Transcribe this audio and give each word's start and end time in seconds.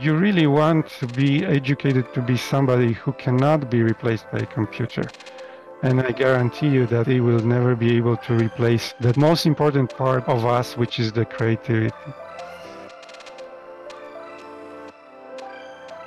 You 0.00 0.16
really 0.16 0.46
want 0.46 0.88
to 1.00 1.06
be 1.06 1.44
educated 1.44 2.14
to 2.14 2.22
be 2.22 2.34
somebody 2.34 2.94
who 2.94 3.12
cannot 3.12 3.68
be 3.68 3.82
replaced 3.82 4.24
by 4.32 4.38
a 4.38 4.46
computer. 4.46 5.04
And 5.82 6.00
I 6.00 6.10
guarantee 6.12 6.68
you 6.68 6.86
that 6.86 7.06
it 7.06 7.20
will 7.20 7.40
never 7.40 7.76
be 7.76 7.98
able 7.98 8.16
to 8.16 8.34
replace 8.34 8.94
the 9.00 9.12
most 9.18 9.44
important 9.44 9.94
part 9.94 10.26
of 10.26 10.46
us, 10.46 10.74
which 10.74 10.98
is 10.98 11.12
the 11.12 11.26
creativity. 11.26 11.94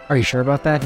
Are 0.10 0.18
you 0.18 0.24
sure 0.24 0.42
about 0.42 0.64
that? 0.64 0.84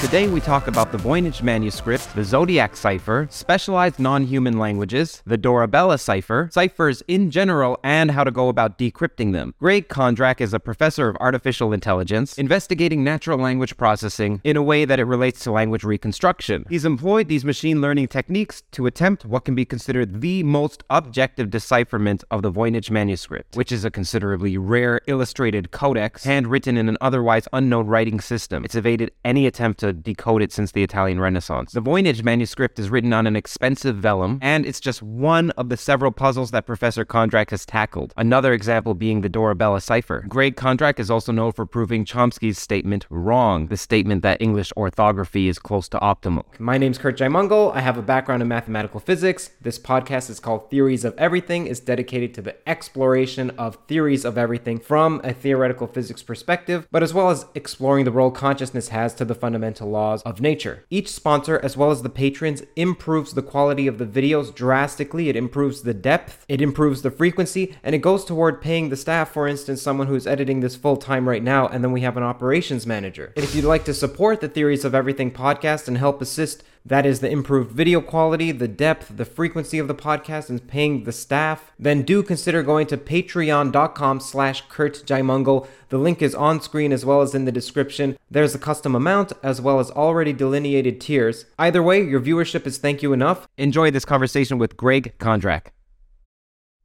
Today 0.00 0.28
we 0.28 0.40
talk 0.40 0.66
about 0.66 0.92
the 0.92 0.98
Voynich 0.98 1.42
manuscript, 1.42 2.14
the 2.14 2.24
Zodiac 2.24 2.74
cipher, 2.74 3.28
specialized 3.30 3.98
non-human 3.98 4.58
languages, 4.58 5.22
the 5.26 5.36
Dorabella 5.36 6.00
cipher, 6.00 6.48
ciphers 6.50 7.02
in 7.06 7.30
general, 7.30 7.78
and 7.84 8.10
how 8.10 8.24
to 8.24 8.30
go 8.30 8.48
about 8.48 8.78
decrypting 8.78 9.34
them. 9.34 9.54
Greg 9.60 9.88
Kondrak 9.88 10.40
is 10.40 10.54
a 10.54 10.58
professor 10.58 11.10
of 11.10 11.18
artificial 11.20 11.74
intelligence, 11.74 12.38
investigating 12.38 13.04
natural 13.04 13.38
language 13.38 13.76
processing 13.76 14.40
in 14.42 14.56
a 14.56 14.62
way 14.62 14.86
that 14.86 14.98
it 14.98 15.04
relates 15.04 15.44
to 15.44 15.52
language 15.52 15.84
reconstruction. 15.84 16.64
He's 16.70 16.86
employed 16.86 17.28
these 17.28 17.44
machine 17.44 17.82
learning 17.82 18.08
techniques 18.08 18.62
to 18.72 18.86
attempt 18.86 19.26
what 19.26 19.44
can 19.44 19.54
be 19.54 19.66
considered 19.66 20.22
the 20.22 20.42
most 20.44 20.82
objective 20.88 21.50
decipherment 21.50 22.24
of 22.30 22.40
the 22.40 22.50
Voynich 22.50 22.90
manuscript, 22.90 23.54
which 23.54 23.70
is 23.70 23.84
a 23.84 23.90
considerably 23.90 24.56
rare 24.56 25.02
illustrated 25.08 25.72
codex 25.72 26.24
handwritten 26.24 26.78
in 26.78 26.88
an 26.88 26.96
otherwise 27.02 27.46
unknown 27.52 27.86
writing 27.86 28.18
system. 28.18 28.64
It's 28.64 28.74
evaded 28.74 29.12
any 29.26 29.46
attempt 29.46 29.80
to 29.80 29.89
decode 29.92 30.42
it 30.42 30.52
since 30.52 30.72
the 30.72 30.82
Italian 30.82 31.20
Renaissance. 31.20 31.72
The 31.72 31.82
Voynich 31.82 32.22
manuscript 32.22 32.78
is 32.78 32.90
written 32.90 33.12
on 33.12 33.26
an 33.26 33.36
expensive 33.36 33.96
vellum, 33.96 34.38
and 34.42 34.66
it's 34.66 34.80
just 34.80 35.02
one 35.02 35.50
of 35.52 35.68
the 35.68 35.76
several 35.76 36.12
puzzles 36.12 36.50
that 36.50 36.66
Professor 36.66 37.04
Kondrak 37.04 37.50
has 37.50 37.66
tackled. 37.66 38.12
Another 38.16 38.52
example 38.52 38.94
being 38.94 39.20
the 39.20 39.28
Dorabella 39.28 39.82
cipher. 39.82 40.24
Greg 40.28 40.56
Kondrak 40.56 40.98
is 40.98 41.10
also 41.10 41.32
known 41.32 41.52
for 41.52 41.66
proving 41.66 42.04
Chomsky's 42.04 42.58
statement 42.58 43.06
wrong, 43.10 43.66
the 43.66 43.76
statement 43.76 44.22
that 44.22 44.40
English 44.40 44.72
orthography 44.76 45.48
is 45.48 45.58
close 45.58 45.88
to 45.88 45.98
optimal. 45.98 46.44
My 46.58 46.78
name's 46.78 46.98
Curt 46.98 47.18
Jaimungal. 47.18 47.74
I 47.74 47.80
have 47.80 47.96
a 47.96 48.02
background 48.02 48.42
in 48.42 48.48
mathematical 48.48 49.00
physics. 49.00 49.50
This 49.60 49.78
podcast 49.78 50.30
is 50.30 50.40
called 50.40 50.70
Theories 50.70 51.04
of 51.04 51.14
Everything. 51.16 51.66
is 51.66 51.80
dedicated 51.80 52.34
to 52.34 52.42
the 52.42 52.56
exploration 52.68 53.50
of 53.50 53.76
theories 53.88 54.24
of 54.24 54.36
everything 54.36 54.78
from 54.78 55.20
a 55.24 55.32
theoretical 55.32 55.86
physics 55.86 56.22
perspective, 56.22 56.86
but 56.90 57.02
as 57.02 57.14
well 57.14 57.30
as 57.30 57.46
exploring 57.54 58.04
the 58.04 58.10
role 58.10 58.30
consciousness 58.30 58.88
has 58.88 59.14
to 59.14 59.24
the 59.24 59.34
fundamental 59.34 59.79
fundamental 59.80 59.90
laws 59.90 60.22
of 60.22 60.40
nature. 60.40 60.84
Each 60.90 61.08
sponsor, 61.08 61.58
as 61.62 61.76
well 61.76 61.90
as 61.90 62.02
the 62.02 62.08
patrons, 62.08 62.62
improves 62.76 63.32
the 63.32 63.42
quality 63.42 63.86
of 63.86 63.98
the 63.98 64.06
videos 64.06 64.54
drastically. 64.54 65.28
It 65.28 65.36
improves 65.36 65.82
the 65.82 65.94
depth, 65.94 66.44
it 66.48 66.60
improves 66.60 67.02
the 67.02 67.10
frequency, 67.10 67.74
and 67.82 67.94
it 67.94 68.02
goes 68.02 68.24
toward 68.24 68.60
paying 68.60 68.90
the 68.90 68.96
staff, 68.96 69.32
for 69.32 69.48
instance, 69.48 69.82
someone 69.82 70.06
who's 70.06 70.26
editing 70.26 70.60
this 70.60 70.76
full 70.76 70.96
time 70.96 71.28
right 71.28 71.42
now, 71.42 71.66
and 71.68 71.82
then 71.82 71.92
we 71.92 72.02
have 72.02 72.16
an 72.16 72.22
operations 72.22 72.86
manager. 72.86 73.32
And 73.36 73.44
if 73.44 73.54
you'd 73.54 73.64
like 73.64 73.84
to 73.84 73.94
support 73.94 74.40
the 74.40 74.48
Theories 74.48 74.84
of 74.84 74.94
Everything 74.94 75.30
podcast 75.30 75.88
and 75.88 75.98
help 75.98 76.20
assist 76.20 76.62
that 76.84 77.04
is 77.04 77.20
the 77.20 77.30
improved 77.30 77.72
video 77.72 78.00
quality, 78.00 78.52
the 78.52 78.68
depth, 78.68 79.16
the 79.16 79.24
frequency 79.24 79.78
of 79.78 79.88
the 79.88 79.94
podcast, 79.94 80.48
and 80.48 80.66
paying 80.66 81.04
the 81.04 81.12
staff, 81.12 81.72
then 81.78 82.02
do 82.02 82.22
consider 82.22 82.62
going 82.62 82.86
to 82.88 82.96
patreon.com 82.96 84.20
slash 84.20 84.62
Curt 84.68 85.02
Jaimungal. 85.06 85.66
The 85.90 85.98
link 85.98 86.22
is 86.22 86.34
on 86.34 86.60
screen 86.60 86.92
as 86.92 87.04
well 87.04 87.20
as 87.20 87.34
in 87.34 87.44
the 87.44 87.52
description. 87.52 88.16
There's 88.30 88.54
a 88.54 88.58
custom 88.58 88.94
amount 88.94 89.32
as 89.42 89.60
well 89.60 89.78
as 89.78 89.90
already 89.90 90.32
delineated 90.32 91.00
tiers. 91.00 91.44
Either 91.58 91.82
way, 91.82 92.02
your 92.02 92.20
viewership 92.20 92.66
is 92.66 92.78
thank 92.78 93.02
you 93.02 93.12
enough. 93.12 93.46
Enjoy 93.58 93.90
this 93.90 94.04
conversation 94.04 94.58
with 94.58 94.76
Greg 94.76 95.14
Kondrak. 95.18 95.68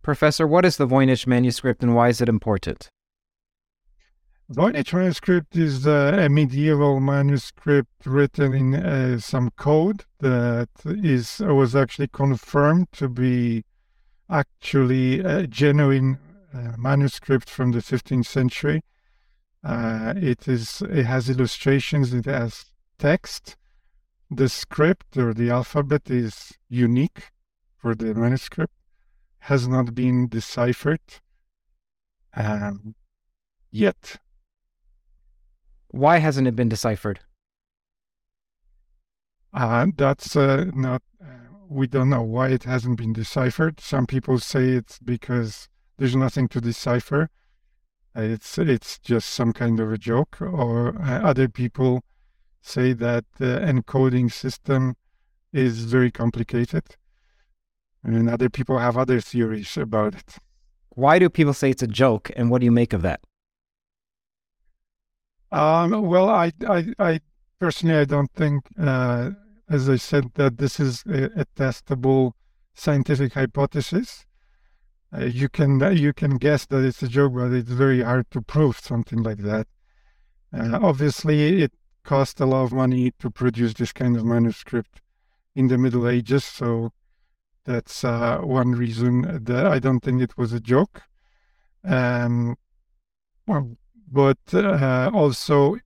Professor, 0.02 0.46
what 0.46 0.66
is 0.66 0.78
the 0.78 0.88
Voynich 0.88 1.26
manuscript 1.26 1.82
and 1.82 1.96
why 1.96 2.10
is 2.10 2.22
it 2.22 2.30
important? 2.30 2.90
Voynich 4.52 4.86
transcript 4.86 5.56
is 5.56 5.88
uh, 5.88 6.18
a 6.20 6.30
medieval 6.30 7.00
manuscript 7.00 8.06
written 8.06 8.54
in 8.54 8.76
uh, 8.76 9.18
some 9.20 9.50
code 9.58 10.06
that 10.20 10.70
is 10.86 11.40
was 11.40 11.76
actually 11.76 12.10
confirmed 12.10 12.92
to 12.92 13.10
be 13.10 13.64
actually 14.30 15.20
a 15.22 15.48
genuine 15.48 16.20
uh, 16.54 16.74
manuscript 16.78 17.50
from 17.50 17.72
the 17.72 17.80
15th 17.80 18.28
century. 18.28 18.84
Uh, 19.64 20.14
it 20.16 20.48
is 20.48 20.84
it 20.92 21.06
has 21.06 21.28
illustrations. 21.28 22.14
It 22.14 22.26
has 22.26 22.66
text. 23.00 23.58
The 24.30 24.48
script 24.48 25.18
or 25.18 25.34
the 25.34 25.50
alphabet 25.50 26.04
is 26.12 26.54
unique 26.70 27.32
for 27.78 27.96
the 27.96 28.14
manuscript. 28.14 28.76
Has 29.40 29.68
not 29.68 29.96
been 29.96 30.28
deciphered 30.28 31.02
um, 32.36 32.94
yet 33.72 34.20
why 35.96 36.18
hasn't 36.18 36.48
it 36.48 36.56
been 36.56 36.70
deciphered? 36.70 37.22
Uh, 39.54 39.88
that's 39.96 40.36
uh, 40.36 40.66
not, 40.74 41.02
uh, 41.24 41.28
we 41.70 41.88
don't 41.88 42.10
know 42.10 42.22
why 42.22 42.50
it 42.50 42.66
hasn't 42.66 42.98
been 42.98 43.14
deciphered. 43.14 43.80
Some 43.80 44.06
people 44.06 44.38
say 44.40 44.70
it's 44.72 45.00
because 45.00 45.70
there's 45.98 46.16
nothing 46.16 46.50
to 46.50 46.60
decipher. 46.60 47.30
It's, 48.14 48.58
it's 48.58 49.00
just 49.00 49.30
some 49.30 49.54
kind 49.54 49.80
of 49.80 49.94
a 49.94 49.98
joke. 49.98 50.42
Or 50.42 51.02
uh, 51.02 51.22
other 51.22 51.48
people 51.48 52.04
say 52.62 52.92
that 52.92 53.24
the 53.38 53.62
encoding 53.62 54.32
system 54.32 54.96
is 55.54 55.86
very 55.86 56.12
complicated. 56.12 56.84
And 58.04 58.30
other 58.30 58.50
people 58.50 58.80
have 58.80 58.98
other 58.98 59.22
theories 59.22 59.78
about 59.78 60.16
it. 60.16 60.36
Why 60.90 61.20
do 61.20 61.30
people 61.30 61.54
say 61.54 61.70
it's 61.70 61.84
a 61.84 61.88
joke, 61.88 62.32
and 62.36 62.50
what 62.50 62.60
do 62.60 62.66
you 62.66 62.72
make 62.72 62.92
of 62.94 63.02
that? 63.02 63.22
Um, 65.56 66.02
well, 66.02 66.30
I, 66.30 66.52
I, 66.68 66.94
I 67.00 67.20
personally, 67.62 67.96
I 67.96 68.04
don't 68.04 68.32
think, 68.34 68.66
uh, 68.78 69.32
as 69.70 69.90
I 69.90 69.96
said, 69.96 70.32
that 70.34 70.58
this 70.58 70.82
is 70.82 71.02
a, 71.08 71.26
a 71.40 71.46
testable 71.56 72.34
scientific 72.74 73.34
hypothesis. 73.34 74.26
Uh, 75.16 75.24
you 75.24 75.48
can 75.48 75.80
you 75.96 76.12
can 76.12 76.36
guess 76.38 76.66
that 76.66 76.84
it's 76.84 77.02
a 77.02 77.08
joke, 77.08 77.36
but 77.36 77.54
it's 77.54 77.72
very 77.72 78.04
hard 78.04 78.30
to 78.32 78.42
prove 78.42 78.80
something 78.80 79.24
like 79.24 79.38
that. 79.38 79.68
Uh, 80.54 80.78
obviously, 80.82 81.62
it 81.62 81.72
cost 82.04 82.42
a 82.42 82.46
lot 82.46 82.64
of 82.64 82.74
money 82.74 83.14
to 83.20 83.30
produce 83.30 83.74
this 83.76 83.94
kind 83.94 84.18
of 84.18 84.26
manuscript 84.26 85.00
in 85.56 85.70
the 85.70 85.78
Middle 85.78 86.10
Ages, 86.10 86.44
so 86.44 86.92
that's 87.64 88.04
uh, 88.04 88.40
one 88.40 88.74
reason 88.74 89.46
that 89.46 89.66
I 89.68 89.80
don't 89.80 90.02
think 90.02 90.22
it 90.22 90.38
was 90.38 90.52
a 90.52 90.60
joke. 90.60 91.04
Um, 91.86 92.58
well, 93.48 93.78
but 94.12 94.38
uh, 94.54 95.10
also 95.14 95.78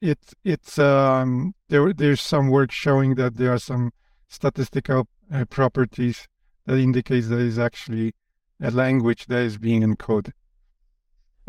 it 0.00 0.18
it's 0.44 0.78
um, 0.78 1.54
there 1.68 1.92
there's 1.92 2.20
some 2.20 2.48
work 2.48 2.70
showing 2.70 3.14
that 3.16 3.36
there 3.36 3.52
are 3.52 3.58
some 3.58 3.92
statistical 4.28 5.08
uh, 5.32 5.44
properties 5.46 6.28
that 6.66 6.78
indicates 6.78 7.28
that 7.28 7.40
it's 7.40 7.58
actually 7.58 8.14
a 8.60 8.70
language 8.70 9.26
that 9.26 9.40
is 9.40 9.58
being 9.58 9.82
encoded. 9.82 10.32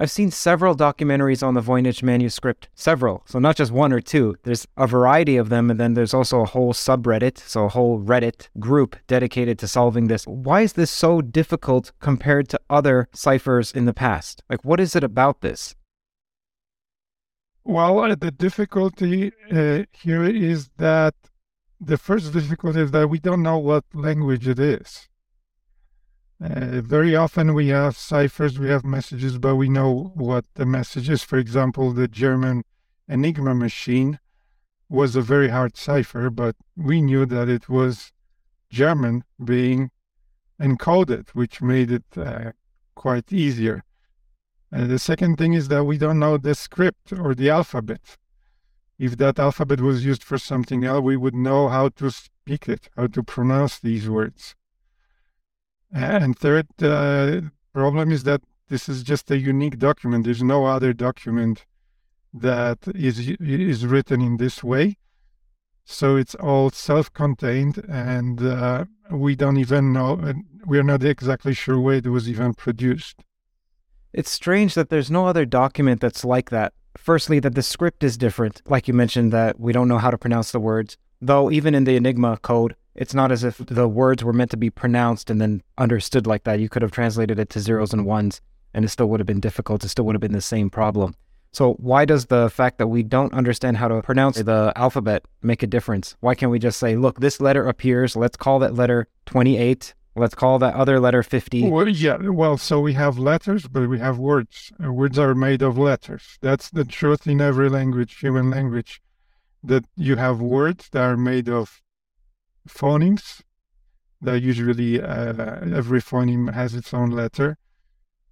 I've 0.02 0.10
seen 0.10 0.31
several 0.31 0.78
documentaries 0.78 1.46
on 1.46 1.56
the 1.56 1.62
Voynich 1.62 2.02
manuscript, 2.02 2.70
several. 2.74 3.22
So 3.26 3.38
not 3.38 3.58
just 3.58 3.74
one 3.74 3.92
or 3.92 4.00
two. 4.00 4.38
There's 4.44 4.66
a 4.78 4.88
variety 4.88 5.36
of 5.36 5.50
them, 5.50 5.70
and 5.70 5.78
then 5.78 5.94
there's 5.94 6.14
also 6.14 6.40
a 6.40 6.46
whole 6.46 6.72
subreddit, 6.72 7.38
so 7.38 7.66
a 7.66 7.70
whole 7.70 8.00
Reddit 8.00 8.48
group 8.60 8.96
dedicated 9.08 9.60
to 9.60 9.68
solving 9.68 10.08
this. 10.08 10.24
Why 10.24 10.62
is 10.62 10.74
this 10.74 10.90
so 10.90 11.20
difficult 11.20 11.92
compared 12.00 12.48
to 12.48 12.60
other 12.70 13.10
ciphers 13.14 13.74
in 13.74 13.84
the 13.84 13.94
past? 13.94 14.42
Like, 14.50 14.64
what 14.64 14.80
is 14.80 14.96
it 14.96 15.04
about 15.04 15.42
this? 15.42 15.76
Well, 17.69 18.00
uh, 18.00 18.16
the 18.16 18.31
difficulty 18.31 19.31
uh, 19.51 19.83
here 19.92 20.24
is 20.24 20.71
that 20.77 21.13
the 21.80 22.00
first 22.00 22.33
difficulty 22.33 22.81
is 22.81 22.89
that 22.89 23.12
we 23.12 23.19
don't 23.19 23.44
know 23.44 23.60
what 23.60 23.83
language 23.94 24.48
it 24.48 24.57
is. 24.57 25.07
Uh, 26.44 26.81
very 26.81 27.16
often 27.16 27.54
we 27.54 27.68
have 27.68 27.95
ciphers, 27.95 28.57
we 28.57 28.69
have 28.69 28.83
messages, 28.83 29.38
but 29.38 29.56
we 29.56 29.69
know 29.69 30.12
what 30.16 30.45
the 30.56 30.66
message 30.66 31.12
is. 31.12 31.21
For 31.21 31.38
example, 31.38 31.92
the 31.92 32.07
German 32.07 32.63
Enigma 33.07 33.54
machine 33.54 34.18
was 34.89 35.16
a 35.16 35.21
very 35.21 35.50
hard 35.50 35.77
cipher, 35.77 36.31
but 36.31 36.56
we 36.75 37.04
knew 37.04 37.27
that 37.27 37.50
it 37.50 37.69
was 37.69 38.12
German 38.71 39.24
being 39.45 39.92
encoded, 40.60 41.30
which 41.36 41.62
made 41.62 41.92
it 41.92 42.18
uh, 42.18 42.54
quite 42.95 43.31
easier. 43.31 43.83
Uh, 44.71 44.86
the 44.86 45.00
second 45.00 45.38
thing 45.38 45.54
is 45.54 45.68
that 45.68 45.83
we 45.83 45.98
don't 45.98 46.19
know 46.19 46.38
the 46.38 46.54
script 46.54 47.12
or 47.13 47.33
the 47.33 47.50
alphabet. 47.50 48.18
If 49.00 49.18
that 49.18 49.39
alphabet 49.39 49.81
was 49.81 50.06
used 50.06 50.24
for 50.24 50.38
something 50.38 50.83
else, 50.83 51.01
we 51.01 51.18
would 51.18 51.36
know 51.36 51.69
how 51.69 51.89
to 51.89 52.12
speak 52.12 52.68
it, 52.68 52.89
how 52.95 53.07
to 53.07 53.24
pronounce 53.24 53.80
these 53.80 54.10
words. 54.10 54.56
And 55.92 56.38
third 56.38 56.68
uh, 56.83 57.42
problem 57.74 58.12
is 58.12 58.24
that 58.24 58.42
this 58.68 58.88
is 58.88 59.01
just 59.01 59.31
a 59.31 59.39
unique 59.39 59.80
document. 59.80 60.25
There's 60.25 60.44
no 60.44 60.66
other 60.66 60.94
document 60.94 61.66
that 62.31 62.77
is 62.94 63.30
is 63.39 63.86
written 63.88 64.21
in 64.21 64.38
this 64.38 64.63
way. 64.63 64.98
So 65.86 66.18
it's 66.18 66.36
all 66.36 66.69
self-contained, 66.69 67.83
and 67.89 68.39
uh, 68.39 68.86
we 69.10 69.36
don't 69.36 69.57
even 69.57 69.92
know. 69.92 70.33
We're 70.63 70.83
not 70.83 71.04
exactly 71.04 71.56
sure 71.56 71.80
where 71.80 71.98
it 71.98 72.06
was 72.06 72.30
even 72.30 72.54
produced. 72.54 73.24
It's 74.12 74.32
strange 74.32 74.74
that 74.74 74.90
there's 74.90 75.12
no 75.12 75.28
other 75.28 75.46
document 75.46 76.02
that's 76.02 76.26
like 76.26 76.50
that. 76.50 76.74
Firstly, 76.98 77.40
that 77.40 77.54
the 77.54 77.62
script 77.62 78.04
is 78.04 78.18
different, 78.18 78.62
like 78.66 78.88
you 78.88 78.94
mentioned, 78.94 79.32
that 79.32 79.60
we 79.60 79.72
don't 79.72 79.88
know 79.88 80.00
how 80.00 80.10
to 80.10 80.18
pronounce 80.18 80.52
the 80.52 80.60
words. 80.60 80.98
Though 81.22 81.52
even 81.52 81.76
in 81.76 81.84
the 81.84 81.96
Enigma 81.96 82.38
code, 82.38 82.76
it's 82.96 83.14
not 83.14 83.32
as 83.32 83.44
if 83.44 83.58
the 83.58 83.88
words 83.88 84.24
were 84.24 84.34
meant 84.34 84.52
to 84.52 84.58
be 84.58 84.70
pronounced 84.70 85.30
and 85.30 85.40
then 85.40 85.62
understood 85.78 86.26
like 86.26 86.44
that. 86.46 86.60
You 86.60 86.70
could 86.70 86.82
have 86.82 86.92
translated 86.92 87.40
it 87.40 87.50
to 87.52 87.60
zeros 87.60 87.94
and 87.94 88.06
ones, 88.06 88.42
and 88.74 88.84
it 88.84 88.90
still 88.90 89.08
would 89.10 89.20
have 89.20 89.28
been 89.28 89.40
difficult. 89.40 89.84
It 89.84 89.90
still 89.90 90.06
would 90.06 90.16
have 90.16 90.22
been 90.22 90.34
the 90.34 90.42
same 90.42 90.70
problem. 90.70 91.16
So, 91.52 91.74
why 91.74 92.06
does 92.06 92.28
the 92.28 92.50
fact 92.50 92.78
that 92.78 92.88
we 92.88 93.02
don't 93.02 93.34
understand 93.34 93.78
how 93.78 93.88
to 93.88 94.02
pronounce 94.02 94.38
the 94.38 94.72
alphabet 94.76 95.24
make 95.42 95.64
a 95.64 95.68
difference? 95.68 96.16
Why 96.20 96.36
can't 96.36 96.52
we 96.52 96.60
just 96.60 96.80
say, 96.80 96.96
look, 96.96 97.20
this 97.20 97.42
letter 97.42 97.68
appears, 97.68 98.16
let's 98.16 98.38
call 98.38 98.60
that 98.60 98.76
letter 98.76 99.08
28, 99.26 99.94
let's 100.19 100.36
call 100.36 100.60
that 100.60 100.75
other 100.75 101.00
letter 101.00 101.24
50? 101.24 101.69
Well, 101.69 101.88
yeah, 101.88 102.18
well, 102.18 102.57
so 102.57 102.80
we 102.80 102.94
have 102.94 103.18
letters, 103.18 103.68
but 103.68 103.89
we 103.89 104.00
have 104.00 104.18
words. 104.19 104.71
Words 104.80 105.18
are 105.18 105.33
made 105.33 105.62
of 105.62 105.77
letters. 105.77 106.38
That's 106.42 106.69
the 106.69 106.83
truth 106.83 107.25
in 107.25 107.42
every 107.42 107.69
language, 107.69 108.19
human 108.19 108.50
language, 108.50 109.01
that 109.63 109.86
you 109.95 110.18
have 110.18 110.39
words 110.42 110.89
that 110.92 111.01
are 111.01 111.18
made 111.18 111.50
of 111.50 111.81
phonemes. 112.68 113.42
That 114.21 114.42
usually 114.42 115.01
uh, 115.01 115.33
every 115.81 116.01
phoneme 116.01 116.54
has 116.54 116.75
its 116.75 116.94
own 116.94 117.10
letter, 117.12 117.57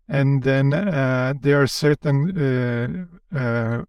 and 0.07 0.43
then 0.43 0.73
uh, 0.73 1.33
there 1.39 1.61
are 1.61 1.67
certain 1.67 3.07
uh, 3.33 3.37
uh, 3.37 3.83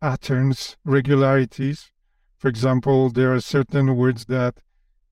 patterns, 0.00 0.76
regularities. 0.84 1.90
For 2.38 2.48
example, 2.48 3.10
there 3.10 3.34
are 3.34 3.40
certain 3.40 3.96
words 3.96 4.26
that 4.26 4.60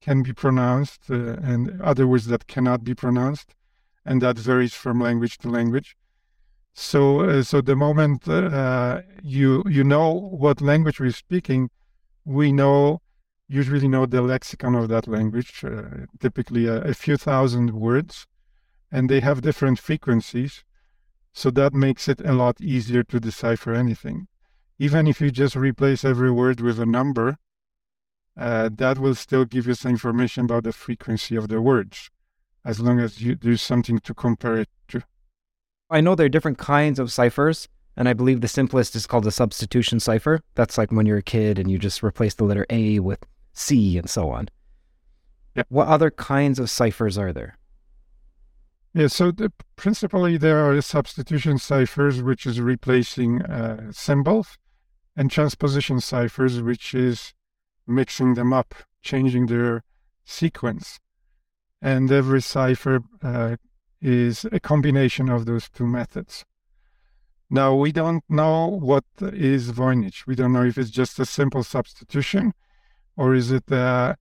can 0.00 0.22
be 0.22 0.32
pronounced 0.32 1.10
uh, 1.10 1.36
and 1.42 1.80
other 1.82 2.06
words 2.06 2.26
that 2.26 2.46
cannot 2.46 2.84
be 2.84 2.94
pronounced, 2.94 3.54
and 4.04 4.22
that 4.22 4.38
varies 4.38 4.74
from 4.74 5.00
language 5.00 5.38
to 5.38 5.48
language. 5.48 5.96
So, 6.74 7.20
uh, 7.20 7.42
so 7.42 7.60
the 7.60 7.74
moment 7.74 8.28
uh, 8.28 9.02
you 9.22 9.64
you 9.66 9.82
know 9.82 10.12
what 10.12 10.60
language 10.60 11.00
we're 11.00 11.10
speaking, 11.10 11.70
we 12.24 12.52
know 12.52 13.00
usually 13.48 13.88
know 13.88 14.06
the 14.06 14.22
lexicon 14.22 14.74
of 14.74 14.88
that 14.88 15.08
language, 15.08 15.64
uh, 15.64 16.06
typically 16.20 16.66
a, 16.66 16.82
a, 16.82 16.94
few 16.94 17.16
thousand 17.16 17.70
words, 17.72 18.26
and 18.92 19.08
they 19.08 19.20
have 19.20 19.40
different 19.40 19.78
frequencies. 19.78 20.64
So 21.32 21.50
that 21.52 21.72
makes 21.72 22.08
it 22.08 22.20
a 22.20 22.32
lot 22.32 22.60
easier 22.60 23.02
to 23.04 23.18
decipher 23.18 23.72
anything. 23.72 24.28
Even 24.78 25.06
if 25.06 25.20
you 25.20 25.30
just 25.30 25.56
replace 25.56 26.04
every 26.04 26.30
word 26.30 26.60
with 26.60 26.78
a 26.78 26.86
number, 26.86 27.38
uh, 28.38 28.70
that 28.76 28.98
will 28.98 29.14
still 29.14 29.44
give 29.44 29.66
you 29.66 29.74
some 29.74 29.90
information 29.90 30.44
about 30.44 30.64
the 30.64 30.72
frequency 30.72 31.36
of 31.36 31.48
the 31.48 31.60
words, 31.60 32.10
as 32.64 32.80
long 32.80 33.00
as 33.00 33.20
you, 33.20 33.34
do 33.34 33.56
something 33.56 33.98
to 33.98 34.14
compare 34.14 34.58
it 34.58 34.68
to. 34.88 35.02
I 35.90 36.00
know 36.00 36.14
there 36.14 36.26
are 36.26 36.30
different 36.30 36.58
kinds 36.58 36.98
of 36.98 37.12
ciphers. 37.12 37.68
And 37.96 38.08
I 38.08 38.12
believe 38.12 38.42
the 38.42 38.46
simplest 38.46 38.94
is 38.94 39.08
called 39.08 39.26
a 39.26 39.32
substitution 39.32 39.98
cipher. 39.98 40.40
That's 40.54 40.78
like 40.78 40.92
when 40.92 41.04
you're 41.04 41.18
a 41.18 41.22
kid 41.22 41.58
and 41.58 41.68
you 41.68 41.78
just 41.78 42.00
replace 42.00 42.32
the 42.32 42.44
letter 42.44 42.64
A 42.70 43.00
with 43.00 43.26
C, 43.54 43.98
and 43.98 44.08
so 44.08 44.30
on. 44.30 44.46
Yeah. 45.56 45.64
What 45.68 45.88
other 45.88 46.12
kinds 46.12 46.60
of 46.60 46.70
ciphers 46.70 47.18
are 47.18 47.32
there? 47.32 47.58
Yeah, 48.94 49.08
so 49.08 49.32
the, 49.32 49.52
principally 49.74 50.36
there 50.36 50.60
are 50.64 50.80
substitution 50.80 51.58
ciphers, 51.58 52.22
which 52.22 52.46
is 52.46 52.60
replacing 52.60 53.42
uh, 53.42 53.90
symbols, 53.90 54.58
and 55.16 55.28
transposition 55.28 55.98
ciphers, 55.98 56.62
which 56.62 56.94
is 56.94 57.34
mixing 57.88 58.34
them 58.34 58.52
up, 58.52 58.74
changing 59.02 59.46
their 59.46 59.82
sequence. 60.24 61.00
And 61.80 62.10
every 62.10 62.42
cipher 62.42 63.00
uh, 63.22 63.56
is 64.00 64.44
a 64.52 64.60
combination 64.60 65.28
of 65.28 65.46
those 65.46 65.68
two 65.68 65.86
methods. 65.86 66.44
Now, 67.50 67.74
we 67.74 67.92
don't 67.92 68.22
know 68.28 68.66
what 68.66 69.04
is 69.20 69.72
Voynich. 69.72 70.26
We 70.26 70.34
don't 70.34 70.52
know 70.52 70.64
if 70.64 70.76
it's 70.76 70.90
just 70.90 71.18
a 71.18 71.24
simple 71.24 71.62
substitution 71.62 72.52
or 73.18 73.34
is 73.34 73.50
it 73.50 73.70
uh, 73.70 74.14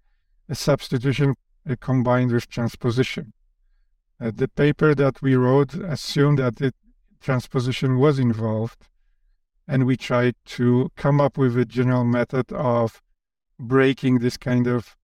a 0.50 0.56
substitution 0.56 1.36
uh, 1.70 1.76
combined 1.80 2.32
with 2.32 2.50
transposition? 2.50 3.32
Uh, 4.20 4.32
the 4.34 4.48
paper 4.48 4.96
that 4.96 5.22
we 5.22 5.36
wrote 5.36 5.76
assumed 5.76 6.40
that 6.40 6.56
the 6.56 6.74
transposition 7.22 8.00
was 8.00 8.18
involved, 8.18 8.88
and 9.68 9.86
we 9.86 9.96
tried 9.96 10.36
to 10.46 10.90
come 10.96 11.22
up 11.22 11.38
with 11.38 11.56
a 11.58 11.66
general 11.66 12.04
method 12.04 12.52
of 12.52 13.04
breaking 13.60 14.20
this 14.20 14.38
kind 14.38 14.68
of 14.68 14.96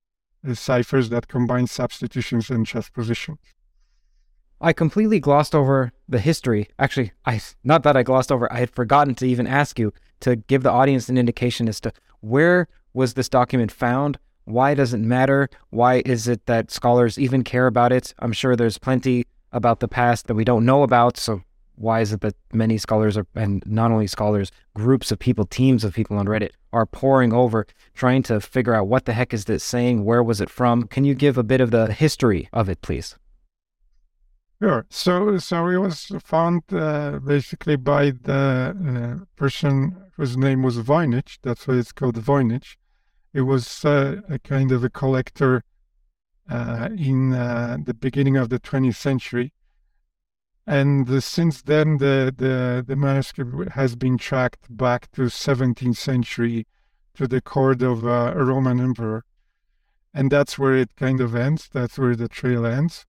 uh, 0.47 0.53
ciphers 0.53 1.09
that 1.09 1.27
combine 1.27 1.67
substitutions 1.67 2.49
and 2.49 2.65
transpositions. 2.65 3.39
I 4.61 4.71
completely 4.71 5.19
glossed 5.19 5.53
over 5.53 5.91
the 6.07 6.19
history. 6.19 6.69
Actually, 6.79 7.11
I 7.25 7.41
not 7.63 7.83
that 7.83 7.97
I 7.97 8.03
glossed 8.03 8.31
over. 8.31 8.51
I 8.51 8.59
had 8.59 8.69
forgotten 8.69 9.13
to 9.15 9.25
even 9.25 9.45
ask 9.45 9.77
you 9.77 9.93
to 10.21 10.37
give 10.37 10.63
the 10.63 10.71
audience 10.71 11.09
an 11.09 11.17
indication 11.17 11.67
as 11.67 11.81
to 11.81 11.91
where 12.21 12.69
was 12.93 13.15
this 13.15 13.27
document 13.27 13.71
found? 13.71 14.17
Why 14.45 14.73
does 14.73 14.93
it 14.93 14.99
matter? 14.99 15.49
Why 15.69 16.01
is 16.05 16.27
it 16.27 16.45
that 16.45 16.71
scholars 16.71 17.17
even 17.17 17.43
care 17.43 17.67
about 17.67 17.91
it? 17.91 18.13
I'm 18.19 18.33
sure 18.33 18.55
there's 18.55 18.77
plenty 18.77 19.25
about 19.51 19.79
the 19.79 19.87
past 19.87 20.27
that 20.27 20.35
we 20.35 20.45
don't 20.45 20.65
know 20.65 20.83
about. 20.83 21.17
So 21.17 21.41
why 21.75 22.01
is 22.01 22.13
it 22.13 22.21
that 22.21 22.35
many 22.51 22.77
scholars 22.77 23.17
are, 23.17 23.25
and 23.35 23.63
not 23.65 23.91
only 23.91 24.07
scholars, 24.07 24.51
groups 24.75 25.11
of 25.11 25.19
people, 25.19 25.45
teams 25.45 25.83
of 25.83 25.93
people 25.93 26.17
on 26.17 26.27
Reddit 26.27 26.51
are 26.71 26.85
pouring 26.85 27.33
over 27.33 27.65
trying 27.93 28.23
to 28.23 28.39
figure 28.39 28.73
out 28.73 28.87
what 28.87 29.05
the 29.05 29.13
heck 29.13 29.33
is 29.33 29.45
this 29.45 29.63
saying? 29.63 30.05
Where 30.05 30.23
was 30.23 30.41
it 30.41 30.49
from? 30.49 30.83
Can 30.83 31.03
you 31.05 31.15
give 31.15 31.37
a 31.37 31.43
bit 31.43 31.61
of 31.61 31.71
the 31.71 31.91
history 31.91 32.49
of 32.53 32.69
it, 32.69 32.81
please? 32.81 33.15
Sure. 34.61 34.85
So, 34.89 35.37
so 35.39 35.67
it 35.67 35.77
was 35.77 36.11
found 36.23 36.63
uh, 36.71 37.19
basically 37.19 37.75
by 37.75 38.11
the 38.11 39.19
uh, 39.21 39.25
person 39.35 39.97
whose 40.15 40.37
name 40.37 40.63
was 40.63 40.77
Voynich. 40.77 41.39
That's 41.41 41.67
why 41.67 41.75
it's 41.75 41.91
called 41.91 42.15
Voynich. 42.15 42.77
It 43.33 43.41
was 43.41 43.83
uh, 43.83 44.21
a 44.29 44.39
kind 44.39 44.71
of 44.71 44.83
a 44.83 44.89
collector 44.89 45.63
uh, 46.49 46.89
in 46.97 47.33
uh, 47.33 47.77
the 47.83 47.93
beginning 47.93 48.37
of 48.37 48.49
the 48.49 48.59
20th 48.59 48.95
century. 48.95 49.51
And 50.65 51.21
since 51.21 51.61
then, 51.61 51.97
the, 51.97 52.33
the, 52.35 52.83
the 52.87 52.95
manuscript 52.95 53.73
has 53.73 53.95
been 53.95 54.17
tracked 54.17 54.75
back 54.75 55.11
to 55.11 55.23
17th 55.23 55.97
century 55.97 56.65
to 57.15 57.27
the 57.27 57.41
court 57.41 57.81
of 57.81 58.05
uh, 58.05 58.33
a 58.35 58.43
Roman 58.43 58.79
emperor. 58.79 59.25
And 60.13 60.31
that's 60.31 60.57
where 60.57 60.75
it 60.75 60.95
kind 60.95 61.19
of 61.19 61.35
ends. 61.35 61.69
That's 61.71 61.97
where 61.97 62.15
the 62.15 62.27
trail 62.27 62.65
ends. 62.65 63.05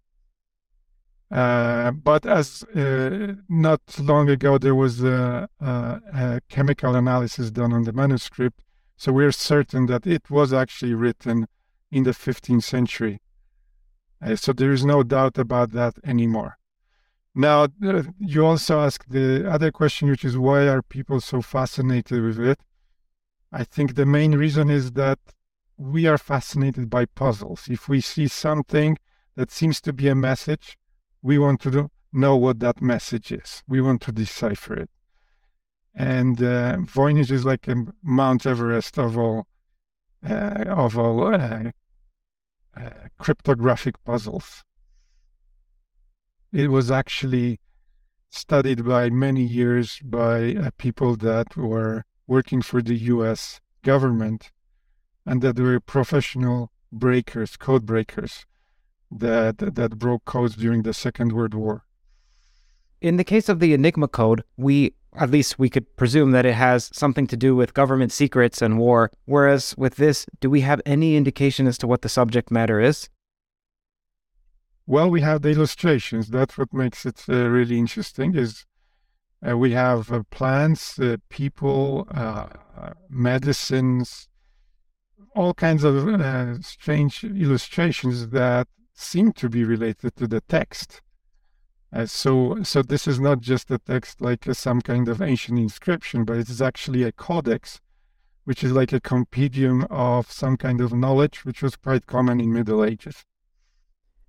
Uh, 1.31 1.91
but 1.91 2.27
as 2.27 2.63
uh, 2.77 3.35
not 3.49 3.81
long 3.99 4.29
ago, 4.29 4.59
there 4.59 4.75
was 4.75 5.03
a, 5.03 5.49
a, 5.61 5.67
a, 5.67 6.41
chemical 6.49 6.95
analysis 6.95 7.51
done 7.51 7.73
on 7.73 7.83
the 7.83 7.93
manuscript, 7.93 8.63
so 8.97 9.11
we're 9.11 9.33
certain 9.33 9.87
that 9.87 10.07
it 10.07 10.31
was 10.31 10.53
actually 10.53 10.95
written 10.95 11.47
in 11.91 12.05
the 12.05 12.13
15th 12.13 12.63
century. 12.63 13.21
Uh, 14.23 14.37
so 14.37 14.53
there 14.53 14.71
is 14.71 14.85
no 14.85 15.03
doubt 15.03 15.37
about 15.39 15.73
that 15.73 15.95
anymore. 16.05 16.57
Now, 17.35 17.67
uh, 17.85 18.03
you 18.19 18.47
also 18.47 18.81
asked 18.81 19.11
the 19.11 19.51
other 19.51 19.73
question, 19.73 20.09
which 20.09 20.25
is 20.25 20.39
why 20.39 20.69
are 20.69 20.83
people 20.83 21.21
so 21.21 21.43
fascinated 21.43 22.23
with 22.23 22.39
it? 22.39 22.61
I 23.53 23.65
think 23.65 23.95
the 23.95 24.07
main 24.07 24.33
reason 24.37 24.71
is 24.71 24.93
that 24.93 25.19
we 25.77 26.07
are 26.07 26.19
fascinated 26.19 26.89
by 26.89 27.07
puzzles. 27.07 27.67
If 27.69 27.89
we 27.89 28.01
see 28.01 28.29
something 28.29 28.99
that 29.37 29.51
seems 29.51 29.81
to 29.83 29.93
be 29.93 30.09
a 30.09 30.15
message, 30.15 30.79
we 31.23 31.39
want 31.39 31.61
to 31.63 31.91
know 32.13 32.37
what 32.37 32.61
that 32.61 32.81
message 32.81 33.33
is. 33.33 33.63
We 33.67 33.81
want 33.81 34.01
to 34.03 34.13
decipher 34.13 34.75
it. 34.75 34.91
And 35.95 36.41
uh, 36.41 36.77
Voynich 36.79 37.31
is 37.31 37.45
like 37.45 37.67
a 37.69 37.85
Mount 38.03 38.47
Everest 38.47 38.99
of 38.99 39.19
all 39.19 39.47
uh, 40.29 40.65
of 40.67 40.99
all 40.99 41.35
uh, 41.35 41.71
uh, 42.77 42.91
cryptographic 43.19 44.03
puzzles. 44.05 44.65
It 46.55 46.71
was 46.71 46.89
actually 46.89 47.59
studied 48.31 48.85
by 48.87 49.11
many 49.11 49.43
years 49.43 49.99
by 50.05 50.55
uh, 50.55 50.71
people 50.79 51.17
that 51.17 51.57
were 51.57 52.05
working 52.29 52.63
for 52.63 52.81
the 52.81 52.95
U.S. 52.95 53.61
government 53.83 54.53
and 55.27 55.43
that 55.43 55.59
were 55.59 55.81
professional 55.81 56.71
breakers, 56.93 57.57
code 57.57 57.85
breakers 57.85 58.47
that 59.11 59.59
that 59.59 59.99
broke 59.99 60.25
codes 60.27 60.55
during 60.55 60.85
the 60.85 60.95
Second 60.95 61.33
World 61.33 61.55
War. 61.55 61.87
In 63.01 63.17
the 63.17 63.25
case 63.25 63.49
of 63.49 63.59
the 63.59 63.75
Enigma 63.75 64.07
code, 64.07 64.45
we 64.57 64.95
at 65.17 65.31
least 65.31 65.59
we 65.59 65.69
could 65.69 65.97
presume 65.97 66.31
that 66.31 66.47
it 66.47 66.55
has 66.55 66.89
something 66.93 67.27
to 67.27 67.37
do 67.37 67.57
with 67.57 67.75
government 67.75 68.13
secrets 68.13 68.63
and 68.63 68.79
war. 68.79 69.11
Whereas 69.25 69.75
with 69.77 69.97
this, 69.97 70.25
do 70.39 70.49
we 70.49 70.61
have 70.61 70.81
any 70.87 71.17
indication 71.17 71.67
as 71.67 71.79
to 71.79 71.89
what 71.89 72.03
the 72.03 72.09
subject 72.09 72.53
matter 72.53 72.81
is? 72.81 73.09
Well, 74.87 75.11
we 75.11 75.23
have 75.23 75.43
the 75.43 75.51
illustrations. 75.51 76.29
That's 76.29 76.59
what 76.59 76.73
makes 76.73 77.07
it 77.07 77.25
uh, 77.29 77.49
really 77.49 77.79
interesting. 77.79 78.35
Is 78.35 78.67
uh, 79.47 79.57
we 79.57 79.73
have 79.73 80.13
uh, 80.13 80.23
plants, 80.31 80.99
uh, 80.99 81.17
people, 81.31 82.07
uh, 82.11 82.49
medicines, 83.09 84.29
all 85.35 85.55
kinds 85.55 85.85
of 85.85 86.07
uh, 86.09 86.61
strange 86.61 87.25
illustrations 87.25 88.29
that 88.29 88.69
seem 88.95 89.33
to 89.33 89.49
be 89.49 89.65
related 89.65 90.17
to 90.17 90.27
the 90.27 90.41
text. 90.43 91.03
Uh, 91.93 92.07
so, 92.07 92.63
so 92.63 92.83
this 92.83 93.07
is 93.07 93.21
not 93.21 93.41
just 93.41 93.71
a 93.71 93.79
text 93.79 94.21
like 94.21 94.49
uh, 94.49 94.55
some 94.55 94.81
kind 94.81 95.09
of 95.09 95.23
ancient 95.23 95.59
inscription, 95.59 96.25
but 96.25 96.37
it 96.37 96.49
is 96.49 96.61
actually 96.61 97.03
a 97.03 97.13
codex, 97.13 97.81
which 98.45 98.63
is 98.65 98.73
like 98.73 98.93
a 98.93 99.01
compendium 99.01 99.87
of 99.91 100.31
some 100.31 100.57
kind 100.57 100.81
of 100.81 100.93
knowledge, 100.93 101.45
which 101.45 101.63
was 101.63 101.77
quite 101.77 102.07
common 102.07 102.41
in 102.41 102.53
Middle 102.53 102.85
Ages. 102.85 103.25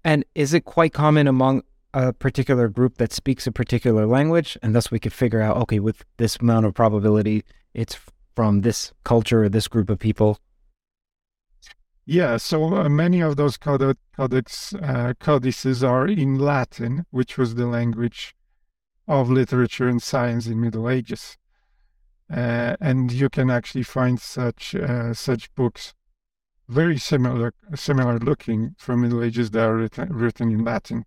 And 0.06 0.24
is 0.36 0.54
it 0.54 0.66
quite 0.66 0.94
common 0.94 1.28
among 1.28 1.64
a 1.96 2.14
particular 2.14 2.70
group 2.70 2.98
that 2.98 3.12
speaks 3.12 3.48
a 3.48 3.52
particular 3.52 4.06
language, 4.06 4.56
and 4.62 4.76
thus 4.76 4.92
we 4.92 5.00
could 5.00 5.14
figure 5.14 5.42
out, 5.42 5.58
okay, 5.58 5.80
with 5.80 6.06
this 6.18 6.38
amount 6.38 6.68
of 6.68 6.76
probability, 6.76 7.44
it's 7.74 7.98
from 8.36 8.62
this 8.62 8.94
culture 9.04 9.44
or 9.44 9.50
this 9.50 9.68
group 9.68 9.90
of 9.90 9.98
people? 9.98 10.38
Yeah, 12.06 12.38
so 12.38 12.76
uh, 12.76 12.88
many 12.88 13.20
of 13.20 13.36
those 13.36 13.58
codex 13.58 14.76
uh, 14.76 15.14
codices 15.20 15.84
are 15.84 16.08
in 16.08 16.38
Latin, 16.38 17.08
which 17.10 17.36
was 17.36 17.56
the 17.56 17.66
language 17.66 18.36
of 19.08 19.32
literature 19.32 19.88
and 19.88 20.04
science 20.04 20.46
in 20.46 20.62
Middle 20.62 20.88
Ages, 20.88 21.36
uh, 22.32 22.76
and 22.80 23.12
you 23.12 23.28
can 23.28 23.50
actually 23.50 23.84
find 23.84 24.20
such 24.20 24.76
uh, 24.76 25.16
such 25.16 25.54
books, 25.56 25.96
very 26.68 26.98
similar 26.98 27.54
similar 27.76 28.20
looking 28.20 28.76
from 28.78 29.02
Middle 29.02 29.24
Ages 29.24 29.52
that 29.52 29.66
are 29.66 29.76
written, 29.76 30.14
written 30.14 30.52
in 30.52 30.64
Latin. 30.64 31.06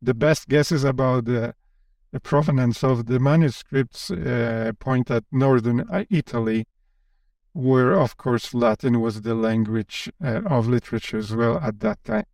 The 0.00 0.14
best 0.14 0.48
guesses 0.48 0.84
about 0.84 1.26
the, 1.26 1.54
the 2.12 2.20
provenance 2.20 2.82
of 2.82 3.06
the 3.06 3.18
manuscripts 3.20 4.10
uh, 4.10 4.72
point 4.78 5.10
at 5.10 5.24
northern 5.30 5.80
uh, 5.90 6.04
Italy 6.10 6.66
where, 7.52 7.92
of 7.98 8.16
course, 8.16 8.54
Latin 8.54 9.00
was 9.00 9.22
the 9.22 9.34
language 9.34 10.10
uh, 10.24 10.40
of 10.46 10.68
literature 10.68 11.18
as 11.18 11.34
well 11.34 11.58
at 11.58 11.80
that 11.80 12.02
time. 12.04 12.24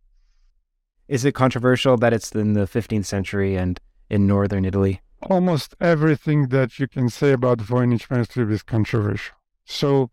Is 1.07 1.25
it 1.25 1.33
controversial 1.33 1.97
that 1.97 2.13
it's 2.13 2.31
in 2.31 2.53
the 2.53 2.65
15th 2.65 3.05
century 3.05 3.55
and 3.55 3.79
in 4.09 4.27
northern 4.27 4.63
Italy? 4.65 5.01
Almost 5.23 5.75
everything 5.81 6.47
that 6.49 6.79
you 6.79 6.87
can 6.87 7.09
say 7.09 7.31
about 7.31 7.57
Voynich 7.59 8.09
manuscript 8.09 8.51
is 8.51 8.63
controversial. 8.63 9.35
So, 9.65 10.11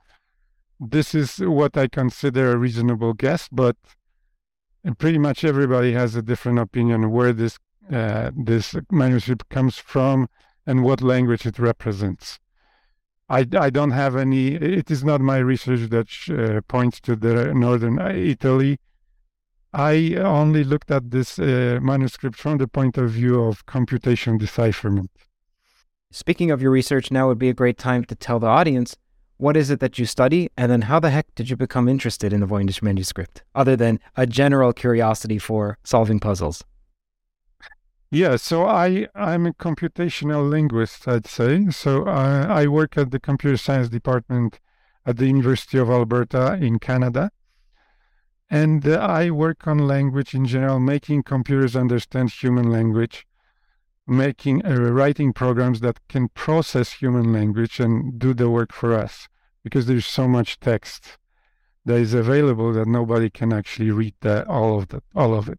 this 0.78 1.14
is 1.14 1.38
what 1.38 1.76
I 1.76 1.88
consider 1.88 2.52
a 2.52 2.56
reasonable 2.56 3.14
guess, 3.14 3.48
but 3.50 3.76
pretty 4.98 5.18
much 5.18 5.44
everybody 5.44 5.92
has 5.92 6.14
a 6.14 6.22
different 6.22 6.58
opinion 6.58 7.10
where 7.10 7.32
this 7.32 7.58
uh, 7.92 8.32
this 8.36 8.74
manuscript 8.90 9.48
comes 9.48 9.78
from 9.78 10.28
and 10.66 10.82
what 10.82 11.00
language 11.00 11.46
it 11.46 11.58
represents. 11.58 12.40
I, 13.28 13.46
I 13.58 13.70
don't 13.70 13.92
have 13.92 14.16
any, 14.16 14.54
it 14.54 14.90
is 14.90 15.04
not 15.04 15.20
my 15.20 15.38
research 15.38 15.88
that 15.90 16.08
uh, 16.28 16.60
points 16.68 17.00
to 17.02 17.16
the 17.16 17.54
northern 17.54 18.00
Italy. 18.00 18.78
I 19.72 20.14
only 20.16 20.64
looked 20.64 20.90
at 20.90 21.10
this 21.10 21.38
uh, 21.38 21.78
manuscript 21.82 22.36
from 22.36 22.58
the 22.58 22.66
point 22.68 22.98
of 22.98 23.10
view 23.10 23.42
of 23.44 23.66
computation 23.66 24.38
decipherment. 24.38 25.10
Speaking 26.10 26.50
of 26.50 26.62
your 26.62 26.70
research, 26.70 27.10
now 27.10 27.28
would 27.28 27.38
be 27.38 27.48
a 27.48 27.54
great 27.54 27.78
time 27.78 28.04
to 28.04 28.14
tell 28.14 28.38
the 28.38 28.46
audience 28.46 28.96
what 29.38 29.56
is 29.56 29.70
it 29.70 29.80
that 29.80 29.98
you 29.98 30.06
study, 30.06 30.50
and 30.56 30.70
then 30.70 30.82
how 30.82 30.98
the 30.98 31.10
heck 31.10 31.34
did 31.34 31.50
you 31.50 31.56
become 31.56 31.88
interested 31.88 32.32
in 32.32 32.40
the 32.40 32.46
Voynich 32.46 32.82
manuscript, 32.82 33.42
other 33.54 33.76
than 33.76 34.00
a 34.16 34.26
general 34.26 34.72
curiosity 34.72 35.38
for 35.38 35.78
solving 35.84 36.20
puzzles? 36.20 36.64
Yeah, 38.10 38.36
so 38.36 38.64
I 38.64 39.08
I'm 39.14 39.46
a 39.46 39.52
computational 39.52 40.48
linguist, 40.48 41.08
I'd 41.08 41.26
say. 41.26 41.68
So 41.70 42.04
uh, 42.06 42.46
I 42.48 42.66
work 42.68 42.96
at 42.96 43.10
the 43.10 43.20
computer 43.20 43.56
science 43.56 43.88
department 43.88 44.60
at 45.04 45.16
the 45.16 45.26
University 45.26 45.78
of 45.78 45.90
Alberta 45.90 46.54
in 46.54 46.78
Canada, 46.78 47.30
and 48.48 48.86
uh, 48.86 48.98
I 48.98 49.30
work 49.30 49.66
on 49.66 49.78
language 49.78 50.34
in 50.34 50.46
general, 50.46 50.78
making 50.78 51.24
computers 51.24 51.74
understand 51.74 52.30
human 52.30 52.70
language, 52.70 53.26
making 54.06 54.64
uh, 54.64 54.74
writing 54.74 55.32
programs 55.32 55.80
that 55.80 55.98
can 56.08 56.28
process 56.28 56.92
human 56.92 57.32
language 57.32 57.80
and 57.80 58.18
do 58.18 58.32
the 58.34 58.48
work 58.48 58.72
for 58.72 58.94
us, 58.94 59.28
because 59.64 59.86
there's 59.86 60.06
so 60.06 60.28
much 60.28 60.60
text 60.60 61.18
that 61.84 61.96
is 61.96 62.14
available 62.14 62.72
that 62.72 62.86
nobody 62.86 63.30
can 63.30 63.52
actually 63.52 63.90
read 63.90 64.14
all 64.48 64.78
of 64.78 64.88
that 64.88 65.02
all 65.14 65.34
of 65.34 65.48
it. 65.48 65.58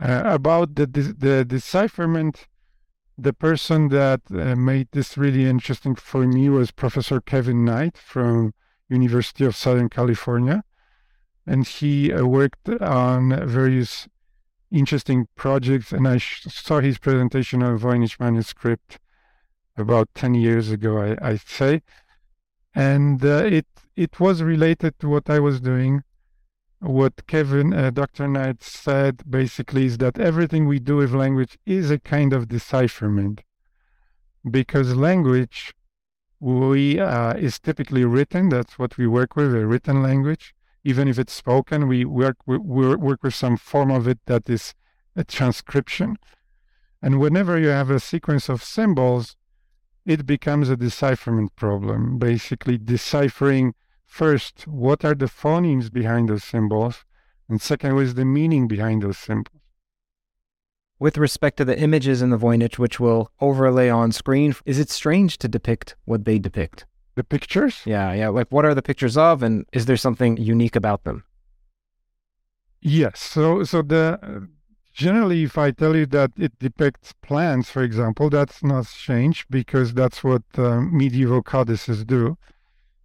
Uh, 0.00 0.22
about 0.24 0.76
the, 0.76 0.86
the 0.86 1.44
decipherment, 1.44 2.46
the 3.16 3.32
person 3.32 3.88
that 3.88 4.20
uh, 4.30 4.54
made 4.54 4.88
this 4.92 5.18
really 5.18 5.44
interesting 5.44 5.96
for 5.96 6.24
me 6.24 6.48
was 6.48 6.70
Professor 6.70 7.20
Kevin 7.20 7.64
Knight 7.64 7.98
from 7.98 8.54
University 8.88 9.44
of 9.44 9.56
Southern 9.56 9.88
California, 9.88 10.62
and 11.46 11.66
he 11.66 12.12
uh, 12.12 12.24
worked 12.24 12.68
on 12.80 13.48
various 13.48 14.06
interesting 14.70 15.28
projects. 15.34 15.92
And 15.92 16.06
I 16.06 16.18
saw 16.18 16.80
his 16.80 16.98
presentation 16.98 17.62
of 17.62 17.80
Voynich 17.80 18.20
manuscript 18.20 18.98
about 19.76 20.08
ten 20.14 20.34
years 20.34 20.70
ago, 20.70 20.98
I, 20.98 21.30
I 21.30 21.36
say, 21.36 21.82
and 22.74 23.24
uh, 23.24 23.44
it 23.44 23.66
it 23.96 24.20
was 24.20 24.42
related 24.42 24.98
to 25.00 25.08
what 25.08 25.28
I 25.30 25.38
was 25.40 25.60
doing 25.60 26.02
what 26.80 27.26
Kevin, 27.26 27.72
uh, 27.72 27.90
Dr. 27.90 28.28
Knight 28.28 28.62
said 28.62 29.28
basically 29.28 29.86
is 29.86 29.98
that 29.98 30.18
everything 30.18 30.66
we 30.66 30.78
do 30.78 30.96
with 30.96 31.12
language 31.12 31.58
is 31.66 31.90
a 31.90 31.98
kind 31.98 32.32
of 32.32 32.48
decipherment 32.48 33.42
because 34.48 34.94
language 34.94 35.74
we 36.40 37.00
uh, 37.00 37.34
is 37.34 37.58
typically 37.58 38.04
written. 38.04 38.48
That's 38.48 38.78
what 38.78 38.96
we 38.96 39.08
work 39.08 39.34
with, 39.34 39.54
a 39.54 39.66
written 39.66 40.02
language. 40.02 40.54
Even 40.84 41.08
if 41.08 41.18
it's 41.18 41.32
spoken, 41.32 41.88
we 41.88 42.04
work 42.04 42.36
we 42.46 42.56
work 42.58 43.22
with 43.22 43.34
some 43.34 43.56
form 43.56 43.90
of 43.90 44.06
it 44.06 44.18
that 44.26 44.48
is 44.48 44.74
a 45.16 45.24
transcription. 45.24 46.16
And 47.02 47.20
whenever 47.20 47.58
you 47.58 47.68
have 47.68 47.90
a 47.90 48.00
sequence 48.00 48.48
of 48.48 48.62
symbols, 48.62 49.36
it 50.06 50.26
becomes 50.26 50.68
a 50.68 50.76
decipherment 50.76 51.54
problem, 51.56 52.18
basically 52.18 52.78
deciphering 52.78 53.74
First, 54.08 54.66
what 54.66 55.04
are 55.04 55.14
the 55.14 55.26
phonemes 55.26 55.92
behind 55.92 56.28
those 56.28 56.42
symbols? 56.42 57.04
And 57.48 57.60
second, 57.60 57.94
what 57.94 58.04
is 58.04 58.14
the 58.14 58.24
meaning 58.24 58.66
behind 58.66 59.02
those 59.02 59.18
symbols? 59.18 59.60
With 60.98 61.18
respect 61.18 61.58
to 61.58 61.64
the 61.64 61.78
images 61.78 62.20
in 62.22 62.30
the 62.30 62.38
Voynich, 62.38 62.78
which 62.78 62.98
will 62.98 63.30
overlay 63.40 63.88
on 63.88 64.10
screen, 64.10 64.56
is 64.64 64.80
it 64.80 64.90
strange 64.90 65.38
to 65.38 65.46
depict 65.46 65.94
what 66.06 66.24
they 66.24 66.38
depict? 66.38 66.86
The 67.18 67.24
pictures? 67.24 67.82
Yeah, 67.84 68.12
yeah. 68.12 68.28
Like, 68.28 68.46
what 68.50 68.64
are 68.64 68.76
the 68.76 68.88
pictures 68.90 69.16
of, 69.16 69.42
and 69.42 69.66
is 69.72 69.86
there 69.86 69.96
something 69.96 70.36
unique 70.36 70.76
about 70.76 71.02
them? 71.02 71.24
Yes. 72.80 73.18
So, 73.18 73.64
so 73.64 73.82
the 73.82 74.48
generally, 74.92 75.42
if 75.42 75.58
I 75.58 75.72
tell 75.72 75.96
you 75.96 76.06
that 76.06 76.30
it 76.36 76.56
depicts 76.60 77.12
plants, 77.20 77.70
for 77.70 77.82
example, 77.82 78.30
that's 78.30 78.62
not 78.62 78.86
strange 78.86 79.48
because 79.50 79.94
that's 79.94 80.22
what 80.22 80.44
uh, 80.56 80.80
medieval 80.80 81.42
codices 81.42 82.04
do. 82.04 82.38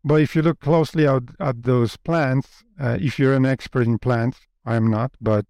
But 0.04 0.22
if 0.22 0.36
you 0.36 0.44
look 0.44 0.60
closely 0.60 1.08
at, 1.08 1.24
at 1.40 1.64
those 1.64 1.98
plants, 1.98 2.64
uh, 2.80 3.00
if 3.02 3.18
you're 3.18 3.34
an 3.34 3.48
expert 3.48 3.88
in 3.88 3.98
plants, 3.98 4.42
I 4.64 4.76
am 4.76 4.92
not, 4.92 5.10
but 5.22 5.48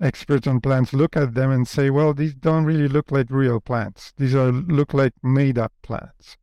experts 0.00 0.46
on 0.46 0.60
plants 0.60 0.92
look 0.92 1.16
at 1.16 1.34
them 1.34 1.50
and 1.50 1.66
say, 1.66 1.90
well, 1.90 2.14
these 2.14 2.34
don't 2.34 2.66
really 2.66 2.86
look 2.86 3.10
like 3.10 3.30
real 3.30 3.58
plants. 3.58 4.12
These 4.16 4.36
are 4.36 4.52
look 4.52 4.94
like 4.94 5.14
made 5.24 5.58
up 5.58 5.72
plants. 5.82 6.36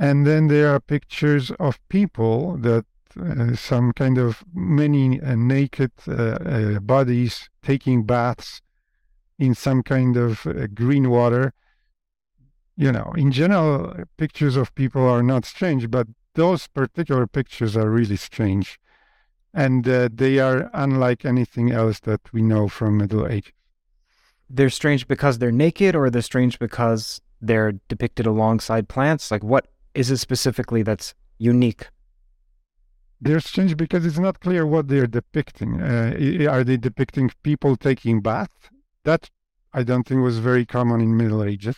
And 0.00 0.26
then 0.26 0.48
there 0.48 0.74
are 0.74 0.80
pictures 0.80 1.52
of 1.60 1.78
people 1.88 2.56
that 2.56 2.86
uh, 3.20 3.54
some 3.54 3.92
kind 3.92 4.18
of 4.18 4.42
many 4.54 5.20
uh, 5.20 5.34
naked 5.34 5.92
uh, 6.08 6.12
uh 6.12 6.78
bodies 6.80 7.50
taking 7.62 8.04
baths 8.04 8.62
in 9.38 9.54
some 9.54 9.82
kind 9.82 10.16
of 10.16 10.46
uh, 10.46 10.66
green 10.74 11.10
water. 11.10 11.52
You 12.76 12.92
know, 12.92 13.12
in 13.16 13.30
general, 13.30 13.94
pictures 14.16 14.56
of 14.56 14.74
people 14.74 15.06
are 15.06 15.22
not 15.22 15.44
strange, 15.44 15.90
but 15.90 16.06
those 16.34 16.66
particular 16.66 17.26
pictures 17.26 17.76
are 17.76 17.90
really 17.90 18.16
strange 18.16 18.80
and 19.52 19.88
uh, 19.88 20.08
they 20.12 20.38
are 20.38 20.70
unlike 20.72 21.24
anything 21.24 21.72
else 21.72 22.00
that 22.00 22.20
we 22.32 22.42
know 22.42 22.68
from 22.68 22.98
Middle 22.98 23.26
Age. 23.26 23.52
They're 24.48 24.70
strange 24.70 25.06
because 25.06 25.38
they're 25.38 25.52
naked, 25.52 25.94
or 25.94 26.10
they're 26.10 26.22
strange 26.22 26.58
because 26.58 27.20
they're 27.40 27.72
depicted 27.88 28.26
alongside 28.26 28.88
plants. 28.88 29.30
Like, 29.30 29.44
what 29.44 29.66
is 29.94 30.10
it 30.10 30.18
specifically 30.18 30.82
that's 30.82 31.14
unique? 31.38 31.88
They're 33.20 33.40
strange 33.40 33.76
because 33.76 34.06
it's 34.06 34.18
not 34.18 34.40
clear 34.40 34.66
what 34.66 34.88
they're 34.88 35.06
depicting. 35.06 35.82
Uh, 35.82 36.46
are 36.48 36.64
they 36.64 36.76
depicting 36.78 37.30
people 37.42 37.76
taking 37.76 38.20
bath? 38.22 38.70
That 39.04 39.30
I 39.72 39.82
don't 39.82 40.06
think 40.06 40.22
was 40.22 40.38
very 40.38 40.64
common 40.64 41.00
in 41.00 41.16
Middle 41.16 41.44
Ages 41.44 41.76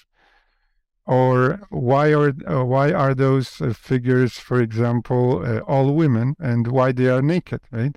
or 1.07 1.61
why 1.71 2.13
are 2.13 2.33
uh, 2.49 2.65
why 2.65 2.93
are 2.93 3.15
those 3.15 3.61
uh, 3.61 3.73
figures, 3.73 4.39
for 4.39 4.61
example, 4.61 5.43
uh, 5.45 5.59
all 5.61 5.95
women, 5.95 6.37
and 6.39 6.69
why 6.69 6.93
they 6.93 7.09
are 7.09 7.23
naked? 7.23 7.61
Right? 7.71 7.97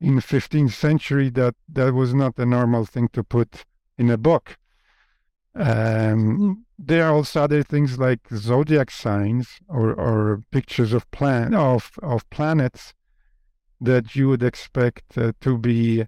In 0.00 0.16
the 0.16 0.22
15th 0.22 0.72
century, 0.72 1.30
that 1.30 1.54
that 1.68 1.94
was 1.94 2.14
not 2.14 2.38
a 2.38 2.46
normal 2.46 2.86
thing 2.86 3.08
to 3.12 3.22
put 3.22 3.64
in 3.98 4.10
a 4.10 4.16
book. 4.16 4.56
Um, 5.54 6.64
there 6.84 7.06
are 7.06 7.14
also 7.14 7.42
other 7.42 7.62
things 7.62 7.98
like 7.98 8.20
zodiac 8.34 8.90
signs 8.90 9.60
or, 9.68 9.92
or 9.94 10.42
pictures 10.50 10.92
of 10.92 11.08
plan 11.10 11.54
of 11.54 11.92
of 12.02 12.28
planets 12.30 12.92
that 13.80 14.16
you 14.16 14.28
would 14.28 14.42
expect 14.42 15.16
uh, 15.16 15.32
to 15.40 15.56
be 15.58 16.06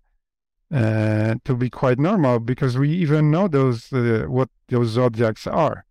uh, 0.72 1.34
to 1.44 1.54
be 1.54 1.70
quite 1.70 1.98
normal 1.98 2.40
because 2.40 2.76
we 2.76 2.90
even 2.90 3.30
know 3.30 3.46
those 3.46 3.92
uh, 3.92 4.24
what 4.26 4.48
those 4.68 4.88
zodiacs 4.88 5.46
are 5.46 5.84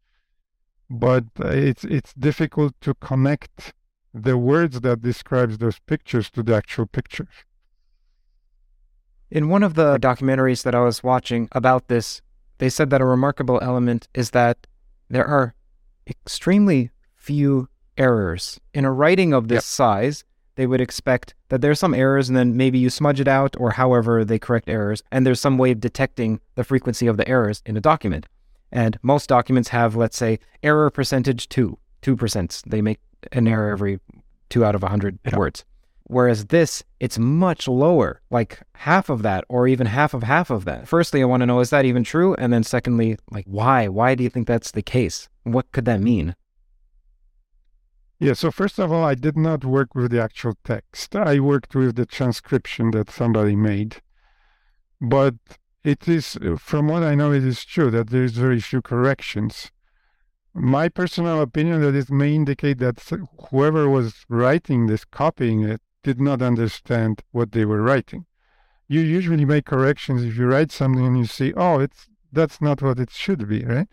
but 0.90 1.24
it's 1.40 1.84
it's 1.86 2.14
difficult 2.14 2.74
to 2.82 2.94
connect 2.96 3.74
the 4.14 4.38
words 4.38 4.82
that 4.82 5.02
describes 5.02 5.58
those 5.58 5.80
pictures 5.80 6.30
to 6.30 6.44
the 6.44 6.56
actual 6.56 6.86
pictures. 6.86 7.46
In 9.32 9.50
one 9.50 9.64
of 9.64 9.74
the 9.74 9.98
documentaries 9.98 10.64
that 10.64 10.76
I 10.76 10.82
was 10.82 11.04
watching 11.04 11.50
about 11.54 11.88
this, 11.88 12.22
they 12.60 12.70
said 12.70 12.92
that 12.92 13.02
a 13.02 13.06
remarkable 13.06 13.60
element 13.62 14.08
is 14.14 14.30
that 14.32 14.68
there 15.14 15.28
are 15.28 15.56
extremely 16.08 16.92
few 17.16 17.70
errors. 17.98 18.60
In 18.74 18.86
a 18.86 18.92
writing 18.92 19.34
of 19.34 19.48
this 19.48 19.58
yep. 19.58 19.64
size, 19.64 20.24
they 20.56 20.68
would 20.68 20.82
expect 20.82 21.34
that 21.50 21.62
there's 21.62 21.80
some 21.80 21.94
errors 21.94 22.30
and 22.30 22.38
then 22.38 22.58
maybe 22.58 22.78
you 22.78 22.90
smudge 22.90 23.20
it 23.20 23.28
out 23.28 23.56
or 23.60 23.72
however 23.72 24.24
they 24.24 24.40
correct 24.40 24.70
errors, 24.70 25.04
and 25.12 25.26
there's 25.26 25.40
some 25.40 25.58
way 25.58 25.72
of 25.72 25.80
detecting 25.80 26.40
the 26.56 26.64
frequency 26.64 27.08
of 27.08 27.18
the 27.18 27.28
errors 27.28 27.62
in 27.66 27.78
a 27.78 27.82
document. 27.82 28.26
And 28.72 28.98
most 29.04 29.30
documents 29.30 29.70
have, 29.70 29.96
let's 29.96 30.18
say, 30.18 30.40
error 30.64 30.90
percentage 30.90 31.48
two, 31.48 31.78
2%. 32.02 32.64
They 32.66 32.82
make 32.82 33.00
an 33.32 33.48
error 33.48 33.72
every 33.72 34.00
two 34.50 34.66
out 34.66 34.76
of 34.76 34.82
100 34.82 35.20
yeah. 35.26 35.38
words. 35.38 35.64
Whereas 36.14 36.46
this, 36.46 36.84
it's 37.00 37.18
much 37.18 37.68
lower, 37.68 38.22
like 38.30 38.62
half 38.76 39.10
of 39.10 39.24
that, 39.24 39.46
or 39.50 39.68
even 39.68 39.88
half 39.88 40.14
of 40.14 40.22
half 40.24 40.52
of 40.52 40.64
that. 40.66 40.88
Firstly, 40.88 41.22
I 41.22 41.26
want 41.26 41.42
to 41.42 41.48
know, 41.48 41.60
is 41.60 41.72
that 41.72 41.86
even 41.86 42.04
true? 42.04 42.36
And 42.36 42.54
then 42.54 42.64
secondly, 42.64 43.18
like, 43.32 43.46
why? 43.48 43.88
Why 43.88 44.14
do 44.14 44.24
you 44.24 44.30
think 44.30 44.48
that's 44.48 44.72
the 44.72 44.84
case? 44.84 45.28
What 45.42 45.72
could 45.72 45.86
that 45.86 46.02
mean? 46.02 46.36
Yeah, 48.20 48.34
so 48.34 48.52
first 48.52 48.80
of 48.80 48.92
all, 48.92 49.04
I 49.04 49.16
did 49.16 49.36
not 49.36 49.66
work 49.66 49.96
with 49.96 50.12
the 50.12 50.22
actual 50.22 50.54
text. 50.64 51.16
I 51.16 51.40
worked 51.40 51.74
with 51.76 51.96
the 51.96 52.06
transcription 52.06 52.92
that 52.92 53.10
somebody 53.10 53.56
made. 53.56 54.02
But 55.02 55.36
it 55.84 56.08
is, 56.08 56.38
from 56.58 56.88
what 56.88 57.04
I 57.04 57.16
know, 57.16 57.34
it 57.34 57.44
is 57.44 57.66
true 57.66 57.92
that 57.92 58.12
there 58.12 58.24
is 58.24 58.38
very 58.38 58.62
few 58.62 58.82
corrections. 58.82 59.72
My 60.54 60.88
personal 60.88 61.42
opinion 61.42 61.82
that 61.82 61.96
it 61.96 62.12
may 62.12 62.36
indicate 62.36 62.78
that 62.78 63.02
whoever 63.50 63.90
was 63.90 64.24
writing 64.30 64.86
this, 64.86 65.04
copying 65.04 65.64
it, 65.64 65.82
did 66.04 66.20
not 66.20 66.42
understand 66.42 67.22
what 67.32 67.52
they 67.52 67.66
were 67.66 67.82
writing. 67.82 68.26
You 68.88 69.02
usually 69.02 69.46
make 69.46 69.66
corrections 69.66 70.24
if 70.24 70.38
you 70.38 70.46
write 70.46 70.72
something 70.72 71.06
and 71.06 71.18
you 71.18 71.26
see, 71.26 71.54
oh, 71.54 71.80
it's 71.80 72.08
that's 72.32 72.62
not 72.62 72.82
what 72.82 73.00
it 73.00 73.12
should 73.12 73.48
be, 73.48 73.64
right? 73.64 73.88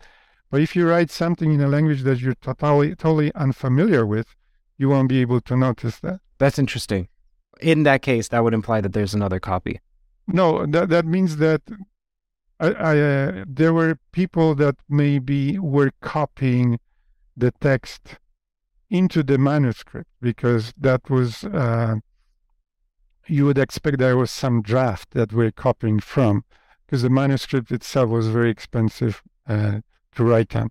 But 0.49 0.61
if 0.61 0.75
you 0.75 0.87
write 0.87 1.09
something 1.09 1.53
in 1.53 1.61
a 1.61 1.67
language 1.67 2.01
that 2.03 2.19
you're 2.19 2.35
totally 2.35 2.95
totally 2.95 3.33
unfamiliar 3.35 4.05
with, 4.05 4.35
you 4.77 4.89
won't 4.89 5.09
be 5.09 5.21
able 5.21 5.41
to 5.41 5.55
notice 5.55 5.99
that. 5.99 6.19
That's 6.37 6.59
interesting. 6.59 7.07
In 7.61 7.83
that 7.83 8.01
case, 8.01 8.27
that 8.29 8.43
would 8.43 8.53
imply 8.53 8.81
that 8.81 8.93
there's 8.93 9.13
another 9.13 9.39
copy. 9.39 9.79
No, 10.27 10.65
that 10.65 10.89
that 10.89 11.05
means 11.05 11.37
that 11.37 11.61
I, 12.59 12.67
I 12.71 12.99
uh, 12.99 13.45
there 13.47 13.73
were 13.73 13.97
people 14.11 14.55
that 14.55 14.75
maybe 14.89 15.57
were 15.57 15.91
copying 16.01 16.79
the 17.35 17.51
text 17.51 18.17
into 18.91 19.23
the 19.23 19.39
manuscript 19.39 20.09
because 20.21 20.73
that 20.77 21.09
was 21.09 21.43
uh, 21.45 21.95
you 23.27 23.45
would 23.45 23.57
expect 23.57 23.97
there 23.97 24.17
was 24.17 24.29
some 24.29 24.61
draft 24.61 25.11
that 25.11 25.33
we're 25.33 25.51
copying 25.51 25.99
from 25.99 26.43
because 26.85 27.01
the 27.01 27.09
manuscript 27.09 27.71
itself 27.71 28.09
was 28.09 28.27
very 28.27 28.51
expensive 28.51 29.23
uh, 29.47 29.79
to 30.13 30.23
write 30.23 30.55
on. 30.55 30.69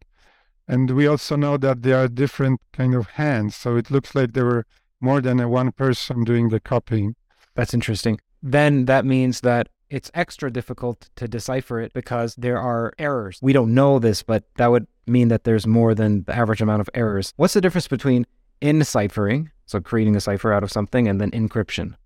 And 0.69 0.91
we 0.91 1.09
also 1.09 1.35
know 1.35 1.57
that 1.57 1.83
there 1.83 1.97
are 1.97 2.07
different 2.07 2.61
kind 2.73 2.95
of 2.95 3.09
hands, 3.25 3.57
so 3.57 3.77
it 3.77 3.91
looks 3.91 4.15
like 4.15 4.35
there 4.35 4.45
were 4.45 4.67
more 5.01 5.21
than 5.21 5.37
one 5.49 5.73
person 5.73 6.23
doing 6.23 6.51
the 6.51 6.61
copying. 6.61 7.17
That's 7.57 7.75
interesting 7.75 8.21
then 8.43 8.87
that 8.87 9.05
means 9.05 9.41
that 9.43 9.69
it's 9.91 10.11
extra 10.15 10.51
difficult 10.51 11.11
to 11.17 11.27
decipher 11.27 11.81
it 11.81 11.93
because 11.93 12.35
there 12.37 12.59
are 12.59 12.93
errors. 12.99 13.39
We 13.43 13.53
don't 13.53 13.75
know 13.75 13.99
this, 13.99 14.23
but 14.23 14.45
that 14.57 14.69
would 14.69 14.87
mean 15.07 15.29
that 15.29 15.45
there's 15.45 15.67
more 15.67 15.95
than 15.95 16.23
the 16.23 16.35
average 16.35 16.63
amount 16.63 16.81
of 16.81 16.89
errors. 16.95 17.33
What's 17.37 17.55
the 17.55 17.61
difference 17.61 17.89
between 17.89 18.27
enciphering, 18.63 19.51
so 19.67 19.81
creating 19.81 20.17
a 20.17 20.21
cipher 20.21 20.53
out 20.53 20.63
of 20.63 20.71
something, 20.71 21.09
and 21.09 21.21
then 21.21 21.33
encryption? 21.33 21.97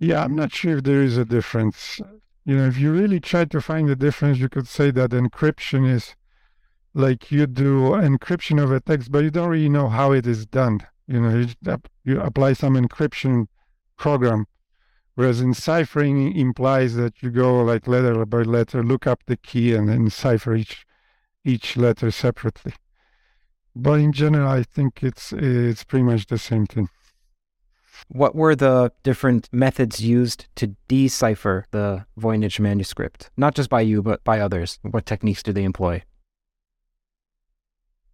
Yeah, 0.00 0.24
I'm 0.24 0.34
not 0.34 0.52
sure 0.52 0.78
if 0.78 0.84
there 0.84 1.02
is 1.02 1.16
a 1.16 1.24
difference. 1.24 2.00
You 2.44 2.56
know, 2.56 2.66
if 2.66 2.76
you 2.76 2.92
really 2.92 3.20
try 3.20 3.44
to 3.44 3.60
find 3.60 3.88
the 3.88 3.96
difference, 3.96 4.38
you 4.38 4.48
could 4.48 4.66
say 4.66 4.90
that 4.90 5.10
encryption 5.10 5.88
is 5.88 6.16
like 6.92 7.30
you 7.30 7.46
do 7.46 7.90
encryption 7.90 8.62
of 8.62 8.72
a 8.72 8.80
text, 8.80 9.12
but 9.12 9.22
you 9.22 9.30
don't 9.30 9.48
really 9.48 9.68
know 9.68 9.88
how 9.88 10.12
it 10.12 10.26
is 10.26 10.44
done. 10.46 10.80
You 11.06 11.20
know, 11.20 11.38
you, 11.38 11.78
you 12.04 12.20
apply 12.20 12.54
some 12.54 12.74
encryption 12.74 13.46
program. 13.96 14.46
Whereas 15.14 15.40
in 15.40 15.54
ciphering 15.54 16.34
implies 16.36 16.94
that 16.96 17.22
you 17.22 17.30
go 17.30 17.62
like 17.62 17.86
letter 17.86 18.26
by 18.26 18.42
letter, 18.42 18.82
look 18.82 19.06
up 19.06 19.20
the 19.26 19.36
key 19.36 19.74
and 19.74 19.88
then 19.88 20.10
cipher 20.10 20.54
each 20.54 20.84
each 21.44 21.76
letter 21.76 22.10
separately. 22.10 22.72
But 23.76 24.00
in 24.00 24.12
general, 24.12 24.48
I 24.48 24.62
think 24.62 25.02
it's 25.02 25.32
it's 25.32 25.84
pretty 25.84 26.04
much 26.04 26.26
the 26.26 26.38
same 26.38 26.66
thing. 26.66 26.88
What 28.08 28.34
were 28.34 28.56
the 28.56 28.92
different 29.02 29.48
methods 29.52 30.00
used 30.00 30.46
to 30.56 30.74
decipher 30.88 31.66
the 31.70 32.06
Voynich 32.18 32.58
manuscript? 32.58 33.30
Not 33.36 33.54
just 33.54 33.70
by 33.70 33.82
you, 33.82 34.02
but 34.02 34.24
by 34.24 34.40
others. 34.40 34.78
What 34.82 35.06
techniques 35.06 35.42
do 35.42 35.52
they 35.52 35.64
employ? 35.64 36.02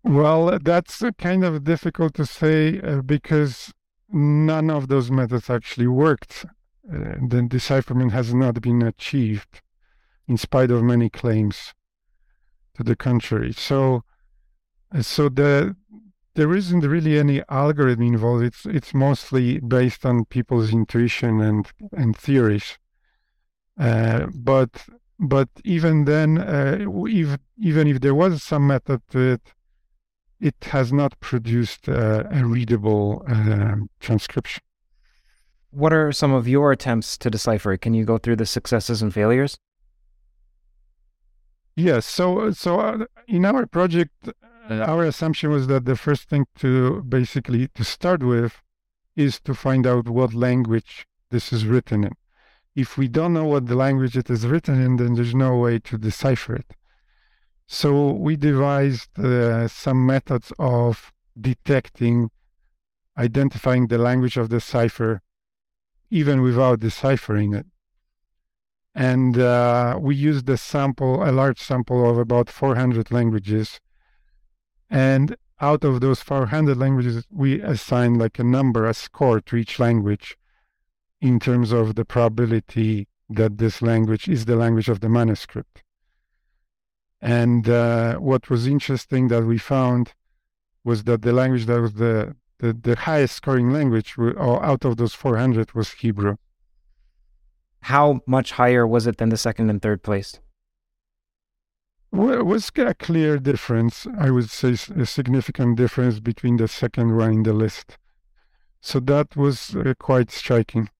Well, 0.02 0.58
that's 0.62 1.02
kind 1.18 1.44
of 1.44 1.64
difficult 1.64 2.14
to 2.14 2.26
say 2.26 2.80
uh, 2.80 3.02
because 3.02 3.72
none 4.10 4.70
of 4.70 4.88
those 4.88 5.10
methods 5.10 5.50
actually 5.50 5.86
worked. 5.86 6.46
Uh, 6.92 7.14
the 7.26 7.42
decipherment 7.48 8.12
has 8.12 8.34
not 8.34 8.60
been 8.60 8.82
achieved 8.82 9.62
in 10.26 10.36
spite 10.36 10.70
of 10.70 10.82
many 10.82 11.08
claims 11.08 11.74
to 12.74 12.82
the 12.82 12.96
contrary. 12.96 13.52
So, 13.52 14.04
uh, 14.94 15.02
so 15.02 15.28
the 15.28 15.76
there 16.34 16.54
isn't 16.54 16.80
really 16.80 17.18
any 17.18 17.42
algorithm 17.48 18.02
involved. 18.02 18.44
It's 18.44 18.66
it's 18.66 18.94
mostly 18.94 19.58
based 19.58 20.06
on 20.06 20.24
people's 20.24 20.72
intuition 20.72 21.40
and 21.40 21.66
and 21.92 22.16
theories. 22.16 22.78
Uh, 23.78 24.26
but 24.34 24.70
but 25.18 25.48
even 25.64 26.06
then, 26.06 26.38
uh, 26.38 26.78
if, 27.06 27.38
even 27.58 27.86
if 27.86 28.00
there 28.00 28.14
was 28.14 28.42
some 28.42 28.66
method 28.66 29.02
to 29.10 29.18
it, 29.18 29.52
it 30.40 30.56
has 30.62 30.92
not 30.92 31.20
produced 31.20 31.88
uh, 31.88 32.24
a 32.30 32.44
readable 32.44 33.22
uh, 33.28 33.76
transcription. 34.00 34.62
What 35.70 35.92
are 35.92 36.12
some 36.12 36.32
of 36.32 36.48
your 36.48 36.72
attempts 36.72 37.16
to 37.18 37.30
decipher 37.30 37.72
it? 37.72 37.80
Can 37.80 37.94
you 37.94 38.04
go 38.04 38.18
through 38.18 38.36
the 38.36 38.46
successes 38.46 39.02
and 39.02 39.14
failures? 39.14 39.58
Yes. 41.76 42.06
So, 42.06 42.50
so 42.50 42.80
uh, 42.80 43.04
in 43.28 43.44
our 43.44 43.66
project, 43.66 44.28
uh, 44.68 44.74
our 44.74 45.04
assumption 45.04 45.50
was 45.50 45.66
that 45.68 45.84
the 45.84 45.96
first 45.96 46.28
thing 46.28 46.46
to 46.58 47.02
basically 47.02 47.68
to 47.68 47.84
start 47.84 48.22
with 48.22 48.60
is 49.16 49.40
to 49.40 49.54
find 49.54 49.86
out 49.86 50.08
what 50.08 50.34
language 50.34 51.06
this 51.30 51.52
is 51.52 51.66
written 51.66 52.04
in. 52.04 52.12
if 52.74 52.96
we 52.96 53.08
don't 53.08 53.32
know 53.32 53.44
what 53.44 53.66
the 53.66 53.74
language 53.74 54.16
it 54.16 54.30
is 54.30 54.46
written 54.46 54.80
in, 54.80 54.96
then 54.96 55.14
there's 55.14 55.34
no 55.34 55.56
way 55.56 55.78
to 55.78 55.98
decipher 55.98 56.54
it. 56.56 56.76
So 57.66 58.12
we 58.12 58.36
devised 58.36 59.18
uh, 59.18 59.68
some 59.68 60.06
methods 60.06 60.52
of 60.58 61.12
detecting, 61.40 62.30
identifying 63.16 63.86
the 63.86 63.98
language 63.98 64.36
of 64.36 64.48
the 64.48 64.60
cipher, 64.60 65.20
even 66.10 66.42
without 66.42 66.80
deciphering 66.80 67.54
it. 67.54 67.66
And 68.94 69.38
uh, 69.38 69.98
we 70.00 70.16
used 70.16 70.48
a 70.48 70.56
sample, 70.56 71.22
a 71.22 71.30
large 71.30 71.60
sample 71.60 72.08
of 72.10 72.18
about 72.18 72.50
400 72.50 73.10
languages. 73.10 73.80
And 74.90 75.36
out 75.60 75.84
of 75.84 76.00
those 76.00 76.20
400 76.20 76.76
languages, 76.76 77.24
we 77.30 77.60
assigned 77.60 78.18
like 78.18 78.38
a 78.38 78.44
number, 78.44 78.86
a 78.86 78.94
score 78.94 79.40
to 79.42 79.56
each 79.56 79.78
language 79.78 80.36
in 81.20 81.38
terms 81.38 81.70
of 81.70 81.94
the 81.94 82.04
probability 82.04 83.06
that 83.28 83.58
this 83.58 83.80
language 83.80 84.28
is 84.28 84.46
the 84.46 84.56
language 84.56 84.88
of 84.88 85.00
the 85.00 85.08
manuscript. 85.08 85.84
And 87.20 87.68
uh, 87.68 88.16
what 88.16 88.48
was 88.48 88.66
interesting 88.66 89.28
that 89.28 89.44
we 89.44 89.58
found 89.58 90.14
was 90.82 91.04
that 91.04 91.22
the 91.22 91.32
language 91.32 91.66
that 91.66 91.80
was 91.80 91.94
the, 91.94 92.34
the, 92.60 92.72
the 92.72 92.96
highest 92.96 93.34
scoring 93.36 93.70
language 93.70 94.16
out 94.18 94.84
of 94.84 94.96
those 94.96 95.14
400 95.14 95.72
was 95.74 95.92
Hebrew. 95.92 96.36
How 97.82 98.20
much 98.26 98.52
higher 98.52 98.86
was 98.86 99.06
it 99.06 99.16
than 99.16 99.30
the 99.30 99.36
second 99.36 99.70
and 99.70 99.80
third 99.80 100.02
place? 100.02 100.38
Well, 102.12 102.32
it 102.32 102.44
was 102.44 102.70
a 102.76 102.94
clear 102.94 103.38
difference. 103.38 104.06
I 104.18 104.30
would 104.30 104.50
say 104.50 104.72
a 104.72 105.06
significant 105.06 105.76
difference 105.76 106.20
between 106.20 106.56
the 106.56 106.68
second 106.68 107.16
one 107.16 107.32
in 107.32 107.42
the 107.44 107.52
list. 107.52 107.96
So 108.80 109.00
that 109.00 109.36
was 109.36 109.76
uh, 109.76 109.94
quite 109.98 110.30
striking. 110.30 110.90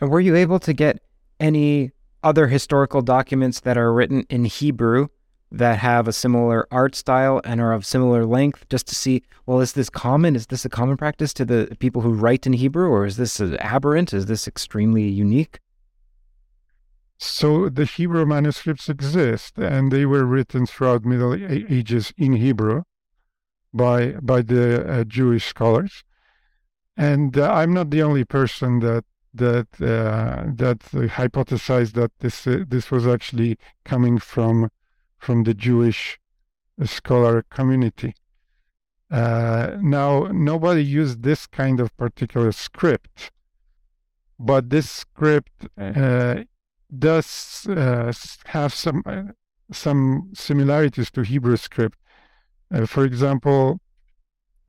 And 0.00 0.10
were 0.10 0.20
you 0.20 0.34
able 0.34 0.58
to 0.60 0.72
get 0.72 1.00
any 1.38 1.92
other 2.22 2.48
historical 2.48 3.02
documents 3.02 3.60
that 3.60 3.76
are 3.76 3.92
written 3.92 4.24
in 4.28 4.44
Hebrew 4.44 5.08
that 5.50 5.78
have 5.78 6.06
a 6.06 6.12
similar 6.12 6.66
art 6.70 6.94
style 6.94 7.40
and 7.44 7.60
are 7.60 7.72
of 7.72 7.86
similar 7.86 8.26
length 8.26 8.68
just 8.68 8.86
to 8.88 8.94
see, 8.94 9.22
well, 9.46 9.60
is 9.60 9.72
this 9.72 9.88
common? 9.88 10.36
Is 10.36 10.46
this 10.46 10.64
a 10.64 10.68
common 10.68 10.96
practice 10.96 11.32
to 11.34 11.44
the 11.44 11.74
people 11.78 12.02
who 12.02 12.12
write 12.12 12.46
in 12.46 12.52
Hebrew 12.52 12.88
or 12.88 13.06
is 13.06 13.16
this 13.16 13.40
aberrant? 13.40 14.12
Is 14.12 14.26
this 14.26 14.46
extremely 14.46 15.08
unique? 15.08 15.60
So 17.16 17.68
the 17.68 17.84
Hebrew 17.84 18.24
manuscripts 18.26 18.88
exist 18.88 19.58
and 19.58 19.90
they 19.90 20.06
were 20.06 20.24
written 20.24 20.66
throughout 20.66 21.04
Middle 21.04 21.34
Ages 21.34 22.12
in 22.16 22.34
Hebrew 22.34 22.82
by 23.74 24.12
by 24.22 24.42
the 24.42 24.86
uh, 24.88 25.04
Jewish 25.04 25.46
scholars. 25.46 26.04
And 26.96 27.36
uh, 27.36 27.50
I'm 27.52 27.72
not 27.72 27.90
the 27.90 28.02
only 28.02 28.24
person 28.24 28.80
that 28.80 29.04
that 29.34 29.68
uh, 29.80 30.50
that 30.54 30.78
hypothesized 31.18 31.92
that 31.94 32.12
this 32.20 32.46
uh, 32.46 32.64
this 32.68 32.90
was 32.90 33.06
actually 33.06 33.58
coming 33.84 34.18
from 34.18 34.70
from 35.18 35.44
the 35.44 35.54
Jewish 35.54 36.18
scholar 36.84 37.42
community. 37.50 38.14
Uh, 39.10 39.76
now, 39.80 40.28
nobody 40.32 40.84
used 40.84 41.22
this 41.22 41.46
kind 41.46 41.80
of 41.80 41.96
particular 41.96 42.52
script, 42.52 43.30
but 44.38 44.70
this 44.70 44.90
script 44.90 45.66
uh, 45.80 46.42
does 46.96 47.66
uh, 47.70 48.12
have 48.46 48.74
some 48.74 49.02
uh, 49.06 49.22
some 49.72 50.30
similarities 50.34 51.10
to 51.10 51.22
Hebrew 51.22 51.56
script. 51.56 51.98
for 52.86 53.04
example, 53.04 53.80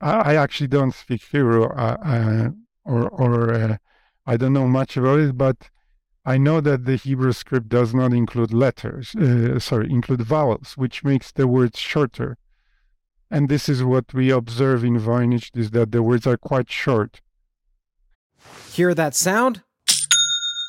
I, 0.00 0.32
I, 0.32 0.34
actually 0.36 0.68
don't 0.68 0.94
speak 0.94 1.22
Hebrew, 1.22 1.64
or 1.64 3.08
or 3.08 3.78
I 4.26 4.36
don't 4.36 4.52
know 4.52 4.68
much 4.68 4.96
about 4.96 5.20
it, 5.20 5.36
but 5.36 5.70
I 6.24 6.36
know 6.36 6.60
that 6.60 6.84
the 6.84 6.96
Hebrew 6.96 7.32
script 7.32 7.68
does 7.68 7.94
not 7.94 8.12
include 8.12 8.52
letters, 8.52 9.14
uh, 9.14 9.58
sorry, 9.58 9.90
include 9.90 10.22
vowels, 10.22 10.74
which 10.76 11.02
makes 11.02 11.32
the 11.32 11.46
words 11.46 11.78
shorter. 11.78 12.36
And 13.30 13.48
this 13.48 13.68
is 13.68 13.82
what 13.82 14.12
we 14.12 14.30
observe 14.30 14.84
in 14.84 14.98
Voynich, 14.98 15.56
is 15.56 15.70
that 15.70 15.92
the 15.92 16.02
words 16.02 16.26
are 16.26 16.36
quite 16.36 16.70
short. 16.70 17.22
Hear 18.72 18.92
that 18.94 19.14
sound? 19.14 19.62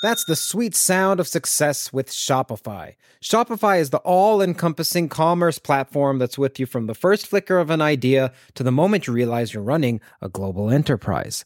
That's 0.01 0.25
the 0.25 0.35
sweet 0.35 0.73
sound 0.73 1.19
of 1.19 1.27
success 1.27 1.93
with 1.93 2.09
Shopify. 2.09 2.95
Shopify 3.23 3.79
is 3.79 3.91
the 3.91 3.99
all 3.99 4.41
encompassing 4.41 5.09
commerce 5.09 5.59
platform 5.59 6.17
that's 6.17 6.39
with 6.39 6.59
you 6.59 6.65
from 6.65 6.87
the 6.87 6.95
first 6.95 7.27
flicker 7.27 7.59
of 7.59 7.69
an 7.69 7.81
idea 7.81 8.31
to 8.55 8.63
the 8.63 8.71
moment 8.71 9.05
you 9.05 9.13
realize 9.13 9.53
you're 9.53 9.61
running 9.61 10.01
a 10.21 10.27
global 10.29 10.71
enterprise. 10.71 11.45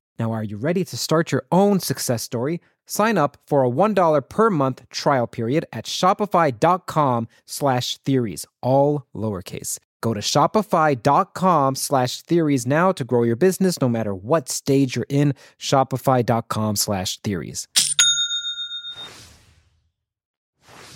Now, 0.21 0.33
are 0.33 0.43
you 0.43 0.57
ready 0.57 0.85
to 0.85 0.97
start 0.97 1.31
your 1.31 1.45
own 1.51 1.79
success 1.79 2.21
story? 2.21 2.61
Sign 2.85 3.17
up 3.17 3.37
for 3.47 3.65
a 3.65 3.69
$1 3.71 4.29
per 4.29 4.51
month 4.51 4.87
trial 4.89 5.25
period 5.25 5.65
at 5.73 5.85
shopify.com 5.85 7.27
slash 7.47 7.97
theories, 8.05 8.45
all 8.61 9.07
lowercase. 9.15 9.79
Go 9.99 10.13
to 10.13 10.19
shopify.com 10.19 11.73
slash 11.73 12.21
theories 12.21 12.67
now 12.67 12.91
to 12.91 13.03
grow 13.03 13.23
your 13.23 13.35
business 13.35 13.81
no 13.81 13.89
matter 13.89 14.13
what 14.13 14.47
stage 14.47 14.95
you're 14.95 15.07
in. 15.09 15.33
Shopify.com 15.59 16.75
slash 16.75 17.17
theories. 17.21 17.67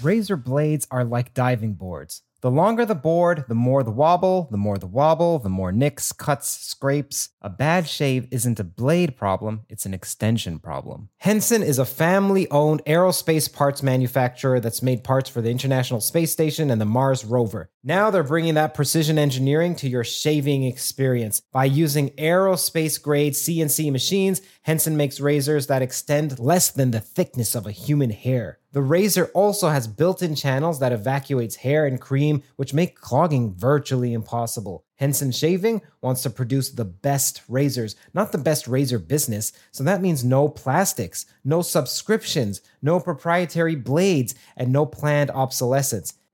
Razor 0.04 0.38
blades 0.38 0.86
are 0.92 1.04
like 1.04 1.34
diving 1.34 1.74
boards. 1.74 2.22
The 2.46 2.52
longer 2.52 2.86
the 2.86 2.94
board, 2.94 3.46
the 3.48 3.56
more 3.56 3.82
the 3.82 3.90
wobble, 3.90 4.50
the 4.52 4.58
more 4.58 4.78
the 4.78 4.86
wobble, 4.86 5.40
the 5.40 5.50
more 5.50 5.72
nicks, 5.72 6.12
cuts, 6.12 6.48
scrapes. 6.48 7.30
A 7.42 7.50
bad 7.50 7.88
shave 7.88 8.28
isn't 8.30 8.60
a 8.60 8.64
blade 8.64 9.18
problem, 9.18 9.62
it's 9.68 9.88
an 9.88 9.96
extension 9.96 10.60
problem. 10.60 11.10
Henson 11.18 11.64
is 11.64 11.80
a 11.80 11.86
family 11.86 12.48
owned 12.52 12.86
aerospace 12.86 13.52
parts 13.52 13.82
manufacturer 13.82 14.60
that's 14.60 14.84
made 14.84 15.04
parts 15.04 15.28
for 15.28 15.42
the 15.42 15.50
International 15.50 16.00
Space 16.00 16.32
Station 16.32 16.70
and 16.70 16.80
the 16.80 16.86
Mars 16.86 17.26
rover. 17.26 17.72
Now 17.88 18.10
they're 18.10 18.24
bringing 18.24 18.56
that 18.56 18.74
precision 18.74 19.19
engineering 19.19 19.76
to 19.76 19.88
your 19.88 20.04
shaving 20.04 20.63
experience. 20.63 21.43
By 21.52 21.65
using 21.65 22.10
aerospace 22.17 23.00
grade 23.00 23.34
CNC 23.34 23.91
machines, 23.91 24.41
Henson 24.63 24.98
makes 24.98 25.19
razors 25.19 25.67
that 25.67 25.84
extend 25.84 26.39
less 26.39 26.71
than 26.71 26.89
the 26.89 27.00
thickness 27.00 27.54
of 27.54 27.67
a 27.67 27.71
human 27.71 28.10
hair. 28.10 28.58
The 28.71 28.82
razor 28.82 29.30
also 29.36 29.69
has 29.69 29.86
built 29.86 30.24
in 30.24 30.34
channels 30.34 30.80
that 30.80 30.93
evacuates 30.93 31.58
hair 31.58 31.86
and 31.86 32.02
cream, 32.02 32.41
which 32.56 32.74
make 32.74 33.00
clogging 33.00 33.54
virtually 33.54 34.13
impossible. 34.13 34.84
Henson 34.95 35.32
Shaving 35.32 35.84
wants 36.02 36.24
to 36.24 36.32
produce 36.32 36.71
the 36.71 36.86
best 36.86 37.43
razors, 37.48 37.95
not 38.15 38.32
the 38.32 38.39
best 38.39 38.67
razor 38.67 38.98
business. 38.98 39.52
So 39.71 39.84
that 39.84 40.02
means 40.02 40.24
no 40.24 40.50
plastics, 40.50 41.28
no 41.43 41.62
subscriptions, 41.62 42.62
no 42.82 43.00
proprietary 43.00 43.76
blades, 43.76 44.34
and 44.58 44.74
no 44.74 44.88
planned 44.88 45.30
obsolescence. 45.30 46.15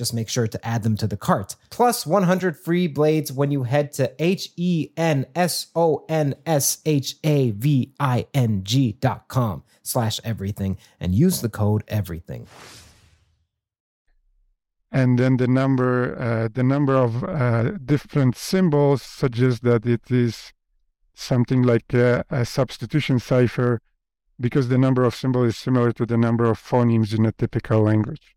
Just 0.00 0.14
make 0.14 0.30
sure 0.30 0.48
to 0.48 0.66
add 0.66 0.82
them 0.82 0.96
to 0.96 1.06
the 1.06 1.18
cart. 1.18 1.56
Plus 1.68 2.06
100 2.06 2.56
free 2.56 2.86
blades 2.86 3.30
when 3.30 3.50
you 3.50 3.64
head 3.64 3.92
to 3.98 4.10
H 4.18 4.48
E 4.56 4.88
N 4.96 5.26
S 5.34 5.66
O 5.76 6.06
N 6.08 6.36
S 6.46 6.78
H 6.86 7.16
A 7.22 7.50
V 7.50 7.92
I 8.00 8.26
N 8.32 8.64
G 8.64 8.92
dot 8.92 9.28
com 9.28 9.62
slash 9.82 10.18
everything 10.24 10.78
and 10.98 11.14
use 11.14 11.42
the 11.42 11.50
code 11.50 11.84
everything. 11.86 12.46
and 14.90 15.18
then 15.18 15.36
the 15.36 15.46
number 15.46 15.92
uh, 16.18 16.48
the 16.58 16.62
number 16.62 16.94
of 16.96 17.22
uh, 17.24 17.72
different 17.92 18.36
symbols 18.36 19.02
suggests 19.02 19.60
that 19.60 19.84
it 19.84 20.10
is 20.10 20.52
something 21.14 21.62
like 21.62 21.92
a, 21.92 22.24
a, 22.30 22.44
substitution 22.44 23.18
cipher 23.18 23.80
because 24.40 24.68
the 24.68 24.78
number 24.78 25.04
of 25.04 25.14
symbols 25.14 25.48
is 25.48 25.56
similar 25.56 25.92
to 25.92 26.06
the 26.06 26.16
number 26.16 26.46
of 26.46 26.58
phonemes 26.58 27.16
in 27.16 27.26
a 27.26 27.32
typical 27.32 27.80
language. 27.82 28.34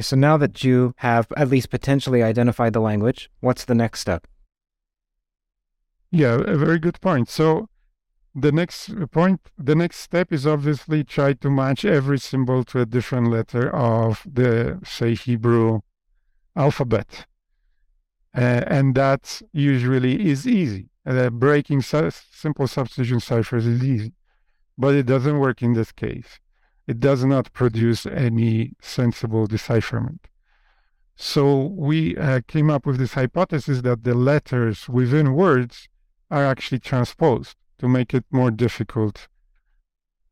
So 0.00 0.16
now 0.16 0.36
that 0.36 0.64
you 0.64 0.94
have 0.98 1.26
at 1.36 1.48
least 1.48 1.70
potentially 1.70 2.22
identified 2.22 2.72
the 2.72 2.80
language, 2.80 3.30
what's 3.40 3.64
the 3.64 3.74
next 3.74 4.00
step? 4.00 4.26
Yeah, 6.10 6.34
a 6.46 6.56
very 6.56 6.78
good 6.78 7.00
point. 7.00 7.28
So 7.28 7.68
the 8.34 8.52
next 8.52 8.90
point, 9.10 9.40
the 9.58 9.74
next 9.74 9.98
step 9.98 10.32
is 10.32 10.46
obviously 10.46 11.04
try 11.04 11.34
to 11.34 11.50
match 11.50 11.84
every 11.84 12.18
symbol 12.18 12.64
to 12.64 12.80
a 12.80 12.86
different 12.86 13.30
letter 13.30 13.74
of 13.74 14.22
the, 14.30 14.80
say, 14.84 15.14
Hebrew 15.14 15.80
alphabet. 16.56 17.26
Uh, 18.34 18.62
and 18.66 18.94
that 18.94 19.42
usually 19.52 20.30
is 20.30 20.46
easy. 20.46 20.88
Uh, 21.04 21.28
breaking 21.30 21.82
su- 21.82 22.10
simple 22.10 22.66
substitution 22.66 23.20
ciphers 23.20 23.66
is 23.66 23.82
easy, 23.82 24.12
but 24.78 24.94
it 24.94 25.04
doesn't 25.04 25.38
work 25.38 25.62
in 25.62 25.74
this 25.74 25.92
case. 25.92 26.40
It 26.86 27.00
does 27.00 27.24
not 27.24 27.52
produce 27.52 28.06
any 28.06 28.72
sensible 28.80 29.46
decipherment. 29.46 30.28
So 31.16 31.66
we 31.66 32.16
uh, 32.16 32.40
came 32.48 32.70
up 32.70 32.86
with 32.86 32.98
this 32.98 33.14
hypothesis 33.14 33.82
that 33.82 34.04
the 34.04 34.14
letters 34.14 34.88
within 34.88 35.34
words 35.34 35.88
are 36.30 36.44
actually 36.44 36.80
transposed 36.80 37.56
to 37.78 37.88
make 37.88 38.14
it 38.14 38.24
more 38.30 38.50
difficult 38.50 39.28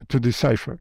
to 0.08 0.18
decipher. 0.18 0.80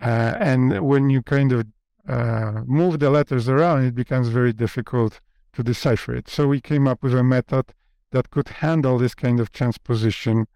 Uh, 0.00 0.34
and 0.38 0.80
when 0.86 1.10
you 1.10 1.22
kind 1.22 1.52
of 1.52 1.66
uh, 2.08 2.62
move 2.66 2.98
the 2.98 3.10
letters 3.10 3.48
around, 3.48 3.84
it 3.84 3.94
becomes 3.94 4.28
very 4.28 4.52
difficult 4.52 5.20
to 5.52 5.62
decipher 5.62 6.14
it. 6.14 6.28
So 6.28 6.48
we 6.48 6.60
came 6.60 6.86
up 6.88 7.02
with 7.02 7.14
a 7.14 7.22
method 7.22 7.72
that 8.10 8.30
could 8.30 8.48
handle 8.48 8.98
this 8.98 9.14
kind 9.14 9.40
of 9.40 9.52
transposition 9.52 10.46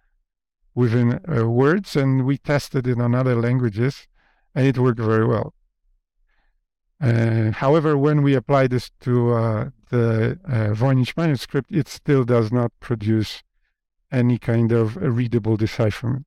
within 0.77 1.19
uh, 1.27 1.49
words, 1.49 1.97
and 1.97 2.25
we 2.25 2.39
tested 2.39 2.87
it 2.87 3.01
on 3.01 3.15
other 3.15 3.35
languages, 3.35 4.07
and 4.55 4.67
it 4.67 4.79
worked 4.79 5.01
very 5.01 5.27
well. 5.27 5.55
Uh, 7.01 7.51
however, 7.51 7.97
when 7.99 8.23
we 8.23 8.35
apply 8.35 8.67
this 8.69 8.91
to 9.01 9.33
uh, 9.33 9.69
the 9.91 10.39
uh, 10.45 10.75
Voynich 10.75 11.17
manuscript, 11.17 11.71
it 11.73 11.89
still 11.89 12.25
does 12.25 12.53
not 12.53 12.71
produce 12.79 13.43
any 14.13 14.39
kind 14.39 14.71
of 14.71 14.97
readable 14.97 15.57
decipherment. 15.57 16.27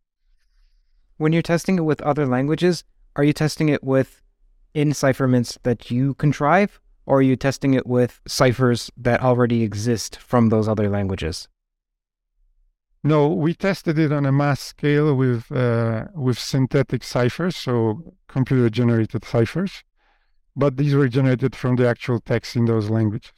When 1.18 1.32
you're 1.32 1.42
testing 1.42 1.78
it 1.78 1.86
with 1.86 2.02
other 2.02 2.26
languages, 2.26 2.84
are 3.16 3.24
you 3.24 3.34
testing 3.34 3.70
it 3.70 3.84
with 3.84 4.22
encipherments 4.74 5.60
that 5.64 5.92
you 5.92 6.16
contrive, 6.16 6.80
or 7.06 7.20
are 7.20 7.22
you 7.22 7.36
testing 7.36 7.76
it 7.76 7.86
with 7.86 8.20
ciphers 8.28 8.92
that 8.98 9.22
already 9.22 9.62
exist 9.64 10.18
from 10.18 10.50
those 10.50 10.68
other 10.68 10.90
languages? 10.90 11.48
No, 13.04 13.28
we 13.28 13.54
tested 13.54 13.98
it 13.98 14.12
on 14.12 14.26
a 14.26 14.32
mass 14.32 14.60
scale 14.60 15.16
with 15.16 15.50
uh, 15.52 16.06
with 16.14 16.38
synthetic 16.38 17.04
ciphers, 17.04 17.56
so 17.56 18.14
computer 18.28 18.70
generated 18.70 19.24
ciphers, 19.24 19.84
but 20.56 20.76
these 20.76 20.94
were 20.94 21.08
generated 21.08 21.56
from 21.56 21.78
the 21.78 21.88
actual 21.88 22.20
text 22.20 22.56
in 22.58 22.66
those 22.66 22.90
languages. 22.90 23.32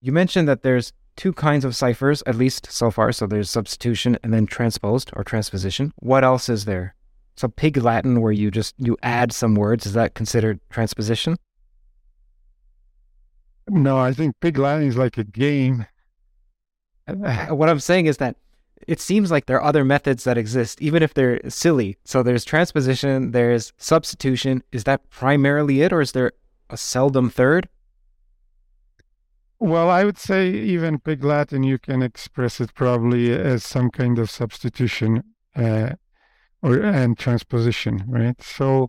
You 0.00 0.12
mentioned 0.12 0.46
that 0.46 0.62
there's 0.62 0.92
two 1.16 1.32
kinds 1.32 1.64
of 1.64 1.74
ciphers, 1.74 2.22
at 2.26 2.36
least 2.36 2.70
so 2.70 2.90
far. 2.92 3.10
So 3.10 3.26
there's 3.26 3.50
substitution 3.50 4.16
and 4.22 4.32
then 4.32 4.46
transposed 4.46 5.10
or 5.14 5.24
transposition. 5.24 5.92
What 5.96 6.22
else 6.22 6.48
is 6.48 6.64
there? 6.64 6.94
So 7.36 7.48
pig 7.48 7.76
Latin, 7.76 8.20
where 8.20 8.32
you 8.32 8.50
just 8.50 8.74
you 8.78 8.96
add 9.02 9.32
some 9.32 9.56
words, 9.56 9.84
is 9.84 9.92
that 9.94 10.14
considered 10.14 10.60
transposition? 10.70 11.36
No, 13.68 13.98
I 13.98 14.12
think 14.12 14.36
pig 14.40 14.58
Latin 14.58 14.86
is 14.86 14.96
like 14.96 15.18
a 15.18 15.24
game. 15.24 15.86
what 17.50 17.68
I'm 17.68 17.80
saying 17.80 18.06
is 18.06 18.18
that 18.18 18.36
it 18.86 19.00
seems 19.00 19.30
like 19.30 19.46
there 19.46 19.58
are 19.58 19.64
other 19.64 19.84
methods 19.84 20.24
that 20.24 20.38
exist, 20.38 20.80
even 20.80 21.02
if 21.02 21.14
they're 21.14 21.40
silly. 21.50 21.96
So 22.04 22.22
there's 22.22 22.44
transposition, 22.44 23.32
there's 23.32 23.72
substitution. 23.76 24.62
Is 24.72 24.84
that 24.84 25.10
primarily 25.10 25.82
it, 25.82 25.92
or 25.92 26.00
is 26.00 26.12
there 26.12 26.32
a 26.70 26.76
seldom 26.76 27.30
third? 27.30 27.68
Well, 29.60 29.90
I 29.90 30.04
would 30.04 30.18
say 30.18 30.50
even 30.50 31.00
Pig 31.00 31.24
Latin, 31.24 31.64
you 31.64 31.78
can 31.78 32.00
express 32.00 32.60
it 32.60 32.74
probably 32.74 33.32
as 33.32 33.64
some 33.64 33.90
kind 33.90 34.18
of 34.18 34.30
substitution 34.30 35.24
uh, 35.56 35.94
or 36.62 36.80
and 36.80 37.18
transposition, 37.18 38.04
right? 38.06 38.40
So, 38.40 38.88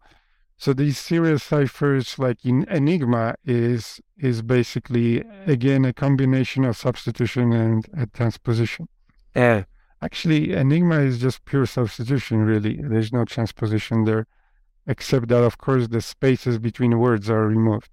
so 0.59 0.73
these 0.73 0.97
serial 0.97 1.39
ciphers, 1.39 2.19
like 2.19 2.43
in 2.43 2.65
Enigma, 2.69 3.35
is 3.45 4.01
is 4.17 4.41
basically 4.41 5.23
again 5.47 5.85
a 5.85 5.93
combination 5.93 6.65
of 6.65 6.75
substitution 6.75 7.53
and, 7.53 7.87
and 7.93 8.13
transposition. 8.13 8.89
Yeah. 9.33 9.63
Actually, 10.01 10.53
Enigma 10.53 10.99
is 10.99 11.19
just 11.19 11.45
pure 11.45 11.65
substitution. 11.65 12.43
Really, 12.43 12.75
there's 12.81 13.13
no 13.13 13.23
transposition 13.23 14.03
there, 14.03 14.27
except 14.85 15.29
that 15.29 15.43
of 15.43 15.57
course 15.57 15.87
the 15.87 16.01
spaces 16.01 16.59
between 16.59 16.99
words 16.99 17.29
are 17.29 17.47
removed 17.47 17.89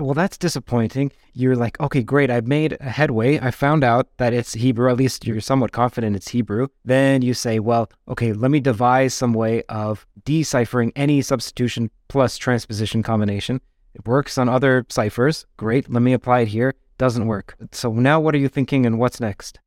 well, 0.00 0.14
that's 0.14 0.38
disappointing. 0.38 1.12
You're 1.32 1.56
like, 1.56 1.78
okay, 1.80 2.02
great. 2.02 2.30
I've 2.30 2.46
made 2.46 2.76
a 2.80 2.90
headway. 2.90 3.38
I 3.38 3.50
found 3.50 3.84
out 3.84 4.08
that 4.16 4.32
it's 4.32 4.54
Hebrew. 4.54 4.90
At 4.90 4.96
least 4.96 5.26
you're 5.26 5.40
somewhat 5.40 5.72
confident 5.72 6.16
it's 6.16 6.28
Hebrew. 6.28 6.68
Then 6.84 7.22
you 7.22 7.34
say, 7.34 7.58
well, 7.58 7.90
okay, 8.08 8.32
let 8.32 8.50
me 8.50 8.60
devise 8.60 9.14
some 9.14 9.32
way 9.32 9.62
of 9.68 10.06
deciphering 10.24 10.92
any 10.96 11.22
substitution 11.22 11.90
plus 12.08 12.36
transposition 12.36 13.02
combination. 13.02 13.60
It 13.94 14.06
works 14.06 14.38
on 14.38 14.48
other 14.48 14.86
ciphers. 14.88 15.46
Great. 15.56 15.90
Let 15.90 16.02
me 16.02 16.12
apply 16.12 16.40
it 16.40 16.48
here. 16.48 16.74
Doesn't 16.98 17.26
work. 17.26 17.56
So 17.72 17.92
now 17.92 18.20
what 18.20 18.34
are 18.34 18.38
you 18.38 18.48
thinking 18.48 18.86
and 18.86 18.98
what's 18.98 19.20
next? 19.20 19.60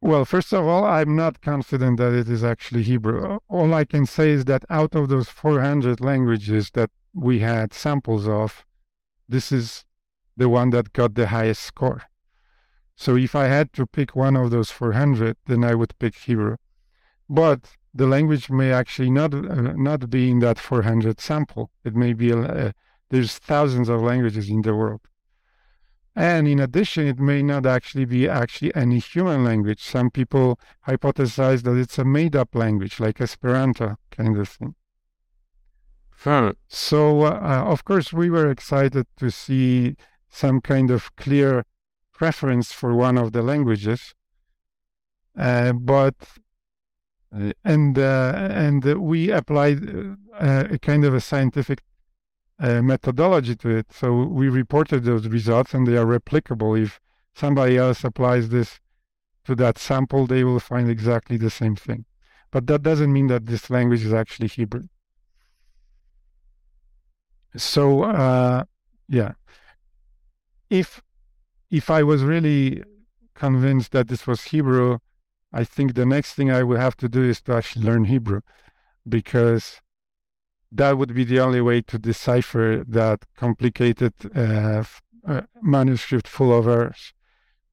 Well, 0.00 0.24
first 0.26 0.52
of 0.52 0.66
all, 0.66 0.84
I'm 0.84 1.16
not 1.16 1.40
confident 1.40 1.96
that 1.96 2.12
it 2.12 2.28
is 2.28 2.44
actually 2.44 2.82
Hebrew. 2.82 3.38
All 3.48 3.72
I 3.72 3.84
can 3.84 4.04
say 4.04 4.30
is 4.30 4.44
that 4.44 4.64
out 4.68 4.94
of 4.94 5.08
those 5.08 5.30
400 5.30 6.00
languages 6.00 6.70
that 6.74 6.90
we 7.14 7.38
had 7.38 7.72
samples 7.72 8.28
of, 8.28 8.66
this 9.28 9.52
is 9.52 9.84
the 10.36 10.48
one 10.48 10.70
that 10.70 10.92
got 10.92 11.14
the 11.14 11.28
highest 11.28 11.62
score. 11.62 12.02
So 12.96 13.16
if 13.16 13.34
I 13.34 13.46
had 13.46 13.72
to 13.74 13.86
pick 13.86 14.14
one 14.14 14.36
of 14.36 14.50
those 14.50 14.70
400, 14.70 15.36
then 15.46 15.64
I 15.64 15.74
would 15.74 15.98
pick 15.98 16.14
Hebrew. 16.16 16.56
But 17.28 17.76
the 17.92 18.06
language 18.06 18.50
may 18.50 18.72
actually 18.72 19.10
not 19.10 19.34
uh, 19.34 19.72
not 19.76 20.10
be 20.10 20.30
in 20.30 20.40
that 20.40 20.58
400 20.58 21.20
sample. 21.20 21.70
It 21.84 21.94
may 21.94 22.12
be 22.12 22.32
uh, 22.32 22.72
there's 23.10 23.38
thousands 23.38 23.88
of 23.88 24.02
languages 24.02 24.48
in 24.48 24.62
the 24.62 24.74
world. 24.74 25.00
And 26.16 26.46
in 26.46 26.60
addition, 26.60 27.08
it 27.08 27.18
may 27.18 27.42
not 27.42 27.66
actually 27.66 28.04
be 28.04 28.28
actually 28.28 28.74
any 28.74 28.98
human 29.00 29.44
language. 29.44 29.82
Some 29.82 30.10
people 30.10 30.60
hypothesize 30.86 31.62
that 31.62 31.76
it's 31.76 31.98
a 31.98 32.04
made-up 32.04 32.54
language, 32.54 33.00
like 33.00 33.20
Esperanto 33.20 33.96
kind 34.12 34.36
of 34.36 34.48
thing. 34.48 34.76
So, 36.68 37.22
uh, 37.22 37.64
of 37.66 37.84
course, 37.84 38.12
we 38.12 38.30
were 38.30 38.50
excited 38.50 39.06
to 39.18 39.30
see 39.30 39.96
some 40.28 40.60
kind 40.60 40.90
of 40.90 41.14
clear 41.16 41.64
preference 42.12 42.72
for 42.72 42.94
one 42.94 43.18
of 43.18 43.32
the 43.32 43.42
languages. 43.42 44.14
Uh, 45.36 45.72
but 45.72 46.14
uh, 47.36 47.52
and 47.64 47.98
uh, 47.98 48.32
and 48.34 48.84
we 49.00 49.30
applied 49.30 49.78
uh, 50.40 50.64
a 50.70 50.78
kind 50.78 51.04
of 51.04 51.14
a 51.14 51.20
scientific 51.20 51.82
uh, 52.60 52.80
methodology 52.82 53.56
to 53.56 53.68
it. 53.68 53.92
So 53.92 54.24
we 54.24 54.48
reported 54.48 55.04
those 55.04 55.26
results, 55.26 55.74
and 55.74 55.86
they 55.86 55.96
are 55.96 56.06
replicable. 56.06 56.80
If 56.80 57.00
somebody 57.34 57.76
else 57.76 58.04
applies 58.04 58.48
this 58.50 58.80
to 59.44 59.54
that 59.56 59.78
sample, 59.78 60.26
they 60.26 60.44
will 60.44 60.60
find 60.60 60.88
exactly 60.88 61.36
the 61.36 61.50
same 61.50 61.76
thing. 61.76 62.04
But 62.50 62.66
that 62.68 62.82
doesn't 62.82 63.12
mean 63.12 63.26
that 63.26 63.46
this 63.46 63.68
language 63.68 64.04
is 64.04 64.12
actually 64.12 64.48
Hebrew. 64.48 64.84
So 67.56 68.02
uh, 68.02 68.64
yeah, 69.08 69.32
if 70.70 71.02
if 71.70 71.90
I 71.90 72.02
was 72.02 72.22
really 72.22 72.82
convinced 73.34 73.92
that 73.92 74.08
this 74.08 74.26
was 74.26 74.44
Hebrew, 74.44 74.98
I 75.52 75.64
think 75.64 75.94
the 75.94 76.06
next 76.06 76.34
thing 76.34 76.50
I 76.50 76.62
would 76.62 76.78
have 76.78 76.96
to 76.98 77.08
do 77.08 77.22
is 77.22 77.40
to 77.42 77.54
actually 77.54 77.84
learn 77.84 78.04
Hebrew, 78.04 78.40
because 79.08 79.80
that 80.72 80.98
would 80.98 81.14
be 81.14 81.24
the 81.24 81.40
only 81.40 81.60
way 81.60 81.80
to 81.82 81.98
decipher 81.98 82.84
that 82.88 83.24
complicated 83.36 84.14
uh, 84.34 84.82
uh, 85.26 85.42
manuscript 85.62 86.28
full 86.28 86.56
of 86.56 86.66
errors. 86.66 87.12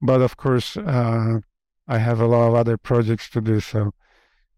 But 0.02 0.22
of 0.22 0.38
course, 0.38 0.78
uh, 0.78 1.39
I 1.88 1.98
have 1.98 2.20
a 2.20 2.28
lot 2.28 2.48
of 2.48 2.56
other 2.56 2.78
projects 2.78 3.30
to 3.32 3.41
do, 3.41 3.60
so 3.60 3.91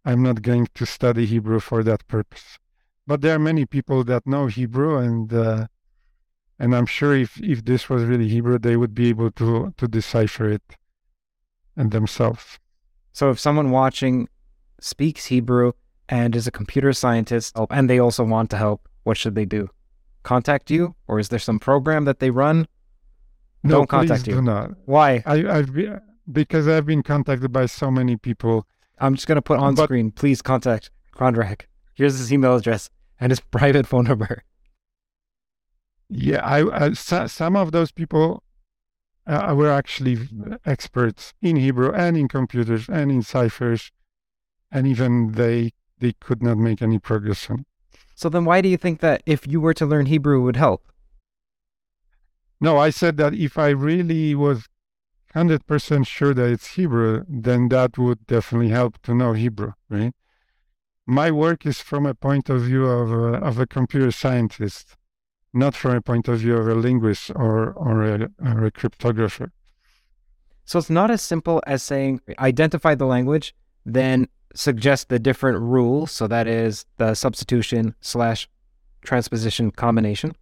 I'm 0.06 0.22
not 0.22 0.42
going 0.42 0.68
to 0.74 0.86
study 0.86 1.26
Hebrew 1.26 1.60
for 1.60 1.84
that 1.84 2.06
purpose. 2.08 2.60
But 3.06 3.22
there 3.22 3.36
are 3.36 3.40
many 3.40 3.66
people 3.66 4.04
that 4.06 4.26
know 4.26 4.48
Hebrew, 4.48 4.98
and 4.98 5.32
uh, 5.34 5.68
and 6.60 6.76
I'm 6.76 6.86
sure 6.86 7.16
if 7.16 7.40
if 7.42 7.66
this 7.66 7.90
was 7.90 8.04
really 8.04 8.30
Hebrew, 8.30 8.58
they 8.60 8.78
would 8.78 8.96
be 8.96 9.10
able 9.10 9.32
to 9.32 9.74
to 9.78 9.88
decipher 9.88 10.48
it 10.50 10.64
and 11.76 11.92
themselves. 11.92 12.60
So 13.12 13.30
if 13.30 13.40
someone 13.40 13.72
watching 13.72 14.28
speaks 14.80 15.26
Hebrew 15.26 15.74
and 16.10 16.36
is 16.36 16.48
a 16.48 16.52
computer 16.52 16.94
scientist 16.94 17.56
and 17.70 17.90
they 17.90 18.00
also 18.00 18.24
want 18.24 18.50
to 18.52 18.58
help, 18.58 18.88
what 19.04 19.18
should 19.18 19.36
they 19.36 19.46
do? 19.46 19.70
Contact 20.24 20.72
you, 20.72 20.96
or 21.08 21.20
is 21.20 21.30
there 21.30 21.40
some 21.40 21.60
program 21.60 22.06
that 22.06 22.20
they 22.20 22.30
run? 22.32 22.68
No, 23.64 23.78
Don't 23.78 23.90
contact 23.90 24.24
please 24.24 24.28
you. 24.30 24.36
do 24.36 24.42
not. 24.42 24.72
Why? 24.86 25.24
I, 25.26 25.36
I've 25.58 25.74
be, 25.74 25.90
because 26.32 26.68
I've 26.68 26.86
been 26.86 27.04
contacted 27.04 27.52
by 27.52 27.66
so 27.66 27.92
many 27.92 28.16
people. 28.18 28.66
I'm 29.00 29.16
just 29.16 29.28
gonna 29.28 29.42
put 29.42 29.60
on 29.60 29.76
But- 29.76 29.86
screen. 29.86 30.12
Please 30.12 30.42
contact 30.42 30.90
Kondrak. 31.16 31.64
Here's 31.94 32.18
his 32.18 32.34
email 32.34 32.56
address 32.56 32.90
and 33.20 33.32
his 33.32 33.40
private 33.52 33.88
phone 33.88 34.06
number. 34.06 34.44
Yeah, 36.10 36.46
I, 36.46 36.86
I 36.86 36.94
so, 36.94 37.28
some 37.28 37.56
of 37.56 37.72
those 37.72 37.92
people 37.92 38.44
uh, 39.26 39.54
were 39.58 39.72
actually 39.72 40.28
experts 40.66 41.34
in 41.42 41.56
Hebrew 41.56 41.92
and 41.92 42.18
in 42.18 42.28
computers 42.28 42.88
and 42.90 43.12
in 43.12 43.22
ciphers, 43.22 43.92
and 44.72 44.86
even 44.86 45.32
they 45.34 45.72
they 46.00 46.14
could 46.20 46.44
not 46.44 46.58
make 46.58 46.82
any 46.82 47.00
progression. 47.00 47.66
So 48.16 48.30
then, 48.30 48.46
why 48.46 48.62
do 48.62 48.70
you 48.70 48.78
think 48.78 49.00
that 49.00 49.24
if 49.26 49.48
you 49.48 49.60
were 49.62 49.74
to 49.74 49.86
learn 49.86 50.08
Hebrew, 50.08 50.40
it 50.40 50.44
would 50.44 50.56
help? 50.56 50.92
No, 52.60 52.78
I 52.78 52.90
said 52.92 53.18
that 53.18 53.34
if 53.34 53.58
I 53.58 53.70
really 53.70 54.36
was 54.36 54.68
hundred 55.34 55.66
percent 55.66 56.06
sure 56.06 56.34
that 56.34 56.52
it's 56.52 56.76
Hebrew, 56.76 57.26
then 57.28 57.70
that 57.70 57.98
would 57.98 58.28
definitely 58.28 58.70
help 58.70 59.02
to 59.02 59.16
know 59.16 59.34
Hebrew, 59.34 59.74
right? 59.90 60.14
My 61.06 61.32
work 61.32 61.66
is 61.66 61.80
from 61.80 62.06
a 62.06 62.14
point 62.14 62.50
of 62.50 62.62
view 62.62 62.86
of 62.86 63.12
a, 63.12 63.38
of 63.38 63.60
a 63.60 63.68
computer 63.68 64.12
scientist, 64.12 64.96
not 65.54 65.76
from 65.76 65.96
a 65.96 66.02
point 66.02 66.28
of 66.28 66.40
view 66.40 66.56
of 66.56 66.68
a 66.68 66.76
linguist 66.76 67.32
or 67.36 67.74
or 67.74 68.04
a, 68.04 68.30
or 68.44 68.66
a 68.66 68.72
cryptographer. 68.72 69.52
So 70.66 70.80
it's 70.80 70.90
not 70.90 71.12
as 71.12 71.22
simple 71.22 71.62
as 71.68 71.84
saying 71.84 72.22
identify 72.40 72.96
the 72.96 73.06
language, 73.06 73.54
then 73.86 74.30
suggest 74.56 75.10
the 75.10 75.20
different 75.20 75.60
rules. 75.60 76.12
So 76.12 76.28
that 76.28 76.48
is 76.48 76.86
the 76.98 77.16
substitution 77.16 77.96
slash 78.00 78.48
transposition 79.04 79.72
combination. 79.72 80.36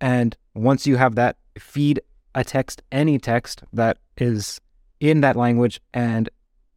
And 0.00 0.36
once 0.54 0.86
you 0.86 0.96
have 0.96 1.16
that, 1.16 1.36
feed 1.58 2.00
a 2.36 2.44
text, 2.44 2.82
any 2.92 3.18
text 3.18 3.64
that 3.72 3.98
is 4.16 4.60
in 5.00 5.22
that 5.22 5.34
language 5.34 5.80
and 5.92 6.28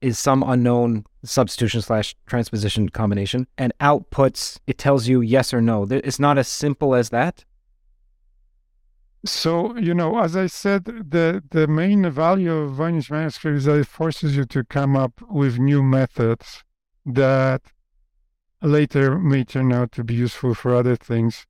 is 0.01 0.17
some 0.17 0.41
unknown 0.41 1.05
substitution 1.23 1.81
slash 1.81 2.15
transposition 2.25 2.89
combination 2.89 3.47
and 3.57 3.73
outputs, 3.79 4.60
it 4.67 4.77
tells 4.77 5.07
you 5.07 5.21
yes 5.21 5.53
or 5.53 5.62
no. 5.62 5.88
It's 5.89 6.19
not 6.19 6.38
as 6.38 6.47
simple 6.47 6.95
as 6.95 7.10
that. 7.10 7.45
So, 9.23 9.77
you 9.77 9.93
know, 9.93 10.19
as 10.19 10.36
I 10.36 10.47
said, 10.47 10.86
the, 10.86 11.43
the 11.51 11.67
main 11.67 12.10
value 12.10 12.53
of 12.53 12.71
Voynich 12.71 13.12
manuscript 13.12 13.57
is 13.57 13.65
that 13.65 13.77
it 13.77 13.88
forces 13.88 14.36
you 14.36 14.45
to 14.45 14.63
come 14.63 14.95
up 14.95 15.21
with 15.29 15.60
new 15.60 15.84
methods 15.84 16.63
that 17.05 17.62
later 18.63 19.19
may 19.19 19.43
turn 19.43 19.71
out 19.71 19.91
to 19.91 20.03
be 20.03 20.15
useful 20.15 20.55
for 20.55 20.73
other 20.73 20.95
things. 20.95 21.45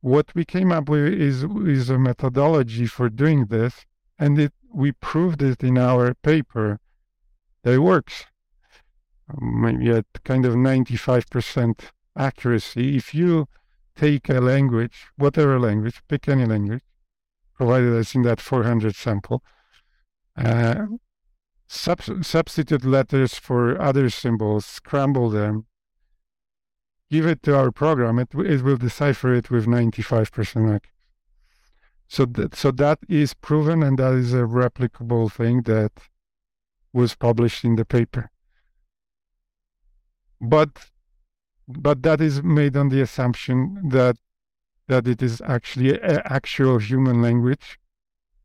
What 0.00 0.34
we 0.34 0.46
came 0.46 0.72
up 0.72 0.88
with 0.88 1.12
is, 1.12 1.44
is 1.44 1.90
a 1.90 1.98
methodology 1.98 2.86
for 2.86 3.10
doing 3.10 3.46
this, 3.46 3.84
and 4.18 4.38
it, 4.38 4.54
we 4.72 4.92
proved 4.92 5.42
it 5.42 5.62
in 5.62 5.76
our 5.76 6.14
paper 6.14 6.80
that 7.62 7.74
it 7.74 7.78
works. 7.78 8.24
Maybe 9.40 9.90
at 9.90 10.06
kind 10.24 10.46
of 10.46 10.54
95% 10.54 11.80
accuracy. 12.16 12.96
If 12.96 13.14
you 13.14 13.48
take 13.96 14.28
a 14.28 14.40
language, 14.40 15.06
whatever 15.16 15.58
language, 15.58 16.02
pick 16.08 16.28
any 16.28 16.44
language, 16.44 16.82
provided 17.54 17.92
it's 17.94 18.14
in 18.14 18.22
that 18.22 18.40
400 18.40 18.94
sample, 18.94 19.42
uh, 20.36 20.86
sub- 21.66 22.24
substitute 22.24 22.84
letters 22.84 23.34
for 23.34 23.80
other 23.80 24.10
symbols, 24.10 24.66
scramble 24.66 25.30
them, 25.30 25.66
give 27.10 27.26
it 27.26 27.42
to 27.44 27.56
our 27.56 27.70
program, 27.70 28.18
it, 28.18 28.28
it 28.34 28.62
will 28.62 28.76
decipher 28.76 29.34
it 29.34 29.50
with 29.50 29.66
95% 29.66 30.74
accuracy. 30.74 30.90
So 32.08 32.24
that, 32.26 32.54
so 32.54 32.70
that 32.72 33.00
is 33.08 33.34
proven 33.34 33.82
and 33.82 33.98
that 33.98 34.12
is 34.14 34.32
a 34.32 34.42
replicable 34.42 35.32
thing 35.32 35.62
that 35.62 35.92
was 36.92 37.14
published 37.14 37.64
in 37.64 37.76
the 37.76 37.84
paper. 37.84 38.30
But 40.40 40.90
but 41.68 42.02
that 42.02 42.20
is 42.20 42.42
made 42.42 42.76
on 42.76 42.88
the 42.90 43.00
assumption 43.00 43.88
that 43.88 44.16
that 44.88 45.08
it 45.08 45.22
is 45.22 45.42
actually 45.44 46.00
actual 46.00 46.78
human 46.78 47.20
language 47.20 47.78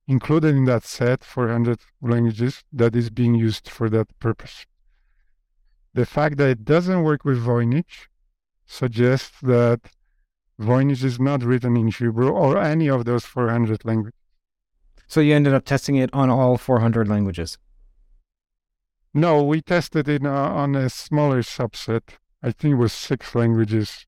included 0.07 0.55
in 0.55 0.65
that 0.65 0.83
set 0.83 1.23
400 1.23 1.79
languages 2.01 2.63
that 2.73 2.95
is 2.95 3.09
being 3.09 3.35
used 3.35 3.69
for 3.69 3.89
that 3.89 4.07
purpose. 4.19 4.65
The 5.93 6.05
fact 6.05 6.37
that 6.37 6.49
it 6.49 6.65
doesn't 6.65 7.03
work 7.03 7.23
with 7.23 7.43
Voynich 7.43 8.07
suggests 8.65 9.39
that 9.41 9.81
Voynich 10.59 11.03
is 11.03 11.19
not 11.19 11.43
written 11.43 11.77
in 11.77 11.87
Hebrew 11.89 12.29
or 12.29 12.57
any 12.57 12.89
of 12.89 13.05
those 13.05 13.25
400 13.25 13.85
languages. 13.85 14.19
So 15.07 15.19
you 15.19 15.35
ended 15.35 15.53
up 15.53 15.65
testing 15.65 15.97
it 15.97 16.09
on 16.13 16.29
all 16.29 16.57
400 16.57 17.07
languages. 17.07 17.57
No, 19.13 19.43
we 19.43 19.61
tested 19.61 20.07
it 20.07 20.25
uh, 20.25 20.29
on 20.29 20.75
a 20.75 20.89
smaller 20.89 21.41
subset. 21.41 22.01
I 22.41 22.51
think 22.51 22.73
it 22.73 22.77
was 22.77 22.93
six 22.93 23.35
languages. 23.35 24.05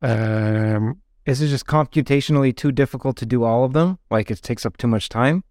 Um, 0.00 1.02
Is 1.26 1.42
it 1.42 1.48
just 1.48 1.66
computationally 1.66 2.56
too 2.56 2.72
difficult 2.72 3.16
to 3.18 3.26
do 3.26 3.44
all 3.44 3.64
of 3.64 3.74
them? 3.74 3.98
Like 4.10 4.30
it 4.30 4.40
takes 4.42 4.64
up 4.64 4.78
too 4.78 4.86
much 4.86 5.08
time? 5.08 5.44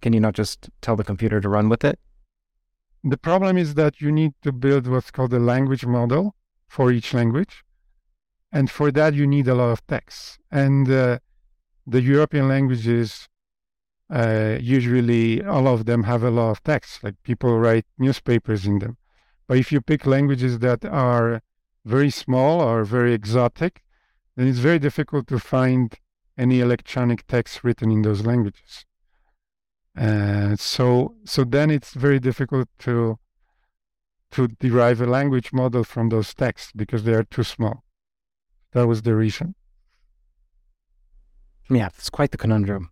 Can 0.00 0.14
you 0.14 0.20
not 0.20 0.34
just 0.34 0.70
tell 0.80 0.96
the 0.96 1.04
computer 1.04 1.40
to 1.40 1.48
run 1.48 1.68
with 1.68 1.84
it? 1.84 1.98
The 3.04 3.18
problem 3.18 3.58
is 3.58 3.74
that 3.74 4.00
you 4.00 4.10
need 4.10 4.32
to 4.42 4.52
build 4.52 4.86
what's 4.86 5.10
called 5.10 5.34
a 5.34 5.38
language 5.38 5.84
model 5.84 6.34
for 6.68 6.90
each 6.90 7.12
language. 7.12 7.64
And 8.50 8.70
for 8.70 8.90
that, 8.92 9.14
you 9.14 9.26
need 9.26 9.48
a 9.48 9.54
lot 9.54 9.70
of 9.70 9.86
text. 9.86 10.38
And 10.50 10.90
uh, 10.90 11.18
the 11.86 12.00
European 12.00 12.48
languages, 12.48 13.28
uh, 14.10 14.58
usually 14.60 15.44
all 15.44 15.68
of 15.68 15.84
them 15.84 16.04
have 16.04 16.22
a 16.22 16.30
lot 16.30 16.50
of 16.50 16.62
text, 16.62 17.04
like 17.04 17.22
people 17.22 17.58
write 17.58 17.86
newspapers 17.98 18.66
in 18.66 18.78
them. 18.78 18.96
But 19.46 19.58
if 19.58 19.70
you 19.72 19.80
pick 19.80 20.06
languages 20.06 20.58
that 20.60 20.84
are 20.84 21.42
very 21.84 22.10
small 22.10 22.60
or 22.60 22.84
very 22.84 23.12
exotic, 23.12 23.82
then 24.36 24.46
it's 24.46 24.58
very 24.58 24.78
difficult 24.78 25.26
to 25.28 25.38
find 25.38 25.94
any 26.36 26.60
electronic 26.60 27.26
text 27.26 27.64
written 27.64 27.90
in 27.90 28.02
those 28.02 28.24
languages. 28.24 28.86
Uh, 29.96 30.54
so 30.56 31.16
so 31.24 31.42
then 31.42 31.70
it's 31.70 31.92
very 31.94 32.20
difficult 32.20 32.68
to 32.78 33.18
to 34.30 34.48
derive 34.60 35.00
a 35.00 35.06
language 35.06 35.52
model 35.52 35.82
from 35.82 36.10
those 36.10 36.34
texts 36.34 36.70
because 36.74 37.04
they 37.04 37.14
are 37.14 37.24
too 37.24 37.42
small. 37.42 37.82
That 38.72 38.86
was 38.86 39.02
the 39.02 39.14
reason. 39.14 39.54
Yeah, 41.70 41.86
it's 41.86 42.10
quite 42.10 42.30
the 42.30 42.38
conundrum. 42.38 42.90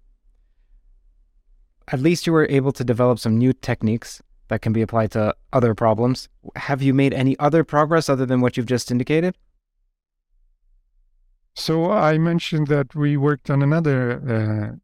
At 1.89 2.01
least 2.01 2.27
you 2.27 2.33
were 2.33 2.47
able 2.51 2.73
to 2.73 2.85
develop 2.85 3.19
some 3.19 3.39
new 3.39 3.53
techniques 3.53 4.23
that 4.49 4.63
can 4.63 4.73
be 4.73 4.83
applied 4.83 5.11
to 5.13 5.35
other 5.53 5.75
problems. 5.75 6.29
Have 6.57 6.83
you 6.83 6.95
made 6.95 7.15
any 7.15 7.39
other 7.39 7.65
progress 7.65 8.09
other 8.09 8.27
than 8.27 8.41
what 8.41 8.57
you've 8.57 8.67
just 8.67 8.91
indicated? 8.91 9.37
So 11.55 11.91
I 11.91 12.19
mentioned 12.19 12.67
that 12.69 12.95
we 12.95 13.17
worked 13.17 13.51
on 13.51 13.63
another 13.63 14.77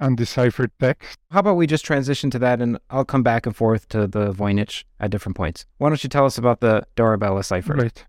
uh, 0.00 0.04
undeciphered 0.04 0.72
text. 0.80 1.18
How 1.30 1.40
about 1.40 1.56
we 1.56 1.66
just 1.66 1.84
transition 1.84 2.30
to 2.30 2.38
that 2.40 2.60
and 2.60 2.78
I'll 2.90 3.04
come 3.04 3.22
back 3.22 3.46
and 3.46 3.54
forth 3.54 3.88
to 3.88 4.06
the 4.06 4.32
Voynich 4.32 4.84
at 5.00 5.10
different 5.10 5.36
points. 5.36 5.66
Why 5.78 5.88
don't 5.88 6.02
you 6.02 6.10
tell 6.10 6.26
us 6.26 6.36
about 6.36 6.60
the 6.60 6.86
Dorabella 6.96 7.44
cipher? 7.44 7.74
Right. 7.74 8.04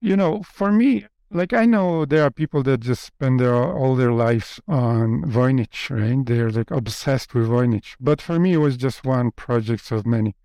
You 0.00 0.16
know, 0.16 0.42
for 0.42 0.70
me, 0.70 1.06
like 1.34 1.52
I 1.52 1.66
know 1.66 2.04
there 2.04 2.22
are 2.22 2.30
people 2.30 2.62
that 2.62 2.78
just 2.80 3.02
spend 3.02 3.40
their 3.40 3.54
all 3.54 3.96
their 3.96 4.12
lives 4.12 4.60
on 4.68 5.22
Voynich, 5.24 5.90
right? 5.90 6.24
They're 6.24 6.50
like 6.50 6.70
obsessed 6.70 7.34
with 7.34 7.48
Voynich. 7.48 7.96
But 8.00 8.22
for 8.22 8.38
me, 8.38 8.52
it 8.52 8.58
was 8.58 8.76
just 8.76 9.04
one 9.04 9.32
project 9.32 9.90
of 9.90 10.06
many. 10.06 10.36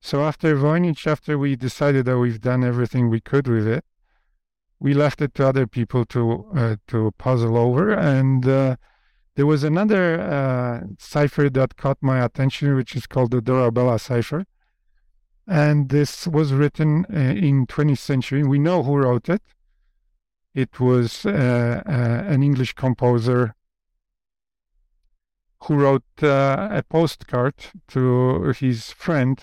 So 0.00 0.24
after 0.24 0.56
Voynich, 0.56 1.06
after 1.06 1.38
we 1.38 1.54
decided 1.54 2.04
that 2.06 2.18
we've 2.18 2.40
done 2.40 2.64
everything 2.64 3.08
we 3.08 3.20
could 3.20 3.46
with 3.46 3.66
it, 3.66 3.84
we 4.80 4.92
left 4.92 5.22
it 5.22 5.34
to 5.34 5.46
other 5.46 5.68
people 5.68 6.04
to 6.06 6.50
uh, 6.54 6.76
to 6.88 7.12
puzzle 7.18 7.56
over. 7.56 7.92
And 7.92 8.46
uh, 8.46 8.76
there 9.36 9.46
was 9.46 9.62
another 9.62 10.20
uh, 10.20 10.80
cipher 10.98 11.48
that 11.50 11.76
caught 11.76 11.98
my 12.00 12.24
attention, 12.24 12.74
which 12.74 12.96
is 12.96 13.06
called 13.06 13.30
the 13.30 13.40
Dorabella 13.40 14.00
cipher. 14.00 14.44
And 15.46 15.90
this 15.90 16.26
was 16.26 16.52
written 16.52 17.06
uh, 17.08 17.18
in 17.18 17.66
20th 17.66 17.98
century. 17.98 18.42
We 18.42 18.58
know 18.58 18.82
who 18.82 18.96
wrote 18.96 19.28
it. 19.28 19.42
It 20.62 20.80
was 20.80 21.24
uh, 21.24 21.30
uh, 21.30 22.34
an 22.34 22.42
English 22.42 22.72
composer 22.74 23.54
who 25.62 25.74
wrote 25.76 26.10
uh, 26.20 26.68
a 26.72 26.82
postcard 26.82 27.54
to 27.94 28.52
his 28.58 28.90
friend 28.90 29.36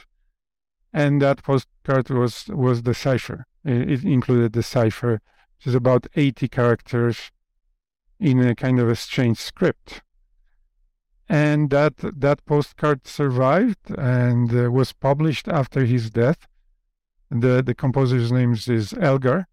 and 0.91 1.21
that 1.21 1.41
postcard 1.41 2.09
was 2.09 2.47
was 2.49 2.83
the 2.83 2.93
cipher. 2.93 3.45
It 3.63 4.03
included 4.03 4.51
the 4.51 4.63
cipher, 4.63 5.21
which 5.55 5.67
is 5.67 5.75
about 5.75 6.07
80 6.15 6.49
characters 6.49 7.31
in 8.19 8.39
a 8.39 8.53
kind 8.53 8.77
of 8.81 8.89
a 8.89 8.95
strange 8.97 9.37
script. 9.37 10.01
And 11.29 11.69
that 11.69 11.95
that 12.25 12.45
postcard 12.45 13.07
survived 13.07 13.89
and 13.97 14.51
was 14.79 14.91
published 14.91 15.47
after 15.47 15.85
his 15.85 16.09
death. 16.09 16.41
The 17.31 17.63
the 17.63 17.75
composer's 17.75 18.33
name 18.33 18.51
is 18.51 18.93
Elgar. 18.99 19.47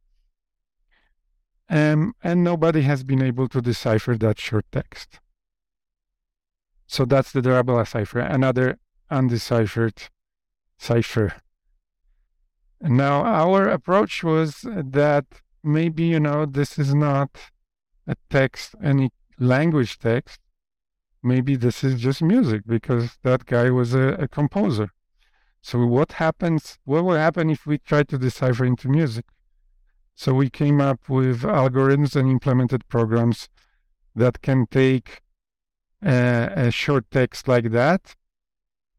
Um, 1.73 2.15
and 2.23 2.45
nobody 2.45 2.83
has 2.83 3.03
been 3.03 3.23
able 3.23 3.49
to 3.49 3.63
decipher 3.63 4.15
that 4.19 4.39
short 4.39 4.67
text. 4.71 5.21
So 6.87 7.07
that's 7.07 7.33
the 7.33 7.41
Dorabella 7.41 7.89
cipher, 7.89 8.19
another 8.19 8.79
undeciphered 9.11 10.03
cipher. 10.77 11.33
Now, 12.83 13.25
our 13.25 13.71
approach 13.71 14.23
was 14.23 14.67
that 14.67 15.25
maybe, 15.65 16.05
you 16.05 16.21
know, 16.21 16.45
this 16.45 16.79
is 16.79 16.95
not 16.95 17.31
a 18.07 18.17
text, 18.29 18.75
any 18.85 19.09
language 19.39 19.99
text. 19.99 20.41
Maybe 21.23 21.57
this 21.57 21.83
is 21.83 21.99
just 21.99 22.21
music 22.21 22.65
because 22.67 23.17
that 23.23 23.47
guy 23.47 23.71
was 23.71 23.95
a, 23.95 24.09
a 24.25 24.29
composer. 24.29 24.91
So, 25.63 25.87
what 25.87 26.13
happens? 26.13 26.79
What 26.85 27.05
will 27.05 27.17
happen 27.17 27.49
if 27.49 27.65
we 27.65 27.79
try 27.79 28.03
to 28.03 28.19
decipher 28.19 28.67
into 28.67 28.89
music? 28.91 29.25
So, 30.23 30.35
we 30.35 30.51
came 30.51 30.81
up 30.81 31.09
with 31.09 31.43
algorithms 31.43 32.15
and 32.15 32.31
implemented 32.31 32.87
programs 32.89 33.49
that 34.15 34.41
can 34.41 34.67
take 34.67 35.23
uh, 36.05 36.49
a 36.67 36.71
short 36.71 37.05
text 37.11 37.49
like 37.49 37.71
that 37.73 38.15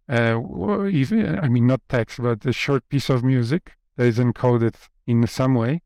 uh, 0.10 0.86
even 0.88 1.40
I 1.40 1.48
mean 1.48 1.68
not 1.68 1.82
text, 1.88 2.22
but 2.22 2.46
a 2.46 2.54
short 2.54 2.88
piece 2.90 3.10
of 3.10 3.24
music 3.24 3.74
that 3.96 4.06
is 4.06 4.20
encoded 4.20 4.76
in 5.08 5.26
some 5.28 5.56
way, 5.56 5.82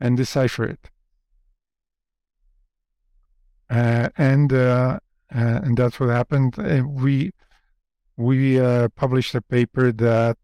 and 0.00 0.16
decipher 0.16 0.64
it. 0.64 0.90
Uh, 3.70 4.08
and 4.16 4.52
uh, 4.52 4.98
uh 5.34 5.60
and 5.64 5.76
that's 5.76 5.98
what 6.00 6.08
happened. 6.08 6.56
we 6.56 7.32
we 8.16 8.60
uh, 8.60 8.88
published 8.96 9.34
a 9.34 9.42
paper 9.42 9.92
that 9.92 10.38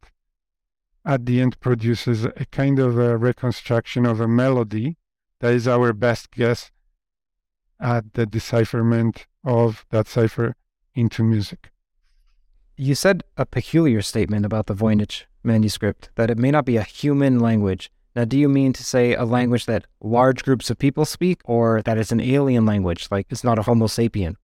at 1.05 1.27
the 1.27 1.41
end 1.41 1.61
produces 1.61 2.25
a 2.25 2.47
kind 2.51 2.79
of 2.79 2.99
a 2.99 3.17
reconstruction 3.17 4.07
of 4.07 4.21
a 4.21 4.29
melody 4.29 4.97
that 5.41 5.53
is 5.53 5.69
our 5.69 5.93
best 5.93 6.31
guess 6.31 6.71
at 7.79 8.15
the 8.15 8.25
decipherment 8.25 9.27
of 9.45 9.85
that 9.91 10.09
cipher 10.09 10.57
into 10.95 11.23
music. 11.23 11.71
You 12.77 12.95
said 12.95 13.23
a 13.37 13.45
peculiar 13.45 14.03
statement 14.03 14.47
about 14.47 14.67
the 14.67 14.75
Voynich 14.75 15.25
manuscript 15.43 16.11
that 16.15 16.31
it 16.31 16.39
may 16.39 16.51
not 16.51 16.65
be 16.65 16.77
a 16.77 16.83
human 16.83 17.39
language. 17.39 17.91
Now, 18.17 18.25
do 18.25 18.39
you 18.39 18.49
mean 18.49 18.73
to 18.73 18.85
say 18.85 19.15
a 19.15 19.25
language 19.25 19.67
that 19.67 19.87
large 20.01 20.45
groups 20.45 20.71
of 20.71 20.79
people 20.79 21.05
speak, 21.05 21.41
or 21.45 21.83
that 21.83 21.99
it's 21.99 22.13
an 22.13 22.21
alien 22.21 22.65
language, 22.65 23.09
like 23.11 23.27
it's 23.29 23.45
not 23.45 23.59
a 23.59 23.63
Homo 23.63 23.87
sapien? 23.87 24.37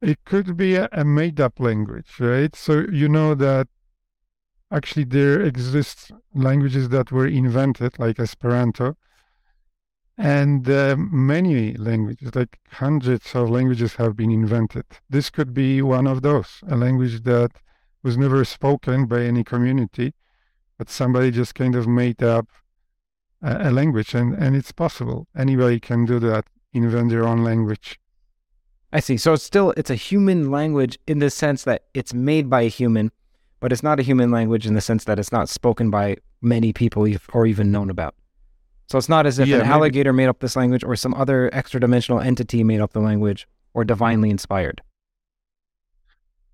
It 0.00 0.24
could 0.24 0.56
be 0.56 0.76
a, 0.76 0.88
a 0.92 1.04
made 1.04 1.40
up 1.40 1.58
language, 1.58 2.20
right? 2.20 2.54
So, 2.54 2.86
you 2.90 3.08
know 3.08 3.34
that 3.34 3.66
actually 4.70 5.04
there 5.04 5.40
exist 5.40 6.10
languages 6.34 6.88
that 6.90 7.10
were 7.10 7.26
invented, 7.26 7.98
like 7.98 8.18
Esperanto, 8.18 8.96
and 10.16 10.68
uh, 10.68 10.96
many 10.98 11.74
languages, 11.74 12.34
like 12.34 12.58
hundreds 12.70 13.34
of 13.34 13.50
languages, 13.50 13.94
have 13.94 14.16
been 14.16 14.32
invented. 14.32 14.84
This 15.08 15.30
could 15.30 15.54
be 15.54 15.80
one 15.80 16.06
of 16.06 16.22
those, 16.22 16.60
a 16.68 16.76
language 16.76 17.22
that 17.22 17.52
was 18.02 18.16
never 18.16 18.44
spoken 18.44 19.06
by 19.06 19.22
any 19.22 19.44
community, 19.44 20.14
but 20.76 20.90
somebody 20.90 21.30
just 21.30 21.54
kind 21.54 21.74
of 21.74 21.86
made 21.86 22.22
up 22.22 22.48
a, 23.42 23.68
a 23.68 23.70
language, 23.70 24.14
and, 24.14 24.34
and 24.34 24.56
it's 24.56 24.72
possible. 24.72 25.28
Anybody 25.36 25.78
can 25.78 26.04
do 26.04 26.18
that, 26.20 26.46
invent 26.72 27.10
their 27.10 27.26
own 27.26 27.44
language. 27.44 27.98
I 28.92 29.00
see. 29.00 29.16
So 29.18 29.34
it's 29.34 29.44
still 29.44 29.72
it's 29.76 29.90
a 29.90 29.94
human 29.94 30.50
language 30.50 30.98
in 31.06 31.18
the 31.18 31.30
sense 31.30 31.64
that 31.64 31.84
it's 31.94 32.14
made 32.14 32.48
by 32.48 32.62
a 32.62 32.68
human, 32.68 33.12
but 33.60 33.72
it's 33.72 33.82
not 33.82 33.98
a 33.98 34.02
human 34.02 34.30
language 34.30 34.66
in 34.66 34.74
the 34.74 34.80
sense 34.80 35.04
that 35.04 35.18
it's 35.18 35.32
not 35.32 35.48
spoken 35.48 35.90
by 35.90 36.16
many 36.40 36.72
people 36.72 37.06
or 37.32 37.46
even 37.46 37.70
known 37.70 37.90
about. 37.90 38.14
So 38.86 38.96
it's 38.96 39.08
not 39.08 39.26
as 39.26 39.38
if 39.38 39.48
yeah, 39.48 39.56
an 39.56 39.62
maybe. 39.62 39.72
alligator 39.72 40.12
made 40.12 40.28
up 40.28 40.38
this 40.40 40.56
language 40.56 40.82
or 40.82 40.96
some 40.96 41.14
other 41.14 41.50
extra 41.52 41.78
dimensional 41.78 42.20
entity 42.20 42.64
made 42.64 42.80
up 42.80 42.92
the 42.92 43.00
language 43.00 43.46
or 43.74 43.84
divinely 43.84 44.30
inspired. 44.30 44.80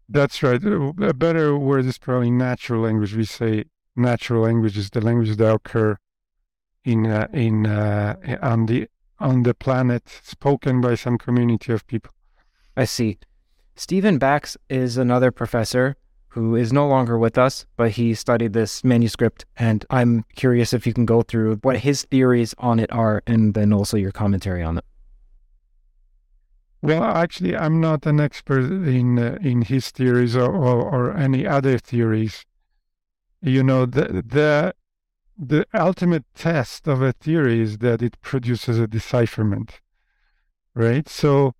That's 0.08 0.42
right. 0.42 0.62
A 0.62 1.14
better 1.14 1.56
word 1.56 1.86
is 1.86 1.96
probably 1.98 2.30
natural 2.30 2.82
language. 2.82 3.14
We 3.14 3.24
say 3.24 3.64
natural 3.96 4.42
language 4.42 4.76
is 4.76 4.90
the 4.90 5.00
language 5.00 5.36
that 5.36 5.54
occur 5.54 5.96
in 6.84 7.06
uh, 7.06 7.28
in 7.32 7.66
uh, 7.66 8.16
on 8.42 8.66
the 8.66 8.88
on 9.18 9.44
the 9.44 9.54
planet, 9.54 10.02
spoken 10.22 10.80
by 10.80 10.96
some 10.96 11.16
community 11.16 11.72
of 11.72 11.86
people. 11.86 12.12
I 12.76 12.84
see. 12.84 13.18
Stephen 13.76 14.18
Bax 14.18 14.56
is 14.68 14.96
another 14.96 15.30
professor 15.30 15.96
who 16.34 16.56
is 16.56 16.72
no 16.72 16.88
longer 16.88 17.16
with 17.16 17.38
us, 17.38 17.64
but 17.76 17.92
he 17.92 18.12
studied 18.12 18.54
this 18.54 18.82
manuscript. 18.82 19.44
And 19.56 19.86
I'm 19.88 20.24
curious 20.34 20.72
if 20.72 20.84
you 20.84 20.92
can 20.92 21.06
go 21.06 21.22
through 21.22 21.56
what 21.62 21.78
his 21.78 22.02
theories 22.02 22.56
on 22.58 22.80
it 22.80 22.90
are 22.92 23.22
and 23.24 23.54
then 23.54 23.72
also 23.72 23.96
your 23.96 24.10
commentary 24.10 24.60
on 24.60 24.78
it. 24.78 24.84
Well, 26.82 27.04
actually, 27.04 27.56
I'm 27.56 27.80
not 27.80 28.04
an 28.04 28.18
expert 28.18 28.64
in 28.64 29.18
uh, 29.18 29.38
in 29.40 29.62
his 29.62 29.90
theories 29.90 30.36
or, 30.36 30.52
or, 30.52 30.82
or, 30.82 31.16
any 31.16 31.46
other 31.46 31.78
theories. 31.78 32.44
You 33.40 33.62
know, 33.62 33.86
the, 33.86 34.22
the 34.26 34.74
the 35.38 35.66
ultimate 35.72 36.24
test 36.34 36.88
of 36.88 37.00
a 37.00 37.12
theory 37.12 37.60
is 37.60 37.78
that 37.78 38.02
it 38.02 38.20
produces 38.20 38.78
a 38.78 38.86
decipherment, 38.86 39.80
right? 40.74 41.08
So, 41.08 41.54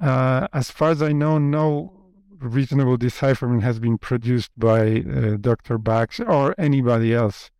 uh, 0.00 0.48
as 0.52 0.70
far 0.70 0.90
as 0.90 1.02
I 1.02 1.12
know, 1.12 1.38
no 1.38 1.99
reasonable 2.40 2.96
decipherment 2.96 3.62
has 3.62 3.78
been 3.78 3.98
produced 3.98 4.50
by 4.56 5.00
uh, 5.00 5.36
Dr. 5.36 5.78
Bax 5.78 6.20
or 6.20 6.54
anybody 6.58 7.14
else. 7.14 7.50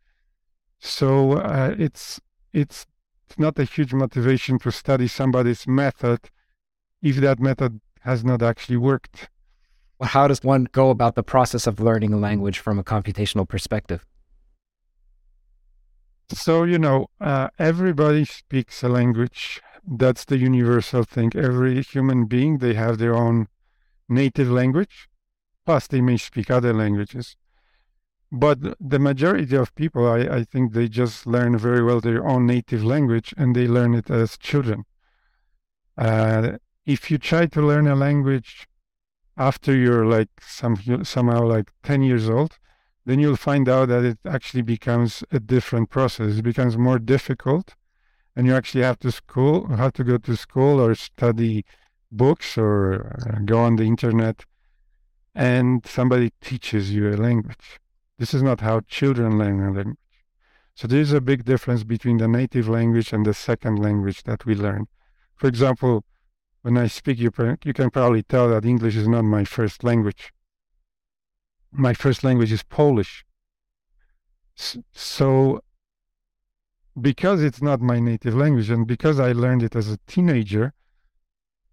So 0.78 1.32
uh, 1.32 1.74
it's 1.78 2.20
it's 2.52 2.86
not 3.38 3.58
a 3.58 3.64
huge 3.64 3.92
motivation 3.92 4.58
to 4.60 4.72
study 4.72 5.06
somebody's 5.06 5.66
method 5.66 6.30
if 7.02 7.16
that 7.16 7.38
method 7.38 7.80
has 8.00 8.24
not 8.24 8.42
actually 8.42 8.78
worked. 8.78 9.28
Well, 9.98 10.08
how 10.08 10.28
does 10.28 10.42
one 10.42 10.66
go 10.72 10.90
about 10.90 11.14
the 11.14 11.22
process 11.22 11.66
of 11.66 11.78
learning 11.78 12.12
a 12.12 12.16
language 12.16 12.58
from 12.58 12.78
a 12.78 12.84
computational 12.84 13.46
perspective? 13.46 14.06
So, 16.32 16.64
you 16.64 16.78
know, 16.78 17.08
uh, 17.20 17.48
everybody 17.58 18.24
speaks 18.24 18.82
a 18.82 18.88
language. 18.88 19.60
That's 19.86 20.24
the 20.24 20.38
universal 20.38 21.04
thing. 21.04 21.32
Every 21.34 21.82
human 21.82 22.26
being, 22.26 22.58
they 22.58 22.74
have 22.74 22.98
their 22.98 23.16
own 23.16 23.48
native 24.10 24.50
language, 24.50 25.08
plus 25.64 25.86
they 25.86 26.00
may 26.00 26.16
speak 26.16 26.50
other 26.50 26.74
languages. 26.74 27.36
But 28.32 28.58
the 28.80 28.98
majority 28.98 29.56
of 29.56 29.74
people, 29.74 30.06
I, 30.06 30.20
I 30.20 30.44
think 30.44 30.72
they 30.72 30.88
just 30.88 31.26
learn 31.26 31.58
very 31.58 31.82
well 31.82 32.00
their 32.00 32.26
own 32.26 32.46
native 32.46 32.84
language 32.84 33.34
and 33.36 33.56
they 33.56 33.66
learn 33.66 33.94
it 33.94 34.08
as 34.10 34.38
children. 34.38 34.84
Uh, 35.98 36.58
if 36.86 37.10
you 37.10 37.18
try 37.18 37.46
to 37.46 37.60
learn 37.60 37.88
a 37.88 37.96
language 37.96 38.68
after 39.36 39.74
you're 39.74 40.06
like 40.06 40.28
some, 40.40 40.76
somehow 41.04 41.44
like 41.44 41.72
10 41.82 42.02
years 42.02 42.28
old, 42.28 42.58
then 43.04 43.18
you'll 43.18 43.36
find 43.36 43.68
out 43.68 43.88
that 43.88 44.04
it 44.04 44.18
actually 44.24 44.62
becomes 44.62 45.24
a 45.32 45.40
different 45.40 45.90
process. 45.90 46.38
It 46.38 46.42
becomes 46.42 46.76
more 46.78 46.98
difficult 46.98 47.74
and 48.36 48.46
you 48.46 48.54
actually 48.54 48.84
have 48.84 48.98
to 49.00 49.10
school, 49.10 49.66
have 49.68 49.92
to 49.94 50.04
go 50.04 50.18
to 50.18 50.36
school 50.36 50.80
or 50.80 50.94
study 50.94 51.64
books 52.10 52.58
or 52.58 53.16
uh, 53.28 53.38
go 53.44 53.60
on 53.60 53.76
the 53.76 53.84
internet 53.84 54.44
and 55.34 55.86
somebody 55.86 56.32
teaches 56.40 56.92
you 56.92 57.08
a 57.08 57.16
language. 57.16 57.78
This 58.18 58.34
is 58.34 58.42
not 58.42 58.60
how 58.60 58.80
children 58.80 59.38
learn 59.38 59.60
a 59.60 59.70
language. 59.72 59.96
So 60.74 60.88
there's 60.88 61.12
a 61.12 61.20
big 61.20 61.44
difference 61.44 61.84
between 61.84 62.18
the 62.18 62.28
native 62.28 62.68
language 62.68 63.12
and 63.12 63.24
the 63.24 63.34
second 63.34 63.78
language 63.78 64.22
that 64.24 64.46
we 64.46 64.54
learn. 64.54 64.86
For 65.36 65.46
example, 65.46 66.04
when 66.62 66.76
I 66.76 66.86
speak, 66.86 67.18
you, 67.18 67.30
you 67.64 67.72
can 67.72 67.90
probably 67.90 68.22
tell 68.22 68.48
that 68.50 68.64
English 68.64 68.96
is 68.96 69.08
not 69.08 69.22
my 69.22 69.44
first 69.44 69.84
language. 69.84 70.32
My 71.72 71.94
first 71.94 72.24
language 72.24 72.52
is 72.52 72.62
Polish. 72.62 73.24
So, 74.92 75.60
because 77.00 77.42
it's 77.42 77.62
not 77.62 77.80
my 77.80 77.98
native 78.00 78.34
language 78.34 78.68
and 78.68 78.86
because 78.86 79.18
I 79.18 79.32
learned 79.32 79.62
it 79.62 79.76
as 79.76 79.90
a 79.90 79.98
teenager, 80.06 80.74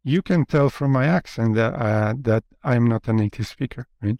you 0.08 0.22
can 0.22 0.45
tell 0.45 0.70
from 0.70 0.91
my 0.91 1.05
accent 1.05 1.55
that 1.55 1.74
uh, 1.74 2.14
that 2.22 2.43
I'm 2.64 2.88
not 2.88 3.08
a 3.10 3.14
native 3.14 3.45
speaker, 3.45 3.88
right? 4.01 4.20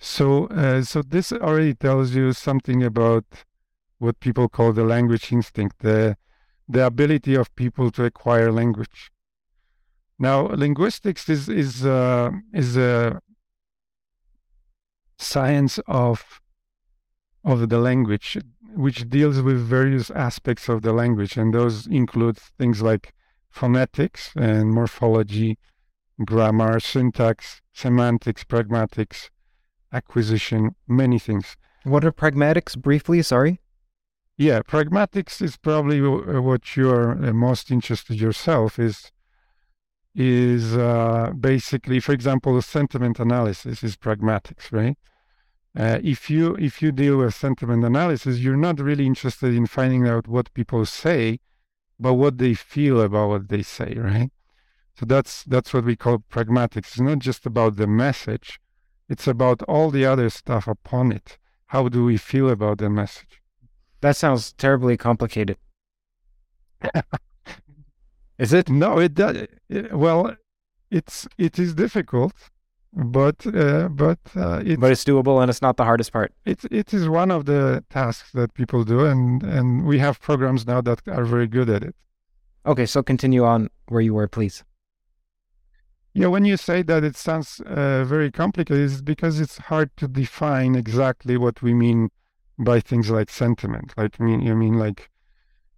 So, 0.00 0.46
uh, 0.46 0.82
so 0.82 1.02
this 1.02 1.32
already 1.32 1.74
tells 1.74 2.14
you 2.14 2.32
something 2.32 2.82
about 2.82 3.24
what 3.98 4.18
people 4.18 4.48
call 4.48 4.72
the 4.72 4.82
language 4.82 5.32
instinct, 5.32 5.76
the 5.80 6.16
the 6.68 6.84
ability 6.84 7.34
of 7.36 7.54
people 7.54 7.90
to 7.92 8.04
acquire 8.04 8.50
language. 8.50 9.10
Now, 10.18 10.48
linguistics 10.64 11.28
is 11.28 11.48
is 11.48 11.86
uh, 11.86 12.30
is 12.52 12.76
a 12.76 13.20
science 15.18 15.78
of 15.86 16.40
of 17.44 17.68
the 17.68 17.78
language, 17.78 18.38
which 18.74 19.08
deals 19.08 19.40
with 19.40 19.58
various 19.78 20.10
aspects 20.10 20.68
of 20.68 20.82
the 20.82 20.92
language, 20.92 21.36
and 21.36 21.54
those 21.54 21.86
include 21.86 22.38
things 22.58 22.82
like 22.82 23.14
phonetics 23.50 24.32
and 24.36 24.70
morphology, 24.70 25.58
grammar, 26.24 26.80
syntax, 26.80 27.60
semantics, 27.72 28.44
pragmatics, 28.44 29.30
acquisition, 29.92 30.74
many 30.86 31.18
things. 31.18 31.56
What 31.84 32.04
are 32.04 32.12
pragmatics 32.12 32.76
briefly? 32.80 33.22
Sorry. 33.22 33.60
Yeah, 34.36 34.60
pragmatics 34.60 35.42
is 35.42 35.56
probably 35.56 36.00
uh, 36.00 36.40
what 36.40 36.76
you're 36.76 37.12
uh, 37.12 37.32
most 37.32 37.70
interested 37.70 38.20
yourself 38.20 38.78
is 38.78 39.12
is 40.14 40.76
uh, 40.76 41.30
basically, 41.38 42.00
for 42.00 42.12
example, 42.12 42.60
sentiment 42.62 43.20
analysis 43.20 43.84
is 43.84 43.96
pragmatics, 43.96 44.72
right? 44.72 44.96
Uh, 45.76 45.98
if 46.02 46.28
you 46.28 46.54
if 46.56 46.82
you 46.82 46.90
deal 46.90 47.18
with 47.18 47.34
sentiment 47.34 47.84
analysis, 47.84 48.38
you're 48.38 48.56
not 48.56 48.80
really 48.80 49.06
interested 49.06 49.54
in 49.54 49.66
finding 49.66 50.08
out 50.08 50.26
what 50.26 50.52
people 50.52 50.84
say, 50.84 51.38
but 52.00 52.14
what 52.14 52.38
they 52.38 52.54
feel 52.54 53.00
about 53.00 53.28
what 53.28 53.48
they 53.48 53.62
say, 53.62 53.94
right? 53.96 54.30
So 54.98 55.06
that's 55.06 55.44
that's 55.44 55.72
what 55.72 55.84
we 55.84 55.96
call 55.96 56.18
pragmatics. 56.30 56.76
It's 56.76 57.00
not 57.00 57.18
just 57.18 57.46
about 57.46 57.76
the 57.76 57.86
message; 57.86 58.60
it's 59.08 59.26
about 59.26 59.62
all 59.62 59.90
the 59.90 60.04
other 60.04 60.30
stuff 60.30 60.66
upon 60.66 61.12
it. 61.12 61.38
How 61.66 61.88
do 61.88 62.04
we 62.04 62.16
feel 62.16 62.48
about 62.50 62.78
the 62.78 62.90
message? 62.90 63.40
That 64.00 64.16
sounds 64.16 64.52
terribly 64.52 64.96
complicated. 64.96 65.58
Is 68.38 68.52
it? 68.52 68.70
No, 68.70 68.98
it 68.98 69.14
does. 69.14 69.46
Well, 69.92 70.36
it's 70.90 71.28
it 71.36 71.58
is 71.58 71.74
difficult, 71.74 72.32
but 72.92 73.46
uh, 73.46 73.88
but 73.88 74.18
uh, 74.36 74.62
it's, 74.64 74.80
But 74.80 74.90
it's 74.90 75.04
doable 75.04 75.40
and 75.40 75.48
it's 75.50 75.62
not 75.62 75.76
the 75.76 75.84
hardest 75.84 76.12
part. 76.12 76.32
it 76.44 76.64
it 76.70 76.92
is 76.92 77.08
one 77.08 77.30
of 77.30 77.44
the 77.44 77.84
tasks 77.90 78.32
that 78.32 78.54
people 78.54 78.84
do, 78.84 79.04
and 79.06 79.42
and 79.42 79.84
we 79.84 79.98
have 79.98 80.20
programs 80.20 80.66
now 80.66 80.80
that 80.80 81.00
are 81.08 81.24
very 81.24 81.46
good 81.46 81.70
at 81.70 81.82
it. 81.82 81.94
Okay, 82.66 82.86
so 82.86 83.02
continue 83.02 83.44
on 83.44 83.70
where 83.88 84.02
you 84.02 84.14
were, 84.14 84.28
please. 84.28 84.64
Yeah, 86.12 86.26
when 86.26 86.44
you 86.44 86.56
say 86.56 86.82
that 86.82 87.04
it 87.04 87.16
sounds 87.16 87.60
uh, 87.60 88.04
very 88.04 88.30
complicated, 88.32 88.90
it's 88.90 89.00
because 89.00 89.38
it's 89.38 89.58
hard 89.58 89.96
to 89.96 90.08
define 90.08 90.74
exactly 90.74 91.36
what 91.36 91.62
we 91.62 91.72
mean 91.72 92.10
by 92.58 92.80
things 92.80 93.10
like 93.10 93.30
sentiment. 93.30 93.94
Like, 93.96 94.18
mean, 94.18 94.40
you 94.42 94.56
mean 94.56 94.74
like, 94.74 95.08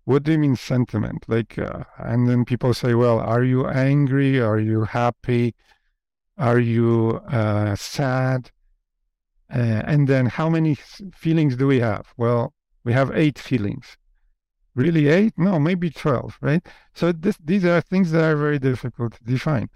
what 0.04 0.22
do 0.22 0.32
you 0.32 0.38
mean 0.38 0.56
sentiment? 0.56 1.26
Like, 1.28 1.58
uh, 1.58 1.84
and 1.98 2.28
then 2.28 2.44
people 2.46 2.72
say, 2.72 2.94
well, 2.94 3.20
are 3.20 3.44
you 3.44 3.68
angry? 3.68 4.40
Are 4.40 4.58
you 4.58 4.84
happy? 4.84 5.54
Are 6.39 6.59
you 6.59 7.20
uh, 7.28 7.76
sad? 7.76 8.51
Uh, 9.55 9.83
and 9.85 10.09
then 10.09 10.26
how 10.26 10.49
many 10.49 10.74
feelings 11.14 11.57
do 11.57 11.66
we 11.66 11.80
have? 11.80 12.14
Well, 12.16 12.55
we 12.85 12.93
have 12.95 13.11
eight 13.14 13.39
feelings. 13.39 13.99
Really, 14.74 15.09
eight? 15.09 15.35
No, 15.37 15.59
maybe 15.59 15.91
12, 15.91 16.39
right? 16.41 16.66
So 16.95 17.12
this, 17.12 17.37
these 17.45 17.64
are 17.66 17.83
things 17.83 18.11
that 18.12 18.24
are 18.24 18.37
very 18.37 18.59
difficult 18.59 19.14
to 19.14 19.24
define 19.24 19.68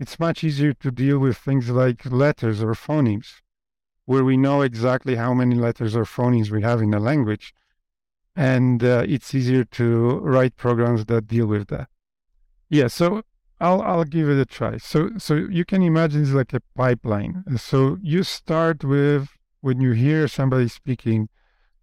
it's 0.00 0.18
much 0.18 0.42
easier 0.42 0.72
to 0.72 0.90
deal 0.90 1.18
with 1.18 1.36
things 1.36 1.68
like 1.68 2.10
letters 2.10 2.62
or 2.62 2.72
phonemes, 2.72 3.42
where 4.06 4.24
we 4.24 4.36
know 4.38 4.62
exactly 4.62 5.14
how 5.16 5.34
many 5.34 5.54
letters 5.54 5.94
or 5.94 6.04
phonemes 6.04 6.50
we 6.50 6.62
have 6.62 6.80
in 6.80 6.94
a 6.94 6.98
language. 6.98 7.52
And 8.34 8.82
uh, 8.82 9.04
it's 9.06 9.34
easier 9.34 9.64
to 9.64 10.18
write 10.20 10.56
programs 10.56 11.04
that 11.04 11.26
deal 11.26 11.46
with 11.46 11.68
that. 11.68 11.88
Yeah, 12.70 12.86
so 12.86 13.22
I'll, 13.60 13.82
I'll 13.82 14.04
give 14.04 14.28
it 14.28 14.40
a 14.40 14.46
try. 14.46 14.78
So, 14.78 15.10
so 15.18 15.34
you 15.34 15.64
can 15.64 15.82
imagine 15.82 16.22
it's 16.22 16.30
like 16.30 16.54
a 16.54 16.62
pipeline. 16.74 17.44
So 17.58 17.98
you 18.02 18.22
start 18.22 18.82
with, 18.82 19.28
when 19.60 19.80
you 19.80 19.92
hear 19.92 20.28
somebody 20.28 20.68
speaking, 20.68 21.28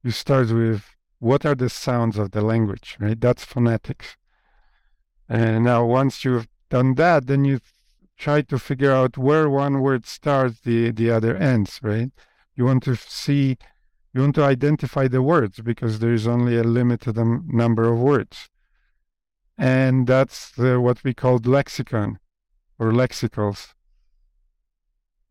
you 0.04 0.12
start 0.12 0.52
with 0.52 0.84
what 1.20 1.46
are 1.46 1.56
the 1.56 1.70
sounds 1.70 2.18
of 2.18 2.32
the 2.32 2.42
language, 2.42 2.98
right? 3.00 3.20
That's 3.20 3.44
phonetics. 3.44 4.18
And 5.30 5.66
now 5.66 5.86
once 5.86 6.26
you've 6.26 6.48
done 6.70 6.96
that, 6.96 7.28
then 7.28 7.46
you 7.46 7.60
try 8.18 8.42
to 8.42 8.58
figure 8.58 8.92
out 8.92 9.18
where 9.18 9.50
one 9.50 9.82
word 9.82 10.06
starts, 10.06 10.62
the, 10.62 10.92
the 10.92 11.12
other 11.12 11.36
ends, 11.36 11.80
right? 11.84 12.12
You 12.56 12.66
want 12.66 12.84
to 12.84 12.96
see, 12.96 13.58
you 14.14 14.22
want 14.22 14.36
to 14.36 14.44
identify 14.44 15.08
the 15.08 15.22
words 15.22 15.60
because 15.60 16.00
there 16.00 16.14
is 16.14 16.28
only 16.28 16.58
a 16.58 16.64
limited 16.64 17.18
um, 17.20 17.48
number 17.48 17.92
of 17.92 18.00
words. 18.00 18.50
And 19.58 20.08
that's 20.08 20.52
the, 20.52 20.80
what 20.80 21.04
we 21.04 21.14
call 21.14 21.40
lexicon 21.44 22.20
or 22.78 22.92
lexicals. 22.92 23.74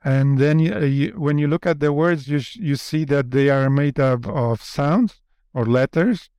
And 0.04 0.38
then 0.38 0.58
you, 0.58 0.74
uh, 0.74 0.80
you, 0.80 1.12
when 1.16 1.38
you 1.38 1.48
look 1.48 1.66
at 1.66 1.80
the 1.80 1.92
words, 1.92 2.28
you, 2.28 2.40
you 2.54 2.76
see 2.76 3.04
that 3.04 3.30
they 3.30 3.48
are 3.50 3.70
made 3.70 3.98
up 3.98 4.26
of 4.26 4.62
sounds 4.62 5.20
or 5.54 5.64
letters, 5.64 6.30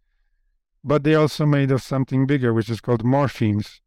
but 0.84 1.04
they're 1.04 1.20
also 1.20 1.46
made 1.46 1.72
of 1.72 1.82
something 1.82 2.26
bigger, 2.26 2.54
which 2.54 2.70
is 2.70 2.82
called 2.82 3.04
morphemes 3.04 3.80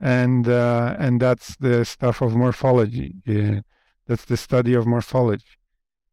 and 0.00 0.48
uh, 0.48 0.94
and 0.98 1.20
that's 1.20 1.56
the 1.56 1.84
stuff 1.84 2.20
of 2.20 2.34
morphology. 2.34 3.14
Yeah. 3.24 3.60
That's 4.06 4.24
the 4.24 4.36
study 4.36 4.74
of 4.74 4.86
morphology. 4.86 5.58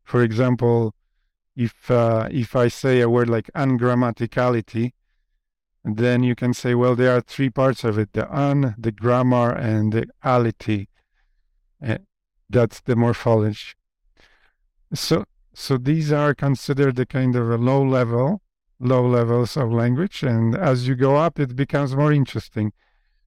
For 0.03 0.23
example, 0.23 0.95
if 1.55 1.91
uh, 1.91 2.27
if 2.31 2.55
I 2.55 2.67
say 2.67 3.01
a 3.01 3.09
word 3.09 3.29
like 3.29 3.49
ungrammaticality, 3.55 4.93
then 5.83 6.23
you 6.23 6.35
can 6.35 6.53
say, 6.53 6.75
well, 6.75 6.95
there 6.95 7.15
are 7.15 7.21
three 7.21 7.49
parts 7.49 7.83
of 7.83 7.97
it: 7.97 8.13
the 8.13 8.33
un, 8.33 8.75
the 8.77 8.91
grammar, 8.91 9.51
and 9.51 9.91
the 9.93 10.07
ality. 10.23 10.87
Uh, 11.85 11.97
that's 12.49 12.79
the 12.81 12.95
morphology. 12.95 13.73
So 14.93 15.25
so 15.53 15.77
these 15.77 16.11
are 16.11 16.33
considered 16.33 16.95
the 16.95 17.05
kind 17.05 17.35
of 17.35 17.49
a 17.49 17.57
low 17.57 17.83
level, 17.83 18.41
low 18.79 19.05
levels 19.05 19.57
of 19.57 19.71
language, 19.71 20.23
and 20.23 20.55
as 20.55 20.87
you 20.87 20.95
go 20.95 21.17
up, 21.17 21.39
it 21.39 21.55
becomes 21.55 21.95
more 21.95 22.11
interesting. 22.11 22.71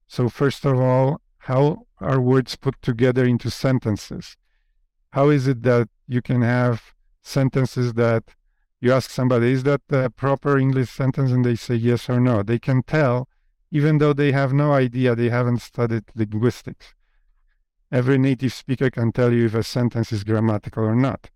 So 0.07 0.29
first 0.29 0.65
of 0.65 0.79
all, 0.81 1.21
how 1.39 1.87
are 2.01 2.21
words 2.21 2.57
put 2.57 2.81
together 2.83 3.25
into 3.25 3.51
sentences? 3.51 4.37
How 5.13 5.29
is 5.29 5.47
it 5.47 5.63
that 5.63 5.89
you 6.09 6.23
can 6.23 6.43
have 6.43 6.95
sentences 7.23 7.95
that 7.95 8.25
you 8.81 8.93
ask 8.93 9.11
somebody, 9.11 9.53
is 9.53 9.63
that 9.65 9.83
a 9.91 10.11
proper 10.11 10.59
English 10.59 10.91
sentence? 10.91 11.31
And 11.31 11.45
they 11.45 11.57
say 11.57 11.75
yes 11.75 12.09
or 12.09 12.21
no. 12.21 12.43
They 12.43 12.59
can 12.59 12.83
tell, 12.83 13.29
even 13.71 13.99
though 13.99 14.13
they 14.13 14.33
have 14.33 14.53
no 14.53 14.73
idea, 14.73 15.15
they 15.15 15.31
haven't 15.31 15.63
studied 15.63 16.05
linguistics. 16.15 16.95
Every 17.91 18.19
native 18.19 18.53
speaker 18.53 18.91
can 18.91 19.13
tell 19.13 19.33
you 19.33 19.47
if 19.47 19.55
a 19.55 19.63
sentence 19.63 20.13
is 20.13 20.25
grammatical 20.25 20.85
or 20.85 20.97
not. 20.97 21.31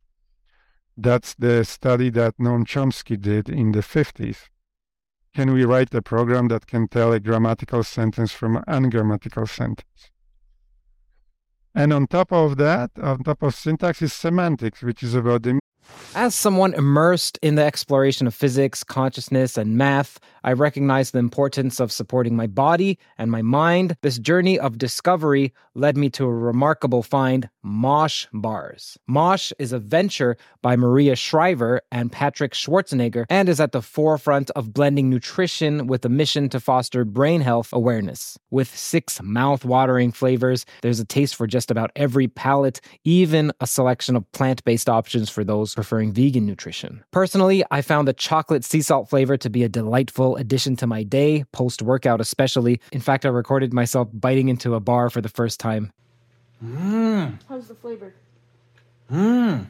That's 0.96 1.34
the 1.34 1.64
study 1.64 2.10
that 2.10 2.36
Noam 2.38 2.64
Chomsky 2.64 3.20
did 3.20 3.48
in 3.48 3.72
the 3.72 3.80
50s 3.80 4.48
can 5.34 5.52
we 5.52 5.64
write 5.64 5.94
a 5.94 6.02
program 6.02 6.48
that 6.48 6.66
can 6.66 6.88
tell 6.88 7.12
a 7.12 7.20
grammatical 7.20 7.84
sentence 7.84 8.32
from 8.32 8.56
an 8.56 8.64
ungrammatical 8.66 9.46
sentence? 9.46 10.10
And 11.72 11.92
on 11.92 12.08
top 12.08 12.32
of 12.32 12.56
that, 12.56 12.90
on 13.00 13.22
top 13.22 13.42
of 13.44 13.54
syntax 13.54 14.02
is 14.02 14.12
semantics, 14.12 14.82
which 14.82 15.04
is 15.04 15.14
about 15.14 15.44
the 15.44 15.60
As 16.14 16.34
someone 16.34 16.74
immersed 16.74 17.38
in 17.40 17.54
the 17.54 17.62
exploration 17.62 18.26
of 18.26 18.34
physics, 18.34 18.82
consciousness, 18.82 19.56
and 19.56 19.78
math, 19.78 20.18
I 20.42 20.52
recognize 20.52 21.10
the 21.10 21.18
importance 21.18 21.80
of 21.80 21.92
supporting 21.92 22.36
my 22.36 22.46
body 22.46 22.98
and 23.18 23.30
my 23.30 23.42
mind. 23.42 23.96
This 24.02 24.18
journey 24.18 24.58
of 24.58 24.78
discovery 24.78 25.52
led 25.74 25.96
me 25.96 26.10
to 26.10 26.24
a 26.24 26.34
remarkable 26.34 27.02
find 27.02 27.48
Mosh 27.62 28.26
Bars. 28.32 28.98
Mosh 29.06 29.52
is 29.58 29.72
a 29.72 29.78
venture 29.78 30.36
by 30.62 30.76
Maria 30.76 31.14
Shriver 31.14 31.82
and 31.92 32.10
Patrick 32.10 32.52
Schwarzenegger 32.52 33.24
and 33.28 33.48
is 33.48 33.60
at 33.60 33.72
the 33.72 33.82
forefront 33.82 34.50
of 34.52 34.72
blending 34.72 35.10
nutrition 35.10 35.86
with 35.86 36.04
a 36.04 36.08
mission 36.08 36.48
to 36.48 36.60
foster 36.60 37.04
brain 37.04 37.40
health 37.40 37.72
awareness. 37.72 38.38
With 38.50 38.74
six 38.74 39.20
mouth 39.22 39.64
watering 39.64 40.12
flavors, 40.12 40.64
there's 40.82 41.00
a 41.00 41.04
taste 41.04 41.36
for 41.36 41.46
just 41.46 41.70
about 41.70 41.90
every 41.96 42.28
palate, 42.28 42.80
even 43.04 43.52
a 43.60 43.66
selection 43.66 44.16
of 44.16 44.30
plant 44.32 44.64
based 44.64 44.88
options 44.88 45.28
for 45.28 45.44
those 45.44 45.74
preferring 45.74 46.12
vegan 46.12 46.46
nutrition. 46.46 47.04
Personally, 47.10 47.62
I 47.70 47.82
found 47.82 48.08
the 48.08 48.12
chocolate 48.12 48.64
sea 48.64 48.82
salt 48.82 49.10
flavor 49.10 49.36
to 49.36 49.50
be 49.50 49.64
a 49.64 49.68
delightful 49.68 50.29
addition 50.36 50.76
to 50.76 50.86
my 50.86 51.02
day, 51.02 51.44
post 51.52 51.82
workout 51.82 52.20
especially. 52.20 52.80
In 52.92 53.00
fact, 53.00 53.24
I 53.24 53.28
recorded 53.28 53.72
myself 53.72 54.08
biting 54.12 54.48
into 54.48 54.74
a 54.74 54.80
bar 54.80 55.10
for 55.10 55.20
the 55.20 55.28
first 55.28 55.60
time. 55.60 55.92
Mmm. 56.64 57.38
How's 57.48 57.68
the 57.68 57.74
flavor? 57.74 58.14
Mmm. 59.10 59.66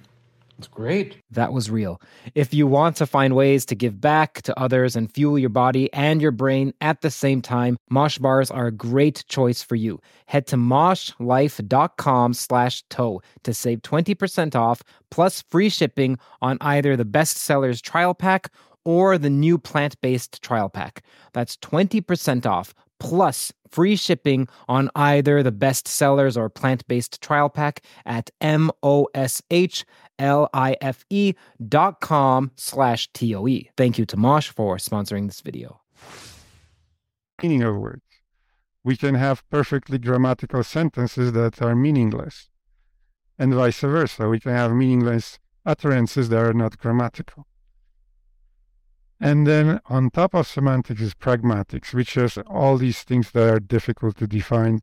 It's 0.61 0.69
great. 0.69 1.17
That 1.31 1.55
was 1.55 1.71
real. 1.71 2.03
If 2.35 2.53
you 2.53 2.67
want 2.67 2.97
to 2.97 3.07
find 3.07 3.35
ways 3.35 3.65
to 3.65 3.75
give 3.75 3.99
back 3.99 4.43
to 4.43 4.61
others 4.61 4.95
and 4.95 5.11
fuel 5.11 5.39
your 5.39 5.49
body 5.49 5.91
and 5.95 6.21
your 6.21 6.33
brain 6.33 6.75
at 6.83 7.01
the 7.01 7.11
same 7.11 7.41
time, 7.41 7.79
Mosh 7.89 8.19
bars 8.19 8.51
are 8.51 8.67
a 8.67 8.71
great 8.71 9.25
choice 9.27 9.63
for 9.63 9.75
you. 9.75 10.03
Head 10.27 10.47
to 10.49 10.57
moshlife.com 10.57 12.35
slash 12.35 12.83
toe 12.91 13.23
to 13.43 13.55
save 13.55 13.81
20% 13.81 14.55
off 14.55 14.83
plus 15.11 15.41
free 15.49 15.71
shipping 15.71 16.19
on 16.43 16.59
either 16.61 16.95
the 16.95 17.07
bestsellers 17.07 17.81
trial 17.81 18.13
pack 18.13 18.53
or 18.85 19.19
the 19.19 19.31
new 19.31 19.59
plant-based 19.59 20.43
trial 20.43 20.69
pack. 20.69 21.03
That's 21.33 21.57
20% 21.57 22.47
off 22.47 22.75
plus 23.01 23.53
free 23.69 23.97
shipping 23.97 24.47
on 24.69 24.91
either 24.95 25.43
the 25.43 25.51
best 25.51 25.89
sellers 25.89 26.37
or 26.37 26.49
plant-based 26.49 27.21
trial 27.21 27.49
pack 27.49 27.83
at 28.05 28.31
M-O-S-H-L-I-F-E 28.41 29.05
dot 31.69 32.01
com 32.01 32.51
slash 32.57 33.09
T-O-E. 33.13 33.71
Thank 33.77 33.99
you 33.99 34.05
to 34.07 34.17
Mosh 34.17 34.49
for 34.49 34.77
sponsoring 34.77 35.27
this 35.27 35.41
video. 35.41 35.81
Meaning 37.43 37.63
of 37.63 37.77
words. 37.77 38.03
We 38.85 38.97
can 38.97 39.15
have 39.15 39.49
perfectly 39.51 39.99
grammatical 39.99 40.63
sentences 40.63 41.33
that 41.33 41.61
are 41.63 41.75
meaningless. 41.75 42.49
And 43.39 43.55
vice 43.55 43.81
versa. 43.81 44.29
We 44.29 44.41
can 44.41 44.53
have 44.53 44.73
meaningless 44.73 45.39
utterances 45.65 46.29
that 46.29 46.39
are 46.39 46.53
not 46.53 46.79
grammatical. 46.79 47.47
And 49.21 49.47
then 49.47 49.81
on 49.87 50.11
top 50.11 50.35
of 50.35 50.47
semantics 50.47 51.03
is 51.03 51.15
pragmatics, 51.15 51.93
which 51.93 52.17
is 52.17 52.39
all 52.47 52.79
these 52.79 53.03
things 53.03 53.33
that 53.33 53.55
are 53.55 53.61
difficult 53.61 54.17
to 54.17 54.27
define 54.27 54.81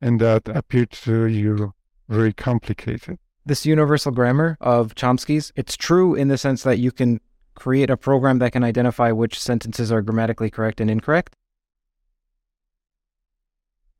and 0.00 0.20
that 0.20 0.48
appear 0.48 0.86
to 0.86 1.26
you 1.26 1.74
very 2.08 2.32
complicated. 2.32 3.18
This 3.44 3.66
universal 3.66 4.12
grammar 4.12 4.56
of 4.60 4.94
Chomsky's, 4.94 5.52
it's 5.56 5.76
true 5.76 6.14
in 6.14 6.28
the 6.28 6.38
sense 6.38 6.62
that 6.62 6.78
you 6.78 6.92
can 6.92 7.20
create 7.54 7.90
a 7.90 7.96
program 7.96 8.38
that 8.38 8.52
can 8.52 8.62
identify 8.62 9.10
which 9.10 9.38
sentences 9.38 9.90
are 9.90 10.00
grammatically 10.00 10.48
correct 10.50 10.80
and 10.80 10.88
incorrect. 10.88 11.36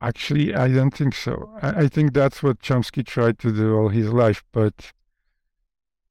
Actually, 0.00 0.54
I 0.54 0.68
don't 0.68 0.94
think 0.94 1.14
so. 1.14 1.50
I, 1.60 1.84
I 1.84 1.88
think 1.88 2.12
that's 2.12 2.42
what 2.42 2.60
Chomsky 2.60 3.04
tried 3.04 3.38
to 3.40 3.52
do 3.52 3.76
all 3.76 3.88
his 3.88 4.12
life, 4.12 4.44
but 4.52 4.92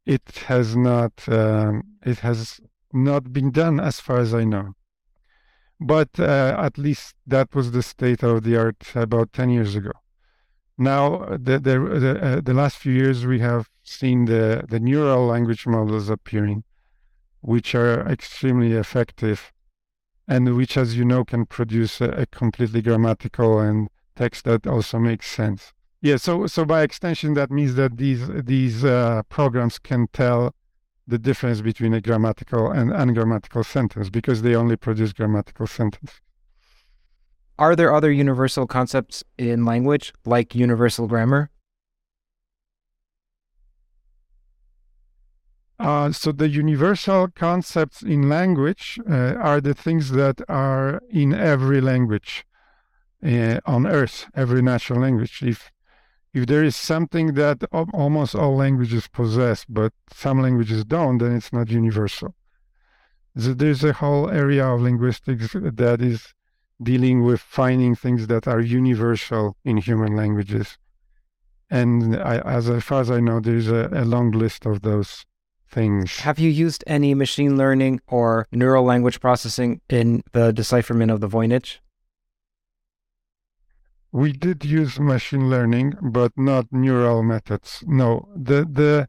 it 0.05 0.43
has 0.47 0.75
not. 0.75 1.13
Um, 1.27 1.83
it 2.03 2.19
has 2.19 2.59
not 2.93 3.33
been 3.33 3.51
done 3.51 3.79
as 3.79 3.99
far 3.99 4.19
as 4.19 4.33
I 4.33 4.43
know. 4.43 4.73
But 5.79 6.19
uh, 6.19 6.55
at 6.59 6.77
least 6.77 7.15
that 7.25 7.55
was 7.55 7.71
the 7.71 7.83
state 7.83 8.23
of 8.23 8.43
the 8.43 8.55
art 8.57 8.83
about 8.95 9.33
10 9.33 9.49
years 9.49 9.75
ago. 9.75 9.91
Now, 10.77 11.25
the, 11.29 11.59
the, 11.59 11.79
the, 11.79 12.23
uh, 12.23 12.41
the 12.41 12.53
last 12.53 12.77
few 12.77 12.93
years, 12.93 13.25
we 13.25 13.39
have 13.39 13.69
seen 13.83 14.25
the, 14.25 14.63
the 14.67 14.79
neural 14.79 15.25
language 15.25 15.65
models 15.67 16.09
appearing, 16.09 16.63
which 17.41 17.73
are 17.75 18.07
extremely 18.07 18.73
effective 18.73 19.51
and 20.27 20.55
which, 20.55 20.77
as 20.77 20.95
you 20.95 21.03
know, 21.03 21.25
can 21.25 21.45
produce 21.45 21.99
a, 21.99 22.09
a 22.09 22.25
completely 22.27 22.81
grammatical 22.81 23.59
and 23.59 23.89
text 24.15 24.45
that 24.45 24.65
also 24.65 24.97
makes 24.99 25.29
sense. 25.29 25.73
Yeah, 26.01 26.17
so 26.17 26.47
so 26.47 26.65
by 26.65 26.81
extension, 26.81 27.35
that 27.35 27.51
means 27.51 27.75
that 27.75 27.97
these 27.97 28.27
these 28.27 28.83
uh, 28.83 29.21
programs 29.29 29.77
can 29.77 30.07
tell 30.13 30.55
the 31.11 31.19
difference 31.19 31.59
between 31.61 31.93
a 31.93 32.01
grammatical 32.01 32.71
and 32.71 32.91
ungrammatical 32.91 33.63
sentence 33.63 34.09
because 34.09 34.41
they 34.41 34.55
only 34.55 34.77
produce 34.77 35.11
grammatical 35.13 35.67
sentences. 35.67 36.21
Are 37.59 37.75
there 37.75 37.93
other 37.93 38.11
universal 38.11 38.65
concepts 38.65 39.23
in 39.37 39.65
language, 39.65 40.13
like 40.25 40.55
universal 40.55 41.07
grammar? 41.07 41.51
Uh, 45.77 46.11
so 46.11 46.31
the 46.31 46.47
universal 46.47 47.27
concepts 47.27 48.01
in 48.01 48.29
language 48.29 48.99
uh, 49.09 49.33
are 49.49 49.59
the 49.59 49.73
things 49.73 50.11
that 50.11 50.39
are 50.47 51.01
in 51.09 51.33
every 51.33 51.81
language 51.81 52.45
uh, 53.25 53.59
on 53.65 53.85
earth, 53.85 54.27
every 54.33 54.61
natural 54.61 55.01
language. 55.01 55.43
If 55.43 55.71
if 56.33 56.45
there 56.45 56.63
is 56.63 56.75
something 56.75 57.33
that 57.33 57.63
almost 57.71 58.35
all 58.35 58.55
languages 58.55 59.07
possess, 59.07 59.65
but 59.67 59.91
some 60.13 60.41
languages 60.41 60.85
don't, 60.85 61.17
then 61.17 61.35
it's 61.35 61.51
not 61.51 61.69
universal. 61.69 62.35
So 63.37 63.53
there's 63.53 63.83
a 63.83 63.93
whole 63.93 64.29
area 64.29 64.65
of 64.65 64.81
linguistics 64.81 65.53
that 65.53 66.01
is 66.01 66.33
dealing 66.81 67.23
with 67.23 67.39
finding 67.41 67.95
things 67.95 68.27
that 68.27 68.47
are 68.47 68.59
universal 68.59 69.55
in 69.63 69.77
human 69.77 70.15
languages. 70.15 70.77
And 71.69 72.17
I, 72.17 72.39
as 72.39 72.83
far 72.83 73.01
as 73.01 73.11
I 73.11 73.19
know, 73.19 73.39
there's 73.39 73.69
a, 73.69 73.89
a 73.93 74.03
long 74.03 74.31
list 74.31 74.65
of 74.65 74.81
those 74.81 75.25
things. 75.69 76.17
Have 76.19 76.39
you 76.39 76.49
used 76.49 76.83
any 76.85 77.13
machine 77.13 77.57
learning 77.57 78.01
or 78.07 78.47
neural 78.51 78.83
language 78.83 79.21
processing 79.21 79.79
in 79.89 80.23
the 80.33 80.51
decipherment 80.51 81.11
of 81.11 81.21
the 81.21 81.29
Voynich? 81.29 81.77
We 84.11 84.33
did 84.33 84.65
use 84.65 84.99
machine 84.99 85.49
learning, 85.49 85.93
but 86.01 86.33
not 86.37 86.71
neural 86.71 87.23
methods. 87.23 87.83
No, 87.87 88.27
the 88.35 88.65
the 88.65 89.07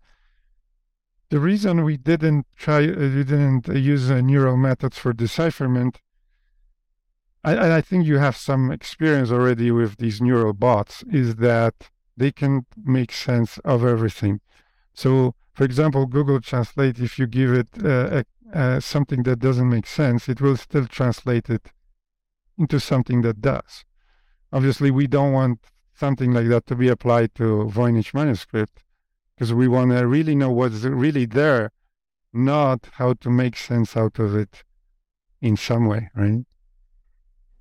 the 1.30 1.40
reason 1.40 1.82
we 1.84 1.96
didn't 1.96 2.46
try, 2.57 2.84
uh, 2.84 2.98
we 2.98 3.24
didn't 3.24 3.66
use 3.68 4.11
uh, 4.11 4.20
neural 4.20 4.57
methods 4.57 4.98
for 4.98 5.12
decipherment. 5.12 6.00
I, 7.42 7.76
I 7.76 7.80
think 7.80 8.07
you 8.07 8.18
have 8.18 8.36
some 8.36 8.70
experience 8.70 9.30
already 9.30 9.70
with 9.70 9.96
these 9.96 10.20
neural 10.20 10.53
bots. 10.53 11.03
Is 11.11 11.36
that 11.36 11.74
they 12.16 12.30
can 12.30 12.66
make 12.84 13.12
sense 13.12 13.59
of 13.64 13.84
everything. 13.84 14.40
So, 14.94 15.34
for 15.55 15.64
example, 15.64 16.07
Google 16.07 16.40
Translate, 16.40 16.98
if 17.00 17.18
you 17.18 17.26
give 17.26 17.53
it 17.53 17.68
uh, 17.82 18.22
a, 18.53 18.57
uh, 18.57 18.80
something 18.80 19.22
that 19.22 19.38
doesn't 19.38 19.68
make 19.68 19.86
sense, 19.86 20.28
it 20.28 20.40
will 20.40 20.57
still 20.57 20.86
translate 20.86 21.48
it 21.48 21.72
into 22.59 22.78
something 22.78 23.22
that 23.22 23.40
does. 23.40 23.84
Obviously, 24.53 24.90
we 24.90 25.07
don't 25.07 25.32
want 25.32 25.61
something 25.94 26.32
like 26.32 26.48
that 26.48 26.66
to 26.66 26.74
be 26.74 26.88
applied 26.88 27.34
to 27.34 27.70
Voynich 27.72 28.12
manuscript 28.12 28.82
because 29.34 29.55
we 29.55 29.68
want 29.68 29.90
to 29.90 30.07
really 30.07 30.34
know 30.34 30.50
what's 30.50 30.84
really 30.84 31.26
there, 31.26 31.70
not 32.32 32.88
how 32.92 33.14
to 33.14 33.30
make 33.30 33.57
sense 33.57 33.96
out 33.96 34.18
of 34.18 34.36
it 34.36 34.62
in 35.40 35.57
some 35.57 35.86
way, 35.86 36.11
right? 36.14 36.44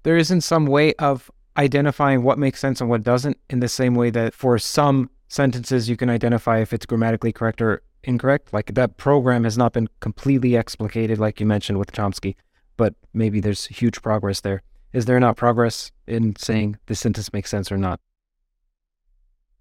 There 0.03 0.17
isn't 0.17 0.41
some 0.41 0.65
way 0.65 0.93
of 0.95 1.31
identifying 1.57 2.23
what 2.23 2.39
makes 2.39 2.59
sense 2.59 2.81
and 2.81 2.89
what 2.89 3.03
doesn't 3.03 3.37
in 3.49 3.59
the 3.59 3.67
same 3.67 3.95
way 3.95 4.09
that 4.09 4.33
for 4.33 4.57
some 4.57 5.09
sentences 5.27 5.89
you 5.89 5.95
can 5.95 6.09
identify 6.09 6.59
if 6.59 6.73
it's 6.73 6.85
grammatically 6.85 7.31
correct 7.31 7.61
or 7.61 7.83
incorrect. 8.03 8.51
Like 8.51 8.73
that 8.73 8.97
program 8.97 9.43
has 9.43 9.57
not 9.57 9.73
been 9.73 9.87
completely 9.99 10.51
explicated, 10.51 11.19
like 11.19 11.39
you 11.39 11.45
mentioned 11.45 11.77
with 11.77 11.91
Chomsky, 11.91 12.35
but 12.77 12.95
maybe 13.13 13.39
there's 13.39 13.67
huge 13.67 14.01
progress 14.01 14.41
there 14.41 14.63
is 14.93 15.05
there 15.05 15.19
not 15.19 15.37
progress 15.37 15.91
in 16.07 16.35
saying 16.35 16.77
this 16.87 16.99
sentence 16.99 17.31
makes 17.33 17.49
sense 17.49 17.71
or 17.71 17.77
not? 17.77 17.99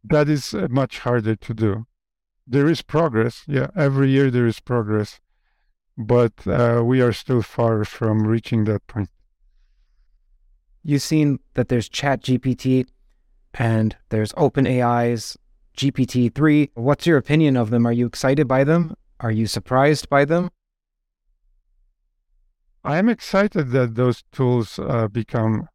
That 0.03 0.29
is 0.29 0.55
uh, 0.55 0.67
much 0.71 1.01
harder 1.01 1.37
to 1.37 1.55
do. 1.55 1.87
There 2.47 2.69
is 2.69 2.83
progress. 2.83 3.45
Yeah, 3.47 3.69
every 3.77 4.11
year 4.11 4.31
there 4.31 4.47
is 4.47 4.61
progress, 4.61 5.21
but 5.97 6.47
uh, 6.47 6.83
we 6.85 7.01
are 7.01 7.13
still 7.13 7.43
far 7.43 7.85
from 7.85 8.27
reaching 8.27 8.65
that 8.65 8.87
point. 8.87 9.11
You've 10.83 11.03
seen 11.03 11.39
that 11.55 11.69
there's 11.69 11.89
Chat 11.89 12.23
GPT 12.23 12.87
and 13.55 13.97
there's 14.09 14.33
OpenAI's 14.33 15.37
GPT 15.77 16.35
3. 16.35 16.71
What's 16.75 17.07
your 17.07 17.19
opinion 17.19 17.57
of 17.57 17.71
them? 17.71 17.87
Are 17.87 17.93
you 17.93 18.07
excited 18.07 18.49
by 18.49 18.65
them? 18.65 18.95
Are 19.21 19.31
you 19.31 19.47
surprised 19.47 20.09
by 20.09 20.25
them? 20.25 20.51
I'm 22.85 23.09
excited 23.09 23.71
that 23.71 23.95
those 23.95 24.23
tools 24.33 24.79
uh, 24.79 25.09
become 25.09 25.69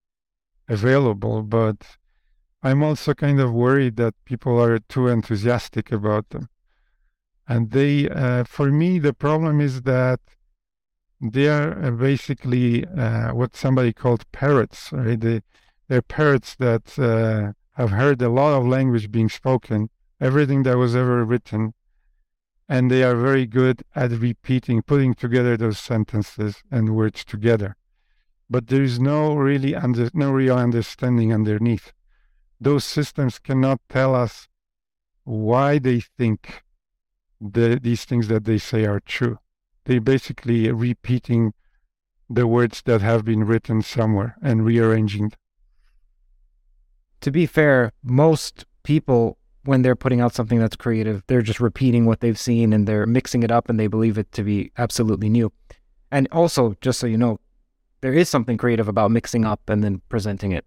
available, 0.68 1.44
but 1.44 1.98
I'm 2.64 2.82
also 2.82 3.14
kind 3.14 3.40
of 3.40 3.54
worried 3.54 3.96
that 3.98 4.16
people 4.26 4.60
are 4.60 4.80
too 4.80 5.08
enthusiastic 5.08 5.92
about 5.92 6.30
them. 6.30 6.50
And 7.48 7.70
they, 7.70 8.10
uh, 8.10 8.44
for 8.46 8.72
me, 8.72 8.98
the 8.98 9.14
problem 9.14 9.62
is 9.62 9.84
that 9.84 10.20
they 11.22 11.48
are 11.48 11.86
uh, 11.86 11.92
basically 11.92 12.86
uh, 12.86 13.34
what 13.34 13.56
somebody 13.56 13.94
called 13.94 14.30
parrots, 14.32 14.92
right? 14.92 15.20
They, 15.20 15.42
they're 15.88 16.02
parrots 16.02 16.56
that 16.56 16.98
uh, 16.98 17.54
have 17.80 17.92
heard 17.92 18.22
a 18.22 18.30
lot 18.30 18.58
of 18.58 18.66
language 18.66 19.12
being 19.12 19.30
spoken, 19.30 19.90
everything 20.20 20.64
that 20.64 20.78
was 20.78 20.96
ever 20.96 21.24
written, 21.24 21.74
and 22.68 22.90
they 22.90 23.04
are 23.04 23.16
very 23.16 23.46
good 23.46 23.84
at 23.96 24.12
repeating, 24.12 24.82
putting 24.82 25.14
together 25.14 25.56
those 25.56 25.80
sentences 25.80 26.64
and 26.72 26.96
words 26.96 27.24
together. 27.24 27.76
But 28.50 28.68
there 28.68 28.84
is 28.84 29.00
no 29.00 29.36
really 29.36 29.76
under, 29.76 30.10
no 30.14 30.32
real 30.32 30.58
understanding 30.58 31.34
underneath. 31.34 31.94
Those 32.60 32.84
systems 32.84 33.40
cannot 33.40 33.82
tell 33.90 34.16
us 34.16 34.48
why 35.24 35.80
they 35.80 36.00
think 36.00 36.64
the, 37.42 37.80
these 37.82 38.06
things 38.06 38.28
that 38.28 38.46
they 38.46 38.58
say 38.58 38.86
are 38.86 39.00
true. 39.00 39.40
They're 39.86 40.02
basically 40.02 40.72
repeating 40.72 41.54
the 42.30 42.48
words 42.48 42.82
that 42.86 43.02
have 43.02 43.26
been 43.26 43.46
written 43.46 43.82
somewhere 43.82 44.36
and 44.42 44.66
rearranging. 44.66 45.34
To 47.22 47.32
be 47.32 47.46
fair, 47.46 47.92
most 48.04 48.66
people 48.84 49.38
when 49.66 49.82
they're 49.82 49.96
putting 49.96 50.22
out 50.22 50.34
something 50.34 50.60
that's 50.60 50.76
creative, 50.76 51.24
they're 51.28 51.42
just 51.42 51.60
repeating 51.60 52.06
what 52.06 52.20
they've 52.20 52.40
seen 52.40 52.74
and 52.74 52.88
they're 52.88 53.06
mixing 53.06 53.44
it 53.44 53.52
up 53.52 53.70
and 53.70 53.80
they 53.80 53.88
believe 53.88 54.18
it 54.18 54.32
to 54.34 54.44
be 54.44 54.72
absolutely 54.78 55.30
new. 55.30 55.52
And 56.12 56.28
also, 56.32 56.76
just 56.82 57.00
so 57.00 57.08
you 57.08 57.18
know, 57.18 57.40
there 58.02 58.14
is 58.14 58.30
something 58.30 58.58
creative 58.58 58.88
about 58.88 59.12
mixing 59.12 59.46
up 59.46 59.70
and 59.70 59.84
then 59.84 60.02
presenting 60.10 60.52
it. 60.52 60.66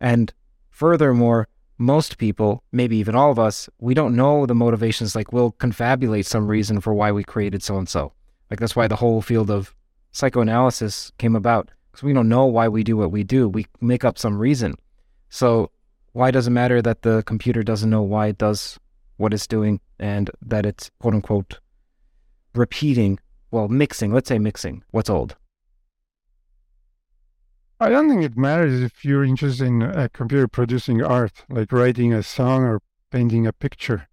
And 0.00 0.32
furthermore, 0.70 1.48
most 1.78 2.18
people, 2.18 2.62
maybe 2.72 2.96
even 2.96 3.14
all 3.14 3.30
of 3.30 3.38
us, 3.38 3.68
we 3.78 3.94
don't 3.94 4.16
know 4.16 4.46
the 4.46 4.54
motivations. 4.54 5.14
Like 5.14 5.32
we'll 5.32 5.52
confabulate 5.52 6.26
some 6.26 6.46
reason 6.46 6.80
for 6.80 6.94
why 6.94 7.12
we 7.12 7.24
created 7.24 7.62
so 7.62 7.78
and 7.78 7.88
so. 7.88 8.12
Like 8.50 8.60
that's 8.60 8.76
why 8.76 8.88
the 8.88 8.96
whole 8.96 9.22
field 9.22 9.50
of 9.50 9.74
psychoanalysis 10.12 11.12
came 11.18 11.36
about 11.36 11.70
because 11.90 12.02
we 12.02 12.12
don't 12.12 12.28
know 12.28 12.46
why 12.46 12.68
we 12.68 12.82
do 12.82 12.96
what 12.96 13.12
we 13.12 13.24
do. 13.24 13.48
We 13.48 13.66
make 13.80 14.04
up 14.04 14.18
some 14.18 14.38
reason. 14.38 14.74
So 15.28 15.70
why 16.12 16.30
does 16.30 16.46
it 16.46 16.50
matter 16.50 16.82
that 16.82 17.02
the 17.02 17.22
computer 17.24 17.62
doesn't 17.62 17.90
know 17.90 18.02
why 18.02 18.28
it 18.28 18.38
does 18.38 18.78
what 19.16 19.34
it's 19.34 19.46
doing 19.46 19.80
and 19.98 20.30
that 20.42 20.66
it's 20.66 20.90
quote 21.00 21.14
unquote 21.14 21.60
repeating, 22.54 23.18
well, 23.50 23.68
mixing, 23.68 24.12
let's 24.12 24.28
say 24.28 24.38
mixing 24.38 24.82
what's 24.90 25.10
old? 25.10 25.36
I 27.82 27.88
don't 27.88 28.10
think 28.10 28.22
it 28.22 28.36
matters 28.36 28.82
if 28.82 29.04
you're 29.04 29.24
interested 29.24 29.66
in 29.66 29.80
a 29.82 30.08
computer 30.10 30.46
producing 30.46 31.02
art, 31.02 31.44
like 31.48 31.72
writing 31.72 32.12
a 32.12 32.22
song 32.22 32.62
or 32.62 32.82
painting 33.10 33.46
a 33.46 33.54
picture. 33.54 34.08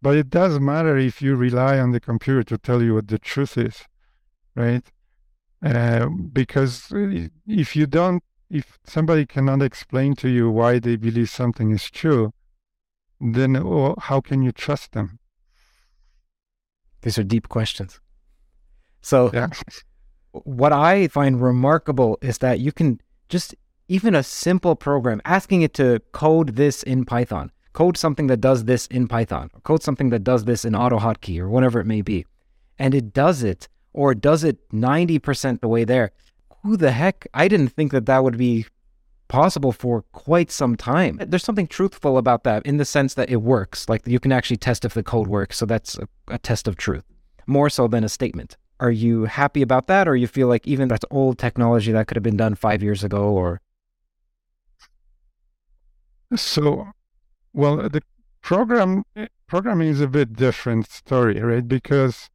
But 0.00 0.16
it 0.16 0.30
does 0.30 0.58
matter 0.60 0.96
if 0.96 1.20
you 1.20 1.36
rely 1.36 1.78
on 1.78 1.92
the 1.92 2.00
computer 2.00 2.42
to 2.44 2.56
tell 2.56 2.82
you 2.82 2.94
what 2.94 3.08
the 3.08 3.18
truth 3.18 3.58
is, 3.58 3.84
right? 4.54 4.84
Uh, 5.62 6.08
because 6.32 6.90
if 7.46 7.76
you 7.76 7.86
don't, 7.86 8.22
if 8.50 8.78
somebody 8.84 9.26
cannot 9.26 9.62
explain 9.62 10.14
to 10.16 10.28
you 10.28 10.50
why 10.50 10.78
they 10.78 10.96
believe 10.96 11.30
something 11.30 11.70
is 11.70 11.90
true, 11.90 12.32
then 13.20 13.54
how 13.98 14.20
can 14.20 14.42
you 14.42 14.52
trust 14.52 14.92
them? 14.92 15.18
These 17.02 17.18
are 17.18 17.24
deep 17.24 17.48
questions. 17.48 18.00
So, 19.00 19.30
Yeah. 19.32 19.48
what 20.32 20.72
I 20.72 21.08
find 21.08 21.40
remarkable 21.40 22.18
is 22.20 22.38
that 22.38 22.60
you 22.60 22.72
can 22.72 23.00
just 23.28 23.54
even 23.88 24.14
a 24.14 24.22
simple 24.22 24.74
program 24.74 25.20
asking 25.24 25.62
it 25.62 25.72
to 25.74 26.00
code 26.12 26.56
this 26.56 26.82
in 26.82 27.04
Python, 27.04 27.52
code 27.72 27.96
something 27.96 28.26
that 28.26 28.40
does 28.40 28.64
this 28.64 28.86
in 28.88 29.06
Python, 29.06 29.50
or 29.54 29.60
code 29.60 29.82
something 29.82 30.10
that 30.10 30.24
does 30.24 30.44
this 30.44 30.64
in 30.64 30.72
AutoHotkey 30.72 31.38
or 31.38 31.48
whatever 31.48 31.78
it 31.78 31.86
may 31.86 32.02
be, 32.02 32.26
and 32.78 32.94
it 32.94 33.12
does 33.12 33.42
it 33.44 33.68
or 33.92 34.14
does 34.14 34.42
it 34.44 34.58
90% 34.72 35.60
the 35.60 35.68
way 35.68 35.84
there. 35.84 36.10
Who 36.66 36.76
the 36.76 36.90
heck? 36.90 37.28
I 37.32 37.46
didn't 37.46 37.68
think 37.68 37.92
that 37.92 38.06
that 38.06 38.24
would 38.24 38.36
be 38.36 38.66
possible 39.28 39.70
for 39.70 40.02
quite 40.10 40.50
some 40.50 40.74
time. 40.74 41.16
There's 41.24 41.44
something 41.44 41.68
truthful 41.68 42.18
about 42.18 42.42
that 42.42 42.66
in 42.66 42.76
the 42.76 42.84
sense 42.84 43.14
that 43.14 43.30
it 43.30 43.36
works. 43.36 43.88
Like 43.88 44.04
you 44.04 44.18
can 44.18 44.32
actually 44.32 44.56
test 44.56 44.84
if 44.84 44.92
the 44.92 45.04
code 45.04 45.28
works. 45.28 45.56
So 45.58 45.64
that's 45.64 45.96
a, 45.96 46.08
a 46.26 46.38
test 46.38 46.66
of 46.66 46.76
truth, 46.76 47.04
more 47.46 47.70
so 47.70 47.86
than 47.86 48.02
a 48.02 48.08
statement. 48.08 48.56
Are 48.80 48.90
you 48.90 49.26
happy 49.26 49.62
about 49.62 49.86
that, 49.86 50.08
or 50.08 50.16
you 50.16 50.26
feel 50.26 50.48
like 50.48 50.66
even 50.66 50.88
that's 50.88 51.04
old 51.08 51.38
technology 51.38 51.92
that 51.92 52.08
could 52.08 52.16
have 52.16 52.24
been 52.24 52.36
done 52.36 52.56
five 52.56 52.82
years 52.82 53.04
ago? 53.04 53.28
Or 53.28 53.60
So, 56.34 56.88
well, 57.52 57.88
the 57.88 58.02
program 58.42 59.04
programming 59.46 59.88
is 59.88 60.00
a 60.00 60.08
bit 60.08 60.34
different 60.34 60.90
story, 60.90 61.40
right? 61.40 61.66
Because 61.68 62.28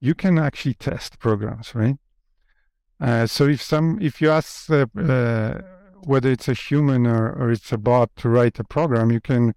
you 0.00 0.16
can 0.16 0.36
actually 0.36 0.74
test 0.74 1.20
programs, 1.20 1.76
right? 1.76 1.96
Uh, 3.02 3.26
so 3.26 3.48
if 3.48 3.60
some 3.60 3.98
if 4.00 4.20
you 4.20 4.30
ask 4.30 4.70
uh, 4.70 4.86
uh, 4.96 5.60
whether 6.04 6.30
it's 6.30 6.48
a 6.48 6.54
human 6.54 7.04
or, 7.04 7.32
or 7.32 7.50
it's 7.50 7.72
a 7.72 7.78
bot 7.78 8.14
to 8.14 8.28
write 8.28 8.60
a 8.60 8.64
program, 8.64 9.10
you 9.10 9.20
can 9.20 9.54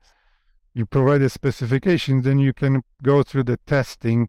you 0.73 0.85
provide 0.85 1.21
a 1.21 1.29
specification, 1.29 2.23
then 2.23 2.39
you 2.39 2.53
can 2.53 2.81
go 3.03 3.21
through 3.21 3.43
the 3.43 3.57
testing, 3.65 4.27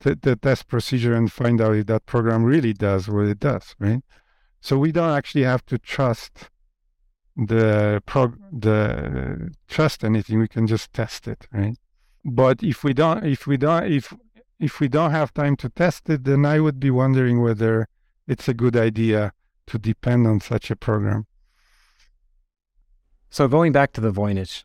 the, 0.00 0.36
test 0.36 0.66
procedure, 0.68 1.14
and 1.14 1.30
find 1.30 1.60
out 1.60 1.76
if 1.76 1.86
that 1.86 2.06
program 2.06 2.44
really 2.44 2.72
does 2.72 3.08
what 3.08 3.26
it 3.26 3.38
does, 3.38 3.76
right? 3.78 4.02
So 4.60 4.78
we 4.78 4.90
don't 4.90 5.16
actually 5.16 5.44
have 5.44 5.64
to 5.66 5.78
trust 5.78 6.50
the 7.36 8.02
prog 8.06 8.38
the 8.50 9.50
trust 9.68 10.02
anything 10.02 10.38
we 10.38 10.48
can 10.48 10.66
just 10.66 10.90
test 10.94 11.28
it 11.28 11.46
right 11.52 11.76
but 12.24 12.62
if 12.62 12.82
we 12.82 12.94
don't 12.94 13.26
if 13.26 13.46
we 13.46 13.58
don't 13.58 13.84
if 13.92 14.14
if 14.58 14.80
we 14.80 14.88
don't 14.88 15.10
have 15.10 15.34
time 15.34 15.54
to 15.54 15.68
test 15.68 16.08
it 16.08 16.24
then 16.24 16.46
i 16.46 16.58
would 16.58 16.80
be 16.80 16.90
wondering 16.90 17.42
whether 17.42 17.86
it's 18.26 18.48
a 18.48 18.54
good 18.54 18.76
idea 18.76 19.32
to 19.66 19.78
depend 19.78 20.26
on 20.26 20.40
such 20.40 20.70
a 20.70 20.76
program 20.76 21.26
so 23.28 23.48
going 23.48 23.72
back 23.72 23.92
to 23.92 24.00
the 24.00 24.12
Voynich, 24.12 24.64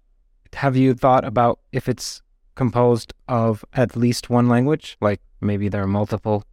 have 0.53 0.77
you 0.77 0.93
thought 0.93 1.25
about 1.25 1.59
if 1.73 1.89
it's 1.89 2.21
composed 2.55 3.13
of 3.27 3.65
at 3.73 3.97
least 3.97 4.29
one 4.29 4.47
language? 4.47 4.95
Like 5.01 5.19
maybe 5.41 5.67
there 5.67 5.83
are 5.83 5.87
multiple. 5.87 6.45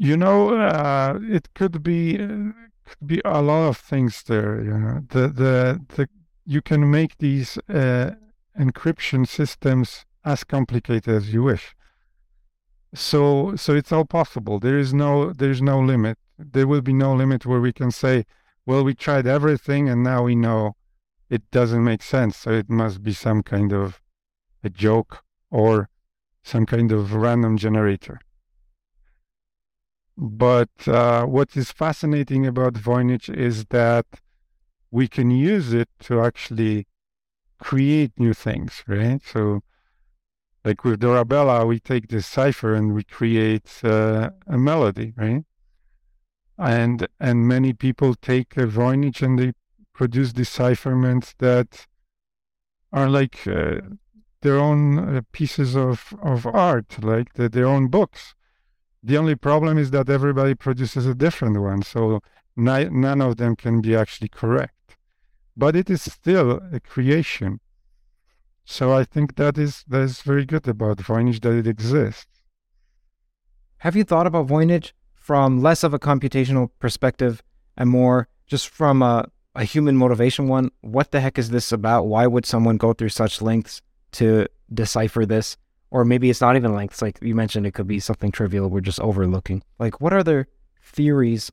you 0.00 0.16
know 0.16 0.54
uh, 0.56 1.18
it 1.22 1.52
could 1.54 1.82
be 1.82 2.18
uh, 2.18 2.52
could 2.86 3.06
be 3.06 3.20
a 3.24 3.42
lot 3.42 3.68
of 3.68 3.76
things 3.76 4.22
there 4.22 4.60
you 4.64 4.76
know 4.76 5.00
the 5.10 5.28
the, 5.28 5.80
the 5.94 6.08
you 6.46 6.62
can 6.62 6.90
make 6.90 7.18
these 7.18 7.58
uh, 7.68 8.10
encryption 8.58 9.28
systems 9.28 10.06
as 10.24 10.42
complicated 10.42 11.14
as 11.14 11.34
you 11.34 11.42
wish 11.42 11.74
so 12.94 13.54
so 13.56 13.74
it's 13.74 13.92
all 13.92 14.04
possible. 14.04 14.58
There 14.58 14.78
is 14.78 14.92
no 14.92 15.32
there's 15.32 15.62
no 15.62 15.80
limit. 15.80 16.18
There 16.38 16.66
will 16.66 16.80
be 16.80 16.92
no 16.92 17.14
limit 17.14 17.46
where 17.46 17.60
we 17.60 17.72
can 17.72 17.90
say 17.90 18.24
well 18.66 18.84
we 18.84 18.94
tried 18.94 19.26
everything 19.26 19.88
and 19.88 20.02
now 20.02 20.24
we 20.24 20.34
know 20.34 20.76
it 21.28 21.48
doesn't 21.50 21.84
make 21.84 22.02
sense. 22.02 22.36
So 22.36 22.50
it 22.50 22.68
must 22.68 23.02
be 23.02 23.12
some 23.12 23.42
kind 23.42 23.72
of 23.72 24.00
a 24.64 24.70
joke 24.70 25.22
or 25.50 25.88
some 26.42 26.66
kind 26.66 26.90
of 26.92 27.14
random 27.14 27.56
generator. 27.56 28.20
But 30.16 30.70
uh, 30.86 31.24
what 31.24 31.56
is 31.56 31.72
fascinating 31.72 32.46
about 32.46 32.74
Voynich 32.74 33.32
is 33.34 33.66
that 33.66 34.06
we 34.90 35.08
can 35.08 35.30
use 35.30 35.72
it 35.72 35.88
to 36.00 36.20
actually 36.20 36.86
create 37.58 38.12
new 38.18 38.34
things, 38.34 38.82
right? 38.86 39.22
So, 39.24 39.62
like 40.64 40.84
with 40.84 41.00
Dorabella, 41.00 41.66
we 41.66 41.80
take 41.80 42.08
this 42.08 42.26
cipher 42.26 42.74
and 42.74 42.94
we 42.94 43.04
create 43.04 43.80
uh, 43.82 44.30
a 44.46 44.58
melody, 44.58 45.14
right? 45.16 45.44
And 46.58 47.08
and 47.18 47.48
many 47.48 47.72
people 47.72 48.14
take 48.14 48.56
a 48.56 48.66
Voynich 48.66 49.22
and 49.22 49.38
they 49.38 49.52
produce 49.94 50.32
decipherments 50.32 51.34
that 51.38 51.86
are 52.92 53.08
like 53.08 53.46
uh, 53.46 53.80
their 54.42 54.58
own 54.58 54.98
uh, 54.98 55.20
pieces 55.32 55.76
of, 55.76 56.14
of 56.22 56.46
art, 56.46 57.02
like 57.02 57.34
the, 57.34 57.48
their 57.48 57.66
own 57.66 57.88
books. 57.88 58.34
The 59.02 59.16
only 59.16 59.34
problem 59.34 59.78
is 59.78 59.90
that 59.92 60.08
everybody 60.08 60.54
produces 60.54 61.06
a 61.06 61.14
different 61.14 61.60
one, 61.60 61.82
so 61.82 62.20
ni- 62.56 62.88
none 62.90 63.20
of 63.20 63.36
them 63.36 63.56
can 63.56 63.80
be 63.80 63.94
actually 63.94 64.28
correct. 64.28 64.96
But 65.56 65.76
it 65.76 65.90
is 65.90 66.02
still 66.02 66.60
a 66.72 66.80
creation. 66.80 67.60
So 68.70 68.92
I 68.92 69.02
think 69.02 69.34
that 69.34 69.58
is 69.58 69.84
that 69.88 70.02
is 70.02 70.22
very 70.22 70.46
good 70.46 70.68
about 70.68 70.98
Voynich 70.98 71.40
that 71.40 71.54
it 71.54 71.66
exists. 71.66 72.28
Have 73.78 73.96
you 73.96 74.04
thought 74.04 74.28
about 74.28 74.46
Voynich 74.46 74.92
from 75.12 75.60
less 75.60 75.82
of 75.82 75.92
a 75.92 75.98
computational 75.98 76.70
perspective 76.78 77.42
and 77.76 77.90
more 77.90 78.28
just 78.46 78.68
from 78.68 79.02
a, 79.02 79.28
a 79.56 79.64
human 79.64 79.96
motivation 79.96 80.46
one? 80.46 80.70
What 80.82 81.10
the 81.10 81.20
heck 81.20 81.36
is 81.36 81.50
this 81.50 81.72
about? 81.72 82.06
Why 82.06 82.28
would 82.28 82.46
someone 82.46 82.76
go 82.76 82.92
through 82.92 83.08
such 83.08 83.42
lengths 83.42 83.82
to 84.12 84.46
decipher 84.72 85.26
this? 85.26 85.56
Or 85.90 86.04
maybe 86.04 86.30
it's 86.30 86.40
not 86.40 86.54
even 86.54 86.72
lengths. 86.72 87.02
Like 87.02 87.18
you 87.20 87.34
mentioned, 87.34 87.66
it 87.66 87.74
could 87.74 87.88
be 87.88 87.98
something 87.98 88.30
trivial 88.30 88.70
we're 88.70 88.82
just 88.82 89.00
overlooking. 89.00 89.64
Like, 89.80 90.00
what 90.00 90.12
other 90.12 90.46
theories 90.80 91.50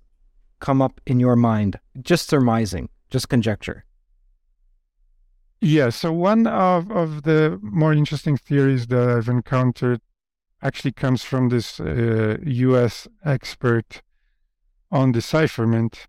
come 0.59 0.84
up 0.84 1.01
in 1.07 1.20
your 1.20 1.36
mind? 1.36 1.80
Just 1.99 2.30
surmising, 2.30 2.89
just 3.09 3.28
conjecture. 3.28 3.86
Yeah, 5.60 5.89
so 5.89 6.14
one 6.14 6.45
of, 6.45 6.91
of 6.91 7.24
the 7.24 7.58
more 7.62 7.93
interesting 7.93 8.38
theories 8.38 8.88
that 8.88 9.10
I've 9.10 9.28
encountered 9.28 10.01
actually 10.62 10.91
comes 10.91 11.24
from 11.24 11.49
this 11.49 11.80
uh, 11.80 12.38
US 12.43 13.08
expert 13.26 14.01
on 14.91 15.12
decipherment. 15.12 16.08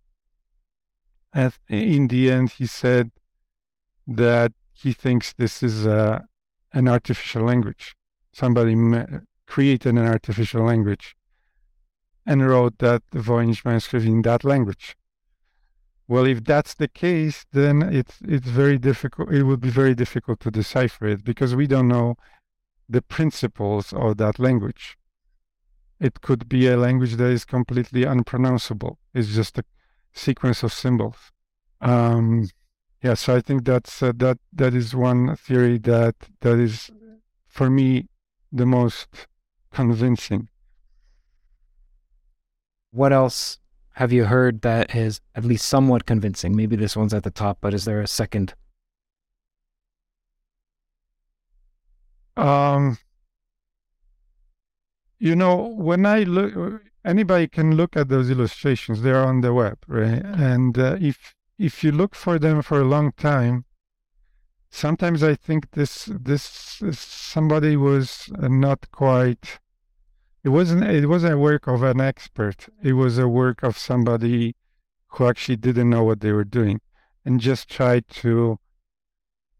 And 1.33 1.53
in 1.69 2.09
the 2.09 2.31
end, 2.31 2.51
he 2.51 2.67
said 2.67 3.11
that 4.07 4.53
he 4.73 4.93
thinks 4.93 5.33
this 5.33 5.63
is 5.63 5.87
uh, 5.87 6.21
an 6.73 6.89
artificial 6.89 7.45
language. 7.45 7.95
Somebody 8.33 8.77
created 9.47 9.97
an 9.97 10.07
artificial 10.07 10.65
language 10.65 11.17
and 12.27 12.47
wrote 12.47 12.79
that 12.79 13.03
the 13.11 13.21
Voynich 13.21 13.65
manuscript 13.65 14.05
in 14.05 14.21
that 14.23 14.45
language. 14.45 14.98
Well, 16.09 16.25
if 16.25 16.43
that's 16.43 16.75
the 16.75 16.89
case, 16.89 17.45
then 17.53 17.83
it's 17.83 18.19
it's 18.23 18.49
very 18.49 18.79
difficult. 18.79 19.31
It 19.31 19.43
would 19.43 19.61
be 19.61 19.69
very 19.69 19.95
difficult 19.95 20.41
to 20.41 20.51
decipher 20.51 21.07
it 21.07 21.23
because 21.23 21.55
we 21.55 21.67
don't 21.67 21.89
know 21.89 22.17
the 22.89 23.03
principles 23.03 23.93
of 23.93 24.17
that 24.17 24.39
language. 24.39 24.97
It 26.01 26.23
could 26.23 26.49
be 26.49 26.67
a 26.67 26.79
language 26.79 27.17
that 27.17 27.31
is 27.31 27.45
completely 27.45 28.05
unpronounceable. 28.05 28.99
It's 29.13 29.35
just 29.35 29.59
a 29.59 29.65
sequence 30.15 30.63
of 30.63 30.73
symbols. 30.73 31.31
Um, 31.83 32.49
yeah, 33.03 33.15
so 33.15 33.37
I 33.37 33.41
think 33.41 33.67
that's 33.67 34.03
uh, 34.03 34.13
that 34.17 34.39
that 34.55 34.75
is 34.75 34.95
one 34.95 35.37
theory 35.37 35.77
that 35.79 36.17
that 36.41 36.59
is 36.59 36.91
for 37.47 37.69
me 37.69 38.09
the 38.51 38.67
most 38.67 39.27
convincing. 39.73 40.49
What 42.93 43.13
else 43.13 43.59
have 43.99 44.13
you 44.13 44.27
heard 44.27 44.61
that 44.63 44.95
is 44.95 45.21
at 45.35 45.45
least 45.45 45.67
somewhat 45.67 46.07
convincing? 46.07 46.55
Maybe 46.55 46.77
this 46.77 46.97
one's 46.97 47.13
at 47.13 47.25
the 47.25 47.33
top, 47.33 47.59
but 47.61 47.75
is 47.75 47.85
there 47.85 48.01
a 48.01 48.07
second? 48.07 48.55
Um, 52.37 52.99
you 55.19 55.35
know, 55.35 55.57
when 55.57 56.07
I 56.07 56.21
look, 56.23 56.81
anybody 57.05 57.49
can 57.49 57.75
look 57.75 57.97
at 57.97 58.09
those 58.09 58.31
illustrations. 58.31 59.03
They're 59.03 59.25
on 59.25 59.41
the 59.41 59.53
web, 59.53 59.79
right? 59.89 60.23
And 60.25 60.79
uh, 60.79 60.97
if 61.01 61.35
if 61.59 61.83
you 61.83 61.91
look 61.91 62.15
for 62.15 62.39
them 62.39 62.63
for 62.63 62.81
a 62.81 62.85
long 62.85 63.11
time, 63.17 63.65
sometimes 64.71 65.25
I 65.25 65.35
think 65.35 65.73
this 65.73 66.05
this 66.05 66.45
somebody 66.93 67.77
was 67.77 68.31
not 68.39 68.93
quite. 68.93 69.59
It 70.45 70.51
wasn't. 70.51 70.85
It 70.85 71.09
wasn't 71.09 71.35
a 71.35 71.39
work 71.39 71.67
of 71.67 71.83
an 71.83 72.01
expert. 72.01 72.69
It 72.83 72.93
was 72.93 73.19
a 73.19 73.29
work 73.29 73.63
of 73.63 73.77
somebody 73.77 74.55
who 75.09 75.27
actually 75.27 75.57
didn't 75.57 75.91
know 75.91 76.05
what 76.05 76.21
they 76.21 76.33
were 76.33 76.45
doing, 76.45 76.81
and 77.25 77.41
just 77.41 77.69
tried 77.69 78.07
to 78.09 78.59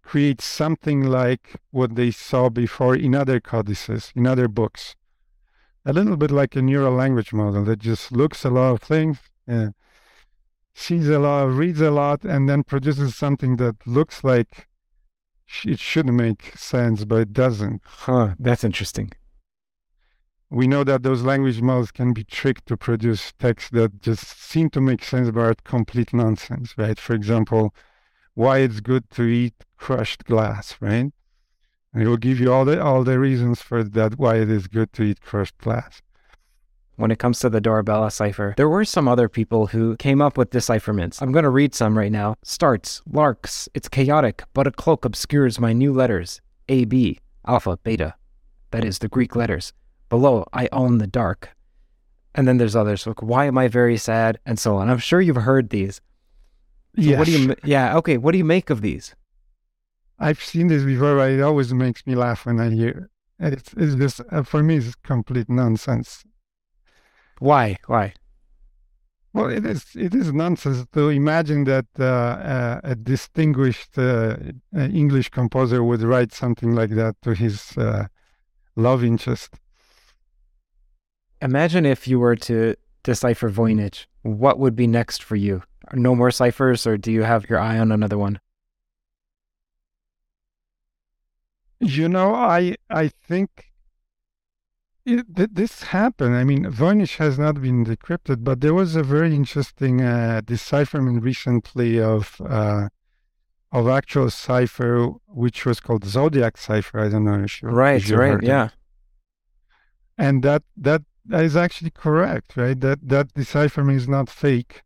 create 0.03 0.41
something 0.41 1.03
like 1.03 1.57
what 1.71 1.95
they 1.95 2.11
saw 2.11 2.49
before 2.49 2.97
in 2.97 3.15
other 3.15 3.41
codices, 3.41 4.13
in 4.15 4.27
other 4.27 4.49
books. 4.49 4.97
A 5.85 5.93
little 5.93 6.17
bit 6.17 6.31
like 6.31 6.57
a 6.57 6.63
neural 6.63 6.95
language 6.95 7.33
model 7.33 7.65
that 7.65 7.79
just 7.79 8.13
looks 8.13 8.45
a 8.45 8.51
lot 8.51 8.73
of 8.73 8.83
things, 8.83 9.19
uh, 9.47 9.69
sees 10.75 11.09
a 11.09 11.19
lot, 11.19 11.51
reads 11.51 11.81
a 11.81 11.91
lot, 11.91 12.25
and 12.25 12.49
then 12.49 12.63
produces 12.63 13.17
something 13.17 13.57
that 13.57 13.87
looks 13.87 14.23
like 14.23 14.69
it 15.65 15.79
should 15.79 16.07
make 16.07 16.57
sense, 16.57 17.05
but 17.05 17.17
it 17.17 17.33
doesn't. 17.33 17.83
Huh, 17.85 18.35
that's 18.39 18.65
interesting. 18.65 19.11
We 20.51 20.67
know 20.67 20.83
that 20.85 21.03
those 21.03 21.23
language 21.23 21.61
models 21.61 21.91
can 21.91 22.13
be 22.15 22.25
tricked 22.25 22.67
to 22.67 22.77
produce 22.77 23.33
text 23.39 23.73
that 23.73 24.01
just 24.01 24.41
seem 24.41 24.71
to 24.71 24.81
make 24.81 25.05
sense 25.05 25.31
but 25.31 25.41
are 25.41 25.55
complete 25.65 26.15
nonsense, 26.15 26.75
right? 26.79 26.99
For 26.99 27.15
example, 27.15 27.75
why 28.35 28.59
it's 28.59 28.81
good 28.81 29.11
to 29.11 29.25
eat 29.25 29.55
crushed 29.77 30.25
glass, 30.25 30.77
right? 30.81 31.13
And 31.93 32.03
it 32.03 32.09
will 32.09 32.17
give 32.17 32.41
you 32.41 32.53
all 32.53 32.65
the 32.65 32.83
all 32.83 33.05
the 33.05 33.19
reasons 33.19 33.61
for 33.61 33.83
that 33.83 34.19
why 34.19 34.37
it 34.37 34.51
is 34.51 34.69
good 34.69 34.93
to 34.95 35.03
eat 35.03 35.21
crushed 35.21 35.59
glass 35.59 36.01
when 36.99 37.13
it 37.13 37.19
comes 37.19 37.39
to 37.39 37.49
the 37.49 37.61
Dorabella 37.61 38.11
cipher. 38.11 38.55
There 38.57 38.69
were 38.69 38.85
some 38.85 39.07
other 39.07 39.29
people 39.29 39.69
who 39.69 39.97
came 39.97 40.21
up 40.21 40.37
with 40.37 40.51
decipherments. 40.51 41.23
I'm 41.23 41.31
going 41.31 41.45
to 41.45 41.51
read 41.51 41.75
some 41.75 41.97
right 41.97 42.11
now. 42.11 42.35
Starts, 42.43 43.03
larks, 43.11 43.69
it's 43.73 43.89
chaotic, 43.89 44.43
but 44.53 44.67
a 44.67 44.73
cloak 44.73 45.05
obscures 45.05 45.61
my 45.61 45.73
new 45.73 45.93
letters. 45.93 46.41
A, 46.69 46.85
B, 46.85 47.21
alpha, 47.47 47.79
beta. 47.85 48.15
That 48.73 48.85
is 48.85 48.99
the 48.99 49.09
Greek 49.09 49.37
letters. 49.37 49.73
Below, 50.09 50.47
I 50.53 50.69
own 50.73 50.99
the 50.99 51.07
dark. 51.07 51.51
And 52.35 52.47
then 52.47 52.59
there's 52.59 52.77
others 52.77 53.07
like, 53.07 53.23
why 53.23 53.47
am 53.47 53.59
I 53.59 53.69
very 53.69 53.97
sad? 53.97 54.39
And 54.47 54.59
so 54.59 54.77
on. 54.77 54.89
I'm 54.89 54.99
sure 54.99 55.21
you've 55.21 55.37
heard 55.37 55.71
these. 55.71 55.97
So 56.97 57.03
yes. 57.03 57.19
What 57.19 57.27
do 57.27 57.33
you, 57.33 57.55
yeah, 57.65 57.97
okay. 57.99 58.17
What 58.17 58.33
do 58.33 58.39
you 58.39 58.45
make 58.45 58.71
of 58.71 58.81
these? 58.81 59.15
I've 60.19 60.43
seen 60.43 60.69
this 60.69 60.85
before, 60.85 61.17
but 61.17 61.31
it 61.31 61.41
always 61.41 61.73
makes 61.73 62.07
me 62.07 62.15
laugh 62.15 62.47
when 62.47 62.61
I 62.61 62.71
hear 62.71 63.11
it. 63.39 63.53
It's, 63.53 63.73
it's 63.77 63.95
just, 63.95 64.21
uh, 64.33 64.43
for 64.43 64.63
me, 64.63 64.77
it's 64.77 64.95
complete 64.97 65.49
nonsense. 65.49 66.25
Why? 67.39 67.79
Why? 67.87 68.15
Well, 69.33 69.51
it 69.51 69.65
is 69.65 69.85
it 69.95 70.15
is 70.15 70.33
nonsense 70.33 70.87
to 70.95 71.11
imagine 71.11 71.65
that 71.65 71.87
uh, 71.99 72.05
uh, 72.05 72.81
a 72.83 72.95
distinguished 72.97 73.97
uh, 73.97 74.37
uh 74.75 74.81
English 74.81 75.29
composer 75.29 75.85
would 75.85 76.03
write 76.03 76.33
something 76.33 76.73
like 76.75 76.91
that 76.91 77.15
to 77.23 77.35
his 77.35 77.77
uh, 77.77 78.07
love 78.75 79.05
interest. 79.05 79.55
Imagine 81.41 81.87
if 81.87 82.09
you 82.09 82.19
were 82.19 82.37
to 82.37 82.75
decipher 83.03 83.51
Voynich. 83.51 84.07
What 84.23 84.59
would 84.59 84.77
be 84.77 84.87
next 84.87 85.23
for 85.23 85.37
you? 85.37 85.63
No 85.93 86.15
more 86.15 86.31
ciphers, 86.31 86.87
or 86.87 86.97
do 86.99 87.13
you 87.13 87.23
have 87.23 87.49
your 87.49 87.59
eye 87.59 87.79
on 87.79 87.93
another 87.93 88.19
one? 88.19 88.41
You 91.81 92.09
know, 92.09 92.35
I 92.35 92.77
I 92.91 93.09
think 93.09 93.69
it, 95.07 95.55
this 95.55 95.83
happened. 95.85 96.35
I 96.35 96.45
mean, 96.45 96.65
Voynich 96.67 97.17
has 97.17 97.39
not 97.39 97.63
been 97.63 97.85
decrypted, 97.85 98.45
but 98.45 98.61
there 98.61 98.75
was 98.75 98.97
a 98.97 99.03
very 99.03 99.35
interesting 99.35 100.03
uh, 100.03 100.43
decipherment 100.45 101.23
recently 101.23 102.01
of 102.01 102.41
uh, 102.45 102.89
of 103.73 103.89
actual 103.89 104.31
cipher, 104.31 105.07
which 105.27 105.65
was 105.65 105.81
called 105.81 106.05
Zodiac 106.05 106.57
cipher. 106.59 107.01
I 107.01 107.09
don't 107.09 107.25
know 107.25 107.43
if 107.43 107.63
you 107.63 107.69
right, 107.69 107.97
if 107.97 108.09
you 108.09 108.17
right, 108.17 108.43
yeah. 108.43 108.67
It. 108.67 108.73
And 110.19 110.43
that 110.43 110.65
that 110.77 111.03
that 111.29 111.45
is 111.45 111.57
actually 111.57 111.91
correct, 111.91 112.57
right? 112.57 112.79
That 112.81 113.09
that 113.09 113.35
decipherment 113.35 113.97
is 113.99 114.09
not 114.09 114.29
fake; 114.29 114.83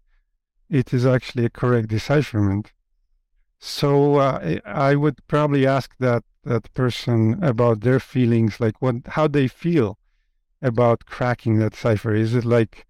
it 0.69 0.93
is 0.93 1.07
actually 1.07 1.45
a 1.47 1.51
correct 1.51 1.89
decipherment. 1.89 2.73
So 3.59 4.17
uh, 4.17 4.59
I 4.65 4.97
would 4.97 5.27
probably 5.29 5.67
ask 5.67 5.97
that 5.99 6.25
that 6.45 6.73
person 6.75 7.43
about 7.43 7.81
their 7.81 8.01
feelings, 8.01 8.61
like 8.61 8.81
what 8.83 8.97
how 9.09 9.29
they 9.29 9.49
feel 9.49 9.99
about 10.61 11.07
cracking 11.07 11.59
that 11.59 11.75
cipher? 11.75 12.15
Is 12.15 12.35
it 12.35 12.45
like 12.45 12.87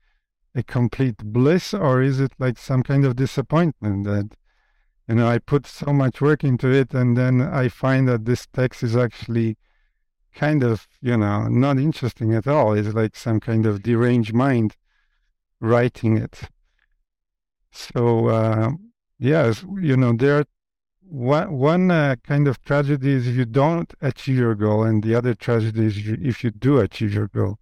a 0.54 0.62
complete 0.62 1.18
bliss 1.18 1.72
or 1.72 2.02
is 2.02 2.20
it 2.20 2.32
like 2.38 2.58
some 2.58 2.82
kind 2.82 3.04
of 3.04 3.16
disappointment 3.16 4.04
that, 4.04 4.36
you 5.08 5.16
know, 5.16 5.26
I 5.26 5.38
put 5.38 5.66
so 5.66 5.92
much 5.92 6.20
work 6.20 6.44
into 6.44 6.70
it 6.70 6.92
and 6.94 7.16
then 7.16 7.40
I 7.40 7.68
find 7.68 8.06
that 8.08 8.26
this 8.26 8.46
text 8.46 8.82
is 8.82 8.96
actually 8.96 9.56
kind 10.34 10.62
of, 10.62 10.86
you 11.00 11.16
know, 11.16 11.48
not 11.48 11.78
interesting 11.78 12.34
at 12.34 12.46
all. 12.46 12.72
It's 12.72 12.94
like 12.94 13.16
some 13.16 13.40
kind 13.40 13.66
of 13.66 13.82
deranged 13.82 14.34
mind 14.34 14.76
writing 15.60 16.18
it. 16.18 16.40
So, 17.70 18.28
uh, 18.28 18.70
yes, 19.18 19.64
you 19.80 19.96
know, 19.96 20.12
there 20.12 20.38
are 20.38 20.44
one 21.02 21.52
one 21.52 21.90
uh, 21.90 22.16
kind 22.24 22.48
of 22.48 22.62
tragedy 22.64 23.12
is 23.12 23.26
if 23.26 23.36
you 23.36 23.44
don't 23.44 23.92
achieve 24.00 24.38
your 24.38 24.54
goal, 24.54 24.82
and 24.82 25.02
the 25.02 25.14
other 25.14 25.34
tragedy 25.34 25.86
is 25.86 25.96
if 25.98 26.42
you 26.42 26.50
do 26.50 26.78
achieve 26.78 27.12
your 27.12 27.28
goal. 27.28 27.58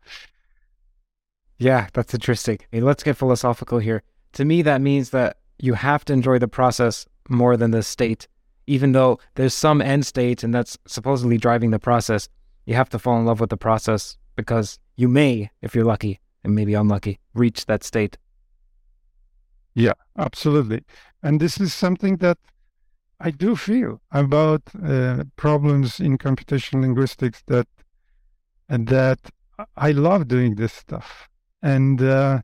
Yeah, 1.58 1.88
that's 1.92 2.14
interesting. 2.14 2.58
Let's 2.72 3.02
get 3.02 3.16
philosophical 3.16 3.80
here. 3.80 4.02
To 4.34 4.44
me, 4.44 4.62
that 4.62 4.80
means 4.80 5.10
that 5.10 5.38
you 5.58 5.74
have 5.74 6.04
to 6.06 6.12
enjoy 6.12 6.38
the 6.38 6.48
process 6.48 7.06
more 7.28 7.56
than 7.56 7.70
the 7.70 7.82
state, 7.82 8.28
even 8.66 8.92
though 8.92 9.18
there's 9.34 9.54
some 9.54 9.82
end 9.82 10.06
state, 10.06 10.42
and 10.42 10.54
that's 10.54 10.78
supposedly 10.86 11.36
driving 11.36 11.70
the 11.70 11.78
process. 11.78 12.28
You 12.70 12.76
have 12.76 12.90
to 12.90 13.00
fall 13.00 13.18
in 13.18 13.24
love 13.24 13.40
with 13.40 13.50
the 13.50 13.56
process 13.56 14.16
because 14.36 14.78
you 14.94 15.08
may, 15.08 15.50
if 15.60 15.74
you're 15.74 15.84
lucky, 15.84 16.20
and 16.44 16.54
maybe 16.54 16.74
unlucky, 16.74 17.18
reach 17.34 17.66
that 17.66 17.82
state. 17.82 18.16
Yeah, 19.74 19.94
absolutely. 20.16 20.84
And 21.20 21.40
this 21.40 21.58
is 21.58 21.74
something 21.74 22.18
that 22.18 22.38
I 23.18 23.32
do 23.32 23.56
feel 23.56 24.00
about 24.12 24.62
uh, 24.86 25.24
problems 25.34 25.98
in 25.98 26.16
computational 26.16 26.82
linguistics 26.82 27.42
that 27.48 27.66
that 28.68 29.18
I 29.76 29.90
love 29.90 30.28
doing 30.28 30.54
this 30.54 30.72
stuff, 30.72 31.28
and 31.60 32.00
uh, 32.00 32.42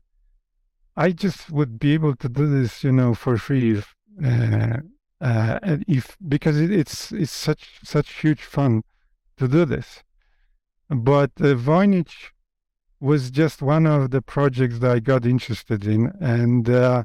I 0.97 1.11
just 1.11 1.49
would 1.51 1.79
be 1.79 1.93
able 1.93 2.17
to 2.17 2.27
do 2.27 2.47
this, 2.47 2.83
you 2.83 2.91
know, 2.91 3.13
for 3.13 3.37
free 3.37 3.77
if, 3.77 3.95
uh, 4.21 4.79
uh 5.21 5.77
if 5.87 6.17
because 6.27 6.59
it, 6.59 6.69
it's 6.69 7.13
it's 7.13 7.31
such 7.31 7.79
such 7.81 8.19
huge 8.19 8.41
fun 8.41 8.83
to 9.37 9.47
do 9.47 9.63
this. 9.63 10.03
But 10.89 11.31
uh, 11.39 11.55
Voynich 11.55 12.31
was 12.99 13.29
just 13.29 13.61
one 13.61 13.85
of 13.85 14.11
the 14.11 14.21
projects 14.21 14.79
that 14.79 14.91
I 14.91 14.99
got 14.99 15.25
interested 15.25 15.85
in, 15.85 16.11
and 16.19 16.69
uh, 16.69 17.03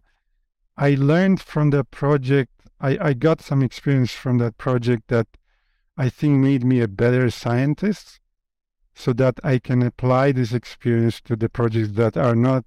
I 0.76 0.95
learned 0.95 1.41
from 1.41 1.70
the 1.70 1.85
project 1.85 2.53
I, 2.83 2.99
I 3.01 3.12
got 3.12 3.41
some 3.41 3.62
experience 3.62 4.11
from 4.11 4.39
that 4.39 4.59
project 4.59 5.07
that 5.07 5.28
I 5.97 6.09
think 6.09 6.41
made 6.41 6.64
me 6.64 6.80
a 6.80 6.89
better 6.89 7.30
scientist 7.30 8.18
so 8.93 9.12
that 9.14 9.39
I 9.45 9.59
can 9.61 9.83
apply 9.83 10.33
this 10.33 10.53
experience 10.53 11.20
to 11.22 11.37
the 11.37 11.49
projects 11.49 11.93
that 11.93 12.16
are 12.16 12.35
not, 12.35 12.64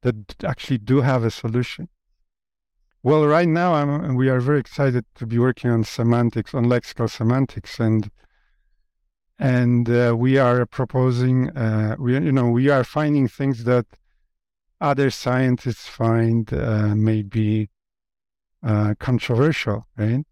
that 0.00 0.42
actually 0.42 0.78
do 0.78 1.02
have 1.02 1.24
a 1.24 1.30
solution. 1.30 1.90
Well, 3.02 3.26
right 3.26 3.48
now 3.48 3.74
I'm, 3.74 4.14
we 4.14 4.30
are 4.30 4.40
very 4.40 4.60
excited 4.60 5.04
to 5.16 5.26
be 5.26 5.38
working 5.38 5.70
on 5.70 5.84
semantics, 5.84 6.54
on 6.54 6.64
lexical 6.64 7.08
semantics, 7.10 7.78
and 7.78 8.10
and 9.40 9.88
uh, 9.88 10.14
we 10.16 10.36
are 10.36 10.66
proposing, 10.66 11.48
uh, 11.56 11.96
we 11.98 12.12
you 12.12 12.30
know, 12.30 12.50
we 12.50 12.68
are 12.68 12.84
finding 12.84 13.26
things 13.26 13.64
that 13.64 13.86
other 14.82 15.10
scientists 15.10 15.88
find 15.88 16.52
uh, 16.52 16.94
maybe 16.94 17.70
uh, 18.62 18.94
controversial, 18.98 19.86
right? 19.96 20.24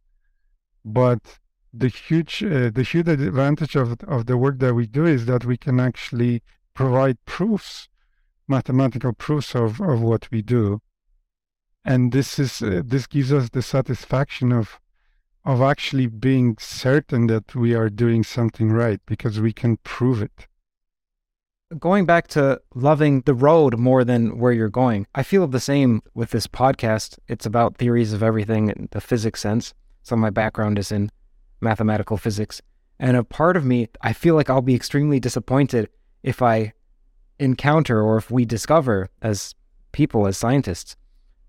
But 0.84 1.38
the 1.72 1.88
huge 1.88 2.42
uh, 2.44 2.70
the 2.70 2.82
huge 2.82 3.08
advantage 3.08 3.76
of 3.76 3.96
of 4.02 4.26
the 4.26 4.36
work 4.36 4.58
that 4.58 4.74
we 4.74 4.86
do 4.86 5.06
is 5.06 5.24
that 5.24 5.46
we 5.46 5.56
can 5.56 5.80
actually 5.80 6.42
provide 6.74 7.16
proofs, 7.24 7.88
mathematical 8.46 9.14
proofs 9.14 9.54
of 9.54 9.80
of 9.80 10.02
what 10.02 10.28
we 10.30 10.42
do, 10.42 10.80
and 11.82 12.12
this 12.12 12.38
is 12.38 12.60
uh, 12.60 12.82
this 12.84 13.06
gives 13.06 13.32
us 13.32 13.48
the 13.48 13.62
satisfaction 13.62 14.52
of 14.52 14.78
of 15.48 15.60
actually 15.60 16.06
being 16.06 16.56
certain 16.60 17.26
that 17.26 17.56
we 17.56 17.74
are 17.74 17.90
doing 17.90 18.22
something 18.22 18.70
right 18.70 19.00
because 19.06 19.40
we 19.40 19.52
can 19.52 19.76
prove 19.78 20.22
it 20.22 20.46
going 21.78 22.06
back 22.06 22.26
to 22.28 22.60
loving 22.74 23.20
the 23.22 23.34
road 23.34 23.78
more 23.78 24.04
than 24.04 24.38
where 24.38 24.52
you're 24.52 24.70
going, 24.70 25.06
I 25.14 25.22
feel 25.22 25.46
the 25.46 25.60
same 25.60 26.02
with 26.14 26.30
this 26.30 26.46
podcast. 26.46 27.18
It's 27.28 27.46
about 27.46 27.76
theories 27.76 28.12
of 28.12 28.22
everything 28.22 28.70
in 28.70 28.88
the 28.90 29.00
physics 29.00 29.40
sense. 29.40 29.74
So 30.02 30.16
my 30.16 30.30
background 30.30 30.78
is 30.78 30.90
in 30.90 31.10
mathematical 31.60 32.16
physics. 32.16 32.62
And 32.98 33.16
a 33.16 33.24
part 33.24 33.56
of 33.56 33.64
me, 33.64 33.88
I 34.00 34.12
feel 34.12 34.34
like 34.34 34.48
I'll 34.48 34.62
be 34.62 34.74
extremely 34.74 35.20
disappointed 35.20 35.88
if 36.22 36.40
I 36.40 36.72
encounter 37.38 38.02
or 38.02 38.16
if 38.16 38.30
we 38.30 38.44
discover 38.44 39.10
as 39.22 39.54
people, 39.92 40.26
as 40.26 40.36
scientists, 40.36 40.96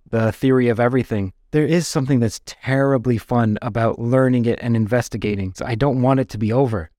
the 0.10 0.32
theory 0.32 0.68
of 0.68 0.80
everything, 0.80 1.34
there 1.52 1.66
is 1.66 1.88
something 1.88 2.20
that's 2.20 2.41
terribly 2.45 3.18
fun 3.18 3.58
about 3.62 4.00
learning 4.00 4.45
it 4.45 4.60
and 4.62 4.76
investigating. 4.76 5.54
So 5.56 5.66
I 5.66 5.76
don't 5.76 6.02
want 6.02 6.20
it 6.20 6.30
to 6.30 6.38
be 6.38 6.54
over. 6.54 6.91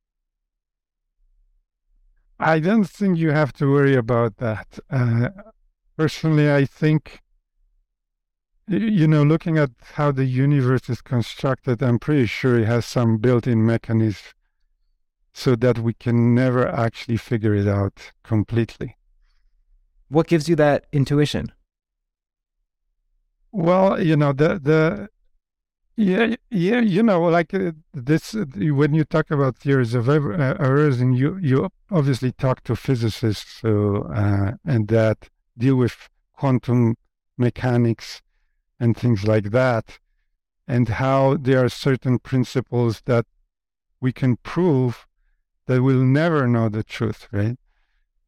I 2.38 2.58
don't 2.58 2.88
think 2.88 3.18
you 3.18 3.30
have 3.32 3.52
to 3.54 3.70
worry 3.70 3.94
about 3.94 4.38
that. 4.38 4.78
Uh, 4.90 5.28
personally, 5.96 6.50
I 6.50 6.64
think, 6.64 7.20
you 8.66 9.06
know, 9.06 9.22
looking 9.22 9.58
at 9.58 9.70
how 9.94 10.10
the 10.10 10.24
universe 10.24 10.88
is 10.88 11.02
constructed, 11.02 11.82
I'm 11.82 11.98
pretty 11.98 12.26
sure 12.26 12.58
it 12.58 12.66
has 12.66 12.86
some 12.86 13.18
built 13.18 13.46
in 13.46 13.66
mechanism 13.66 14.32
so 15.32 15.54
that 15.56 15.78
we 15.78 15.92
can 15.92 16.34
never 16.34 16.66
actually 16.66 17.18
figure 17.18 17.54
it 17.54 17.68
out 17.68 18.12
completely. 18.24 18.96
What 20.08 20.26
gives 20.26 20.48
you 20.48 20.56
that 20.56 20.86
intuition? 20.92 21.52
Well, 23.52 24.02
you 24.02 24.16
know, 24.16 24.32
the 24.32 24.58
the 24.60 25.08
yeah, 25.96 26.36
yeah, 26.50 26.80
you 26.80 27.02
know, 27.02 27.22
like 27.22 27.52
uh, 27.52 27.72
this 27.92 28.34
uh, 28.34 28.44
when 28.56 28.94
you 28.94 29.04
talk 29.04 29.30
about 29.30 29.56
theories 29.58 29.94
of 29.94 30.08
ev- 30.08 30.24
uh, 30.40 30.56
errors, 30.58 31.00
and 31.00 31.16
you 31.18 31.38
you 31.38 31.68
obviously 31.90 32.32
talk 32.32 32.62
to 32.64 32.76
physicists, 32.76 33.60
so 33.60 34.04
uh, 34.14 34.52
and 34.64 34.88
that 34.88 35.28
deal 35.58 35.76
with 35.76 36.08
quantum 36.32 36.96
mechanics 37.36 38.22
and 38.78 38.96
things 38.96 39.26
like 39.26 39.50
that, 39.50 39.98
and 40.66 40.88
how 40.88 41.36
there 41.36 41.64
are 41.64 41.68
certain 41.68 42.18
principles 42.18 43.02
that 43.06 43.26
we 44.00 44.12
can 44.12 44.36
prove 44.36 45.06
that 45.66 45.82
we'll 45.82 46.04
never 46.04 46.46
know 46.46 46.68
the 46.68 46.82
truth, 46.84 47.28
right? 47.32 47.58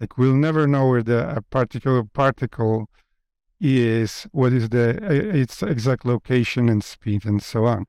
Like 0.00 0.18
we'll 0.18 0.34
never 0.34 0.66
know 0.66 0.88
where 0.88 1.02
the 1.02 1.42
particular 1.50 2.02
particle 2.04 2.88
is, 3.62 4.26
what 4.32 4.52
is 4.52 4.68
the 4.70 4.98
its 5.34 5.62
exact 5.62 6.04
location 6.04 6.68
and 6.68 6.82
speed, 6.82 7.24
and 7.24 7.42
so 7.42 7.64
on. 7.64 7.86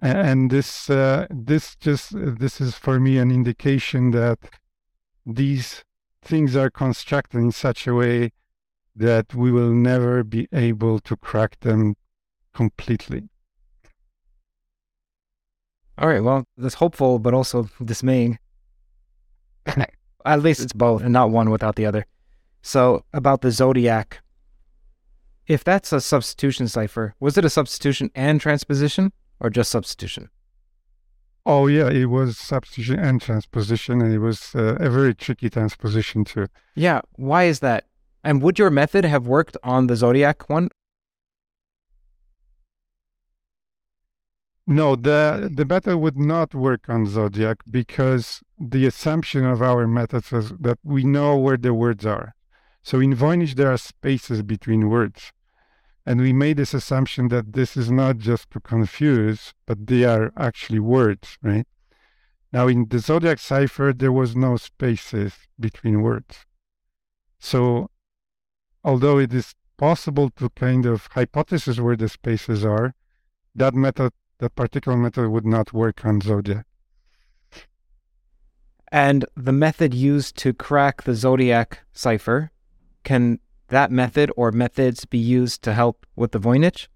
And 0.00 0.50
this 0.50 0.90
uh, 0.90 1.26
this 1.30 1.76
just 1.76 2.12
this 2.14 2.60
is 2.60 2.74
for 2.74 3.00
me 3.00 3.18
an 3.18 3.30
indication 3.30 4.10
that 4.10 4.38
these 5.24 5.84
things 6.22 6.54
are 6.54 6.70
constructed 6.70 7.38
in 7.38 7.52
such 7.52 7.86
a 7.86 7.94
way 7.94 8.32
that 8.94 9.34
we 9.34 9.50
will 9.50 9.72
never 9.72 10.22
be 10.22 10.48
able 10.52 10.98
to 11.00 11.16
crack 11.16 11.60
them 11.60 11.96
completely. 12.52 13.28
All 15.96 16.08
right. 16.08 16.22
Well, 16.22 16.44
that's 16.56 16.74
hopeful, 16.74 17.18
but 17.18 17.34
also 17.34 17.68
dismaying. 17.84 18.38
At 20.26 20.42
least 20.42 20.60
it's 20.60 20.72
both 20.72 21.02
and 21.02 21.12
not 21.12 21.30
one 21.30 21.50
without 21.50 21.76
the 21.76 21.86
other. 21.86 22.06
So, 22.62 23.04
about 23.12 23.42
the 23.42 23.50
zodiac, 23.50 24.22
if 25.46 25.62
that's 25.64 25.92
a 25.92 26.00
substitution 26.00 26.68
cipher, 26.68 27.14
was 27.20 27.36
it 27.36 27.44
a 27.44 27.50
substitution 27.50 28.10
and 28.14 28.40
transposition 28.40 29.12
or 29.40 29.50
just 29.50 29.70
substitution? 29.70 30.30
Oh, 31.46 31.66
yeah, 31.66 31.90
it 31.90 32.06
was 32.06 32.38
substitution 32.38 32.98
and 32.98 33.20
transposition, 33.20 34.00
and 34.00 34.14
it 34.14 34.18
was 34.18 34.54
uh, 34.54 34.76
a 34.80 34.88
very 34.88 35.14
tricky 35.14 35.50
transposition 35.50 36.24
too. 36.24 36.46
Yeah. 36.74 37.02
Why 37.16 37.44
is 37.44 37.60
that? 37.60 37.84
And 38.22 38.40
would 38.40 38.58
your 38.58 38.70
method 38.70 39.04
have 39.04 39.26
worked 39.26 39.58
on 39.62 39.86
the 39.86 39.96
zodiac 39.96 40.48
one? 40.48 40.70
No, 44.66 44.96
the 44.96 45.50
the 45.54 45.66
method 45.66 45.98
would 45.98 46.18
not 46.18 46.54
work 46.54 46.88
on 46.88 47.06
zodiac 47.06 47.58
because 47.70 48.42
the 48.58 48.86
assumption 48.86 49.44
of 49.44 49.60
our 49.60 49.86
methods 49.86 50.32
is 50.32 50.52
that 50.58 50.78
we 50.82 51.04
know 51.04 51.36
where 51.36 51.58
the 51.58 51.74
words 51.74 52.06
are. 52.06 52.33
So 52.84 53.00
in 53.00 53.16
Voynich 53.16 53.54
there 53.54 53.72
are 53.72 53.78
spaces 53.78 54.42
between 54.42 54.90
words. 54.90 55.32
And 56.06 56.20
we 56.20 56.34
made 56.34 56.58
this 56.58 56.74
assumption 56.74 57.28
that 57.28 57.54
this 57.54 57.78
is 57.78 57.90
not 57.90 58.18
just 58.18 58.50
to 58.50 58.60
confuse, 58.60 59.54
but 59.64 59.86
they 59.86 60.04
are 60.04 60.32
actually 60.36 60.80
words, 60.80 61.38
right? 61.42 61.66
Now 62.52 62.68
in 62.68 62.86
the 62.88 62.98
zodiac 62.98 63.38
cipher 63.38 63.94
there 63.94 64.12
was 64.12 64.36
no 64.36 64.56
spaces 64.58 65.32
between 65.58 66.02
words. 66.02 66.44
So 67.38 67.88
although 68.84 69.18
it 69.18 69.32
is 69.32 69.54
possible 69.78 70.28
to 70.36 70.50
kind 70.50 70.84
of 70.84 71.10
hypothesize 71.10 71.80
where 71.80 71.96
the 71.96 72.10
spaces 72.10 72.66
are, 72.66 72.94
that 73.54 73.74
method 73.74 74.12
that 74.40 74.54
particular 74.54 74.98
method 74.98 75.30
would 75.30 75.46
not 75.46 75.72
work 75.72 76.04
on 76.04 76.20
Zodiac. 76.20 76.66
And 78.92 79.24
the 79.36 79.52
method 79.52 79.94
used 79.94 80.36
to 80.38 80.52
crack 80.52 81.04
the 81.04 81.14
Zodiac 81.14 81.80
cipher, 81.92 82.50
can 83.04 83.38
that 83.68 83.90
method 83.90 84.30
or 84.36 84.52
methods 84.52 85.04
be 85.04 85.18
used 85.18 85.62
to 85.62 85.72
help 85.72 86.06
with 86.16 86.32
the 86.32 86.40
Voynich? 86.40 86.88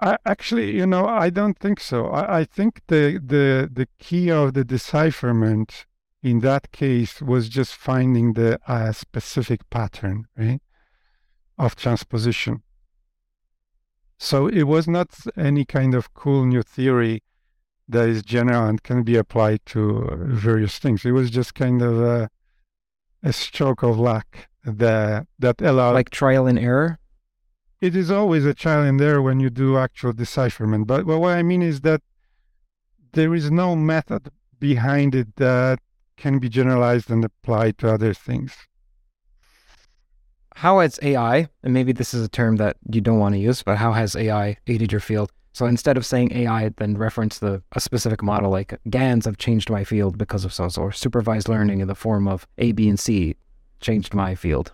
I, 0.00 0.16
actually, 0.24 0.76
you 0.76 0.86
know, 0.86 1.06
I 1.06 1.28
don't 1.30 1.58
think 1.58 1.80
so. 1.80 2.06
I, 2.06 2.40
I 2.40 2.44
think 2.44 2.82
the, 2.86 3.20
the 3.24 3.68
the 3.72 3.88
key 3.98 4.30
of 4.30 4.54
the 4.54 4.64
decipherment 4.64 5.86
in 6.22 6.40
that 6.40 6.70
case 6.72 7.20
was 7.20 7.48
just 7.48 7.74
finding 7.74 8.34
the 8.34 8.60
uh, 8.66 8.92
specific 8.92 9.68
pattern, 9.70 10.26
right, 10.36 10.60
of 11.58 11.74
transposition. 11.74 12.62
So 14.18 14.48
it 14.48 14.64
was 14.64 14.88
not 14.88 15.10
any 15.36 15.64
kind 15.64 15.94
of 15.94 16.12
cool 16.14 16.44
new 16.44 16.62
theory 16.62 17.22
that 17.88 18.08
is 18.08 18.22
general 18.22 18.66
and 18.66 18.82
can 18.82 19.02
be 19.02 19.16
applied 19.16 19.64
to 19.66 20.08
various 20.14 20.78
things. 20.78 21.04
It 21.04 21.12
was 21.12 21.30
just 21.30 21.54
kind 21.54 21.80
of 21.82 22.00
a, 22.00 22.30
a 23.22 23.32
stroke 23.32 23.82
of 23.82 23.98
luck 23.98 24.48
that 24.64 25.26
that 25.38 25.60
allowed 25.62 25.94
like 25.94 26.10
trial 26.10 26.46
and 26.46 26.58
error. 26.58 26.98
It 27.80 27.94
is 27.94 28.10
always 28.10 28.44
a 28.44 28.54
trial 28.54 28.82
and 28.82 29.00
error 29.00 29.22
when 29.22 29.40
you 29.40 29.50
do 29.50 29.78
actual 29.78 30.12
decipherment. 30.12 30.86
But, 30.88 31.06
but 31.06 31.20
what 31.20 31.36
I 31.36 31.42
mean 31.42 31.62
is 31.62 31.82
that 31.82 32.02
there 33.12 33.34
is 33.34 33.50
no 33.50 33.76
method 33.76 34.30
behind 34.58 35.14
it 35.14 35.36
that 35.36 35.78
can 36.16 36.40
be 36.40 36.48
generalized 36.48 37.08
and 37.08 37.24
applied 37.24 37.78
to 37.78 37.92
other 37.92 38.12
things 38.12 38.56
how 40.58 40.80
has 40.80 40.98
AI, 41.02 41.46
and 41.62 41.72
maybe 41.72 41.92
this 41.92 42.12
is 42.12 42.24
a 42.24 42.28
term 42.28 42.56
that 42.56 42.76
you 42.90 43.00
don't 43.00 43.20
want 43.20 43.36
to 43.36 43.38
use, 43.38 43.62
but 43.62 43.78
how 43.78 43.92
has 43.92 44.16
AI 44.16 44.56
aided 44.66 44.90
your 44.90 45.00
field? 45.00 45.30
So 45.52 45.66
instead 45.66 45.96
of 45.96 46.06
saying 46.06 46.32
AI, 46.32 46.70
then 46.76 46.96
reference 46.96 47.38
the 47.38 47.62
a 47.72 47.80
specific 47.80 48.22
model 48.22 48.50
like 48.50 48.78
GANs 48.88 49.24
have 49.24 49.38
changed 49.38 49.70
my 49.70 49.84
field 49.84 50.16
because 50.16 50.44
of 50.44 50.52
so 50.52 50.68
so, 50.68 50.82
or 50.82 50.92
supervised 50.92 51.48
learning 51.48 51.80
in 51.80 51.88
the 51.88 51.94
form 51.94 52.28
of 52.28 52.46
A, 52.58 52.72
B, 52.72 52.88
and 52.88 52.98
C 52.98 53.36
changed 53.80 54.14
my 54.14 54.34
field. 54.34 54.72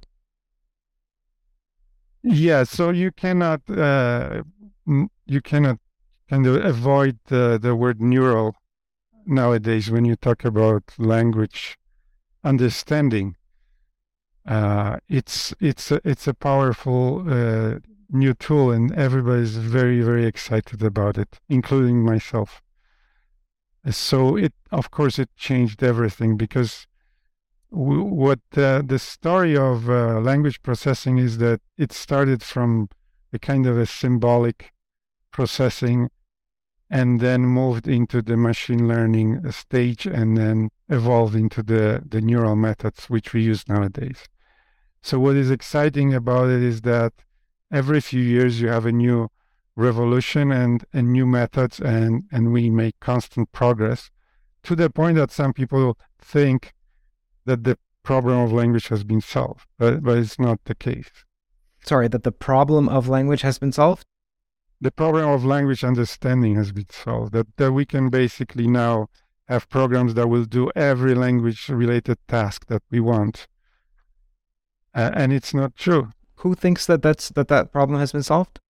Yeah, 2.22 2.64
so 2.64 2.90
you 2.90 3.12
cannot 3.12 3.60
uh, 3.70 4.42
you 5.26 5.40
cannot 5.42 5.78
kind 6.28 6.46
of 6.46 6.64
avoid 6.64 7.18
the, 7.26 7.58
the 7.60 7.76
word 7.76 8.00
neural 8.00 8.56
nowadays 9.26 9.90
when 9.90 10.04
you 10.04 10.16
talk 10.16 10.44
about 10.44 10.82
language 10.98 11.78
understanding 12.42 13.36
uh, 14.46 14.98
it's 15.08 15.54
it's 15.60 15.90
a, 15.90 16.00
it's 16.04 16.26
a 16.26 16.34
powerful 16.34 17.24
uh, 17.26 17.78
new 18.10 18.34
tool, 18.34 18.70
and 18.70 18.92
everybody's 18.94 19.56
very 19.56 20.00
very 20.00 20.26
excited 20.26 20.82
about 20.82 21.18
it, 21.18 21.40
including 21.48 22.02
myself. 22.02 22.62
So 23.90 24.36
it 24.36 24.54
of 24.70 24.90
course 24.90 25.18
it 25.18 25.30
changed 25.36 25.82
everything 25.82 26.36
because 26.36 26.86
w- 27.70 28.02
what 28.02 28.40
uh, 28.56 28.82
the 28.84 28.98
story 28.98 29.56
of 29.56 29.90
uh, 29.90 30.20
language 30.20 30.62
processing 30.62 31.18
is 31.18 31.38
that 31.38 31.60
it 31.76 31.92
started 31.92 32.42
from 32.42 32.88
a 33.32 33.38
kind 33.38 33.66
of 33.66 33.76
a 33.76 33.86
symbolic 33.86 34.72
processing 35.32 36.08
and 36.90 37.20
then 37.20 37.42
moved 37.42 37.88
into 37.88 38.22
the 38.22 38.36
machine 38.36 38.86
learning 38.86 39.50
stage 39.50 40.06
and 40.06 40.36
then 40.36 40.70
evolved 40.88 41.34
into 41.34 41.62
the, 41.62 42.02
the 42.06 42.20
neural 42.20 42.54
methods 42.54 43.06
which 43.06 43.32
we 43.32 43.42
use 43.42 43.68
nowadays. 43.68 44.28
So 45.02 45.18
what 45.18 45.36
is 45.36 45.50
exciting 45.50 46.14
about 46.14 46.50
it 46.50 46.62
is 46.62 46.82
that 46.82 47.12
every 47.72 48.00
few 48.00 48.22
years 48.22 48.60
you 48.60 48.68
have 48.68 48.86
a 48.86 48.92
new 48.92 49.28
revolution 49.76 50.52
and, 50.52 50.84
and 50.92 51.12
new 51.12 51.26
methods 51.26 51.80
and, 51.80 52.24
and 52.30 52.52
we 52.52 52.70
make 52.70 52.98
constant 53.00 53.50
progress 53.52 54.10
to 54.62 54.76
the 54.76 54.88
point 54.88 55.16
that 55.16 55.30
some 55.30 55.52
people 55.52 55.98
think 56.18 56.72
that 57.44 57.64
the 57.64 57.76
problem 58.02 58.38
of 58.38 58.52
language 58.52 58.88
has 58.88 59.04
been 59.04 59.20
solved, 59.20 59.66
but, 59.78 60.02
but 60.02 60.18
it's 60.18 60.38
not 60.38 60.60
the 60.64 60.74
case. 60.74 61.10
Sorry, 61.84 62.08
that 62.08 62.22
the 62.22 62.32
problem 62.32 62.88
of 62.88 63.08
language 63.08 63.42
has 63.42 63.58
been 63.58 63.72
solved? 63.72 64.06
The 64.80 64.90
problem 64.90 65.28
of 65.28 65.44
language 65.44 65.84
understanding 65.84 66.56
has 66.56 66.72
been 66.72 66.90
solved, 66.90 67.32
that, 67.32 67.56
that 67.56 67.72
we 67.72 67.84
can 67.84 68.08
basically 68.10 68.66
now 68.66 69.08
have 69.48 69.68
programs 69.68 70.14
that 70.14 70.28
will 70.28 70.44
do 70.44 70.70
every 70.74 71.14
language 71.14 71.68
related 71.68 72.18
task 72.28 72.66
that 72.66 72.82
we 72.90 73.00
want 73.00 73.46
uh, 74.94 75.10
and 75.14 75.32
it's 75.32 75.52
not 75.52 75.74
true. 75.76 76.10
Who 76.44 76.54
thinks 76.54 76.84
that 76.84 77.00
that's 77.00 77.30
that 77.30 77.48
that 77.48 77.72
problem 77.72 77.98
has 77.98 78.12
been 78.12 78.22
solved? 78.22 78.60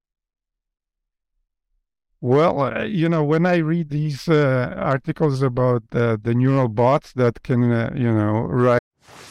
Well, 2.20 2.60
uh, 2.60 2.84
you 2.84 3.08
know, 3.08 3.24
when 3.24 3.44
I 3.46 3.56
read 3.56 3.90
these 3.90 4.28
uh, 4.28 4.72
articles 4.78 5.42
about 5.42 5.82
uh, 5.92 6.16
the 6.22 6.34
neural 6.34 6.68
bots 6.68 7.12
that 7.14 7.42
can, 7.42 7.72
uh, 7.72 7.92
you 7.94 8.10
know, 8.10 8.42
write 8.42 8.80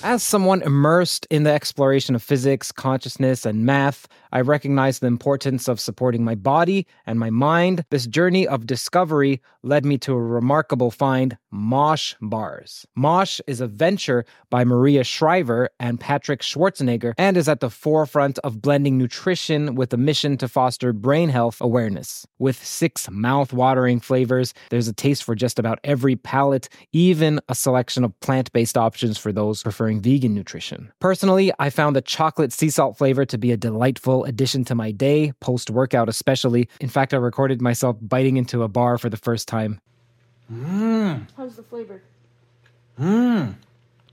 As 0.03 0.23
someone 0.23 0.61
immersed 0.61 1.25
in 1.29 1.43
the 1.43 1.51
exploration 1.51 2.15
of 2.15 2.21
physics, 2.21 2.73
consciousness, 2.73 3.45
and 3.45 3.65
math, 3.65 4.07
I 4.33 4.41
recognize 4.41 4.97
the 4.97 5.05
importance 5.05 5.67
of 5.67 5.79
supporting 5.79 6.23
my 6.23 6.33
body 6.33 6.87
and 7.05 7.19
my 7.19 7.29
mind. 7.29 7.85
This 7.91 8.07
journey 8.07 8.47
of 8.47 8.65
discovery 8.65 9.43
led 9.61 9.85
me 9.85 9.99
to 9.99 10.13
a 10.13 10.19
remarkable 10.19 10.89
find 10.89 11.37
Mosh 11.51 12.15
Bars. 12.19 12.83
Mosh 12.95 13.39
is 13.45 13.61
a 13.61 13.67
venture 13.67 14.25
by 14.49 14.63
Maria 14.63 15.03
Shriver 15.03 15.69
and 15.79 15.99
Patrick 15.99 16.41
Schwarzenegger 16.41 17.13
and 17.15 17.37
is 17.37 17.47
at 17.47 17.59
the 17.59 17.69
forefront 17.69 18.39
of 18.39 18.59
blending 18.59 18.97
nutrition 18.97 19.75
with 19.75 19.93
a 19.93 19.97
mission 19.97 20.35
to 20.37 20.47
foster 20.47 20.93
brain 20.93 21.29
health 21.29 21.61
awareness. 21.61 22.25
With 22.39 22.57
six 22.65 23.07
mouth 23.11 23.53
watering 23.53 23.99
flavors, 23.99 24.55
there's 24.71 24.87
a 24.87 24.93
taste 24.93 25.23
for 25.23 25.35
just 25.35 25.59
about 25.59 25.79
every 25.83 26.15
palate, 26.15 26.69
even 26.91 27.39
a 27.49 27.55
selection 27.55 28.03
of 28.03 28.19
plant 28.19 28.51
based 28.51 28.79
options 28.79 29.19
for 29.19 29.31
those 29.31 29.61
preferring 29.61 30.01
vegan 30.01 30.33
nutrition. 30.33 30.91
Personally, 30.99 31.51
I 31.59 31.69
found 31.69 31.95
the 31.95 32.01
chocolate 32.01 32.51
sea 32.51 32.71
salt 32.71 32.97
flavor 32.97 33.25
to 33.25 33.37
be 33.37 33.51
a 33.51 33.57
delightful 33.57 34.22
addition 34.23 34.63
to 34.65 34.75
my 34.75 34.91
day, 34.91 35.33
post 35.39 35.69
workout 35.69 36.09
especially. 36.09 36.69
In 36.79 36.89
fact, 36.89 37.13
I 37.13 37.17
recorded 37.17 37.61
myself 37.61 37.97
biting 38.01 38.37
into 38.37 38.63
a 38.63 38.67
bar 38.67 38.97
for 38.97 39.09
the 39.09 39.17
first 39.17 39.47
time. 39.47 39.79
Mmm. 40.51 41.27
How's 41.37 41.55
the 41.55 41.63
flavor? 41.63 42.01
Mmm, 42.99 43.55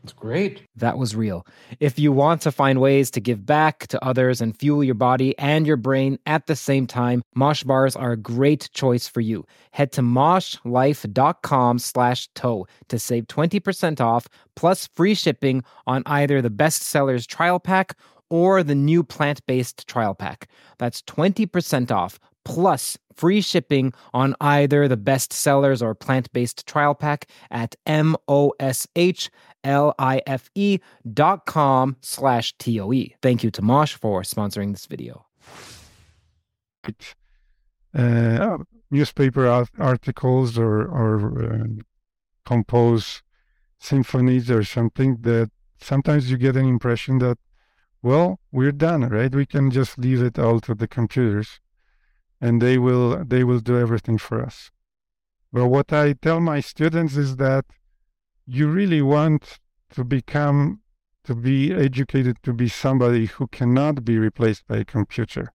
it's 0.03 0.13
great. 0.15 0.63
That 0.77 0.97
was 0.97 1.15
real. 1.15 1.47
If 1.81 1.99
you 1.99 2.13
want 2.13 2.41
to 2.43 2.53
find 2.53 2.81
ways 2.81 3.11
to 3.11 3.21
give 3.21 3.45
back 3.45 3.87
to 3.89 4.03
others 4.03 4.41
and 4.41 4.57
fuel 4.57 4.83
your 4.83 4.95
body 4.95 5.39
and 5.39 5.67
your 5.67 5.77
brain 5.77 6.19
at 6.25 6.47
the 6.47 6.57
same 6.57 6.87
time, 6.87 7.23
Mosh 7.35 7.63
bars 7.63 7.97
are 7.97 8.13
a 8.13 8.17
great 8.17 8.71
choice 8.73 9.07
for 9.07 9.21
you. 9.21 9.45
Head 9.73 9.93
to 9.93 10.01
moshlife.com 10.01 11.79
slash 11.79 12.29
toe 12.35 12.67
to 12.89 12.99
save 12.99 13.27
20% 13.27 14.01
off 14.01 14.27
plus 14.57 14.89
free 14.95 15.15
shipping 15.15 15.63
on 15.87 16.03
either 16.07 16.41
the 16.41 16.51
bestsellers 16.51 17.27
trial 17.27 17.61
pack 17.61 17.95
or 18.31 18.63
the 18.63 18.75
new 18.75 19.03
plant-based 19.03 19.87
trial 19.87 20.15
pack. 20.15 20.49
That's 20.79 21.03
20% 21.03 21.91
off 21.91 22.19
plus 22.45 22.97
free 23.15 23.41
shipping 23.41 23.93
on 24.15 24.35
either 24.41 24.89
the 24.89 24.97
best 24.97 25.33
sellers 25.33 25.83
or 25.83 25.95
plant-based 25.95 26.67
trial 26.67 26.95
pack 26.95 27.27
at 27.51 27.77
m 27.87 28.17
o 28.29 28.53
s 28.59 28.87
h 28.97 29.31
l 29.63 29.95
i 29.99 30.23
f 30.27 30.49
e 30.55 30.79
dot 31.13 31.45
com 31.45 31.97
slash 32.01 32.57
t-o-e 32.59 33.15
thank 33.21 33.45
you 33.45 33.51
to 33.51 33.61
mosh 33.61 33.95
for 33.95 34.23
sponsoring 34.23 34.73
this 34.73 34.87
video 34.87 35.27
uh, 37.95 38.57
newspaper 38.91 39.67
articles 39.79 40.57
or 40.57 40.83
or 40.83 41.45
uh, 41.45 41.67
compose 42.47 43.23
symphonies 43.79 44.51
or 44.51 44.65
something 44.65 45.19
that 45.21 45.51
sometimes 45.81 46.31
you 46.31 46.39
get 46.39 46.57
an 46.57 46.67
impression 46.67 47.19
that 47.19 47.39
well 48.03 48.41
we're 48.53 48.73
done 48.73 49.09
right? 49.09 49.35
We 49.35 49.47
can 49.47 49.71
just 49.71 49.99
leave 49.99 50.23
it 50.23 50.39
all 50.39 50.61
to 50.61 50.75
the 50.75 50.89
computers 50.89 51.61
and 52.41 52.61
they 52.61 52.79
will 52.79 53.25
they 53.25 53.45
will 53.45 53.61
do 53.61 53.79
everything 53.79 54.19
for 54.19 54.43
us. 54.43 54.71
But 55.53 55.67
what 55.67 55.93
i 55.93 56.13
tell 56.13 56.41
my 56.41 56.61
students 56.61 57.17
is 57.17 57.37
that 57.37 57.65
you 58.47 58.69
really 58.69 59.03
want 59.03 59.59
to 59.91 60.05
become 60.05 60.81
to 61.25 61.35
be 61.35 61.73
educated 61.73 62.37
to 62.43 62.53
be 62.53 62.69
somebody 62.69 63.27
who 63.27 63.47
cannot 63.49 64.05
be 64.05 64.19
replaced 64.19 64.67
by 64.67 64.79
a 64.79 64.85
computer. 64.85 65.53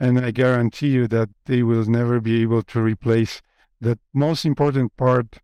And 0.00 0.18
I 0.18 0.30
guarantee 0.30 0.88
you 0.88 1.06
that 1.08 1.30
they 1.46 1.62
will 1.62 1.84
never 1.84 2.20
be 2.20 2.42
able 2.42 2.62
to 2.62 2.80
replace 2.80 3.42
the 3.80 3.98
most 4.12 4.44
important 4.44 4.96
part 4.96 5.38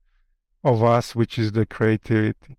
of 0.65 0.83
us, 0.83 1.15
which 1.15 1.39
is 1.39 1.53
the 1.53 1.67
creativity. 1.67 2.57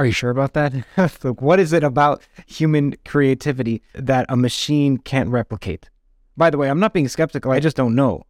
Are 0.00 0.06
you 0.06 0.12
sure 0.12 0.30
about 0.30 0.54
that? 0.54 0.72
Look, 1.22 1.42
what 1.42 1.60
is 1.60 1.74
it 1.74 1.84
about 1.84 2.22
human 2.46 2.94
creativity 3.04 3.82
that 3.92 4.24
a 4.30 4.34
machine 4.34 4.96
can't 4.96 5.28
replicate? 5.28 5.90
By 6.38 6.48
the 6.48 6.56
way, 6.56 6.70
I'm 6.70 6.80
not 6.80 6.94
being 6.94 7.06
skeptical. 7.06 7.52
I 7.52 7.60
just 7.60 7.76
don't 7.76 7.94
know. 7.94 8.22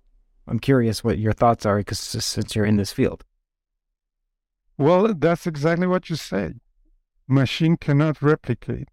I'm 0.48 0.58
curious 0.58 1.04
what 1.04 1.20
your 1.20 1.32
thoughts 1.32 1.64
are 1.64 1.76
because 1.76 2.00
since 2.00 2.56
you're 2.56 2.64
in 2.64 2.76
this 2.76 2.92
field. 2.92 3.24
Well, 4.78 5.14
that's 5.14 5.46
exactly 5.46 5.86
what 5.86 6.10
you 6.10 6.16
say. 6.16 6.54
Machine 7.28 7.76
cannot 7.76 8.20
replicate. 8.20 8.88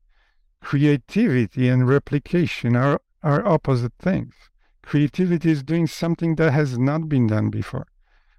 Creativity 0.61 1.69
and 1.69 1.89
replication 1.89 2.75
are, 2.75 3.01
are 3.23 3.43
opposite 3.43 3.93
things. 3.97 4.35
Creativity 4.83 5.49
is 5.49 5.63
doing 5.63 5.87
something 5.87 6.35
that 6.35 6.53
has 6.53 6.77
not 6.77 7.09
been 7.09 7.25
done 7.25 7.49
before. 7.49 7.87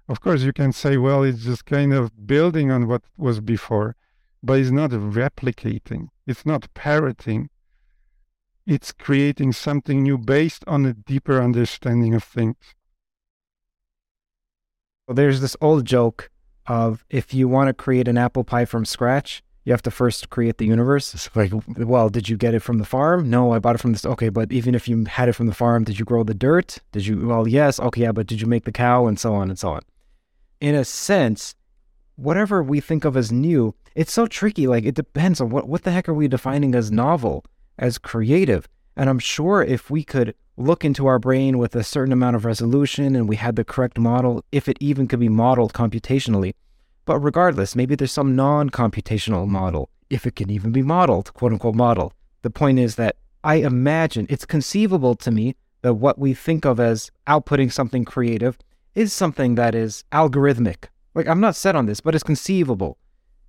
Of 0.07 0.21
course, 0.21 0.43
you 0.43 0.53
can 0.53 0.71
say, 0.71 0.95
well, 0.95 1.23
it's 1.23 1.43
just 1.43 1.65
kind 1.65 1.91
of 1.91 2.25
building 2.25 2.71
on 2.71 2.87
what 2.87 3.01
was 3.17 3.41
before, 3.41 3.97
but 4.41 4.59
it's 4.59 4.71
not 4.71 4.91
replicating. 4.91 6.09
It's 6.25 6.45
not 6.45 6.73
parroting. 6.73 7.49
It's 8.65 8.91
creating 8.91 9.53
something 9.53 10.03
new 10.03 10.17
based 10.17 10.63
on 10.67 10.85
a 10.85 10.93
deeper 10.93 11.41
understanding 11.41 12.13
of 12.13 12.23
things. 12.23 12.55
Well, 15.07 15.15
there's 15.15 15.41
this 15.41 15.57
old 15.59 15.85
joke 15.85 16.29
of 16.67 17.03
if 17.09 17.33
you 17.33 17.47
want 17.47 17.67
to 17.67 17.73
create 17.73 18.07
an 18.07 18.17
apple 18.17 18.43
pie 18.43 18.65
from 18.65 18.85
scratch, 18.85 19.41
you 19.65 19.73
have 19.73 19.81
to 19.83 19.91
first 19.91 20.29
create 20.29 20.57
the 20.57 20.65
universe. 20.65 21.13
It's 21.13 21.29
like, 21.35 21.51
well, 21.77 22.09
did 22.09 22.29
you 22.29 22.37
get 22.37 22.53
it 22.53 22.61
from 22.61 22.77
the 22.77 22.85
farm? 22.85 23.29
No, 23.29 23.51
I 23.51 23.59
bought 23.59 23.75
it 23.75 23.79
from 23.79 23.91
this. 23.91 24.05
Okay, 24.05 24.29
but 24.29 24.51
even 24.51 24.75
if 24.75 24.87
you 24.87 25.05
had 25.05 25.29
it 25.29 25.33
from 25.33 25.47
the 25.47 25.53
farm, 25.53 25.83
did 25.83 25.99
you 25.99 26.05
grow 26.05 26.23
the 26.23 26.33
dirt? 26.33 26.77
Did 26.91 27.05
you? 27.05 27.27
Well, 27.27 27.47
yes. 27.47 27.79
Okay, 27.79 28.03
yeah, 28.03 28.11
but 28.11 28.27
did 28.27 28.39
you 28.39 28.47
make 28.47 28.65
the 28.65 28.71
cow? 28.71 29.07
And 29.07 29.19
so 29.19 29.33
on 29.33 29.49
and 29.49 29.59
so 29.59 29.69
on. 29.69 29.81
In 30.61 30.75
a 30.75 30.85
sense, 30.85 31.55
whatever 32.19 32.61
we 32.61 32.79
think 32.79 33.05
of 33.05 33.15
as 33.15 33.31
new, 33.31 33.73
it's 33.95 34.11
so 34.11 34.27
tricky. 34.27 34.67
Like 34.67 34.85
it 34.85 34.95
depends 34.95 35.39
on 35.39 35.49
what 35.49 35.67
what 35.67 35.83
the 35.83 35.91
heck 35.91 36.09
are 36.09 36.13
we 36.13 36.27
defining 36.27 36.75
as 36.75 36.91
novel, 36.91 37.45
as 37.77 37.97
creative. 37.97 38.67
And 38.95 39.09
I'm 39.09 39.19
sure 39.19 39.63
if 39.63 39.89
we 39.89 40.03
could 40.03 40.35
look 40.57 40.83
into 40.83 41.07
our 41.07 41.19
brain 41.19 41.57
with 41.57 41.75
a 41.75 41.83
certain 41.83 42.11
amount 42.11 42.35
of 42.35 42.43
resolution 42.43 43.15
and 43.15 43.29
we 43.29 43.37
had 43.37 43.55
the 43.55 43.63
correct 43.63 43.97
model, 43.97 44.43
if 44.51 44.67
it 44.67 44.77
even 44.81 45.07
could 45.07 45.19
be 45.19 45.29
modeled 45.29 45.73
computationally. 45.73 46.53
But 47.05 47.19
regardless, 47.19 47.75
maybe 47.75 47.95
there's 47.95 48.11
some 48.11 48.35
non 48.35 48.69
computational 48.69 49.47
model, 49.47 49.89
if 50.09 50.27
it 50.27 50.35
can 50.35 50.49
even 50.49 50.71
be 50.71 50.81
modeled, 50.81 51.33
quote 51.33 51.53
unquote 51.53 51.75
model. 51.75 52.13
The 52.41 52.49
point 52.49 52.79
is 52.79 52.95
that 52.95 53.15
I 53.43 53.55
imagine 53.55 54.27
it's 54.29 54.45
conceivable 54.45 55.15
to 55.15 55.31
me 55.31 55.55
that 55.81 55.93
what 55.93 56.19
we 56.19 56.33
think 56.33 56.65
of 56.65 56.79
as 56.79 57.09
outputting 57.25 57.71
something 57.71 58.03
creative 58.03 58.57
is 58.95 59.13
something 59.13 59.55
that 59.55 59.75
is 59.75 60.03
algorithmic. 60.11 60.89
Like, 61.13 61.27
I'm 61.27 61.39
not 61.39 61.55
set 61.55 61.75
on 61.75 61.85
this, 61.85 62.01
but 62.01 62.15
it's 62.15 62.23
conceivable. 62.23 62.97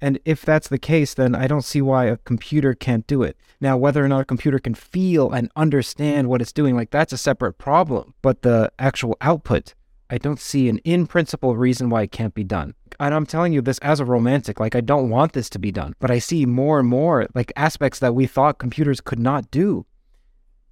And 0.00 0.18
if 0.24 0.42
that's 0.42 0.68
the 0.68 0.78
case, 0.78 1.14
then 1.14 1.34
I 1.34 1.46
don't 1.46 1.64
see 1.64 1.82
why 1.82 2.06
a 2.06 2.16
computer 2.16 2.74
can't 2.74 3.06
do 3.06 3.22
it. 3.22 3.36
Now, 3.60 3.76
whether 3.76 4.02
or 4.02 4.08
not 4.08 4.22
a 4.22 4.24
computer 4.24 4.58
can 4.58 4.74
feel 4.74 5.30
and 5.30 5.50
understand 5.56 6.28
what 6.28 6.40
it's 6.40 6.52
doing, 6.52 6.74
like 6.74 6.90
that's 6.90 7.12
a 7.12 7.18
separate 7.18 7.58
problem. 7.58 8.14
But 8.22 8.42
the 8.42 8.72
actual 8.78 9.16
output, 9.20 9.74
I 10.08 10.16
don't 10.16 10.40
see 10.40 10.68
an 10.68 10.78
in 10.78 11.06
principle 11.06 11.54
reason 11.56 11.90
why 11.90 12.02
it 12.02 12.12
can't 12.12 12.32
be 12.32 12.44
done. 12.44 12.74
And 12.98 13.14
I'm 13.14 13.26
telling 13.26 13.52
you 13.52 13.60
this 13.60 13.78
as 13.78 14.00
a 14.00 14.04
romantic, 14.04 14.58
like 14.58 14.74
I 14.74 14.80
don't 14.80 15.10
want 15.10 15.34
this 15.34 15.50
to 15.50 15.58
be 15.58 15.70
done, 15.70 15.94
but 16.00 16.10
I 16.10 16.18
see 16.18 16.46
more 16.46 16.78
and 16.78 16.88
more 16.88 17.26
like 17.34 17.52
aspects 17.56 17.98
that 17.98 18.14
we 18.14 18.26
thought 18.26 18.58
computers 18.58 19.00
could 19.00 19.18
not 19.18 19.50
do. 19.50 19.84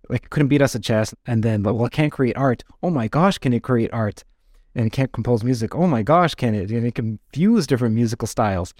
Like 0.09 0.24
it 0.24 0.31
couldn't 0.31 0.48
beat 0.48 0.62
us 0.62 0.74
at 0.74 0.82
chess, 0.82 1.15
and 1.27 1.43
then 1.43 1.62
well, 1.62 1.85
it 1.85 1.93
can't 1.93 2.12
create 2.12 2.36
art. 2.36 2.65
Oh 2.82 2.90
my 2.90 3.09
gosh, 3.09 3.36
can 3.36 3.52
it 3.52 3.62
create 3.62 3.93
art? 3.93 4.24
And 4.74 4.93
can't 4.93 5.12
compose 5.12 5.43
music. 5.43 5.74
Oh 5.74 5.86
my 5.86 6.03
gosh, 6.03 6.35
can 6.35 6.55
it? 6.55 6.70
And 6.70 6.86
it 6.86 6.95
can 6.95 7.19
fuse 7.32 7.66
different 7.66 7.95
musical 7.95 8.28
styles. 8.28 8.74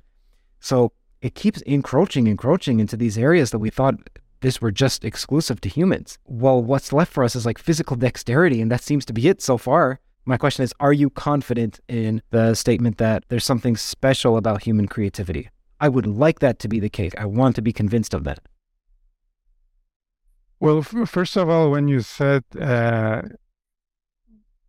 So 0.61 0.93
it 1.21 1.35
keeps 1.35 1.61
encroaching, 1.63 2.27
encroaching 2.27 2.79
into 2.79 2.97
these 2.97 3.19
areas 3.19 3.51
that 3.51 3.59
we 3.59 3.71
thought 3.71 3.97
this 4.41 4.61
were 4.61 4.71
just 4.71 5.05
exclusive 5.05 5.61
to 5.63 5.69
humans. 5.69 6.19
Well, 6.25 6.63
what's 6.63 6.93
left 6.93 7.13
for 7.13 7.25
us 7.25 7.35
is 7.35 7.45
like 7.45 7.59
physical 7.59 7.97
dexterity, 7.97 8.61
and 8.61 8.71
that 8.71 8.83
seems 8.83 9.05
to 9.07 9.13
be 9.13 9.29
it 9.29 9.43
so 9.43 9.59
far. 9.59 10.01
My 10.25 10.37
question 10.37 10.63
is 10.63 10.73
Are 10.79 10.93
you 10.93 11.11
confident 11.11 11.81
in 11.89 12.23
the 12.31 12.55
statement 12.55 12.99
that 12.99 13.25
there's 13.29 13.45
something 13.45 13.77
special 13.77 14.37
about 14.37 14.63
human 14.63 14.87
creativity? 14.87 15.51
I 15.81 15.89
would 15.89 16.07
like 16.07 16.41
that 16.41 16.59
to 16.61 16.69
be 16.69 16.81
the 16.81 16.89
case. 16.89 17.13
I 17.19 17.25
want 17.25 17.57
to 17.57 17.63
be 17.63 17.73
convinced 17.73 18.15
of 18.15 18.25
that. 18.25 18.41
Well, 20.61 20.79
f- 20.79 21.09
first 21.09 21.37
of 21.37 21.49
all, 21.49 21.71
when 21.71 21.89
you 21.89 22.01
said 22.01 22.45
uh, 22.61 23.23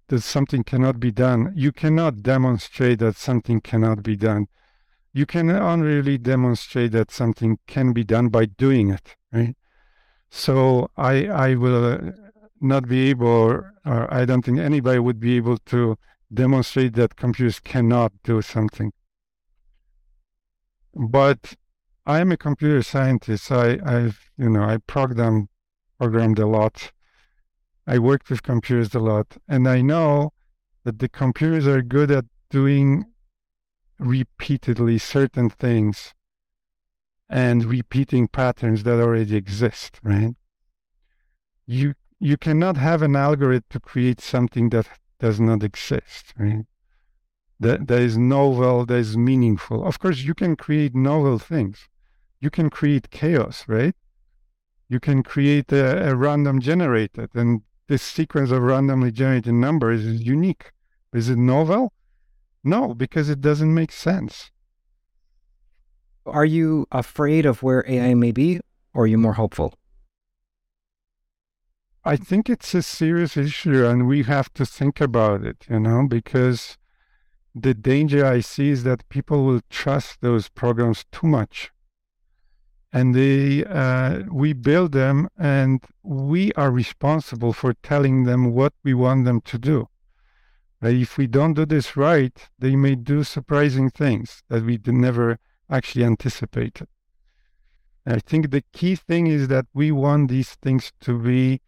that 0.09 0.21
something 0.21 0.63
cannot 0.63 0.99
be 0.99 1.11
done, 1.11 1.53
you 1.55 1.71
cannot 1.71 2.21
demonstrate 2.21 2.99
that 2.99 3.15
something 3.15 3.61
cannot 3.61 4.03
be 4.03 4.15
done. 4.15 4.47
You 5.13 5.25
can 5.25 5.49
only 5.49 5.87
really 5.87 6.17
demonstrate 6.17 6.91
that 6.91 7.11
something 7.11 7.57
can 7.67 7.93
be 7.93 8.03
done 8.03 8.29
by 8.29 8.45
doing 8.45 8.91
it, 8.91 9.15
right? 9.31 9.55
So 10.29 10.91
I 10.97 11.25
I 11.27 11.55
will 11.55 11.85
uh, 11.85 12.11
not 12.61 12.87
be 12.87 13.09
able, 13.09 13.27
or, 13.27 13.73
or 13.85 14.13
I 14.13 14.25
don't 14.25 14.43
think 14.45 14.59
anybody 14.59 14.99
would 14.99 15.19
be 15.19 15.37
able 15.37 15.57
to 15.57 15.97
demonstrate 16.31 16.93
that 16.93 17.15
computers 17.15 17.59
cannot 17.59 18.11
do 18.23 18.41
something. 18.41 18.91
But 20.93 21.55
I 22.05 22.19
am 22.19 22.31
a 22.31 22.37
computer 22.37 22.83
scientist. 22.83 23.51
I 23.51 23.79
I've 23.83 24.29
you 24.37 24.49
know 24.49 24.63
I 24.63 24.77
program 24.77 25.49
programmed 25.99 26.39
a 26.39 26.47
lot 26.47 26.91
I 27.89 27.97
worked 27.97 28.29
with 28.29 28.43
computers 28.43 28.93
a 28.93 28.99
lot, 28.99 29.37
and 29.47 29.67
I 29.67 29.81
know 29.81 30.33
that 30.83 30.99
the 30.99 31.09
computers 31.09 31.65
are 31.65 31.81
good 31.81 32.11
at 32.11 32.25
doing 32.51 33.05
repeatedly 33.97 34.99
certain 34.99 35.49
things 35.49 36.13
and 37.27 37.65
repeating 37.65 38.27
patterns 38.27 38.83
that 38.83 38.99
already 39.01 39.35
exist, 39.35 39.99
right? 40.03 40.35
You 41.65 41.95
you 42.19 42.37
cannot 42.37 42.77
have 42.77 43.01
an 43.01 43.15
algorithm 43.15 43.65
to 43.71 43.79
create 43.79 44.21
something 44.21 44.69
that 44.69 44.87
does 45.19 45.39
not 45.39 45.63
exist, 45.63 46.35
right? 46.37 46.65
That 47.59 47.87
that 47.87 48.01
is 48.01 48.19
novel, 48.19 48.85
that 48.85 48.99
is 48.99 49.17
meaningful. 49.17 49.83
Of 49.83 49.97
course, 49.97 50.19
you 50.19 50.35
can 50.35 50.55
create 50.55 50.93
novel 50.93 51.39
things. 51.39 51.89
You 52.39 52.51
can 52.51 52.69
create 52.69 53.09
chaos, 53.09 53.65
right? 53.67 53.95
You 54.89 54.99
can 54.99 55.23
create 55.23 55.71
a, 55.71 56.11
a 56.11 56.15
random 56.15 56.59
generator 56.61 57.27
and 57.33 57.63
this 57.89 58.03
sequence 58.03 58.51
of 58.51 58.61
randomly 58.61 59.11
generated 59.11 59.53
numbers 59.53 60.05
is 60.05 60.21
unique. 60.21 60.71
Is 61.11 61.27
it 61.27 61.39
novel? 61.39 61.91
No, 62.63 62.93
because 62.93 63.29
it 63.29 63.41
doesn't 63.41 63.73
make 63.73 63.91
sense. 63.91 64.51
Are 66.23 66.45
you 66.45 66.85
afraid 66.91 67.47
of 67.47 67.63
where 67.63 67.83
AI 67.87 68.13
may 68.13 68.31
be, 68.31 68.59
or 68.93 69.03
are 69.03 69.07
you 69.07 69.17
more 69.17 69.33
hopeful? 69.33 69.73
I 72.05 72.15
think 72.15 72.47
it's 72.47 72.75
a 72.75 72.83
serious 72.83 73.35
issue 73.35 73.83
and 73.85 74.07
we 74.07 74.21
have 74.23 74.53
to 74.53 74.67
think 74.67 75.01
about 75.01 75.43
it, 75.43 75.65
you 75.67 75.79
know, 75.79 76.07
because 76.07 76.77
the 77.55 77.73
danger 77.73 78.23
I 78.23 78.41
see 78.41 78.69
is 78.69 78.83
that 78.83 79.09
people 79.09 79.45
will 79.45 79.61
trust 79.71 80.21
those 80.21 80.47
programs 80.47 81.05
too 81.11 81.25
much. 81.25 81.71
And 82.91 83.13
they, 83.13 83.63
uh, 83.65 84.23
we 84.31 84.53
build 84.53 84.93
them 84.93 85.29
and 85.37 85.83
we 86.01 86.51
are 86.53 86.71
responsible 86.71 87.53
for 87.53 87.73
telling 87.83 88.23
them 88.23 88.51
what 88.51 88.73
we 88.83 88.93
want 88.93 89.25
them 89.25 89.41
to 89.41 89.57
do. 89.59 89.89
If 90.81 91.17
we 91.17 91.27
don't 91.27 91.53
do 91.53 91.65
this 91.65 91.97
right, 91.97 92.49
they 92.57 92.75
may 92.75 92.95
do 92.95 93.23
surprising 93.23 93.89
things 93.89 94.43
that 94.49 94.63
we 94.63 94.79
never 94.87 95.37
actually 95.69 96.05
anticipated. 96.05 96.87
I 98.05 98.19
think 98.19 98.49
the 98.49 98.63
key 98.73 98.95
thing 98.95 99.27
is 99.27 99.49
that 99.49 99.67
we 99.73 99.91
want 99.91 100.29
these 100.29 100.55
things 100.55 100.91
to 101.01 101.19
be 101.19 101.61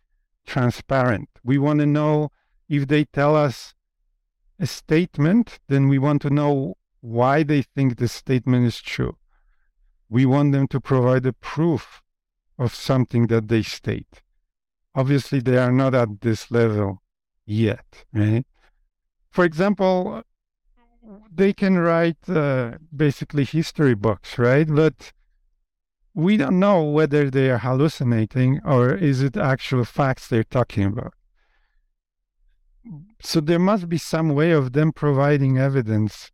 transparent. 0.48 1.30
We 1.44 1.58
want 1.58 1.80
to 1.82 1.86
know 1.86 2.32
if 2.68 2.88
they 2.88 3.04
tell 3.04 3.36
us 3.36 3.76
a 4.60 4.66
statement, 4.66 5.60
then 5.68 5.88
we 5.88 6.00
want 6.00 6.22
to 6.24 6.30
know 6.30 6.78
why 7.02 7.44
they 7.44 7.62
think 7.62 7.98
the 7.98 8.08
statement 8.08 8.66
is 8.66 8.82
true. 8.82 9.18
We 10.12 10.26
want 10.26 10.52
them 10.52 10.68
to 10.68 10.82
provide 10.82 11.26
a 11.26 11.32
proof 11.32 12.02
of 12.60 12.76
something 12.76 13.28
that 13.28 13.48
they 13.48 13.64
state. 13.64 14.22
Obviously, 14.94 15.40
they 15.40 15.58
are 15.58 15.72
not 15.72 15.96
at 15.96 16.20
this 16.20 16.52
level 16.52 17.02
yet, 17.46 18.04
right? 18.14 18.46
For 19.30 19.46
example, 19.46 20.24
they 21.34 21.54
can 21.54 21.78
write 21.78 22.30
uh, 22.30 22.74
basically 22.94 23.46
history 23.46 23.96
books, 23.96 24.38
right? 24.38 24.68
But 24.68 25.14
we 26.14 26.36
don't 26.36 26.60
know 26.60 26.84
whether 26.84 27.30
they 27.30 27.50
are 27.50 27.60
hallucinating 27.60 28.60
or 28.66 28.94
is 28.94 29.22
it 29.22 29.38
actual 29.38 29.86
facts 29.86 30.28
they're 30.28 30.44
talking 30.44 30.84
about. 30.84 31.14
So 33.22 33.40
there 33.40 33.60
must 33.60 33.88
be 33.88 33.98
some 33.98 34.36
way 34.36 34.52
of 34.52 34.74
them 34.74 34.92
providing 34.92 35.58
evidence 35.58 36.32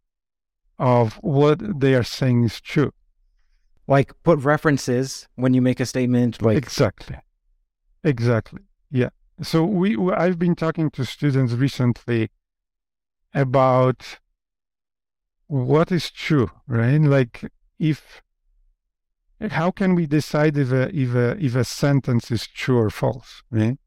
of 0.79 1.19
what 1.21 1.79
they 1.79 1.93
are 1.93 2.03
saying 2.03 2.45
is 2.45 2.59
true. 2.59 2.93
Like 3.87 4.11
put 4.23 4.39
references 4.39 5.27
when 5.35 5.53
you 5.53 5.61
make 5.61 5.79
a 5.79 5.85
statement 5.85 6.41
like 6.41 6.57
Exactly. 6.57 7.17
Exactly. 8.03 8.61
Yeah. 8.91 9.09
So 9.41 9.63
we 9.63 9.97
I've 10.11 10.39
been 10.39 10.55
talking 10.55 10.89
to 10.91 11.05
students 11.05 11.53
recently 11.53 12.29
about 13.33 14.19
what 15.47 15.91
is 15.91 16.11
true, 16.11 16.49
right? 16.67 16.99
Like 17.01 17.49
if 17.79 18.21
how 19.51 19.71
can 19.71 19.95
we 19.95 20.07
decide 20.07 20.57
if 20.57 20.71
a 20.71 20.93
if 20.95 21.13
a 21.13 21.37
if 21.43 21.55
a 21.55 21.63
sentence 21.63 22.31
is 22.31 22.47
true 22.47 22.79
or 22.79 22.89
false, 22.89 23.43
right? 23.51 23.77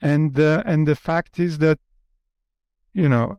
And 0.00 0.38
uh, 0.38 0.62
and 0.66 0.86
the 0.86 0.96
fact 0.96 1.38
is 1.38 1.58
that 1.58 1.78
you 2.92 3.08
know 3.08 3.38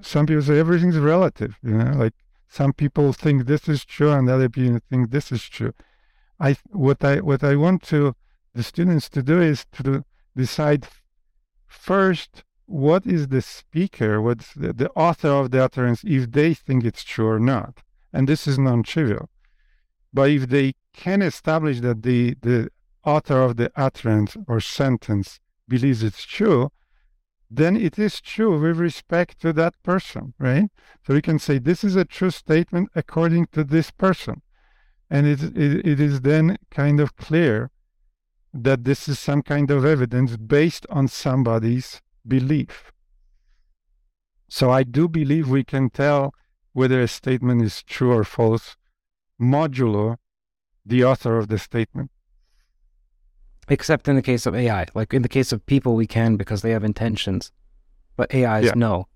some 0.00 0.26
people 0.26 0.42
say 0.42 0.58
everything's 0.58 0.96
relative, 0.96 1.58
you 1.62 1.74
know, 1.74 1.92
like 1.98 2.14
some 2.48 2.72
people 2.72 3.12
think 3.12 3.46
this 3.46 3.68
is 3.68 3.84
true 3.84 4.12
and 4.12 4.28
other 4.28 4.48
people 4.48 4.80
think 4.90 5.10
this 5.10 5.30
is 5.30 5.44
true. 5.44 5.72
I 6.40 6.56
what 6.70 7.04
I 7.04 7.20
what 7.20 7.44
I 7.44 7.56
want 7.56 7.82
to 7.84 8.14
the 8.54 8.62
students 8.62 9.08
to 9.10 9.22
do 9.22 9.40
is 9.40 9.66
to 9.72 10.04
decide 10.34 10.88
first 11.66 12.44
what 12.66 13.06
is 13.06 13.28
the 13.28 13.40
speaker, 13.40 14.20
what's 14.20 14.52
the, 14.54 14.72
the 14.72 14.90
author 14.90 15.28
of 15.28 15.50
the 15.50 15.64
utterance, 15.64 16.02
if 16.04 16.30
they 16.30 16.54
think 16.54 16.84
it's 16.84 17.02
true 17.02 17.28
or 17.28 17.40
not. 17.40 17.82
And 18.12 18.28
this 18.28 18.46
is 18.46 18.58
non-trivial. 18.58 19.30
But 20.12 20.30
if 20.30 20.48
they 20.48 20.74
can 20.92 21.22
establish 21.22 21.80
that 21.80 22.02
the, 22.02 22.34
the 22.42 22.70
author 23.04 23.40
of 23.42 23.56
the 23.56 23.70
utterance 23.76 24.36
or 24.46 24.60
sentence 24.60 25.40
believes 25.66 26.02
it's 26.02 26.24
true, 26.24 26.70
then 27.50 27.76
it 27.76 27.98
is 27.98 28.20
true 28.20 28.60
with 28.60 28.76
respect 28.76 29.40
to 29.40 29.52
that 29.54 29.74
person, 29.82 30.34
right? 30.38 30.70
So 31.06 31.14
we 31.14 31.22
can 31.22 31.38
say 31.38 31.58
this 31.58 31.82
is 31.82 31.96
a 31.96 32.04
true 32.04 32.30
statement 32.30 32.90
according 32.94 33.46
to 33.52 33.64
this 33.64 33.90
person. 33.90 34.42
And 35.10 35.26
it, 35.26 35.42
it, 35.56 35.86
it 35.86 36.00
is 36.00 36.20
then 36.20 36.58
kind 36.70 37.00
of 37.00 37.16
clear 37.16 37.70
that 38.52 38.84
this 38.84 39.08
is 39.08 39.18
some 39.18 39.42
kind 39.42 39.70
of 39.70 39.84
evidence 39.84 40.36
based 40.36 40.86
on 40.90 41.08
somebody's 41.08 42.02
belief. 42.26 42.92
So 44.48 44.70
I 44.70 44.82
do 44.82 45.08
believe 45.08 45.48
we 45.48 45.64
can 45.64 45.90
tell 45.90 46.34
whether 46.72 47.00
a 47.00 47.08
statement 47.08 47.62
is 47.62 47.82
true 47.82 48.12
or 48.12 48.24
false 48.24 48.76
modulo 49.40 50.16
the 50.84 51.04
author 51.04 51.38
of 51.38 51.48
the 51.48 51.58
statement. 51.58 52.10
Except 53.70 54.08
in 54.08 54.16
the 54.16 54.22
case 54.22 54.46
of 54.46 54.54
AI. 54.54 54.86
Like 54.94 55.12
in 55.14 55.22
the 55.22 55.28
case 55.28 55.52
of 55.52 55.64
people 55.66 55.94
we 55.94 56.06
can 56.06 56.36
because 56.36 56.62
they 56.62 56.70
have 56.70 56.84
intentions. 56.84 57.52
But 58.16 58.34
AIs 58.34 58.64
Yeah. 58.66 58.72
no. 58.76 59.08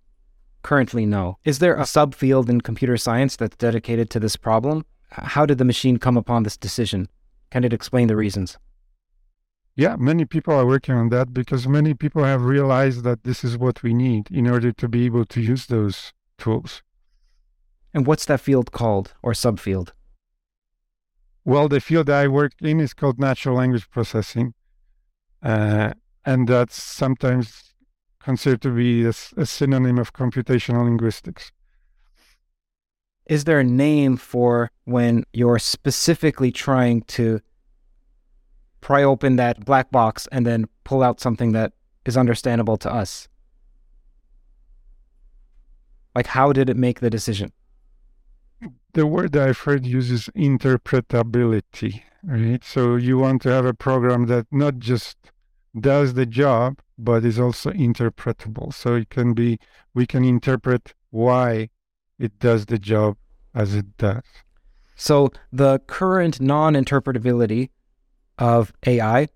Currently 0.63 1.07
no. 1.07 1.39
Is 1.45 1.59
there 1.59 1.75
a 1.75 1.83
subfield 1.83 2.49
in 2.49 2.61
computer 2.61 2.97
science 2.97 3.37
that's 3.37 3.57
dedicated 3.57 4.11
to 4.11 4.21
this 4.21 4.37
problem? 4.37 4.85
How 5.11 5.45
did 5.45 5.59
the 5.59 5.65
machine 5.65 5.99
come 5.99 6.17
upon 6.17 6.43
this 6.45 6.57
decision? 6.57 7.09
Can 7.51 7.65
it 7.65 7.73
explain 7.73 8.09
the 8.09 8.17
reasons? 8.17 8.59
Yeah, 9.75 9.97
many 9.97 10.25
people 10.25 10.55
are 10.55 10.67
working 10.67 10.95
on 10.95 11.09
that 11.09 11.33
because 11.33 11.67
many 11.67 11.95
people 11.95 12.25
have 12.25 12.43
realized 12.43 13.05
that 13.05 13.25
this 13.25 13.43
is 13.43 13.57
what 13.57 13.83
we 13.83 13.95
need 13.95 14.31
in 14.31 14.47
order 14.47 14.71
to 14.73 14.89
be 14.89 15.07
able 15.07 15.25
to 15.27 15.41
use 15.41 15.67
those 15.67 16.13
tools. 16.39 16.83
And 17.95 18.07
what's 18.07 18.27
that 18.27 18.41
field 18.41 18.73
called 18.73 19.15
or 19.23 19.33
subfield? 19.33 19.93
Well, 21.45 21.69
the 21.69 21.81
field 21.81 22.09
I 22.09 22.29
work 22.29 22.53
in 22.61 22.81
is 22.81 22.95
called 22.95 23.19
natural 23.19 23.57
language 23.57 23.91
processing. 23.91 24.55
Uh, 25.43 25.93
and 26.25 26.47
that's 26.47 26.81
sometimes 26.81 27.75
considered 28.23 28.63
to 28.63 28.71
be 28.71 29.05
a 29.05 29.13
synonym 29.13 29.99
of 29.99 30.13
computational 30.13 30.85
linguistics. 30.85 31.51
Is 33.27 33.45
there 33.45 33.59
a 33.61 33.65
name 33.65 34.17
for 34.17 34.71
when 34.85 35.25
you're 35.33 35.59
specifically 35.59 36.53
trying 36.53 37.03
to 37.03 37.41
pry 38.81 39.03
open 39.03 39.37
that 39.37 39.65
black 39.65 39.91
box 39.91 40.29
and 40.31 40.47
then 40.47 40.67
pull 40.85 41.03
out 41.03 41.21
something 41.21 41.53
that 41.53 41.73
is 42.05 42.17
understandable 42.17 42.77
to 42.79 42.93
us? 42.93 43.29
Like, 46.15 46.27
how 46.27 46.53
did 46.53 46.69
it 46.69 46.77
make 46.77 47.01
the 47.01 47.11
decision? 47.11 47.53
The 48.95 49.07
word 49.07 49.37
I've 49.37 49.59
heard 49.61 49.87
uses 49.87 50.29
interpretability, 50.37 52.03
right? 52.23 52.63
So 52.63 52.97
you 52.97 53.19
want 53.19 53.43
to 53.43 53.49
have 53.49 53.65
a 53.65 53.73
program 53.73 54.27
that 54.27 54.47
not 54.51 54.79
just 54.79 55.17
does 55.79 56.15
the 56.15 56.27
job, 56.27 56.81
but 56.99 57.25
is 57.25 57.39
also 57.39 57.71
interpretable. 57.71 58.73
So 58.75 58.95
it 58.97 59.09
can 59.09 59.33
be, 59.33 59.59
we 59.95 60.07
can 60.07 60.25
interpret 60.25 60.95
why 61.11 61.71
it 62.19 62.39
does 62.39 62.67
the 62.67 62.79
job 62.79 63.17
as 63.55 63.75
it 63.75 63.97
does. 63.97 64.23
So, 64.95 65.33
the 65.53 65.81
current 65.81 66.41
non 66.41 66.75
interpretability 66.75 67.71
of 68.39 68.73
AI, 68.87 69.29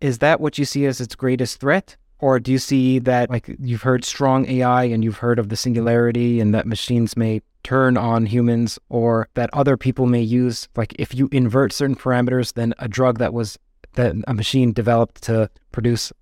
is 0.00 0.18
that 0.18 0.40
what 0.40 0.56
you 0.56 0.64
see 0.64 0.86
as 0.86 1.00
its 1.00 1.14
greatest 1.14 1.60
threat? 1.60 1.96
Or 2.18 2.38
do 2.38 2.52
you 2.52 2.58
see 2.58 2.98
that, 3.00 3.28
like, 3.28 3.54
you've 3.58 3.82
heard 3.82 4.04
strong 4.04 4.46
AI 4.46 4.84
and 4.84 5.02
you've 5.02 5.18
heard 5.18 5.38
of 5.38 5.48
the 5.48 5.56
singularity 5.56 6.40
and 6.40 6.54
that 6.54 6.66
machines 6.66 7.16
may 7.16 7.42
turn 7.62 7.96
on 7.96 8.26
humans, 8.26 8.78
or 8.88 9.28
that 9.34 9.50
other 9.52 9.76
people 9.76 10.06
may 10.06 10.22
use, 10.22 10.68
like, 10.76 10.94
if 10.98 11.14
you 11.14 11.28
invert 11.32 11.72
certain 11.72 11.96
parameters, 11.96 12.54
then 12.54 12.74
a 12.78 12.88
drug 12.88 13.18
that 13.18 13.32
was, 13.32 13.58
that 13.94 14.14
a 14.26 14.34
machine 14.34 14.72
developed 14.72 15.22
to 15.24 15.50
produce 15.72 16.12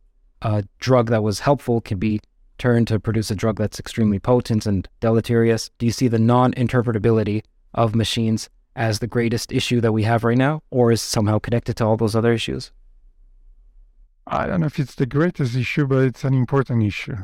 a 0.43 0.65
drug 0.79 1.11
that 1.11 1.23
was 1.23 1.41
helpful 1.41 1.81
can 1.81 1.99
be 1.99 2.21
turned 2.59 2.89
to 2.89 3.01
produce 3.01 3.31
a 3.31 3.35
drug 3.35 3.57
that's 3.57 3.79
extremely 3.79 4.19
potent 4.19 4.67
and 4.67 4.89
deleterious? 5.01 5.71
Do 5.79 5.87
you 5.87 5.93
see 5.93 6.09
the 6.09 6.19
non 6.19 6.53
interpretability 6.55 7.43
of 7.75 7.95
machines 7.95 8.51
as 8.77 8.99
the 8.99 9.07
greatest 9.07 9.53
issue 9.53 9.81
that 9.81 9.93
we 9.93 10.03
have 10.05 10.25
right 10.25 10.39
now, 10.39 10.63
or 10.71 10.93
is 10.93 11.01
somehow 11.01 11.39
connected 11.39 11.77
to 11.77 11.85
all 11.85 11.97
those 11.97 12.15
other 12.15 12.33
issues? 12.33 12.73
I 14.27 14.47
don't 14.47 14.61
know 14.61 14.67
if 14.67 14.79
it's 14.79 14.95
the 14.95 15.07
greatest 15.07 15.57
issue, 15.57 15.87
but 15.87 16.05
it's 16.05 16.25
an 16.25 16.35
important 16.35 16.85
issue. 16.85 17.17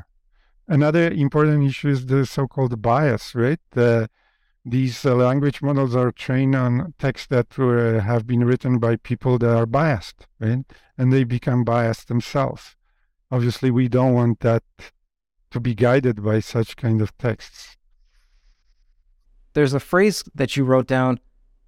Another 0.67 1.11
important 1.11 1.67
issue 1.69 1.89
is 1.89 2.07
the 2.07 2.25
so-called 2.25 2.81
bias, 2.81 3.35
right? 3.35 3.61
The, 3.73 4.09
these 4.65 5.05
uh, 5.05 5.15
language 5.15 5.61
models 5.61 5.95
are 5.95 6.11
trained 6.11 6.55
on 6.55 6.95
texts 6.99 7.27
that 7.29 7.59
were, 7.59 8.01
have 8.01 8.27
been 8.27 8.45
written 8.45 8.79
by 8.79 8.97
people 8.97 9.39
that 9.39 9.55
are 9.55 9.67
biased, 9.67 10.27
right? 10.41 10.65
And 10.97 11.13
they 11.13 11.25
become 11.25 11.65
biased 11.65 12.09
themselves. 12.09 12.77
Obviously, 13.31 13.71
we 13.71 13.89
don't 13.89 14.15
want 14.15 14.41
that 14.41 14.63
to 15.51 15.61
be 15.61 15.75
guided 15.75 16.25
by 16.25 16.41
such 16.41 16.77
kind 16.77 17.03
of 17.03 17.17
texts. 17.19 17.77
There's 19.53 19.75
a 19.75 19.81
phrase 19.81 20.25
that 20.35 20.57
you 20.57 20.65
wrote 20.65 20.87
down 20.87 21.21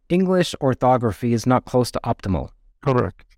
English 0.08 0.54
orthography 0.60 1.32
is 1.32 1.46
not 1.46 1.64
close 1.64 1.90
to 1.90 2.00
optimal. 2.02 2.50
Correct. 2.82 3.36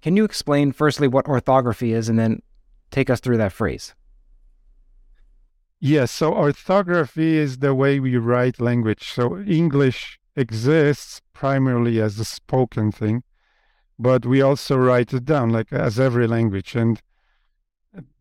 Can 0.00 0.16
you 0.16 0.24
explain, 0.24 0.72
firstly, 0.72 1.08
what 1.08 1.26
orthography 1.26 1.92
is 1.92 2.08
and 2.08 2.18
then 2.18 2.42
take 2.90 3.10
us 3.10 3.20
through 3.20 3.38
that 3.38 3.52
phrase? 3.52 3.94
Yes, 5.84 6.12
so 6.12 6.32
orthography 6.32 7.36
is 7.36 7.58
the 7.58 7.74
way 7.74 7.98
we 7.98 8.16
write 8.16 8.60
language. 8.60 9.10
So 9.10 9.40
English 9.40 10.20
exists 10.36 11.20
primarily 11.32 12.00
as 12.00 12.20
a 12.20 12.24
spoken 12.24 12.92
thing, 12.92 13.24
but 13.98 14.24
we 14.24 14.40
also 14.40 14.76
write 14.76 15.12
it 15.12 15.24
down 15.24 15.50
like 15.50 15.72
as 15.72 15.98
every 15.98 16.28
language. 16.28 16.76
And 16.76 17.02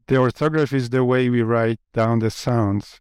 the 0.08 0.18
orthography 0.18 0.78
is 0.78 0.90
the 0.90 1.06
way 1.06 1.30
we 1.30 1.44
write 1.44 1.80
down 1.94 2.18
the 2.18 2.32
sounds. 2.32 3.00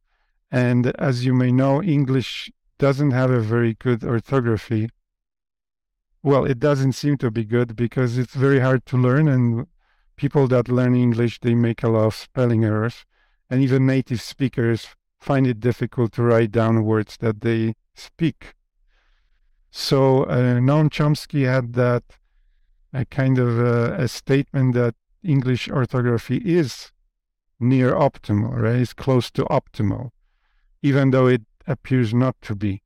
And 0.50 0.88
as 0.98 1.24
you 1.24 1.32
may 1.32 1.52
know, 1.52 1.82
English 1.82 2.52
doesn't 2.78 3.12
have 3.12 3.30
a 3.30 3.40
very 3.40 3.72
good 3.72 4.04
orthography. 4.04 4.90
Well, 6.22 6.44
it 6.44 6.58
doesn't 6.58 6.92
seem 6.92 7.16
to 7.16 7.30
be 7.30 7.46
good 7.46 7.76
because 7.76 8.18
it's 8.18 8.34
very 8.34 8.60
hard 8.60 8.84
to 8.86 8.98
learn, 8.98 9.26
and 9.26 9.68
people 10.16 10.48
that 10.48 10.68
learn 10.68 10.94
English 10.94 11.40
they 11.40 11.54
make 11.54 11.82
a 11.82 11.88
lot 11.88 12.08
of 12.08 12.14
spelling 12.14 12.62
errors 12.62 13.06
and 13.50 13.60
even 13.62 13.84
native 13.84 14.22
speakers 14.22 14.86
find 15.18 15.46
it 15.46 15.60
difficult 15.60 16.12
to 16.12 16.22
write 16.22 16.52
down 16.52 16.84
words 16.84 17.16
that 17.18 17.40
they 17.40 17.74
speak. 17.94 18.54
So 19.70 20.24
uh, 20.24 20.58
Noam 20.60 20.88
Chomsky 20.88 21.46
had 21.46 21.74
that 21.74 22.04
a 22.92 23.04
kind 23.04 23.38
of 23.38 23.60
uh, 23.60 23.94
a 23.94 24.08
statement 24.08 24.74
that 24.74 24.94
English 25.22 25.68
orthography 25.68 26.38
is 26.38 26.92
near 27.60 27.92
optimal, 27.92 28.56
right? 28.56 28.76
It's 28.76 28.92
close 28.92 29.30
to 29.32 29.44
optimal, 29.44 30.10
even 30.82 31.10
though 31.10 31.26
it 31.26 31.42
appears 31.66 32.14
not 32.14 32.40
to 32.42 32.54
be. 32.54 32.82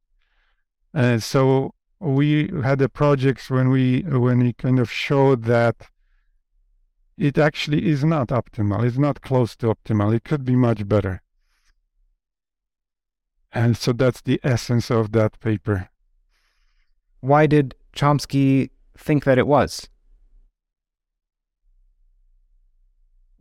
Uh, 0.93 1.19
so 1.19 1.75
we 2.01 2.51
had 2.63 2.83
a 2.83 2.89
project 2.89 3.51
when 3.51 3.71
we 3.71 4.03
when 4.03 4.41
we 4.41 4.53
kind 4.53 4.79
of 4.79 4.91
showed 4.91 5.45
that 5.45 5.89
it 7.17 7.39
actually 7.39 7.89
is 7.89 8.05
not 8.05 8.29
optimal. 8.29 8.85
It's 8.85 8.99
not 8.99 9.21
close 9.21 9.57
to 9.57 9.67
optimal. 9.67 10.15
It 10.15 10.25
could 10.25 10.45
be 10.45 10.57
much 10.57 10.87
better. 10.89 11.23
And 13.53 13.77
so 13.77 13.93
that's 13.93 14.21
the 14.21 14.41
essence 14.43 14.91
of 14.91 15.13
that 15.13 15.39
paper. 15.41 15.89
Why 17.21 17.47
did 17.47 17.75
Chomsky 17.95 18.71
think 18.99 19.25
that 19.25 19.39
it 19.39 19.47
was? 19.47 19.89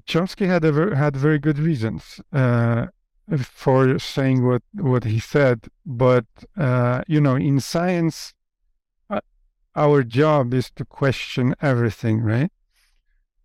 Chomsky 0.05 0.47
had 0.47 0.63
a, 0.65 0.95
had 0.95 1.17
very 1.17 1.39
good 1.39 1.57
reasons 1.57 2.21
uh, 2.31 2.87
for 3.39 3.97
saying 3.97 4.45
what 4.45 4.61
what 4.73 5.05
he 5.05 5.19
said, 5.19 5.67
but 5.85 6.25
uh, 6.57 7.01
you 7.07 7.21
know, 7.21 7.35
in 7.35 7.59
science, 7.59 8.33
uh, 9.09 9.21
our 9.75 10.03
job 10.03 10.53
is 10.53 10.69
to 10.71 10.83
question 10.85 11.55
everything, 11.61 12.21
right? 12.21 12.51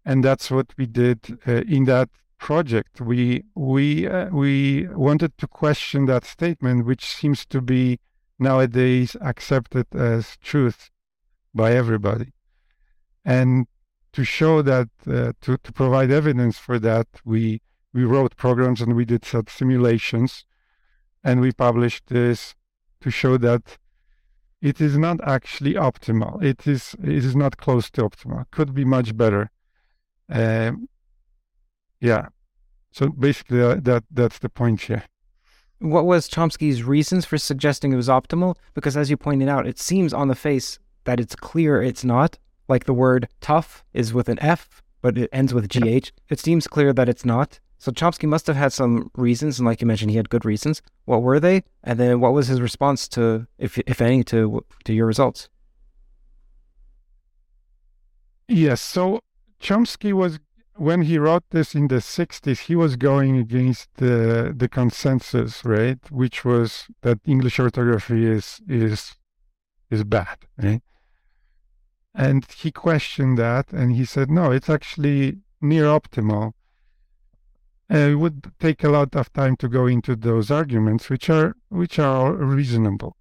And 0.09 0.24
that's 0.24 0.51
what 0.51 0.72
we 0.78 0.86
did 0.86 1.39
uh, 1.47 1.60
in 1.76 1.85
that 1.85 2.09
project. 2.39 2.98
We 2.98 3.44
we 3.55 4.09
uh, 4.09 4.30
we 4.30 4.89
wanted 4.89 5.36
to 5.36 5.47
question 5.47 6.06
that 6.06 6.24
statement, 6.24 6.86
which 6.86 7.05
seems 7.05 7.44
to 7.47 7.60
be 7.60 8.01
nowadays 8.39 9.16
accepted 9.20 9.86
as 9.94 10.39
truth 10.43 10.90
by 11.55 11.72
everybody, 11.72 12.32
and 13.22 13.66
to 14.14 14.24
show 14.24 14.62
that 14.62 14.89
uh, 15.06 15.32
to 15.43 15.59
to 15.59 15.72
provide 15.72 16.10
evidence 16.10 16.56
for 16.56 16.78
that, 16.78 17.09
we 17.26 17.60
we 17.93 18.05
wrote 18.05 18.35
programs 18.36 18.80
and 18.80 18.97
we 18.97 19.05
did 19.05 19.26
some 19.26 19.47
simulations, 19.47 20.47
and 21.22 21.43
we 21.43 21.52
published 21.52 22.06
this 22.06 22.55
to 23.02 23.10
show 23.10 23.36
that 23.36 23.76
it 24.62 24.80
is 24.80 24.97
not 24.97 25.18
actually 25.36 25.74
optimal. 25.74 26.43
It 26.43 26.66
is 26.66 26.97
it 27.02 27.24
is 27.30 27.36
not 27.36 27.59
close 27.59 27.90
to 27.90 28.05
optimal. 28.09 28.47
Could 28.51 28.72
be 28.74 28.86
much 28.86 29.14
better 29.14 29.51
um, 30.30 30.88
yeah. 32.00 32.28
So 32.92 33.09
basically, 33.09 33.62
uh, 33.62 33.76
that 33.82 34.05
that's 34.10 34.38
the 34.38 34.48
point 34.48 34.82
here. 34.82 35.05
What 35.78 36.06
was 36.06 36.28
Chomsky's 36.28 36.82
reasons 36.82 37.24
for 37.24 37.38
suggesting 37.38 37.92
it 37.92 37.96
was 37.96 38.09
optimal? 38.09 38.56
Because 38.74 38.96
as 38.96 39.10
you 39.10 39.16
pointed 39.16 39.48
out, 39.48 39.66
it 39.66 39.78
seems 39.78 40.12
on 40.12 40.28
the 40.28 40.34
face 40.34 40.78
that 41.05 41.20
it's 41.20 41.36
clear 41.36 41.80
it's 41.82 42.05
not. 42.05 42.38
Like 42.68 42.84
the 42.84 42.94
word 42.94 43.28
tough 43.40 43.84
is 43.94 44.12
with 44.12 44.28
an 44.28 44.38
F, 44.40 44.82
but 45.00 45.16
it 45.16 45.30
ends 45.32 45.55
with 45.55 45.68
GH. 45.68 46.10
It 46.28 46.40
seems 46.40 46.66
clear 46.66 46.92
that 46.92 47.09
it's 47.09 47.24
not. 47.24 47.60
So 47.78 47.92
Chomsky 47.92 48.28
must 48.28 48.48
have 48.48 48.56
had 48.56 48.72
some 48.72 49.10
reasons, 49.14 49.59
and 49.59 49.66
like 49.66 49.80
you 49.80 49.86
mentioned, 49.86 50.10
he 50.10 50.16
had 50.16 50.28
good 50.28 50.44
reasons. 50.44 50.82
What 51.05 51.22
were 51.22 51.38
they? 51.38 51.62
And 51.84 51.98
then 51.98 52.20
what 52.20 52.32
was 52.32 52.48
his 52.48 52.60
response 52.60 53.06
to, 53.09 53.46
if 53.56 53.78
if 53.78 54.00
any, 54.00 54.24
to 54.24 54.64
to 54.84 54.92
your 54.92 55.06
results? 55.06 55.48
Yes. 58.48 58.80
So 58.80 59.20
Chomsky 59.60 60.12
was 60.12 60.39
when 60.76 61.02
he 61.02 61.18
wrote 61.18 61.43
this 61.51 61.74
in 61.74 61.89
the 61.89 61.97
60s, 61.97 62.60
he 62.60 62.76
was 62.76 62.97
going 62.97 63.36
against 63.36 63.89
the 63.97 64.55
the 64.56 64.68
consensus, 64.68 65.64
right? 65.64 65.98
Which 66.10 66.44
was 66.44 66.86
that 67.02 67.18
English 67.26 67.59
orthography 67.59 68.26
is 68.26 68.60
is 68.68 69.16
is 69.90 70.05
bad, 70.05 70.39
right? 70.62 70.82
And 72.14 72.44
he 72.51 72.70
questioned 72.70 73.39
that, 73.39 73.72
and 73.72 73.94
he 73.94 74.05
said, 74.05 74.30
no, 74.30 74.51
it's 74.51 74.70
actually 74.70 75.39
near 75.60 75.85
optimal. 75.85 76.52
And 77.89 78.12
it 78.12 78.16
would 78.16 78.52
take 78.59 78.85
a 78.85 78.89
lot 78.89 79.14
of 79.16 79.32
time 79.32 79.56
to 79.56 79.68
go 79.68 79.86
into 79.86 80.14
those 80.14 80.51
arguments, 80.51 81.09
which 81.09 81.30
are 81.30 81.55
which 81.68 81.98
are 81.98 82.32
reasonable. 82.35 83.16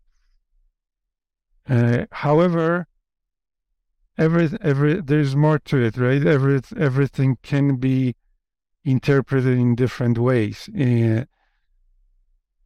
Uh, 1.70 2.06
however, 2.12 2.88
every 4.18 4.50
every 4.62 5.02
there's 5.02 5.36
more 5.36 5.60
to 5.60 5.78
it, 5.78 5.98
right? 5.98 6.26
Every 6.26 6.62
everything 6.78 7.38
can 7.44 7.78
be 7.78 8.16
interpreted 8.84 9.58
in 9.58 9.76
different 9.76 10.18
ways. 10.18 10.70
Uh, 10.70 11.26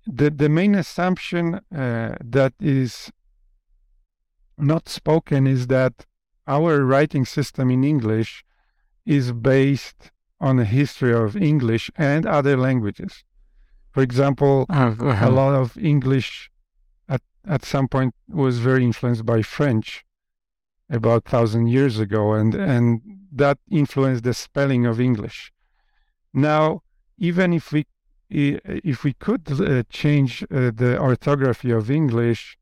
the 0.07 0.30
the 0.30 0.49
main 0.49 0.76
assumption 0.76 1.56
uh, 1.56 2.15
that 2.23 2.53
is 2.60 3.11
not 4.57 4.88
spoken 4.90 5.48
is 5.48 5.68
that 5.68 6.06
our 6.48 6.84
writing 6.86 7.26
system 7.26 7.72
in 7.72 7.84
English 7.84 8.44
is 9.06 9.32
based 9.32 10.11
on 10.40 10.60
a 10.60 10.65
history 10.65 11.14
of 11.14 11.36
English 11.36 11.91
and 11.95 12.26
other 12.26 12.57
languages. 12.57 13.23
For 13.91 14.02
example, 14.02 14.65
uh-huh. 14.69 15.18
a 15.22 15.30
lot 15.30 15.53
of 15.53 15.78
English 15.78 16.49
at, 17.10 17.22
at 17.48 17.64
some 17.64 17.88
point 17.88 18.15
was 18.28 18.60
very 18.60 18.84
influenced 18.84 19.26
by 19.26 19.41
French 19.41 20.03
about 20.91 21.26
thousand 21.26 21.68
years 21.68 21.97
ago, 21.99 22.34
and 22.34 22.53
and 22.53 23.01
that 23.31 23.57
influenced 23.72 24.23
the 24.23 24.34
spelling 24.34 24.85
of 24.85 24.99
English. 24.99 25.51
Now, 26.34 26.84
even 27.18 27.53
if 27.53 27.72
we 27.72 27.85
if 28.30 29.03
we 29.03 29.13
could 29.13 29.43
uh, 29.51 29.84
change 29.89 30.43
uh, 30.43 30.72
the 30.73 30.97
orthography 30.99 31.72
of 31.72 31.89
English 31.89 32.57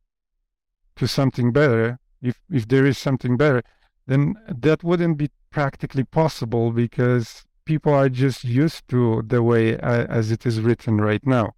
to 0.95 1.07
something 1.07 1.51
better, 1.51 1.99
if 2.22 2.39
if 2.49 2.68
there 2.68 2.85
is 2.85 2.97
something 2.97 3.35
better, 3.38 3.64
then 4.07 4.35
that 4.47 4.84
wouldn't 4.84 5.18
be 5.18 5.30
practically 5.51 6.03
possible 6.03 6.72
because 6.72 7.45
people 7.65 7.93
are 7.93 8.10
just 8.10 8.43
used 8.43 8.88
to 8.88 9.23
the 9.26 9.41
way 9.41 9.77
uh, 9.77 10.06
as 10.19 10.31
it 10.31 10.45
is 10.45 10.61
written 10.61 10.97
right 11.01 11.26
now. 11.26 11.53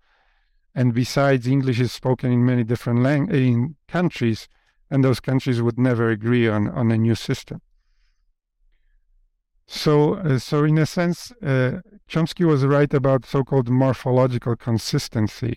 And 0.73 0.93
besides, 0.93 1.47
English 1.47 1.79
is 1.81 1.91
spoken 1.91 2.31
in 2.31 2.45
many 2.45 2.63
different 2.63 2.99
lang- 3.01 3.29
in 3.29 3.75
countries 3.87 4.47
and 4.91 5.03
those 5.03 5.21
countries 5.21 5.61
would 5.61 5.79
never 5.79 6.09
agree 6.09 6.47
on, 6.47 6.67
on 6.67 6.91
a 6.91 6.97
new 6.97 7.15
system. 7.15 7.61
So, 9.65 10.15
uh, 10.15 10.37
so 10.37 10.65
in 10.65 10.77
a 10.77 10.85
sense, 10.85 11.31
uh, 11.41 11.79
Chomsky 12.09 12.45
was 12.45 12.65
right 12.65 12.93
about 12.93 13.25
so-called 13.25 13.69
morphological 13.69 14.57
consistency, 14.57 15.55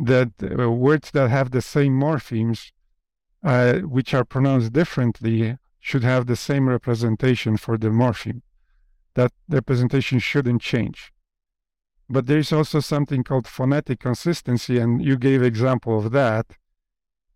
that 0.00 0.32
uh, 0.42 0.70
words 0.70 1.12
that 1.12 1.30
have 1.30 1.52
the 1.52 1.62
same 1.62 1.98
morphemes, 1.98 2.72
uh, 3.44 3.74
which 3.78 4.12
are 4.12 4.24
pronounced 4.24 4.72
differently, 4.72 5.56
should 5.78 6.02
have 6.02 6.26
the 6.26 6.36
same 6.36 6.68
representation 6.68 7.56
for 7.56 7.78
the 7.78 7.88
morpheme. 7.88 8.42
That 9.14 9.32
representation 9.48 10.18
shouldn't 10.18 10.62
change. 10.62 11.12
But 12.10 12.26
there's 12.26 12.52
also 12.52 12.80
something 12.80 13.22
called 13.22 13.46
phonetic 13.46 14.00
consistency, 14.00 14.78
and 14.78 15.04
you 15.04 15.16
gave 15.16 15.42
example 15.42 15.98
of 15.98 16.10
that 16.10 16.46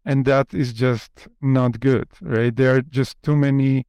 and 0.04 0.24
that 0.24 0.52
is 0.52 0.72
just 0.72 1.28
not 1.40 1.80
good 1.80 2.08
right 2.20 2.56
there 2.56 2.76
are 2.76 2.82
just 2.82 3.22
too 3.22 3.36
many 3.36 3.86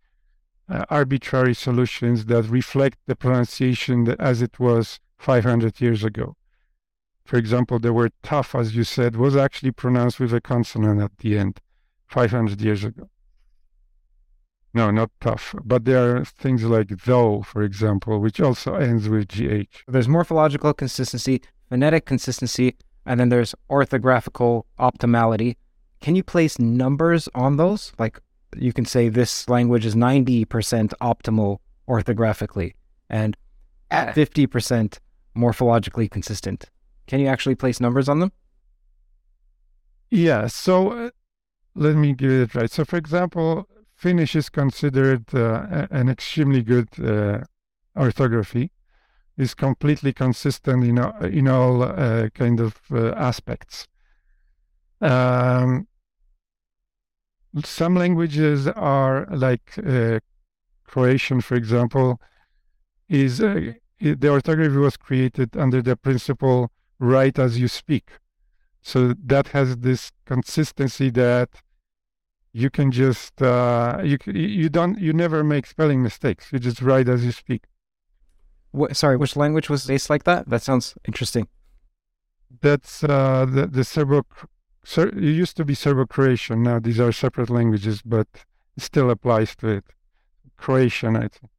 uh, 0.69 0.85
arbitrary 0.90 1.53
solutions 1.53 2.26
that 2.26 2.44
reflect 2.44 2.98
the 3.06 3.15
pronunciation 3.15 4.15
as 4.19 4.41
it 4.41 4.60
was 4.60 4.99
500 5.18 5.80
years 5.81 6.03
ago. 6.03 6.35
For 7.26 7.38
example, 7.38 7.80
the 7.80 7.94
word 7.94 8.11
tough, 8.22 8.53
as 8.56 8.76
you 8.76 8.84
said, 8.84 9.15
was 9.15 9.35
actually 9.35 9.72
pronounced 9.72 10.19
with 10.19 10.34
a 10.34 10.41
consonant 10.41 11.02
at 11.02 11.18
the 11.19 11.38
end 11.38 11.61
500 12.07 12.61
years 12.61 12.84
ago. 12.84 13.10
No, 14.73 14.91
not 14.91 15.11
tough. 15.22 15.56
But 15.64 15.85
there 15.85 16.18
are 16.18 16.26
things 16.26 16.64
like 16.64 16.90
though, 17.06 17.44
for 17.44 17.61
example, 17.61 18.19
which 18.19 18.41
also 18.41 18.76
ends 18.76 19.07
with 19.07 19.27
GH. 19.27 19.84
There's 19.88 20.07
morphological 20.07 20.73
consistency, 20.73 21.41
phonetic 21.69 22.06
consistency, 22.06 22.76
and 23.06 23.19
then 23.19 23.30
there's 23.30 23.53
orthographical 23.69 24.64
optimality. 24.80 25.56
Can 26.03 26.17
you 26.17 26.23
place 26.23 26.59
numbers 26.59 27.30
on 27.34 27.55
those? 27.55 27.93
Like 27.97 28.19
you 28.57 28.73
can 28.73 28.84
say 28.84 29.07
this 29.07 29.47
language 29.47 29.85
is 29.85 29.95
90% 29.95 30.45
optimal 31.01 31.59
orthographically 31.88 32.73
and 33.09 33.38
50% 33.89 34.99
morphologically 35.34 36.11
consistent. 36.11 36.69
Can 37.07 37.21
you 37.21 37.27
actually 37.27 37.55
place 37.55 37.80
numbers 37.80 38.09
on 38.09 38.19
them? 38.19 38.34
Yeah. 40.11 40.47
So 40.47 40.91
uh, 40.91 41.09
let 41.73 41.95
me 41.95 42.11
give 42.11 42.31
it 42.31 42.53
right. 42.53 42.69
So, 42.69 42.84
for 42.84 42.97
example, 42.97 43.65
Finnish 43.95 44.35
is 44.35 44.49
considered 44.49 45.34
uh, 45.34 45.88
an 45.89 46.09
extremely 46.09 46.63
good 46.63 46.89
uh, 47.01 47.45
orthography. 47.95 48.71
Is 49.38 49.55
completely 49.55 50.11
consistent 50.11 50.84
in 50.84 50.99
all, 50.99 51.15
in 51.23 51.47
all 51.47 51.81
uh, 51.81 52.27
kind 52.35 52.59
of 52.59 52.80
uh, 52.91 53.13
aspects. 53.15 53.88
Um, 55.01 55.88
some 57.63 57.95
languages 57.95 58.67
are 58.67 59.27
like 59.31 59.77
uh, 59.85 60.19
Croatian, 60.85 61.41
for 61.41 61.55
example, 61.55 62.19
is 63.09 63.41
uh, 63.41 63.73
the 63.99 64.30
orthography 64.30 64.77
was 64.77 64.97
created 64.97 65.55
under 65.55 65.81
the 65.81 65.95
principle 65.95 66.71
write 66.99 67.39
as 67.39 67.59
you 67.59 67.67
speak. 67.67 68.09
So 68.81 69.13
that 69.25 69.49
has 69.49 69.77
this 69.77 70.11
consistency 70.25 71.09
that 71.11 71.49
you 72.51 72.69
can 72.69 72.91
just 72.91 73.41
uh, 73.41 74.01
you 74.03 74.17
you 74.25 74.69
don't 74.69 74.99
you 74.99 75.13
never 75.13 75.43
make 75.43 75.65
spelling 75.65 76.03
mistakes. 76.03 76.51
You 76.51 76.59
just 76.59 76.81
write 76.81 77.07
as 77.07 77.25
you 77.25 77.31
speak. 77.31 77.63
What, 78.71 78.95
sorry, 78.95 79.17
which 79.17 79.35
language 79.35 79.69
was 79.69 79.85
based 79.85 80.09
like 80.09 80.23
that? 80.23 80.49
That 80.49 80.61
sounds 80.61 80.95
interesting. 81.05 81.47
That's 82.61 83.03
uh, 83.03 83.45
the 83.49 83.67
the 83.67 83.84
Serbo. 83.84 84.23
Ser, 84.84 85.07
it 85.10 85.23
used 85.23 85.55
to 85.57 85.65
be 85.65 85.73
Serbo-Croatian. 85.73 86.64
Now 86.64 86.80
these 86.80 86.99
are 86.99 87.11
separate 87.11 87.49
languages, 87.49 88.01
but 88.01 88.27
it 88.76 88.84
still 88.84 89.10
applies 89.10 89.55
to 89.57 89.68
it. 89.68 89.85
Croatian, 90.57 91.15
I 91.15 91.27
think. 91.27 91.51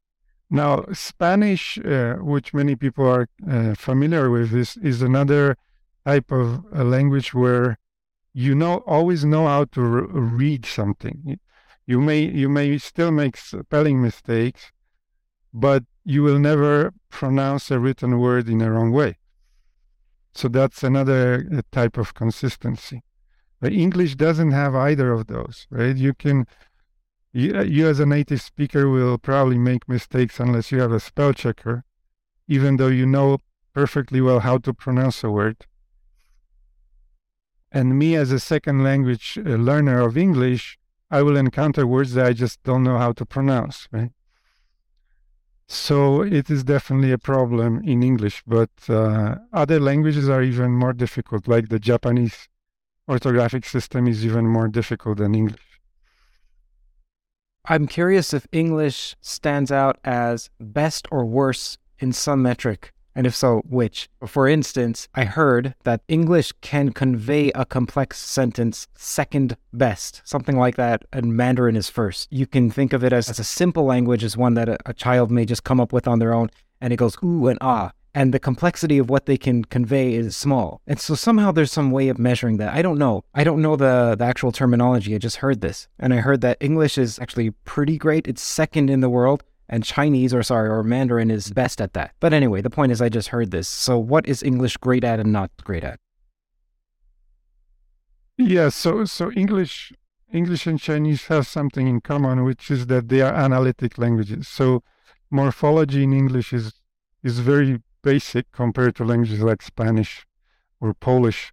Now, 0.51 0.85
Spanish, 0.93 1.79
uh, 1.79 2.15
which 2.17 2.55
many 2.55 2.77
people 2.77 3.07
are 3.07 3.29
uh, 3.51 3.75
familiar 3.75 4.31
with, 4.31 4.55
is, 4.55 4.77
is 4.77 5.03
another 5.03 5.57
type 6.05 6.31
of 6.31 6.65
a 6.73 6.85
language 6.85 7.33
where 7.35 7.79
you 8.35 8.55
know 8.55 8.79
always 8.87 9.25
know 9.25 9.47
how 9.47 9.65
to 9.65 9.81
re- 9.81 10.07
read 10.11 10.67
something. 10.67 11.39
You 11.87 12.01
may 12.01 12.21
you 12.21 12.49
may 12.49 12.79
still 12.79 13.11
make 13.11 13.37
spelling 13.37 14.03
mistakes, 14.03 14.73
but 15.53 15.85
you 16.05 16.23
will 16.23 16.39
never 16.39 16.93
pronounce 17.11 17.71
a 17.71 17.79
written 17.79 18.19
word 18.19 18.49
in 18.49 18.61
a 18.61 18.71
wrong 18.71 18.91
way. 18.93 19.19
So 20.35 20.49
that's 20.49 20.83
another 20.83 21.47
uh, 21.53 21.63
type 21.71 21.97
of 21.97 22.15
consistency. 22.15 23.03
English 23.73 24.17
doesn't 24.17 24.53
have 24.53 24.75
either 24.75 25.13
of 25.13 25.27
those, 25.27 25.67
right? 25.71 25.97
You 25.97 26.15
can 26.15 26.47
you, 27.33 27.63
you 27.63 27.89
as 27.89 27.99
a 27.99 28.07
native 28.07 28.41
speaker 28.41 28.89
will 28.89 29.19
probably 29.19 29.59
make 29.59 29.89
mistakes 29.89 30.39
unless 30.39 30.71
you 30.71 30.81
have 30.81 30.93
a 30.93 31.01
spell 31.01 31.33
checker, 31.33 31.85
even 32.47 32.77
though 32.77 32.89
you 32.89 33.07
know 33.07 33.39
perfectly 33.73 34.21
well 34.21 34.41
how 34.41 34.59
to 34.59 34.73
pronounce 34.73 35.25
a 35.25 35.31
word. 35.31 35.67
And 37.73 37.99
me 37.99 38.15
as 38.15 38.31
a 38.31 38.39
second 38.39 38.85
language 38.85 39.37
uh, 39.37 39.51
learner 39.51 40.01
of 40.01 40.17
English, 40.17 40.79
I 41.11 41.23
will 41.23 41.37
encounter 41.37 41.87
words 41.87 42.15
that 42.15 42.27
I 42.27 42.33
just 42.33 42.63
don't 42.63 42.85
know 42.85 42.99
how 42.99 43.13
to 43.13 43.27
pronounce, 43.27 43.89
right? 43.91 44.13
So 45.67 46.23
it 46.23 46.51
is 46.51 46.63
definitely 46.63 47.11
a 47.11 47.19
problem 47.19 47.83
in 47.85 48.03
English, 48.03 48.45
but 48.47 48.71
uh, 48.89 49.37
other 49.53 49.81
languages 49.81 50.29
are 50.29 50.43
even 50.43 50.73
more 50.73 50.93
difficult, 50.93 51.49
like 51.49 51.69
the 51.69 51.81
Japanese 51.81 52.49
orthographic 53.09 53.65
system 53.65 54.07
is 54.07 54.25
even 54.25 54.47
more 54.47 54.69
difficult 54.69 55.19
than 55.19 55.35
English. 55.35 55.81
I'm 57.67 57.87
curious 57.87 58.35
if 58.35 58.47
English 58.53 59.17
stands 59.21 59.73
out 59.73 59.99
as 60.05 60.51
best 60.61 61.09
or 61.11 61.25
worse 61.25 61.79
in 61.99 62.13
some 62.13 62.43
metric, 62.43 62.93
and 63.15 63.27
if 63.27 63.35
so, 63.35 63.63
which. 63.65 64.09
For 64.27 64.47
instance, 64.47 65.09
I 65.15 65.25
heard 65.25 65.75
that 65.85 66.03
English 66.09 66.53
can 66.61 66.93
convey 66.93 67.51
a 67.55 67.65
complex 67.65 68.19
sentence 68.19 68.87
second 68.97 69.57
best, 69.73 70.21
something 70.25 70.59
like 70.59 70.77
that, 70.77 71.05
and 71.13 71.35
Mandarin 71.35 71.77
is 71.77 71.89
first. 71.89 72.31
You 72.31 72.47
can 72.47 72.71
think 72.71 72.93
of 72.93 73.03
it 73.03 73.15
as, 73.15 73.31
as 73.31 73.39
a 73.39 73.45
simple 73.45 73.85
language, 73.85 74.25
as 74.25 74.37
one 74.37 74.55
that 74.55 74.69
a, 74.69 74.77
a 74.85 74.93
child 74.93 75.31
may 75.31 75.47
just 75.47 75.65
come 75.65 75.81
up 75.81 75.93
with 75.93 76.07
on 76.07 76.19
their 76.19 76.35
own, 76.35 76.51
and 76.83 76.93
it 76.93 76.97
goes 76.97 77.17
ooh 77.23 77.47
and 77.47 77.59
ah 77.63 77.93
and 78.15 78.33
the 78.33 78.39
complexity 78.39 78.99
of 78.99 79.11
what 79.11 79.27
they 79.27 79.37
can 79.37 79.65
convey 79.65 80.15
is 80.15 80.37
small. 80.37 80.81
And 80.87 81.01
so 81.01 81.15
somehow 81.17 81.51
there's 81.51 81.73
some 81.73 81.91
way 81.91 82.09
of 82.09 82.19
measuring 82.19 82.59
that. 82.59 82.73
I 82.73 82.81
don't 82.81 82.99
know. 82.99 83.25
I 83.35 83.43
don't 83.43 83.61
know 83.61 83.75
the, 83.75 84.15
the 84.17 84.25
actual 84.25 84.53
terminology. 84.53 85.15
I 85.15 85.19
just 85.19 85.39
heard 85.39 85.61
this. 85.61 85.89
And 85.99 86.15
I 86.15 86.19
heard 86.19 86.41
that 86.43 86.59
English 86.61 86.97
is 86.97 87.19
actually 87.19 87.51
pretty 87.51 87.99
great. 87.99 88.29
It's 88.29 88.43
second 88.43 88.89
in 88.89 89.01
the 89.01 89.11
world. 89.11 89.43
And 89.69 89.83
Chinese, 89.83 90.33
or 90.33 90.43
sorry, 90.43 90.69
or 90.69 90.83
Mandarin 90.85 91.31
is 91.31 91.51
best 91.51 91.81
at 91.81 91.95
that. 91.95 92.13
But 92.21 92.33
anyway, 92.33 92.61
the 92.61 92.71
point 92.71 92.93
is 92.93 93.01
I 93.01 93.09
just 93.09 93.29
heard 93.29 93.51
this. 93.51 93.67
So 93.67 93.99
what 93.99 94.29
is 94.29 94.43
English 94.43 94.77
great 94.77 95.03
at 95.05 95.19
and 95.19 95.33
not 95.33 95.51
great 95.65 95.83
at? 95.83 95.99
Yeah, 98.37 98.69
so 98.69 99.05
so 99.05 99.33
English 99.33 99.93
English 100.33 100.67
and 100.67 100.79
Chinese 100.79 101.27
have 101.27 101.47
something 101.47 101.87
in 101.87 102.01
common, 102.01 102.45
which 102.45 102.71
is 102.71 102.89
that 102.89 103.09
they 103.09 103.23
are 103.23 103.33
analytic 103.33 103.97
languages. 103.97 104.49
So 104.49 104.83
morphology 105.31 106.03
in 106.03 106.13
English 106.13 106.53
is 106.53 106.75
is 107.23 107.39
very 107.39 107.81
basic 108.11 108.45
compared 108.53 108.95
to 108.97 109.05
languages 109.05 109.41
like 109.41 109.63
Spanish 109.63 110.27
or 110.81 110.95
Polish. 110.95 111.53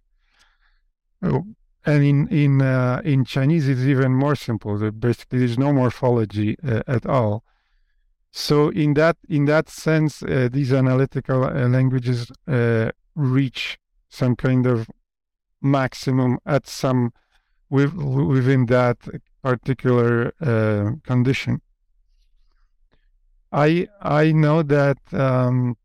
Oh, 1.22 1.44
and 1.84 2.04
in 2.04 2.18
in 2.28 2.62
uh, 2.62 3.00
in 3.04 3.24
Chinese, 3.24 3.68
it's 3.68 3.86
even 3.94 4.12
more 4.14 4.36
simple. 4.36 4.72
Basically, 4.92 5.38
there's 5.40 5.58
no 5.58 5.72
morphology 5.72 6.56
uh, 6.64 6.82
at 6.86 7.04
all. 7.06 7.42
So 8.30 8.70
in 8.70 8.94
that 8.94 9.16
in 9.28 9.44
that 9.46 9.68
sense, 9.68 10.22
uh, 10.22 10.48
these 10.50 10.72
analytical 10.72 11.44
uh, 11.44 11.68
languages 11.68 12.30
uh, 12.48 12.90
reach 13.14 13.78
some 14.08 14.36
kind 14.36 14.66
of 14.66 14.88
maximum 15.60 16.38
at 16.44 16.66
some 16.66 17.12
with, 17.68 17.94
within 17.94 18.66
that 18.66 18.98
particular 19.42 20.32
uh, 20.40 20.92
condition. 21.04 21.60
I 23.50 23.88
I 24.00 24.32
know 24.32 24.62
that 24.62 24.98
um, 25.12 25.76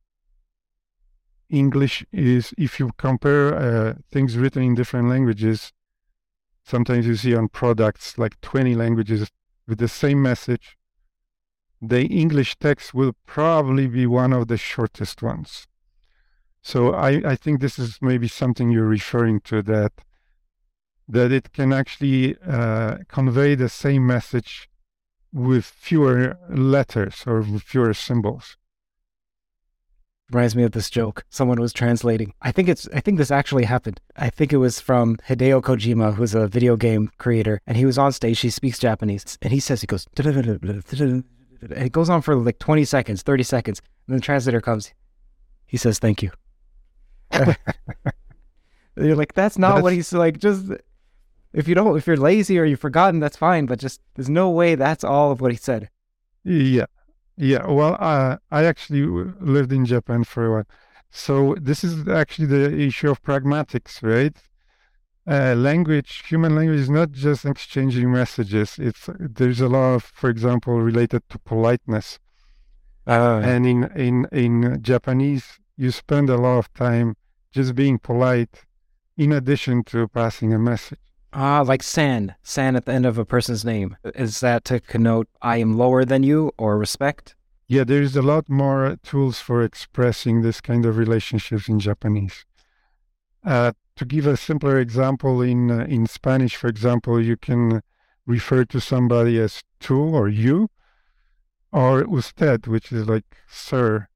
English 1.50 2.06
is, 2.12 2.54
if 2.58 2.80
you 2.80 2.92
compare 2.98 3.56
uh, 3.56 3.94
things 4.12 4.38
written 4.38 4.64
in 4.64 4.76
different 4.76 5.10
languages, 5.10 5.72
sometimes 6.64 7.08
you 7.08 7.16
see 7.16 7.36
on 7.36 7.48
products 7.48 8.18
like 8.18 8.40
20 8.42 8.76
languages 8.76 9.32
with 9.68 9.80
the 9.80 9.88
same 9.88 10.22
message, 10.22 10.78
the 11.82 12.06
English 12.06 12.58
text 12.58 12.94
will 12.94 13.14
probably 13.26 13.88
be 13.88 14.06
one 14.06 14.34
of 14.34 14.48
the 14.48 14.58
shortest 14.58 15.22
ones. 15.22 15.68
So 16.62 16.94
I, 16.94 17.22
I 17.32 17.36
think 17.36 17.62
this 17.62 17.80
is 17.80 18.00
maybe 18.02 18.28
something 18.28 18.70
you're 18.70 18.86
referring 18.86 19.42
to 19.42 19.62
that 19.64 19.94
that 21.10 21.32
it 21.32 21.54
can 21.54 21.72
actually 21.72 22.36
uh, 22.46 22.98
convey 23.08 23.56
the 23.56 23.70
same 23.70 24.06
message 24.06 24.70
with 25.32 25.64
fewer 25.64 26.38
letters 26.50 27.24
or 27.26 27.42
fewer 27.44 27.94
symbols 27.94 28.58
reminds 30.32 30.56
me 30.56 30.64
of 30.64 30.72
this 30.72 30.90
joke 30.90 31.24
someone 31.30 31.60
was 31.60 31.74
translating. 31.74 32.34
I 32.42 32.52
think 32.52 32.70
it's 32.70 32.88
I 32.94 33.00
think 33.00 33.18
this 33.18 33.32
actually 33.32 33.66
happened. 33.66 34.00
I 34.16 34.30
think 34.30 34.52
it 34.52 34.58
was 34.58 34.80
from 34.80 35.18
Hideo 35.28 35.62
Kojima, 35.62 36.16
who's 36.16 36.36
a 36.36 36.48
video 36.48 36.76
game 36.76 37.12
creator, 37.18 37.62
and 37.66 37.78
he 37.78 37.86
was 37.86 37.98
on 37.98 38.12
stage. 38.12 38.40
He 38.40 38.50
speaks 38.50 38.80
Japanese, 38.80 39.38
and 39.42 39.54
he 39.54 39.60
says 39.60 39.82
he 39.82 39.88
goes 39.88 40.06
and 40.18 41.24
it 41.62 41.92
goes 41.92 42.10
on 42.10 42.22
for 42.22 42.36
like 42.36 42.60
20 42.60 42.86
seconds, 42.86 43.22
30 43.22 43.44
seconds. 43.44 43.80
And 43.80 44.14
then 44.14 44.18
the 44.18 44.22
translator 44.22 44.62
comes. 44.62 44.94
He 45.66 45.78
says, 45.78 46.00
"Thank 46.00 46.22
you." 46.22 46.32
you're 48.96 49.16
like, 49.16 49.34
that's 49.34 49.58
not 49.58 49.76
that's... 49.76 49.84
what 49.84 49.94
he's 49.94 50.14
like. 50.14 50.40
Just 50.40 50.72
if 51.54 51.68
you 51.68 51.76
don't, 51.76 51.98
if 51.98 52.08
you're 52.08 52.18
lazy 52.18 52.60
or 52.60 52.66
you've 52.66 52.80
forgotten, 52.80 53.20
that's 53.20 53.38
fine. 53.38 53.66
But 53.66 53.80
just 53.80 54.02
there's 54.16 54.30
no 54.30 54.50
way 54.50 54.76
that's 54.76 55.04
all 55.04 55.32
of 55.32 55.42
what 55.42 55.52
he 55.52 55.58
said. 55.58 55.90
Yeah, 56.44 56.86
yeah, 57.38 57.66
well, 57.68 57.96
uh, 58.00 58.38
I 58.52 58.66
actually 58.66 59.06
lived 59.40 59.72
in 59.72 59.86
Japan 59.86 60.24
for 60.24 60.46
a 60.46 60.52
while. 60.52 60.68
So 61.10 61.56
this 61.62 61.84
is 61.84 62.08
actually 62.08 62.48
the 62.48 62.78
issue 62.78 63.10
of 63.10 63.24
pragmatics, 63.24 64.04
right? 64.04 64.36
uh, 65.28 65.54
language, 65.56 66.24
human 66.28 66.56
language 66.56 66.80
is 66.80 66.90
not 66.90 67.12
just 67.12 67.46
exchanging 67.46 68.12
messages. 68.12 68.80
It's 68.80 69.10
there's 69.20 69.60
a 69.62 69.68
lot 69.68 69.96
of, 69.96 70.04
for 70.04 70.30
example, 70.30 70.82
related 70.82 71.24
to 71.30 71.40
politeness. 71.40 72.20
Uh, 73.06 73.42
And 73.44 73.66
in 73.66 73.84
in 73.96 74.28
in 74.32 74.82
Japanese, 74.82 75.60
you 75.78 75.92
spend 75.92 76.30
a 76.30 76.38
lot 76.38 76.58
of 76.60 76.74
time 76.74 77.16
just 77.52 77.76
being 77.76 78.00
polite, 78.00 78.66
in 79.18 79.32
addition 79.34 79.84
to 79.86 80.08
passing 80.08 80.54
a 80.54 80.60
message. 80.60 81.07
Ah, 81.34 81.62
like 81.62 81.84
san, 81.84 82.36
san 82.44 82.76
at 82.76 82.86
the 82.86 82.94
end 82.94 83.06
of 83.06 83.18
a 83.18 83.26
person's 83.26 83.66
name. 83.66 83.98
Is 84.16 84.40
that 84.40 84.66
to 84.66 84.80
connote 84.80 85.28
I 85.42 85.58
am 85.58 85.78
lower 85.78 86.06
than 86.06 86.24
you 86.24 86.52
or 86.58 86.78
respect? 86.78 87.36
Yeah, 87.68 87.84
there's 87.84 88.16
a 88.16 88.22
lot 88.22 88.50
more 88.50 88.98
tools 89.04 89.40
for 89.40 89.62
expressing 89.62 90.42
this 90.42 90.62
kind 90.62 90.86
of 90.86 90.98
relationships 90.98 91.68
in 91.68 91.80
Japanese. 91.80 92.46
Uh, 93.44 93.74
to 93.98 94.06
give 94.06 94.26
a 94.26 94.38
simpler 94.38 94.80
example, 94.80 95.42
in 95.42 95.72
uh, 95.72 95.86
in 95.86 96.06
Spanish, 96.08 96.56
for 96.56 96.68
example, 96.68 97.22
you 97.22 97.36
can 97.36 97.82
refer 98.26 98.64
to 98.66 98.80
somebody 98.80 99.40
as 99.40 99.64
tú 99.80 100.14
or 100.14 100.30
you, 100.30 100.70
or 101.72 102.06
usted, 102.06 102.68
which 102.68 102.92
is 102.92 103.08
like 103.08 103.26
sir. 103.50 104.08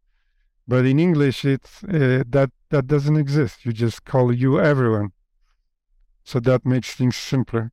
But 0.68 0.86
in 0.86 1.00
English, 1.00 1.44
it's 1.44 1.84
uh, 1.84 2.24
that 2.28 2.52
that 2.70 2.88
doesn't 2.88 3.18
exist. 3.18 3.66
You 3.66 3.74
just 3.74 4.06
call 4.06 4.34
you 4.34 4.60
everyone. 4.60 5.12
So 6.24 6.40
that 6.40 6.66
makes 6.66 6.94
things 6.94 7.16
simpler. 7.16 7.72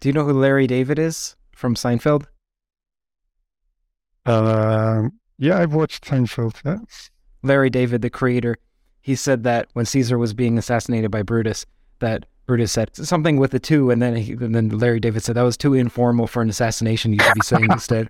Do 0.00 0.08
you 0.08 0.12
know 0.12 0.24
who 0.24 0.32
Larry 0.32 0.66
David 0.66 0.98
is 0.98 1.36
from 1.54 1.74
Seinfeld? 1.74 2.26
Um 4.24 5.20
yeah, 5.38 5.58
I've 5.58 5.74
watched 5.74 6.04
Seinfeld. 6.04 6.60
Yeah. 6.64 6.78
Larry 7.42 7.70
David, 7.70 8.02
the 8.02 8.10
creator, 8.10 8.56
he 9.00 9.14
said 9.14 9.44
that 9.44 9.68
when 9.74 9.86
Caesar 9.86 10.18
was 10.18 10.34
being 10.34 10.58
assassinated 10.58 11.10
by 11.10 11.22
Brutus, 11.22 11.66
that 12.00 12.26
Brutus 12.46 12.72
said 12.72 12.94
something 12.96 13.36
with 13.36 13.50
the 13.50 13.60
two, 13.60 13.90
and 13.90 14.00
then 14.00 14.16
he, 14.16 14.32
and 14.32 14.54
then 14.54 14.68
Larry 14.68 15.00
David 15.00 15.22
said 15.22 15.36
that 15.36 15.42
was 15.42 15.56
too 15.56 15.74
informal 15.74 16.26
for 16.26 16.42
an 16.42 16.48
assassination. 16.48 17.12
You 17.12 17.20
should 17.20 17.34
be 17.34 17.40
saying 17.42 17.68
instead. 17.70 18.08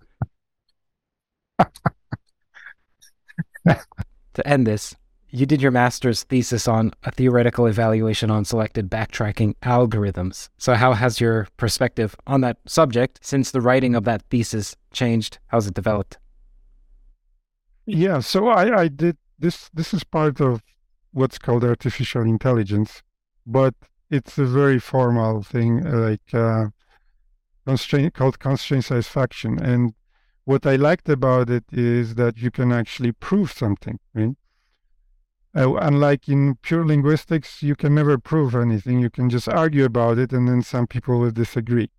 to 4.35 4.47
end 4.47 4.66
this, 4.66 4.94
you 5.37 5.45
did 5.45 5.61
your 5.61 5.71
master's 5.71 6.23
thesis 6.23 6.67
on 6.67 6.93
a 7.05 7.11
theoretical 7.11 7.67
evaluation 7.67 8.31
on 8.31 8.43
selected 8.47 8.89
backtracking 8.91 9.55
algorithms. 9.63 10.49
So, 10.57 10.73
how 10.75 10.95
has 10.95 11.21
your 11.21 11.47
perspective 11.59 12.17
on 12.27 12.41
that 12.41 12.57
subject 12.67 13.19
since 13.21 13.51
the 13.51 13.61
writing 13.61 13.95
of 13.95 14.05
that 14.05 14.23
thesis 14.31 14.77
changed? 14.95 15.39
How's 15.49 15.67
it 15.67 15.75
developed? 15.75 16.17
Yeah, 17.85 18.21
so 18.21 18.49
I, 18.49 18.85
I 18.85 18.89
did 18.89 19.19
this. 19.39 19.69
This 19.75 19.93
is 19.93 20.05
part 20.05 20.41
of 20.41 20.63
what's 21.13 21.39
called 21.39 21.65
artificial 21.65 22.23
intelligence, 22.23 23.03
but 23.47 23.75
it's 24.11 24.39
a 24.39 24.47
very 24.47 24.79
formal 24.79 25.43
thing, 25.43 25.83
like 25.85 26.33
uh, 26.33 26.69
constraint 27.67 28.15
called 28.15 28.39
constraint 28.39 28.87
satisfaction. 28.87 29.59
And 29.63 29.93
what 30.47 30.65
I 30.65 30.77
liked 30.77 31.11
about 31.11 31.51
it 31.51 31.65
is 31.73 32.15
that 32.15 32.39
you 32.39 32.51
can 32.51 32.73
actually 32.73 33.13
prove 33.13 33.53
something. 33.53 33.99
Right? 34.15 34.35
Uh, 35.57 35.74
unlike 35.77 36.28
in 36.28 36.57
pure 36.57 36.85
linguistics, 36.85 37.62
you 37.62 37.74
can 37.74 37.95
never 37.95 38.19
prove 38.19 38.55
anything. 38.55 39.01
You 39.01 39.09
can 39.09 39.31
just 39.31 39.49
argue 39.49 39.85
about 39.87 40.19
it, 40.19 40.33
and 40.33 40.47
then 40.47 40.62
some 40.62 40.87
people 40.87 41.19
will 41.19 41.31
disagree. 41.31 41.91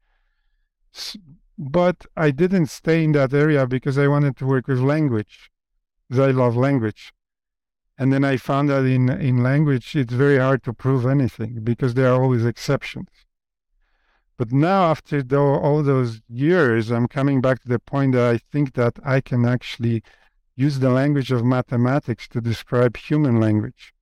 S- 0.93 1.17
but 1.57 2.05
I 2.15 2.29
didn't 2.29 2.67
stay 2.67 3.03
in 3.03 3.13
that 3.13 3.33
area 3.33 3.65
because 3.65 3.97
I 3.97 4.07
wanted 4.07 4.37
to 4.37 4.45
work 4.45 4.67
with 4.67 4.79
language. 4.79 5.49
Because 6.07 6.27
I 6.27 6.31
love 6.31 6.55
language. 6.55 7.13
And 7.97 8.13
then 8.13 8.23
I 8.23 8.37
found 8.37 8.69
that 8.69 8.85
in, 8.85 9.09
in 9.09 9.41
language, 9.41 9.95
it's 9.95 10.13
very 10.13 10.37
hard 10.37 10.63
to 10.65 10.73
prove 10.73 11.07
anything 11.07 11.61
because 11.63 11.95
there 11.95 12.13
are 12.13 12.21
always 12.21 12.45
exceptions. 12.45 13.09
But 14.37 14.51
now, 14.51 14.91
after 14.91 15.23
all 15.35 15.81
those 15.81 16.21
years, 16.29 16.91
I'm 16.91 17.07
coming 17.07 17.41
back 17.41 17.63
to 17.63 17.67
the 17.67 17.79
point 17.79 18.13
that 18.13 18.29
I 18.29 18.37
think 18.37 18.73
that 18.73 18.99
I 19.03 19.19
can 19.19 19.45
actually 19.45 20.03
use 20.57 20.79
the 20.79 20.89
language 20.89 21.31
of 21.31 21.45
mathematics 21.45 22.27
to 22.29 22.41
describe 22.41 22.97
human 22.97 23.39
language. 23.39 23.93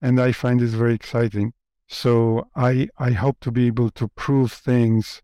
And 0.00 0.20
I 0.20 0.32
find 0.32 0.58
this 0.58 0.72
very 0.72 0.94
exciting. 0.94 1.52
So 1.86 2.48
I, 2.56 2.88
I 2.98 3.10
hope 3.12 3.38
to 3.40 3.52
be 3.52 3.66
able 3.66 3.90
to 3.90 4.08
prove 4.08 4.50
things 4.50 5.22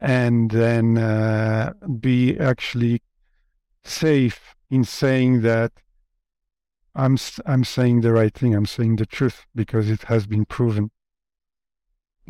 and 0.00 0.50
then 0.50 0.96
uh, 0.96 1.74
be 2.00 2.38
actually 2.38 3.02
safe 3.84 4.56
in 4.70 4.82
saying 4.82 5.42
that 5.42 5.72
I'm 6.94 7.16
I'm 7.46 7.64
saying 7.64 8.00
the 8.00 8.12
right 8.12 8.34
thing. 8.34 8.54
I'm 8.54 8.66
saying 8.66 8.96
the 8.96 9.06
truth 9.06 9.46
because 9.54 9.88
it 9.88 10.02
has 10.04 10.26
been 10.26 10.44
proven. 10.44 10.90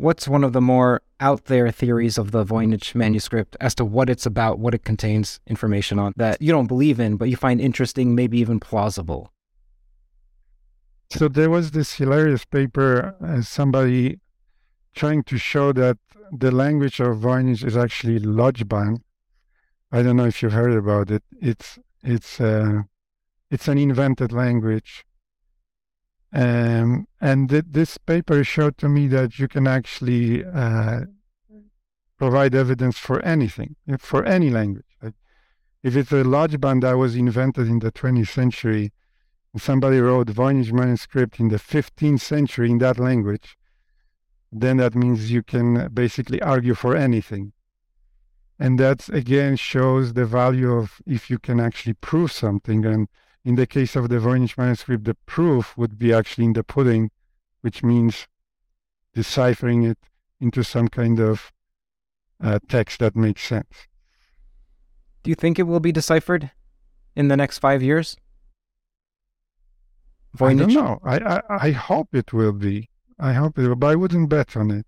What's 0.01 0.27
one 0.27 0.43
of 0.43 0.51
the 0.51 0.61
more 0.61 1.03
out 1.19 1.45
there 1.45 1.69
theories 1.69 2.17
of 2.17 2.31
the 2.31 2.43
Voynich 2.43 2.95
manuscript 2.95 3.55
as 3.61 3.75
to 3.75 3.85
what 3.85 4.09
it's 4.09 4.25
about, 4.25 4.57
what 4.57 4.73
it 4.73 4.83
contains 4.83 5.39
information 5.45 5.99
on 5.99 6.13
that 6.17 6.41
you 6.41 6.51
don't 6.51 6.65
believe 6.65 6.99
in, 6.99 7.17
but 7.17 7.29
you 7.29 7.35
find 7.35 7.61
interesting, 7.61 8.15
maybe 8.15 8.39
even 8.39 8.59
plausible? 8.59 9.31
So 11.11 11.27
there 11.27 11.51
was 11.51 11.69
this 11.69 11.93
hilarious 11.93 12.45
paper, 12.45 13.15
uh, 13.23 13.43
somebody 13.43 14.19
trying 14.95 15.21
to 15.25 15.37
show 15.37 15.71
that 15.73 15.99
the 16.35 16.49
language 16.49 16.99
of 16.99 17.17
Voynich 17.17 17.63
is 17.63 17.77
actually 17.77 18.19
Lojban. 18.19 19.03
I 19.91 20.01
don't 20.01 20.15
know 20.15 20.25
if 20.25 20.41
you've 20.41 20.51
heard 20.51 20.73
about 20.73 21.11
it. 21.11 21.21
It's 21.39 21.77
it's 22.01 22.41
uh, 22.41 22.81
it's 23.51 23.67
an 23.67 23.77
invented 23.77 24.31
language. 24.31 25.05
Um, 26.33 27.07
and 27.19 27.49
th- 27.49 27.65
this 27.69 27.97
paper 27.97 28.43
showed 28.43 28.77
to 28.77 28.87
me 28.87 29.07
that 29.07 29.37
you 29.37 29.47
can 29.47 29.67
actually 29.67 30.45
uh, 30.45 31.01
provide 32.17 32.55
evidence 32.55 32.97
for 32.97 33.21
anything, 33.23 33.75
for 33.99 34.23
any 34.23 34.49
language. 34.49 34.85
Like 35.01 35.15
if 35.83 35.95
it's 35.95 36.11
a 36.11 36.23
Lojban 36.23 36.81
that 36.81 36.93
was 36.93 37.15
invented 37.15 37.67
in 37.67 37.79
the 37.79 37.91
20th 37.91 38.29
century, 38.29 38.93
and 39.53 39.61
somebody 39.61 39.99
wrote 39.99 40.27
Voynich 40.27 40.71
manuscript 40.71 41.39
in 41.39 41.49
the 41.49 41.57
15th 41.57 42.21
century 42.21 42.71
in 42.71 42.77
that 42.77 42.97
language, 42.97 43.57
then 44.51 44.77
that 44.77 44.95
means 44.95 45.31
you 45.31 45.43
can 45.43 45.89
basically 45.93 46.41
argue 46.41 46.75
for 46.75 46.95
anything. 46.95 47.53
And 48.59 48.79
that 48.79 49.09
again 49.09 49.55
shows 49.55 50.13
the 50.13 50.25
value 50.25 50.71
of 50.71 51.01
if 51.05 51.29
you 51.29 51.39
can 51.39 51.59
actually 51.59 51.93
prove 51.95 52.31
something. 52.31 52.85
And 52.85 53.07
in 53.43 53.55
the 53.55 53.67
case 53.67 53.95
of 53.95 54.09
the 54.09 54.17
Voynich 54.17 54.57
manuscript, 54.57 55.05
the 55.05 55.15
proof 55.25 55.77
would 55.77 55.97
be 55.97 56.13
actually 56.13 56.45
in 56.45 56.53
the 56.53 56.63
pudding, 56.63 57.11
which 57.61 57.83
means 57.83 58.27
deciphering 59.13 59.83
it 59.83 59.97
into 60.39 60.63
some 60.63 60.87
kind 60.87 61.19
of 61.19 61.51
uh, 62.41 62.59
text 62.67 62.99
that 62.99 63.15
makes 63.15 63.43
sense. 63.43 63.87
Do 65.23 65.29
you 65.29 65.35
think 65.35 65.59
it 65.59 65.63
will 65.63 65.79
be 65.79 65.91
deciphered 65.91 66.51
in 67.15 67.27
the 67.27 67.37
next 67.37 67.59
five 67.59 67.83
years? 67.83 68.17
I 70.39 70.53
don't 70.53 70.73
know. 70.73 70.99
I, 71.03 71.17
I, 71.17 71.41
I 71.67 71.71
hope 71.71 72.09
it 72.13 72.31
will 72.33 72.53
be. 72.53 72.89
I 73.19 73.33
hope 73.33 73.59
it 73.59 73.67
will, 73.67 73.75
but 73.75 73.87
I 73.87 73.95
wouldn't 73.95 74.29
bet 74.29 74.55
on 74.55 74.71
it. 74.71 74.85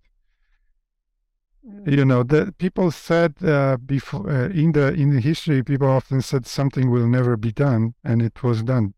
You 1.86 2.04
know, 2.04 2.22
the 2.22 2.54
people 2.58 2.90
said 2.90 3.42
uh, 3.42 3.78
before 3.78 4.28
uh, 4.28 4.48
in 4.48 4.72
the 4.72 4.92
in 4.92 5.10
the 5.14 5.20
history, 5.20 5.62
people 5.62 5.88
often 5.88 6.20
said 6.20 6.46
something 6.46 6.90
will 6.90 7.08
never 7.08 7.36
be 7.36 7.52
done, 7.52 7.94
and 8.04 8.20
it 8.20 8.42
was 8.42 8.62
done. 8.62 8.94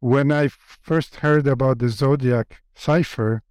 When 0.00 0.30
I 0.30 0.48
first 0.48 1.16
heard 1.16 1.46
about 1.46 1.78
the 1.78 1.88
zodiac 1.88 2.62
cipher, 2.74 3.42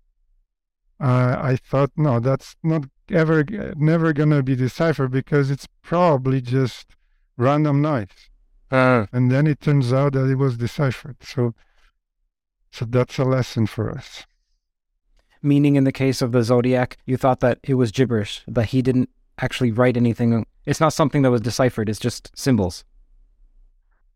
uh, 0.99 1.37
I 1.41 1.55
thought, 1.55 1.91
no, 1.97 2.19
that's 2.19 2.55
not 2.61 2.83
ever, 3.09 3.43
never 3.75 4.13
gonna 4.13 4.43
be 4.43 4.55
deciphered 4.55 5.11
because 5.11 5.49
it's 5.49 5.67
probably 5.81 6.41
just 6.41 6.95
random 7.37 7.81
noise. 7.81 8.29
Uh, 8.69 9.07
And 9.11 9.31
then 9.31 9.47
it 9.47 9.61
turns 9.61 9.91
out 9.91 10.13
that 10.13 10.29
it 10.29 10.35
was 10.35 10.57
deciphered. 10.57 11.17
So, 11.23 11.55
so 12.71 12.85
that's 12.85 13.17
a 13.17 13.23
lesson 13.23 13.65
for 13.65 13.89
us. 13.89 14.25
Meaning, 15.41 15.75
in 15.75 15.83
the 15.83 15.91
case 15.91 16.21
of 16.21 16.31
the 16.31 16.43
Zodiac, 16.43 16.97
you 17.05 17.17
thought 17.17 17.39
that 17.39 17.59
it 17.63 17.75
was 17.75 17.91
gibberish, 17.91 18.43
that 18.47 18.67
he 18.67 18.81
didn't 18.81 19.09
actually 19.39 19.71
write 19.71 19.97
anything. 19.97 20.45
It's 20.65 20.79
not 20.79 20.93
something 20.93 21.21
that 21.23 21.31
was 21.31 21.41
deciphered, 21.41 21.89
it's 21.89 21.99
just 21.99 22.31
symbols. 22.35 22.83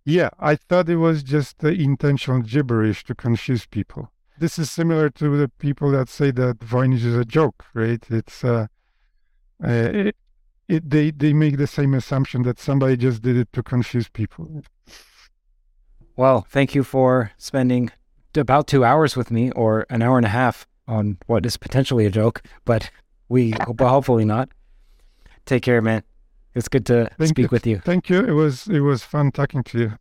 Yeah, 0.06 0.30
I 0.39 0.56
thought 0.56 0.88
it 0.88 0.97
was 0.97 1.23
just 1.23 1.60
the 1.60 1.73
intentional 1.73 2.41
gibberish 2.41 3.03
to 3.06 3.15
confuse 3.15 3.65
people. 3.65 4.11
This 4.38 4.60
is 4.60 4.69
similar 4.69 5.10
to 5.11 5.38
the 5.38 5.49
people 5.49 5.89
that 5.91 6.10
say 6.10 6.30
that 6.31 6.60
Voynich 6.60 7.03
is 7.03 7.15
a 7.15 7.26
joke, 7.26 7.65
right? 7.73 8.03
It's 8.10 8.43
uh, 8.43 8.68
uh 9.64 9.68
it, 9.68 10.15
it, 10.68 10.89
they 10.89 11.11
they 11.11 11.34
make 11.34 11.57
the 11.57 11.68
same 11.68 11.93
assumption 11.93 12.43
that 12.43 12.60
somebody 12.60 12.97
just 12.97 13.22
did 13.22 13.38
it 13.38 13.52
to 13.53 13.64
confuse 13.64 14.10
people. 14.10 14.61
Well, 16.15 16.45
thank 16.49 16.76
you 16.76 16.84
for 16.84 17.31
spending 17.38 17.91
about 18.35 18.68
two 18.68 18.84
hours 18.84 19.15
with 19.15 19.31
me, 19.31 19.52
or 19.52 19.85
an 19.89 20.02
hour 20.02 20.18
and 20.18 20.26
a 20.26 20.30
half, 20.30 20.68
on 20.88 21.18
what 21.28 21.45
is 21.45 21.57
potentially 21.57 22.06
a 22.06 22.12
joke, 22.12 22.41
but 22.64 22.90
we 23.30 23.52
hope 23.64 23.80
hopefully 23.80 24.26
not. 24.26 24.49
Take 25.45 25.64
care, 25.64 25.82
man. 25.82 26.03
It's 26.53 26.68
good 26.68 26.86
to 26.88 27.10
Thank 27.18 27.30
speak 27.30 27.44
you. 27.44 27.49
with 27.52 27.68
you. 27.68 27.80
Thank 27.80 28.10
you. 28.10 28.24
It 28.24 28.32
was 28.32 28.68
it 28.68 28.80
was 28.80 29.03
fun 29.03 29.32
talking 29.32 29.64
to 29.64 29.80
you. 29.80 29.94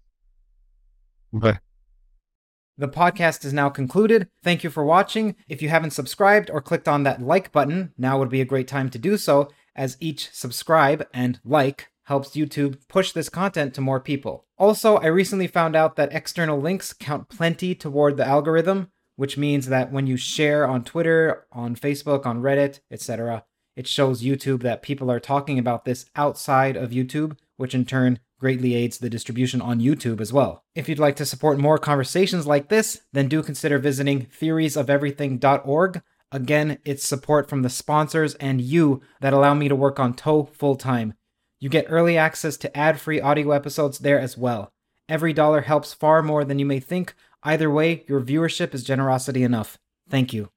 Bye. 1.32 1.58
The 2.76 2.88
podcast 2.88 3.44
is 3.44 3.52
now 3.52 3.68
concluded. 3.68 4.28
Thank 4.42 4.64
you 4.64 4.70
for 4.70 4.84
watching. 4.84 5.36
If 5.48 5.62
you 5.62 5.68
haven't 5.68 5.92
subscribed 5.92 6.50
or 6.50 6.60
clicked 6.60 6.88
on 6.88 7.04
that 7.04 7.22
like 7.22 7.52
button, 7.52 7.92
now 7.96 8.18
would 8.18 8.30
be 8.30 8.40
a 8.40 8.44
great 8.44 8.66
time 8.66 8.90
to 8.90 8.98
do 8.98 9.16
so, 9.16 9.48
as 9.76 9.96
each 10.00 10.30
subscribe 10.32 11.06
and 11.12 11.40
like 11.44 11.88
helps 12.04 12.30
YouTube 12.30 12.78
push 12.88 13.12
this 13.12 13.28
content 13.28 13.74
to 13.74 13.80
more 13.80 14.00
people. 14.00 14.44
Also, 14.58 14.96
I 14.96 15.06
recently 15.06 15.46
found 15.46 15.74
out 15.74 15.96
that 15.96 16.12
external 16.12 16.60
links 16.60 16.92
count 16.92 17.28
plenty 17.28 17.74
toward 17.74 18.16
the 18.16 18.26
algorithm, 18.26 18.90
which 19.16 19.38
means 19.38 19.66
that 19.68 19.92
when 19.92 20.06
you 20.06 20.16
share 20.16 20.66
on 20.66 20.84
Twitter, 20.84 21.46
on 21.52 21.76
Facebook, 21.76 22.26
on 22.26 22.42
Reddit, 22.42 22.80
etc., 22.90 23.44
it 23.76 23.86
shows 23.86 24.22
YouTube 24.22 24.62
that 24.62 24.82
people 24.82 25.10
are 25.10 25.20
talking 25.20 25.58
about 25.58 25.84
this 25.84 26.06
outside 26.14 26.76
of 26.76 26.90
YouTube, 26.90 27.36
which 27.56 27.74
in 27.74 27.84
turn 27.84 28.20
greatly 28.38 28.74
aids 28.74 28.98
the 28.98 29.10
distribution 29.10 29.60
on 29.60 29.80
YouTube 29.80 30.20
as 30.20 30.32
well. 30.32 30.64
If 30.74 30.88
you'd 30.88 30.98
like 30.98 31.16
to 31.16 31.26
support 31.26 31.58
more 31.58 31.78
conversations 31.78 32.46
like 32.46 32.68
this, 32.68 33.00
then 33.12 33.28
do 33.28 33.42
consider 33.42 33.78
visiting 33.78 34.26
theoriesofeverything.org. 34.26 36.02
Again, 36.30 36.78
it's 36.84 37.06
support 37.06 37.48
from 37.48 37.62
the 37.62 37.70
sponsors 37.70 38.34
and 38.34 38.60
you 38.60 39.00
that 39.20 39.32
allow 39.32 39.54
me 39.54 39.68
to 39.68 39.76
work 39.76 39.98
on 39.98 40.14
TOE 40.14 40.44
full 40.44 40.76
time. 40.76 41.14
You 41.60 41.68
get 41.68 41.86
early 41.88 42.18
access 42.18 42.56
to 42.58 42.76
ad 42.76 43.00
free 43.00 43.20
audio 43.20 43.52
episodes 43.52 44.00
there 44.00 44.20
as 44.20 44.36
well. 44.36 44.72
Every 45.08 45.32
dollar 45.32 45.62
helps 45.62 45.94
far 45.94 46.22
more 46.22 46.44
than 46.44 46.58
you 46.58 46.66
may 46.66 46.80
think. 46.80 47.14
Either 47.44 47.70
way, 47.70 48.04
your 48.08 48.20
viewership 48.20 48.74
is 48.74 48.82
generosity 48.82 49.42
enough. 49.42 49.78
Thank 50.08 50.32
you. 50.32 50.53